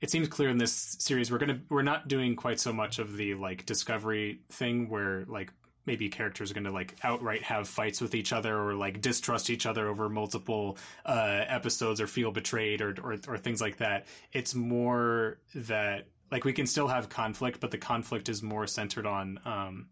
it 0.00 0.10
seems 0.10 0.28
clear 0.28 0.48
in 0.48 0.58
this 0.58 0.96
series 1.00 1.32
we're 1.32 1.38
gonna 1.38 1.60
we're 1.68 1.82
not 1.82 2.06
doing 2.08 2.36
quite 2.36 2.60
so 2.60 2.72
much 2.72 3.00
of 3.00 3.16
the 3.16 3.34
like 3.34 3.66
discovery 3.66 4.40
thing 4.52 4.88
where 4.88 5.24
like 5.26 5.52
maybe 5.86 6.08
characters 6.08 6.50
are 6.50 6.54
going 6.54 6.64
to 6.64 6.70
like 6.70 6.94
outright 7.02 7.42
have 7.42 7.68
fights 7.68 8.00
with 8.00 8.14
each 8.14 8.32
other 8.32 8.56
or 8.56 8.74
like 8.74 9.00
distrust 9.00 9.50
each 9.50 9.66
other 9.66 9.88
over 9.88 10.08
multiple 10.08 10.78
uh, 11.04 11.44
episodes 11.46 12.00
or 12.00 12.06
feel 12.06 12.30
betrayed 12.30 12.80
or, 12.80 12.94
or 13.02 13.16
or 13.28 13.38
things 13.38 13.60
like 13.60 13.78
that. 13.78 14.06
It's 14.32 14.54
more 14.54 15.38
that 15.54 16.06
like 16.30 16.44
we 16.44 16.52
can 16.52 16.66
still 16.66 16.88
have 16.88 17.08
conflict, 17.08 17.60
but 17.60 17.70
the 17.70 17.78
conflict 17.78 18.28
is 18.28 18.42
more 18.42 18.66
centered 18.66 19.06
on 19.06 19.38
um, 19.44 19.86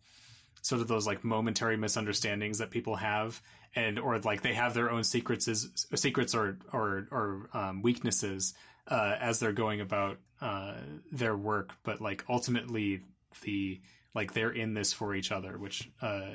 sort 0.62 0.80
of 0.80 0.88
those 0.88 1.07
like 1.07 1.24
momentary 1.24 1.76
misunderstandings 1.76 2.59
that 2.59 2.70
people 2.70 2.97
have, 2.97 3.40
and 3.74 3.99
or 3.99 4.18
like 4.20 4.43
they 4.43 4.55
have 4.55 4.74
their 4.74 4.90
own 4.90 5.05
secrets 5.05 5.49
as 5.49 5.86
secrets 5.95 6.34
or 6.34 6.59
or 6.72 7.07
or 7.11 7.49
um, 7.53 7.82
weaknesses 7.82 8.55
uh, 8.88 9.16
as 9.20 9.38
they're 9.38 9.53
going 9.53 9.80
about 9.80 10.18
uh, 10.40 10.74
their 11.11 11.36
work, 11.36 11.72
but 11.84 12.01
like 12.01 12.24
ultimately 12.28 13.01
the 13.43 13.80
like 14.14 14.32
they're 14.34 14.50
in 14.52 14.74
this 14.74 14.92
for 14.92 15.14
each 15.14 15.32
other, 15.32 15.58
which 15.58 15.88
uh, 16.00 16.32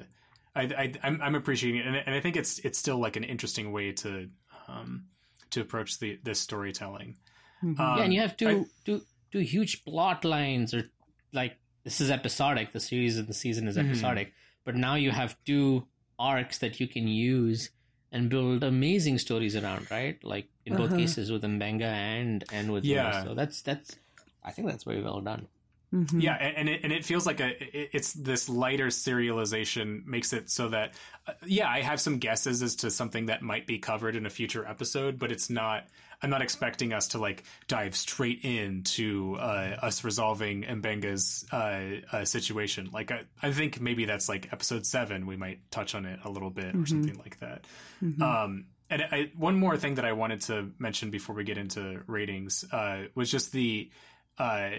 I, 0.55 0.61
I 0.63 0.93
I'm, 1.03 1.21
I'm 1.21 1.35
appreciating 1.35 1.81
it, 1.81 1.87
and, 1.87 1.95
and 1.95 2.15
I 2.15 2.19
think 2.21 2.35
it's 2.35 2.59
it's 2.59 2.77
still 2.79 2.97
like 2.99 3.15
an 3.15 3.23
interesting 3.23 3.71
way 3.71 3.91
to 3.93 4.29
um, 4.67 5.05
to 5.51 5.61
approach 5.61 5.99
the 5.99 6.19
this 6.23 6.39
storytelling. 6.39 7.17
Um, 7.63 7.75
yeah, 7.79 7.99
and 8.03 8.13
you 8.13 8.21
have 8.21 8.35
two 8.37 8.49
I- 8.49 8.65
two 8.85 9.01
two 9.31 9.39
huge 9.39 9.83
plot 9.85 10.25
lines, 10.25 10.73
or 10.73 10.89
like 11.33 11.57
this 11.83 12.01
is 12.01 12.09
episodic. 12.11 12.73
The 12.73 12.79
series 12.79 13.17
and 13.17 13.27
the 13.27 13.33
season 13.33 13.67
is 13.67 13.77
Mhm. 13.77 13.85
episodic, 13.87 14.33
but 14.65 14.75
now 14.75 14.95
you 14.95 15.11
have 15.11 15.35
two 15.45 15.87
arcs 16.19 16.57
that 16.59 16.79
you 16.79 16.87
can 16.87 17.07
use 17.07 17.69
and 18.11 18.29
build 18.29 18.63
amazing 18.63 19.17
stories 19.19 19.55
around. 19.55 19.89
Right, 19.91 20.23
like 20.23 20.47
in 20.65 20.75
both 20.75 20.87
Uh-huh. 20.91 20.97
cases 20.97 21.31
with 21.31 21.43
Mbenga 21.43 21.81
and 21.83 22.43
and 22.51 22.71
with 22.71 22.83
Yeah. 22.85 23.09
Una. 23.09 23.23
So 23.23 23.35
that's 23.35 23.61
that's 23.61 23.95
I 24.43 24.51
think 24.51 24.67
that's 24.67 24.83
very 24.85 25.01
well 25.03 25.21
done. 25.21 25.47
Mhm. 25.93 26.21
Yeah, 26.21 26.33
and, 26.33 26.57
and 26.57 26.69
it 26.69 26.83
and 26.83 26.91
it 26.91 27.05
feels 27.05 27.25
like 27.25 27.39
a 27.39 27.49
it- 27.63 27.89
it's 27.93 28.11
this 28.13 28.49
lighter 28.49 28.87
serialization 28.87 30.05
makes 30.05 30.33
it 30.33 30.49
so 30.49 30.69
that 30.69 30.93
uh, 31.27 31.33
yeah, 31.45 31.69
I 31.69 31.81
have 31.81 32.01
some 32.01 32.17
guesses 32.17 32.61
as 32.61 32.75
to 32.77 32.91
something 32.91 33.27
that 33.27 33.41
might 33.41 33.67
be 33.67 33.79
covered 33.79 34.15
in 34.15 34.25
a 34.25 34.29
future 34.29 34.65
episode, 34.65 35.17
but 35.19 35.31
it's 35.31 35.49
not. 35.49 35.87
I'm 36.19 36.31
not 36.31 36.41
expecting 36.41 36.93
us 36.93 37.09
to 37.09 37.19
like 37.19 37.43
dive 37.67 37.95
straight 37.95 38.43
into 38.43 39.35
uh, 39.35 39.77
us 39.83 40.03
resolving 40.03 40.63
Mbenga's 40.63 41.45
uh, 41.51 41.81
uh, 42.11 42.25
situation. 42.25 42.89
Like 42.91 43.11
I, 43.11 43.21
I 43.43 43.51
think 43.51 43.79
maybe 43.79 44.05
that's 44.05 44.27
like 44.27 44.51
episode 44.51 44.83
seven. 44.87 45.27
We 45.27 45.35
might 45.37 45.69
touch 45.69 45.93
on 45.93 46.07
it 46.07 46.19
a 46.25 46.29
little 46.29 46.49
bit 46.49 46.73
or 46.75 46.87
something 46.87 47.19
like 47.19 47.39
that. 47.41 47.65
Um, 48.19 48.65
and 48.89 49.01
I, 49.03 49.31
one 49.37 49.59
more 49.59 49.77
thing 49.77 49.95
that 49.95 50.05
I 50.05 50.13
wanted 50.13 50.41
to 50.41 50.71
mention 50.79 51.11
before 51.11 51.35
we 51.35 51.43
get 51.43 51.59
into 51.59 52.01
ratings 52.07 52.65
uh, 52.71 53.03
was 53.13 53.29
just 53.29 53.51
the 53.51 53.91
uh, 54.39 54.69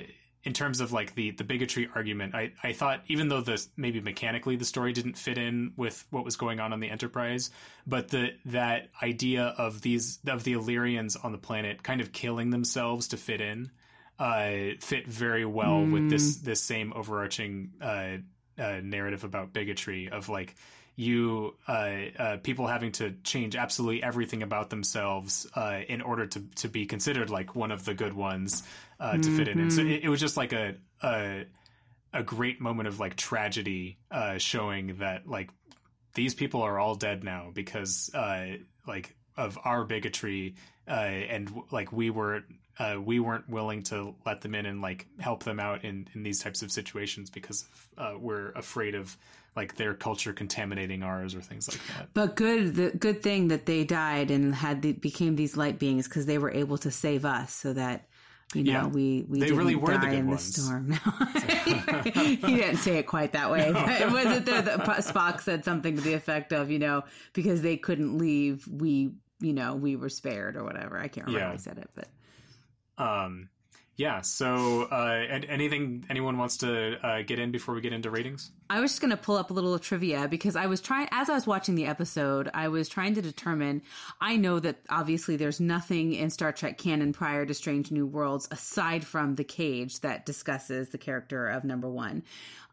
in 0.45 0.53
terms 0.53 0.81
of 0.81 0.93
like 0.93 1.15
the 1.15 1.33
the 1.33 1.45
bigotry 1.45 1.89
argument. 1.95 2.35
I, 2.35 2.53
I 2.63 2.73
thought 2.73 3.03
even 3.09 3.29
though 3.29 3.41
the 3.41 3.65
maybe 3.77 4.01
mechanically 4.01 4.57
the 4.57 4.65
story 4.65 4.93
didn't 4.93 5.19
fit 5.19 5.39
in 5.39 5.73
with 5.77 6.05
what 6.11 6.25
was 6.25 6.37
going 6.37 6.61
on 6.61 6.73
on 6.73 6.81
the 6.81 6.91
Enterprise, 6.91 7.51
but 7.87 8.09
the 8.09 8.31
that 8.47 8.89
idea 9.03 9.55
of 9.59 9.83
these 9.83 10.19
of 10.27 10.45
the 10.45 10.53
Illyrians 10.53 11.17
on 11.17 11.33
the 11.33 11.39
planet 11.39 11.83
kind 11.83 12.01
of 12.01 12.13
killing 12.13 12.51
themselves 12.51 13.09
to 13.09 13.17
fit 13.17 13.41
in 13.41 13.71
uh, 14.19 14.75
fit 14.81 15.07
very 15.07 15.45
well 15.45 15.85
with 15.85 16.11
this 16.11 16.37
this 16.37 16.61
same 16.61 16.93
overarching 16.95 17.71
uh, 17.81 18.17
uh, 18.59 18.81
narrative 18.83 19.25
about 19.25 19.53
bigotry 19.53 20.09
of 20.09 20.29
like 20.29 20.57
you 20.99 21.55
uh, 21.69 21.93
uh, 22.19 22.37
people 22.39 22.67
having 22.67 22.91
to 22.91 23.13
change 23.23 23.55
absolutely 23.55 24.03
everything 24.03 24.43
about 24.43 24.69
themselves 24.69 25.47
uh, 25.55 25.79
in 25.89 26.01
order 26.01 26.27
to 26.27 26.43
to 26.57 26.69
be 26.69 26.87
considered 26.87 27.31
like 27.31 27.55
one 27.55 27.71
of 27.71 27.85
the 27.85 27.95
good 27.95 28.13
ones 28.13 28.65
uh, 28.99 29.17
to 29.17 29.37
fit 29.37 29.47
in. 29.47 29.61
And 29.61 29.73
so 29.73 29.83
it, 29.83 30.01
it 30.03 30.09
was 30.09 30.19
just 30.19 30.37
like 30.37 30.53
a, 30.53 30.75
a 31.01 31.45
a 32.13 32.23
great 32.25 32.61
moment 32.61 32.89
of 32.89 32.99
like 32.99 33.15
tragedy, 33.15 33.99
uh, 34.11 34.39
showing 34.39 34.97
that 34.97 35.29
like 35.29 35.51
these 36.15 36.35
people 36.35 36.63
are 36.63 36.81
all 36.81 36.97
dead 36.97 37.23
now 37.23 37.53
because 37.55 38.11
uh, 38.13 38.57
like 38.85 39.15
of 39.37 39.57
our 39.65 39.85
bigotry, 39.85 40.57
uh, 40.89 40.91
and 40.91 41.49
like 41.71 41.93
we 41.93 42.11
were. 42.11 42.43
Uh, 42.81 42.97
we 43.05 43.19
weren't 43.19 43.49
willing 43.49 43.83
to 43.83 44.15
let 44.25 44.41
them 44.41 44.55
in 44.55 44.65
and 44.65 44.81
like 44.81 45.09
help 45.19 45.43
them 45.43 45.59
out 45.59 45.83
in, 45.83 46.07
in 46.15 46.23
these 46.23 46.39
types 46.39 46.63
of 46.63 46.71
situations 46.71 47.29
because 47.29 47.65
uh, 47.97 48.15
we're 48.17 48.53
afraid 48.53 48.95
of 48.95 49.17
like 49.59 49.75
their 49.77 49.95
culture 49.95 50.33
contaminating 50.33 51.03
ours 51.03 51.35
or 51.35 51.41
things 51.43 51.69
like 51.69 51.81
that. 51.89 52.09
But 52.15 52.37
good, 52.37 52.75
the 52.77 52.91
good 53.07 53.23
thing 53.23 53.49
that 53.49 53.67
they 53.67 53.83
died 53.85 54.31
and 54.31 54.55
had 54.55 54.83
the, 54.83 54.93
became 54.93 55.35
these 55.37 55.57
light 55.57 55.79
beings 55.79 56.07
because 56.09 56.27
they 56.27 56.39
were 56.39 56.51
able 56.63 56.79
to 56.79 56.91
save 56.91 57.25
us, 57.25 57.53
so 57.53 57.73
that 57.73 58.07
you 58.55 58.63
know 58.65 58.71
Yeah. 58.73 58.87
we 58.87 59.25
we 59.29 59.41
They 59.41 59.47
didn't 59.47 59.59
really 59.59 59.75
were 59.75 59.93
the 59.93 59.99
die 59.99 60.11
good 60.11 60.19
in 60.21 60.27
ones. 60.29 60.53
the 60.53 60.61
storm. 60.63 60.93
he 62.49 62.55
didn't 62.57 62.79
say 62.79 62.97
it 62.99 63.07
quite 63.07 63.33
that 63.33 63.51
way. 63.51 63.73
But 63.73 64.13
was 64.13 64.27
it 64.39 64.47
there 64.47 64.63
that 64.63 64.81
Spock 65.05 65.41
said 65.43 65.65
something 65.65 65.97
to 65.97 66.01
the 66.03 66.15
effect 66.15 66.53
of 66.53 66.71
you 66.71 66.79
know 66.79 67.03
because 67.33 67.61
they 67.63 67.77
couldn't 67.77 68.17
leave, 68.17 68.67
we 68.69 69.11
you 69.41 69.53
know 69.53 69.75
we 69.75 69.97
were 69.97 70.09
spared 70.09 70.57
or 70.57 70.65
whatever. 70.65 70.99
I 70.99 71.09
can't 71.09 71.27
remember 71.27 71.41
Yeah. 71.41 71.47
how 71.49 71.53
he 71.53 71.59
said 71.59 71.79
it, 71.79 71.91
but 71.95 72.09
Um, 72.97 73.49
yeah. 73.99 74.21
So, 74.21 74.83
uh, 74.85 75.25
anything 75.49 76.07
anyone 76.09 76.39
wants 76.39 76.59
to 76.59 77.05
uh, 77.05 77.23
get 77.23 77.41
in 77.41 77.51
before 77.51 77.75
we 77.75 77.81
get 77.81 77.93
into 77.93 78.11
ratings? 78.11 78.53
I 78.71 78.81
was 78.81 78.93
just 78.93 79.01
going 79.01 79.11
to 79.11 79.17
pull 79.17 79.37
up 79.37 79.51
a 79.51 79.55
little 79.55 79.77
trivia 79.79 80.29
because 80.29 80.55
I 80.55 80.67
was 80.67 80.81
trying, 80.81 81.09
as 81.11 81.29
I 81.29 81.35
was 81.35 81.49
watching 81.49 81.75
the 81.75 81.87
episode, 81.87 82.49
I 82.55 82.69
was 82.69 82.89
trying 82.89 83.15
to 83.15 83.23
determine. 83.23 83.83
I 84.21 84.37
know 84.37 84.61
that 84.61 84.77
obviously 84.89 85.37
there's 85.37 85.59
nothing 85.59 86.15
in 86.15 86.31
Star 86.31 86.53
Trek 86.53 86.79
canon 86.79 87.13
prior 87.13 87.45
to 87.45 87.55
Strange 87.55 87.91
New 87.91 88.07
Worlds 88.07 88.47
aside 88.53 89.05
from 89.05 89.35
the 89.35 89.45
cage 89.45 90.01
that 90.01 90.27
discusses 90.27 90.91
the 90.91 90.99
character 90.99 91.49
of 91.49 91.65
number 91.65 91.89
one. 91.89 92.23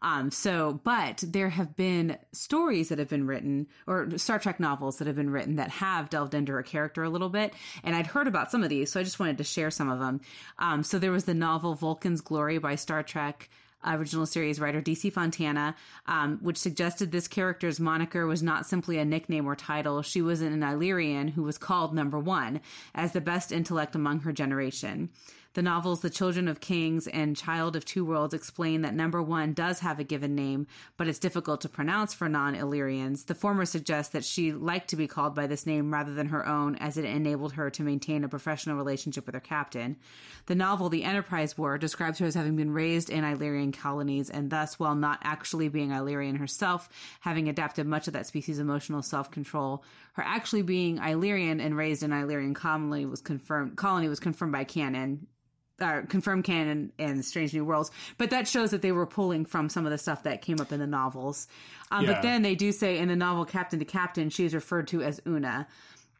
Um, 0.02 0.30
so, 0.30 0.80
but 0.84 1.24
there 1.26 1.48
have 1.48 1.74
been 1.74 2.18
stories 2.32 2.90
that 2.90 2.98
have 2.98 3.08
been 3.08 3.26
written 3.26 3.66
or 3.86 4.18
Star 4.18 4.38
Trek 4.38 4.60
novels 4.60 4.98
that 4.98 5.06
have 5.06 5.16
been 5.16 5.30
written 5.30 5.56
that 5.56 5.70
have 5.70 6.10
delved 6.10 6.34
into 6.34 6.52
her 6.52 6.62
character 6.62 7.02
a 7.02 7.08
little 7.08 7.30
bit. 7.30 7.54
And 7.82 7.96
I'd 7.96 8.06
heard 8.06 8.28
about 8.28 8.50
some 8.50 8.62
of 8.62 8.68
these, 8.68 8.92
so 8.92 9.00
I 9.00 9.02
just 9.02 9.18
wanted 9.18 9.38
to 9.38 9.44
share 9.44 9.70
some 9.70 9.88
of 9.88 9.98
them. 9.98 10.20
Um, 10.58 10.82
so 10.82 10.98
there 10.98 11.10
was 11.16 11.24
the 11.24 11.32
novel 11.32 11.74
Vulcan's 11.74 12.20
Glory 12.20 12.58
by 12.58 12.74
Star 12.74 13.02
Trek 13.02 13.48
original 13.86 14.26
series 14.26 14.60
writer 14.60 14.82
DC 14.82 15.10
Fontana, 15.10 15.74
um, 16.06 16.38
which 16.42 16.58
suggested 16.58 17.10
this 17.10 17.26
character's 17.26 17.80
moniker 17.80 18.26
was 18.26 18.42
not 18.42 18.66
simply 18.66 18.98
a 18.98 19.04
nickname 19.06 19.46
or 19.46 19.56
title. 19.56 20.02
She 20.02 20.20
was 20.20 20.42
an 20.42 20.62
Illyrian 20.62 21.28
who 21.28 21.42
was 21.42 21.56
called 21.56 21.94
Number 21.94 22.18
One 22.18 22.60
as 22.94 23.12
the 23.12 23.22
best 23.22 23.50
intellect 23.50 23.94
among 23.94 24.20
her 24.20 24.32
generation. 24.32 25.08
The 25.56 25.62
novels 25.62 26.00
The 26.00 26.10
Children 26.10 26.48
of 26.48 26.60
Kings 26.60 27.06
and 27.06 27.34
Child 27.34 27.76
of 27.76 27.86
Two 27.86 28.04
Worlds 28.04 28.34
explain 28.34 28.82
that 28.82 28.92
number 28.92 29.22
one 29.22 29.54
does 29.54 29.78
have 29.78 29.98
a 29.98 30.04
given 30.04 30.34
name, 30.34 30.66
but 30.98 31.08
it's 31.08 31.18
difficult 31.18 31.62
to 31.62 31.68
pronounce 31.70 32.12
for 32.12 32.28
non 32.28 32.54
Illyrians. 32.54 33.24
The 33.24 33.34
former 33.34 33.64
suggests 33.64 34.12
that 34.12 34.26
she 34.26 34.52
liked 34.52 34.88
to 34.88 34.96
be 34.96 35.08
called 35.08 35.34
by 35.34 35.46
this 35.46 35.64
name 35.64 35.94
rather 35.94 36.12
than 36.12 36.26
her 36.26 36.46
own, 36.46 36.76
as 36.76 36.98
it 36.98 37.06
enabled 37.06 37.54
her 37.54 37.70
to 37.70 37.82
maintain 37.82 38.22
a 38.22 38.28
professional 38.28 38.76
relationship 38.76 39.24
with 39.24 39.34
her 39.34 39.40
captain. 39.40 39.96
The 40.44 40.54
novel 40.54 40.90
The 40.90 41.04
Enterprise 41.04 41.56
War 41.56 41.78
describes 41.78 42.18
her 42.18 42.26
as 42.26 42.34
having 42.34 42.56
been 42.56 42.74
raised 42.74 43.08
in 43.08 43.24
Illyrian 43.24 43.72
colonies, 43.72 44.28
and 44.28 44.50
thus, 44.50 44.78
while 44.78 44.94
not 44.94 45.20
actually 45.22 45.70
being 45.70 45.90
Illyrian 45.90 46.36
herself, 46.36 46.90
having 47.20 47.48
adapted 47.48 47.86
much 47.86 48.08
of 48.08 48.12
that 48.12 48.26
species' 48.26 48.58
emotional 48.58 49.00
self 49.00 49.30
control, 49.30 49.84
her 50.16 50.22
actually 50.22 50.60
being 50.60 50.98
Illyrian 50.98 51.60
and 51.60 51.78
raised 51.78 52.02
in 52.02 52.12
Illyrian 52.12 52.52
colony 52.52 53.06
was 53.06 53.22
confirmed. 53.22 53.76
Colony 53.76 54.10
was 54.10 54.20
confirmed 54.20 54.52
by 54.52 54.64
canon 54.64 55.26
uh, 55.80 56.02
confirmed 56.08 56.44
canon 56.44 56.92
and 56.98 57.24
Strange 57.24 57.52
New 57.52 57.64
Worlds, 57.64 57.90
but 58.18 58.30
that 58.30 58.48
shows 58.48 58.70
that 58.70 58.82
they 58.82 58.92
were 58.92 59.06
pulling 59.06 59.44
from 59.44 59.68
some 59.68 59.84
of 59.84 59.92
the 59.92 59.98
stuff 59.98 60.22
that 60.22 60.40
came 60.42 60.60
up 60.60 60.72
in 60.72 60.80
the 60.80 60.86
novels. 60.86 61.48
Um, 61.90 62.04
Yeah. 62.04 62.14
But 62.14 62.22
then 62.22 62.42
they 62.42 62.54
do 62.54 62.72
say 62.72 62.98
in 62.98 63.08
the 63.08 63.16
novel 63.16 63.44
Captain 63.44 63.78
to 63.78 63.84
Captain, 63.84 64.30
she 64.30 64.44
is 64.44 64.54
referred 64.54 64.88
to 64.88 65.02
as 65.02 65.20
Una. 65.26 65.66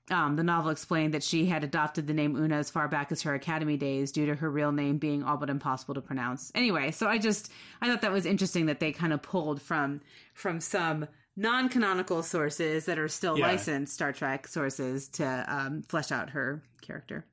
Um, 0.09 0.37
the 0.37 0.45
novel 0.45 0.71
explained 0.71 1.15
that 1.15 1.25
she 1.25 1.47
had 1.47 1.65
adopted 1.65 2.07
the 2.07 2.15
name 2.15 2.37
Una 2.37 2.57
as 2.59 2.71
far 2.71 2.87
back 2.87 3.11
as 3.11 3.23
her 3.23 3.35
academy 3.35 3.77
days 3.77 4.13
due 4.13 4.27
to 4.27 4.37
her 4.37 4.49
real 4.49 4.71
name 4.71 4.99
being 4.99 5.25
all 5.25 5.37
but 5.37 5.51
impossible 5.51 5.95
to 5.95 6.01
pronounce. 6.01 6.53
Anyway, 6.55 6.93
so 6.93 7.09
I 7.09 7.19
just 7.19 7.51
I 7.81 7.89
thought 7.89 8.03
that 8.03 8.13
was 8.13 8.25
interesting 8.25 8.67
that 8.67 8.79
they 8.79 8.93
kind 8.93 9.13
of 9.13 9.21
pulled 9.23 9.61
from 9.61 10.01
from 10.35 10.61
some 10.61 11.09
non-canonical 11.39 12.23
sources 12.23 12.85
that 12.87 12.99
are 12.99 13.09
still 13.09 13.37
Yeah. 13.37 13.49
licensed 13.49 13.95
Star 13.95 14.13
Trek 14.13 14.47
sources 14.47 15.09
to 15.09 15.45
um, 15.49 15.83
flesh 15.83 16.13
out 16.13 16.31
her 16.31 16.63
character. 16.83 17.27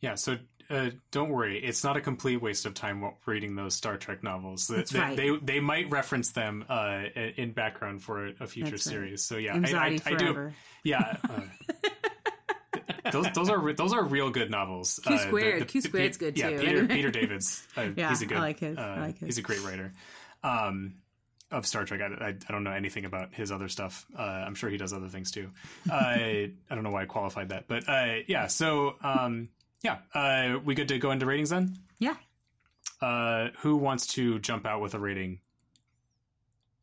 Yeah, 0.00 0.14
so 0.16 0.38
uh, 0.70 0.90
don't 1.10 1.30
worry, 1.30 1.58
it's 1.58 1.82
not 1.84 1.96
a 1.96 2.00
complete 2.00 2.40
waste 2.42 2.66
of 2.66 2.74
time 2.74 3.04
reading 3.26 3.54
those 3.54 3.74
Star 3.74 3.96
Trek 3.96 4.22
novels. 4.22 4.68
They- 4.68 4.76
That's 4.76 4.90
they, 4.90 4.98
right. 4.98 5.16
they 5.16 5.36
they 5.42 5.60
might 5.60 5.90
reference 5.90 6.32
them 6.32 6.64
uh, 6.68 7.02
in 7.36 7.52
background 7.52 8.02
for 8.02 8.26
a, 8.40 8.46
future 8.46 8.70
That's 8.72 8.86
right. 8.86 8.92
series. 8.92 9.22
So 9.22 9.36
yeah, 9.36 9.52
I, 9.54 9.56
Anxiety 9.56 10.02
I, 10.06 10.14
do. 10.14 10.50
Yeah. 10.84 11.16
Uh, 11.28 11.40
those 13.12 13.26
those 13.34 13.48
are 13.50 13.72
those 13.72 13.92
are 13.92 14.04
real 14.04 14.30
good 14.30 14.50
novels. 14.50 15.00
Q 15.04 15.14
Uh, 15.14 15.18
squared- 15.18 15.68
Q 15.68 15.80
squared's 15.80 16.16
good, 16.16 16.38
yeah, 16.38 16.50
too. 16.50 16.58
Peter 16.58 16.86
Peter 16.88 17.10
David's 17.10 17.66
uh, 17.76 17.88
Yeah, 17.96 18.08
he's 18.10 18.22
a 18.22 18.26
good 18.26 18.38
I 18.38 18.40
like 18.40 18.60
his. 18.60 18.78
I 18.78 19.00
like 19.00 19.18
his. 19.18 19.26
he's 19.26 19.38
a 19.38 19.42
great 19.42 19.62
writer. 19.62 19.92
Um, 20.42 20.94
of 21.50 21.66
Star 21.66 21.84
Trek, 21.84 22.00
I, 22.00 22.24
I, 22.24 22.28
I 22.30 22.52
don't 22.52 22.64
know 22.64 22.72
anything 22.72 23.04
about 23.04 23.32
his 23.32 23.52
other 23.52 23.68
stuff. 23.68 24.06
Uh, 24.18 24.22
I'm 24.22 24.54
sure 24.56 24.70
he 24.70 24.76
does 24.76 24.92
other 24.92 25.08
things 25.08 25.30
too. 25.30 25.50
Uh, 25.88 25.94
I 25.94 26.50
don't 26.70 26.82
know 26.82 26.90
why 26.90 27.02
I 27.02 27.06
qualified 27.06 27.50
that, 27.50 27.68
but 27.68 27.88
uh, 27.88 28.14
yeah. 28.26 28.48
So 28.48 28.96
um, 29.02 29.50
yeah, 29.84 29.98
uh, 30.14 30.58
we 30.64 30.74
good 30.74 30.88
to 30.88 30.98
go 30.98 31.10
into 31.10 31.26
ratings 31.26 31.50
then? 31.50 31.76
Yeah. 31.98 32.16
Uh, 33.00 33.48
who 33.58 33.76
wants 33.76 34.06
to 34.14 34.38
jump 34.38 34.66
out 34.66 34.80
with 34.80 34.94
a 34.94 34.98
rating? 34.98 35.40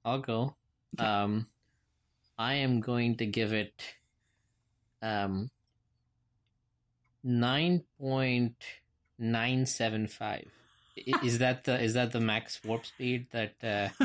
I'll 0.05 0.19
go. 0.19 0.55
Um, 0.99 1.47
I 2.37 2.55
am 2.55 2.79
going 2.79 3.17
to 3.17 3.25
give 3.25 3.53
it 3.53 3.73
um 5.01 5.49
nine 7.23 7.83
point 7.99 8.55
nine 9.17 9.65
seven 9.65 10.07
five. 10.07 10.47
Is 11.23 11.39
that 11.39 11.63
the 11.63 11.81
is 11.81 11.93
that 11.93 12.11
the 12.11 12.19
max 12.19 12.59
warp 12.63 12.85
speed 12.85 13.27
that 13.31 13.55
uh, 13.63 13.89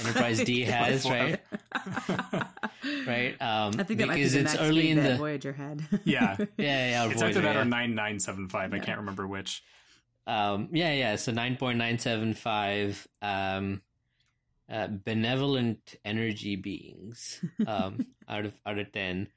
Enterprise 0.00 0.44
D 0.44 0.62
has? 0.62 1.04
Right, 1.04 1.40
right. 3.06 3.40
Um, 3.40 3.74
I 3.78 3.82
think 3.82 4.00
that 4.00 4.08
might 4.08 4.14
be 4.14 4.20
because 4.20 4.32
the 4.32 4.40
it's 4.40 4.54
max 4.54 4.64
early 4.64 4.90
in 4.90 4.98
that 4.98 5.10
the 5.10 5.16
Voyager 5.16 5.52
head. 5.52 5.82
Yeah, 6.04 6.36
yeah 6.38 6.46
yeah. 6.56 7.04
it's 7.06 7.20
Voyager, 7.20 7.26
either 7.26 7.40
that 7.42 7.54
yeah. 7.56 7.62
or 7.62 7.64
nine 7.64 7.94
nine 7.94 8.18
seven 8.18 8.48
five. 8.48 8.72
I 8.72 8.78
can't 8.78 8.98
remember 8.98 9.26
which. 9.26 9.62
Um, 10.26 10.68
yeah, 10.72 10.92
yeah. 10.92 11.16
So 11.16 11.32
nine 11.32 11.56
point 11.56 11.78
nine 11.78 11.98
seven 11.98 12.34
five. 12.34 13.06
Um, 13.22 13.82
uh, 14.70 14.88
benevolent 14.88 15.96
energy 16.04 16.56
beings. 16.56 17.44
Um, 17.66 18.06
out 18.28 18.46
of 18.46 18.54
out 18.64 18.78
of 18.78 18.92
ten. 18.92 19.28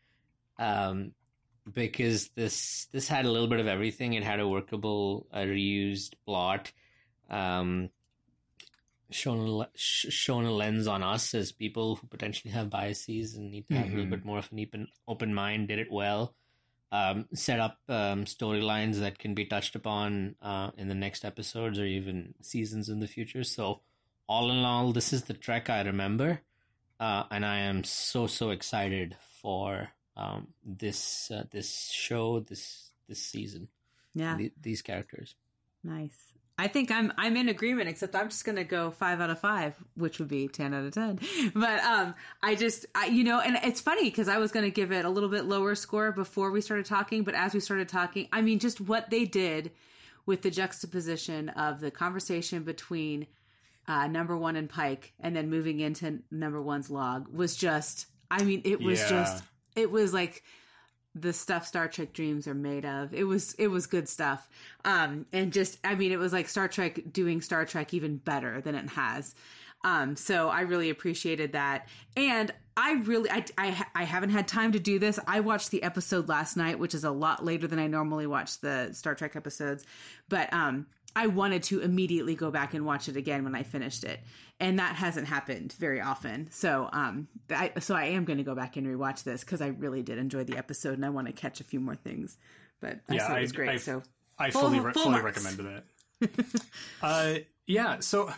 Um, 0.57 1.11
because 1.73 2.29
this 2.29 2.87
this 2.91 3.07
had 3.07 3.25
a 3.25 3.31
little 3.31 3.47
bit 3.47 3.59
of 3.59 3.67
everything. 3.67 4.13
It 4.13 4.23
had 4.23 4.39
a 4.39 4.47
workable, 4.47 5.27
uh, 5.33 5.39
reused 5.39 6.13
plot. 6.25 6.71
Um, 7.29 7.89
shown 9.09 9.61
a, 9.61 9.69
shown 9.75 10.45
a 10.45 10.51
lens 10.51 10.87
on 10.87 11.03
us 11.03 11.33
as 11.33 11.51
people 11.51 11.95
who 11.95 12.07
potentially 12.07 12.51
have 12.51 12.69
biases 12.69 13.35
and 13.35 13.51
need 13.51 13.67
to 13.67 13.75
have 13.75 13.87
a 13.87 13.95
little 13.95 14.05
bit 14.09 14.25
more 14.25 14.39
of 14.39 14.49
an 14.51 14.59
open 14.59 14.87
open 15.07 15.33
mind. 15.33 15.67
Did 15.67 15.79
it 15.79 15.91
well 15.91 16.33
um, 16.91 17.25
set 17.33 17.59
up 17.59 17.79
um, 17.89 18.25
storylines 18.25 18.99
that 18.99 19.19
can 19.19 19.33
be 19.33 19.45
touched 19.45 19.75
upon 19.75 20.35
uh, 20.41 20.71
in 20.77 20.87
the 20.87 20.95
next 20.95 21.25
episodes 21.25 21.79
or 21.79 21.85
even 21.85 22.33
seasons 22.41 22.89
in 22.89 22.99
the 22.99 23.07
future. 23.07 23.43
So, 23.43 23.81
all 24.27 24.51
in 24.51 24.57
all, 24.63 24.91
this 24.91 25.13
is 25.13 25.23
the 25.23 25.33
Trek 25.33 25.69
I 25.69 25.81
remember, 25.81 26.41
uh, 26.99 27.23
and 27.31 27.45
I 27.45 27.59
am 27.59 27.83
so 27.83 28.27
so 28.27 28.49
excited 28.49 29.15
for 29.41 29.89
um, 30.15 30.47
this 30.65 31.31
uh, 31.31 31.43
this 31.51 31.89
show 31.91 32.39
this 32.39 32.91
this 33.07 33.21
season. 33.21 33.69
yeah, 34.13 34.37
th- 34.37 34.53
these 34.61 34.81
characters. 34.81 35.35
nice. 35.83 36.26
I 36.59 36.67
think 36.67 36.89
I'm 36.89 37.13
I'm 37.17 37.37
in 37.37 37.49
agreement, 37.49 37.87
except 37.87 38.15
I'm 38.15 38.29
just 38.29 38.43
gonna 38.43 38.63
go 38.63 38.89
five 38.91 39.21
out 39.21 39.29
of 39.29 39.39
five, 39.39 39.75
which 39.95 40.17
would 40.19 40.27
be 40.27 40.47
ten 40.47 40.73
out 40.73 40.85
of 40.85 40.93
ten. 40.93 41.19
But 41.53 41.79
um, 41.83 42.15
I 42.41 42.55
just 42.55 42.85
I, 42.95 43.05
you 43.07 43.23
know, 43.23 43.39
and 43.39 43.57
it's 43.63 43.79
funny 43.81 44.05
because 44.05 44.27
I 44.27 44.37
was 44.39 44.51
gonna 44.51 44.71
give 44.71 44.91
it 44.91 45.05
a 45.05 45.09
little 45.09 45.29
bit 45.29 45.45
lower 45.45 45.75
score 45.75 46.11
before 46.11 46.49
we 46.51 46.61
started 46.61 46.85
talking, 46.87 47.23
but 47.23 47.35
as 47.35 47.53
we 47.53 47.59
started 47.59 47.87
talking, 47.89 48.27
I 48.33 48.41
mean, 48.41 48.57
just 48.59 48.81
what 48.81 49.09
they 49.11 49.25
did 49.25 49.71
with 50.25 50.41
the 50.41 50.49
juxtaposition 50.51 51.49
of 51.49 51.79
the 51.79 51.91
conversation 51.91 52.63
between 52.63 53.27
uh, 53.87 54.07
number 54.07 54.35
one 54.35 54.55
and 54.55 54.67
Pike, 54.69 55.13
and 55.19 55.35
then 55.35 55.49
moving 55.49 55.79
into 55.79 56.19
number 56.31 56.61
one's 56.61 56.89
log 56.89 57.27
was 57.29 57.55
just. 57.55 58.07
I 58.29 58.43
mean, 58.43 58.61
it 58.65 58.81
was 58.81 58.99
Yeah. 58.99 59.09
just. 59.09 59.43
It 59.75 59.91
was 59.91 60.11
like 60.13 60.43
the 61.21 61.33
stuff 61.33 61.65
Star 61.65 61.87
Trek 61.87 62.13
dreams 62.13 62.47
are 62.47 62.53
made 62.53 62.85
of. 62.85 63.13
It 63.13 63.23
was 63.23 63.53
it 63.55 63.67
was 63.67 63.85
good 63.85 64.07
stuff. 64.07 64.49
Um 64.85 65.25
and 65.33 65.51
just 65.51 65.79
I 65.83 65.95
mean 65.95 66.11
it 66.11 66.19
was 66.19 66.33
like 66.33 66.47
Star 66.47 66.67
Trek 66.67 66.99
doing 67.11 67.41
Star 67.41 67.65
Trek 67.65 67.93
even 67.93 68.17
better 68.17 68.61
than 68.61 68.75
it 68.75 68.89
has. 68.89 69.35
Um 69.83 70.15
so 70.15 70.49
I 70.49 70.61
really 70.61 70.89
appreciated 70.89 71.53
that. 71.53 71.87
And 72.15 72.53
I 72.75 72.93
really 72.93 73.29
I 73.29 73.45
I, 73.57 73.85
I 73.95 74.03
haven't 74.03 74.29
had 74.29 74.47
time 74.47 74.71
to 74.73 74.79
do 74.79 74.99
this. 74.99 75.19
I 75.27 75.39
watched 75.39 75.71
the 75.71 75.83
episode 75.83 76.29
last 76.29 76.57
night, 76.57 76.79
which 76.79 76.93
is 76.93 77.03
a 77.03 77.11
lot 77.11 77.43
later 77.43 77.67
than 77.67 77.79
I 77.79 77.87
normally 77.87 78.27
watch 78.27 78.59
the 78.59 78.91
Star 78.93 79.15
Trek 79.15 79.35
episodes, 79.35 79.85
but 80.29 80.51
um 80.53 80.87
I 81.15 81.25
wanted 81.25 81.63
to 81.63 81.79
immediately 81.79 82.35
go 82.35 82.51
back 82.51 82.75
and 82.75 82.85
watch 82.85 83.09
it 83.09 83.15
again 83.15 83.43
when 83.43 83.55
I 83.55 83.63
finished 83.63 84.03
it. 84.03 84.19
And 84.59 84.79
that 84.79 84.95
hasn't 84.95 85.27
happened 85.27 85.73
very 85.73 86.01
often. 86.01 86.49
So 86.51 86.89
um 86.91 87.27
I 87.49 87.71
so 87.79 87.93
I 87.95 88.05
am 88.05 88.25
going 88.25 88.37
to 88.37 88.43
go 88.43 88.55
back 88.55 88.75
and 88.77 88.87
rewatch 88.87 89.23
this 89.23 89.43
cuz 89.43 89.61
I 89.61 89.67
really 89.67 90.01
did 90.01 90.17
enjoy 90.17 90.43
the 90.45 90.57
episode 90.57 90.93
and 90.95 91.05
I 91.05 91.09
want 91.09 91.27
to 91.27 91.33
catch 91.33 91.61
a 91.61 91.63
few 91.63 91.79
more 91.79 91.95
things. 91.95 92.37
But 92.79 92.99
I 93.09 93.15
Yeah, 93.15 93.27
said 93.27 93.37
it 93.37 93.41
was 93.41 93.51
I- 93.53 93.55
great. 93.55 93.69
I- 93.69 93.77
so 93.77 94.03
I 94.39 94.51
Full- 94.51 94.61
fully 94.61 94.79
re- 94.79 94.93
full 94.93 95.03
fully 95.03 95.21
marks. 95.21 95.43
recommend 95.43 95.83
that. 96.21 96.61
uh, 97.01 97.35
yeah, 97.65 97.99
so 97.99 98.31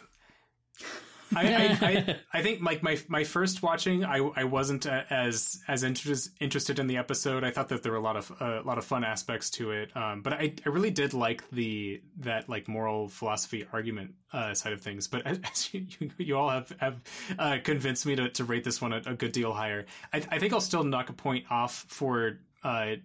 I, 1.35 1.77
I, 1.81 2.15
I 2.33 2.41
think 2.41 2.61
like 2.61 2.83
my 2.83 2.97
my 3.07 3.23
first 3.23 3.61
watching, 3.61 4.03
I 4.03 4.17
I 4.17 4.43
wasn't 4.45 4.85
uh, 4.85 5.03
as 5.09 5.61
as 5.67 5.83
interest, 5.83 6.31
interested 6.39 6.79
in 6.79 6.87
the 6.87 6.97
episode. 6.97 7.43
I 7.43 7.51
thought 7.51 7.69
that 7.69 7.83
there 7.83 7.91
were 7.91 7.97
a 7.97 8.01
lot 8.01 8.15
of 8.15 8.31
a 8.39 8.61
lot 8.65 8.77
of 8.77 8.85
fun 8.85 9.03
aspects 9.03 9.49
to 9.51 9.71
it, 9.71 9.95
um, 9.95 10.21
but 10.21 10.33
I 10.33 10.53
I 10.65 10.69
really 10.69 10.91
did 10.91 11.13
like 11.13 11.49
the 11.51 12.01
that 12.19 12.49
like 12.49 12.67
moral 12.67 13.07
philosophy 13.07 13.65
argument 13.71 14.13
uh, 14.33 14.53
side 14.53 14.73
of 14.73 14.81
things. 14.81 15.07
But 15.07 15.25
as, 15.25 15.73
you 15.73 15.85
you 16.17 16.37
all 16.37 16.49
have 16.49 16.73
have 16.79 17.03
uh, 17.37 17.57
convinced 17.63 18.05
me 18.05 18.15
to, 18.15 18.29
to 18.29 18.43
rate 18.43 18.63
this 18.63 18.81
one 18.81 18.93
a, 18.93 19.01
a 19.05 19.13
good 19.13 19.31
deal 19.31 19.53
higher. 19.53 19.85
I 20.13 20.17
I 20.29 20.39
think 20.39 20.53
I'll 20.53 20.61
still 20.61 20.83
knock 20.83 21.09
a 21.09 21.13
point 21.13 21.45
off 21.49 21.85
for 21.87 22.39
uh 22.63 22.95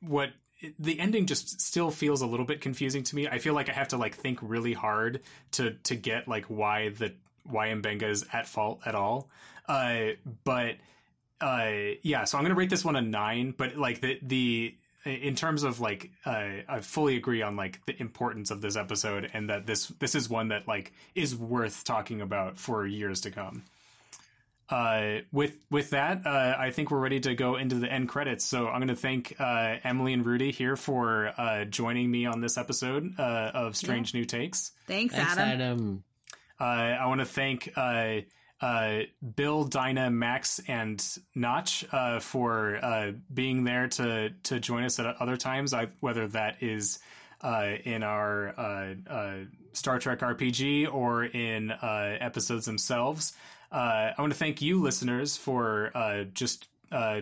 what 0.00 0.30
the 0.78 0.98
ending 0.98 1.26
just 1.26 1.60
still 1.60 1.90
feels 1.90 2.22
a 2.22 2.26
little 2.26 2.46
bit 2.46 2.60
confusing 2.60 3.02
to 3.04 3.16
me. 3.16 3.28
I 3.28 3.38
feel 3.38 3.54
like 3.54 3.68
I 3.68 3.72
have 3.72 3.88
to 3.88 3.96
like 3.96 4.14
think 4.14 4.38
really 4.42 4.72
hard 4.72 5.22
to 5.52 5.72
to 5.84 5.96
get 5.96 6.28
like 6.28 6.46
why 6.46 6.90
the 6.90 7.14
why 7.44 7.68
Mbenga 7.68 8.04
is 8.04 8.24
at 8.32 8.46
fault 8.46 8.80
at 8.86 8.94
all. 8.94 9.28
Uh, 9.68 10.10
but 10.44 10.76
uh, 11.40 11.70
yeah, 12.02 12.24
so 12.24 12.38
I'm 12.38 12.44
gonna 12.44 12.54
rate 12.54 12.70
this 12.70 12.84
one 12.84 12.96
a 12.96 13.02
nine. 13.02 13.54
But 13.56 13.76
like 13.76 14.00
the 14.00 14.18
the 14.22 14.74
in 15.04 15.34
terms 15.34 15.62
of 15.62 15.80
like 15.80 16.10
uh, 16.24 16.48
I 16.68 16.80
fully 16.80 17.16
agree 17.16 17.42
on 17.42 17.56
like 17.56 17.84
the 17.86 18.00
importance 18.00 18.50
of 18.50 18.60
this 18.60 18.76
episode 18.76 19.30
and 19.34 19.50
that 19.50 19.66
this 19.66 19.88
this 19.98 20.14
is 20.14 20.28
one 20.28 20.48
that 20.48 20.66
like 20.66 20.92
is 21.14 21.36
worth 21.36 21.84
talking 21.84 22.20
about 22.20 22.58
for 22.58 22.86
years 22.86 23.22
to 23.22 23.30
come. 23.30 23.64
Uh, 24.70 25.18
with 25.30 25.58
with 25.70 25.90
that, 25.90 26.26
uh, 26.26 26.54
I 26.58 26.70
think 26.70 26.90
we're 26.90 26.98
ready 26.98 27.20
to 27.20 27.34
go 27.34 27.56
into 27.56 27.76
the 27.76 27.92
end 27.92 28.08
credits. 28.08 28.46
So 28.46 28.66
I'm 28.66 28.78
going 28.78 28.88
to 28.88 28.96
thank 28.96 29.36
uh, 29.38 29.76
Emily 29.84 30.14
and 30.14 30.24
Rudy 30.24 30.52
here 30.52 30.74
for 30.74 31.32
uh, 31.36 31.66
joining 31.66 32.10
me 32.10 32.24
on 32.24 32.40
this 32.40 32.56
episode 32.56 33.14
uh, 33.18 33.50
of 33.52 33.76
Strange 33.76 34.14
New 34.14 34.24
Takes. 34.24 34.72
thanks, 34.86 35.14
Thanks, 35.14 35.32
Adam. 35.32 35.48
Adam. 35.48 36.04
Uh, 36.60 36.64
I 36.64 37.06
want 37.06 37.20
to 37.20 37.24
thank 37.24 37.72
uh, 37.76 38.20
uh, 38.60 39.00
Bill, 39.36 39.64
Dinah, 39.64 40.10
Max, 40.10 40.60
and 40.68 41.04
Notch 41.34 41.84
for 42.20 43.14
being 43.32 43.64
there 43.64 43.88
to 43.88 44.30
to 44.44 44.60
join 44.60 44.84
us 44.84 44.98
at 44.98 45.06
other 45.20 45.36
times. 45.36 45.74
I, 45.74 45.88
whether 46.00 46.28
that 46.28 46.62
is 46.62 46.98
uh, 47.44 47.76
in 47.84 48.02
our 48.02 48.58
uh, 48.58 48.94
uh, 49.06 49.34
Star 49.74 49.98
Trek 49.98 50.20
RPG 50.20 50.92
or 50.92 51.24
in 51.24 51.72
episodes 51.82 52.64
themselves. 52.64 53.34
I 53.70 54.14
want 54.18 54.32
to 54.32 54.38
thank 54.38 54.62
you, 54.62 54.80
listeners, 54.80 55.36
for 55.36 55.90
just 56.32 56.68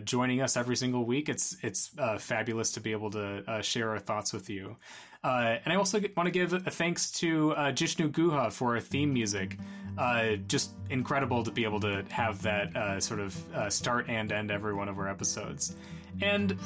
joining 0.04 0.42
us 0.42 0.56
every 0.56 0.76
single 0.76 1.04
week. 1.04 1.28
It's 1.28 1.56
it's 1.62 1.90
fabulous 2.18 2.72
to 2.72 2.80
be 2.80 2.92
able 2.92 3.10
to 3.10 3.60
share 3.62 3.90
our 3.90 3.98
thoughts 3.98 4.32
with 4.32 4.48
you. 4.48 4.76
Uh, 5.24 5.56
and 5.64 5.72
I 5.72 5.76
also 5.76 6.00
want 6.16 6.26
to 6.26 6.30
give 6.32 6.52
a 6.52 6.58
thanks 6.70 7.10
to 7.12 7.52
uh, 7.52 7.72
Jishnu 7.72 8.10
Guha 8.10 8.52
for 8.52 8.74
our 8.74 8.80
theme 8.80 9.12
music. 9.12 9.56
Uh, 9.96 10.36
just 10.48 10.72
incredible 10.90 11.44
to 11.44 11.50
be 11.50 11.64
able 11.64 11.80
to 11.80 12.04
have 12.10 12.40
that 12.42 12.74
uh, 12.74 12.98
sort 12.98 13.20
of 13.20 13.54
uh, 13.54 13.68
start 13.70 14.08
and 14.08 14.32
end 14.32 14.50
every 14.50 14.74
one 14.74 14.88
of 14.88 14.98
our 14.98 15.08
episodes. 15.08 15.76
And 16.20 16.58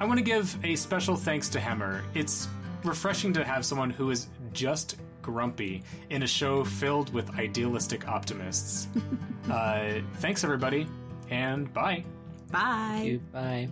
I 0.00 0.04
want 0.04 0.18
to 0.18 0.24
give 0.24 0.58
a 0.64 0.76
special 0.76 1.16
thanks 1.16 1.48
to 1.50 1.60
Hammer. 1.60 2.04
It's 2.14 2.48
refreshing 2.84 3.32
to 3.34 3.44
have 3.44 3.64
someone 3.64 3.90
who 3.90 4.10
is 4.10 4.28
just 4.52 4.96
grumpy 5.22 5.82
in 6.10 6.22
a 6.22 6.26
show 6.26 6.64
filled 6.64 7.12
with 7.12 7.30
idealistic 7.38 8.08
optimists. 8.08 8.88
uh, 9.50 10.00
thanks, 10.16 10.44
everybody, 10.44 10.86
and 11.30 11.72
bye. 11.72 12.04
Bye. 12.50 12.90
Thank 12.92 13.06
you. 13.06 13.18
Bye. 13.32 13.68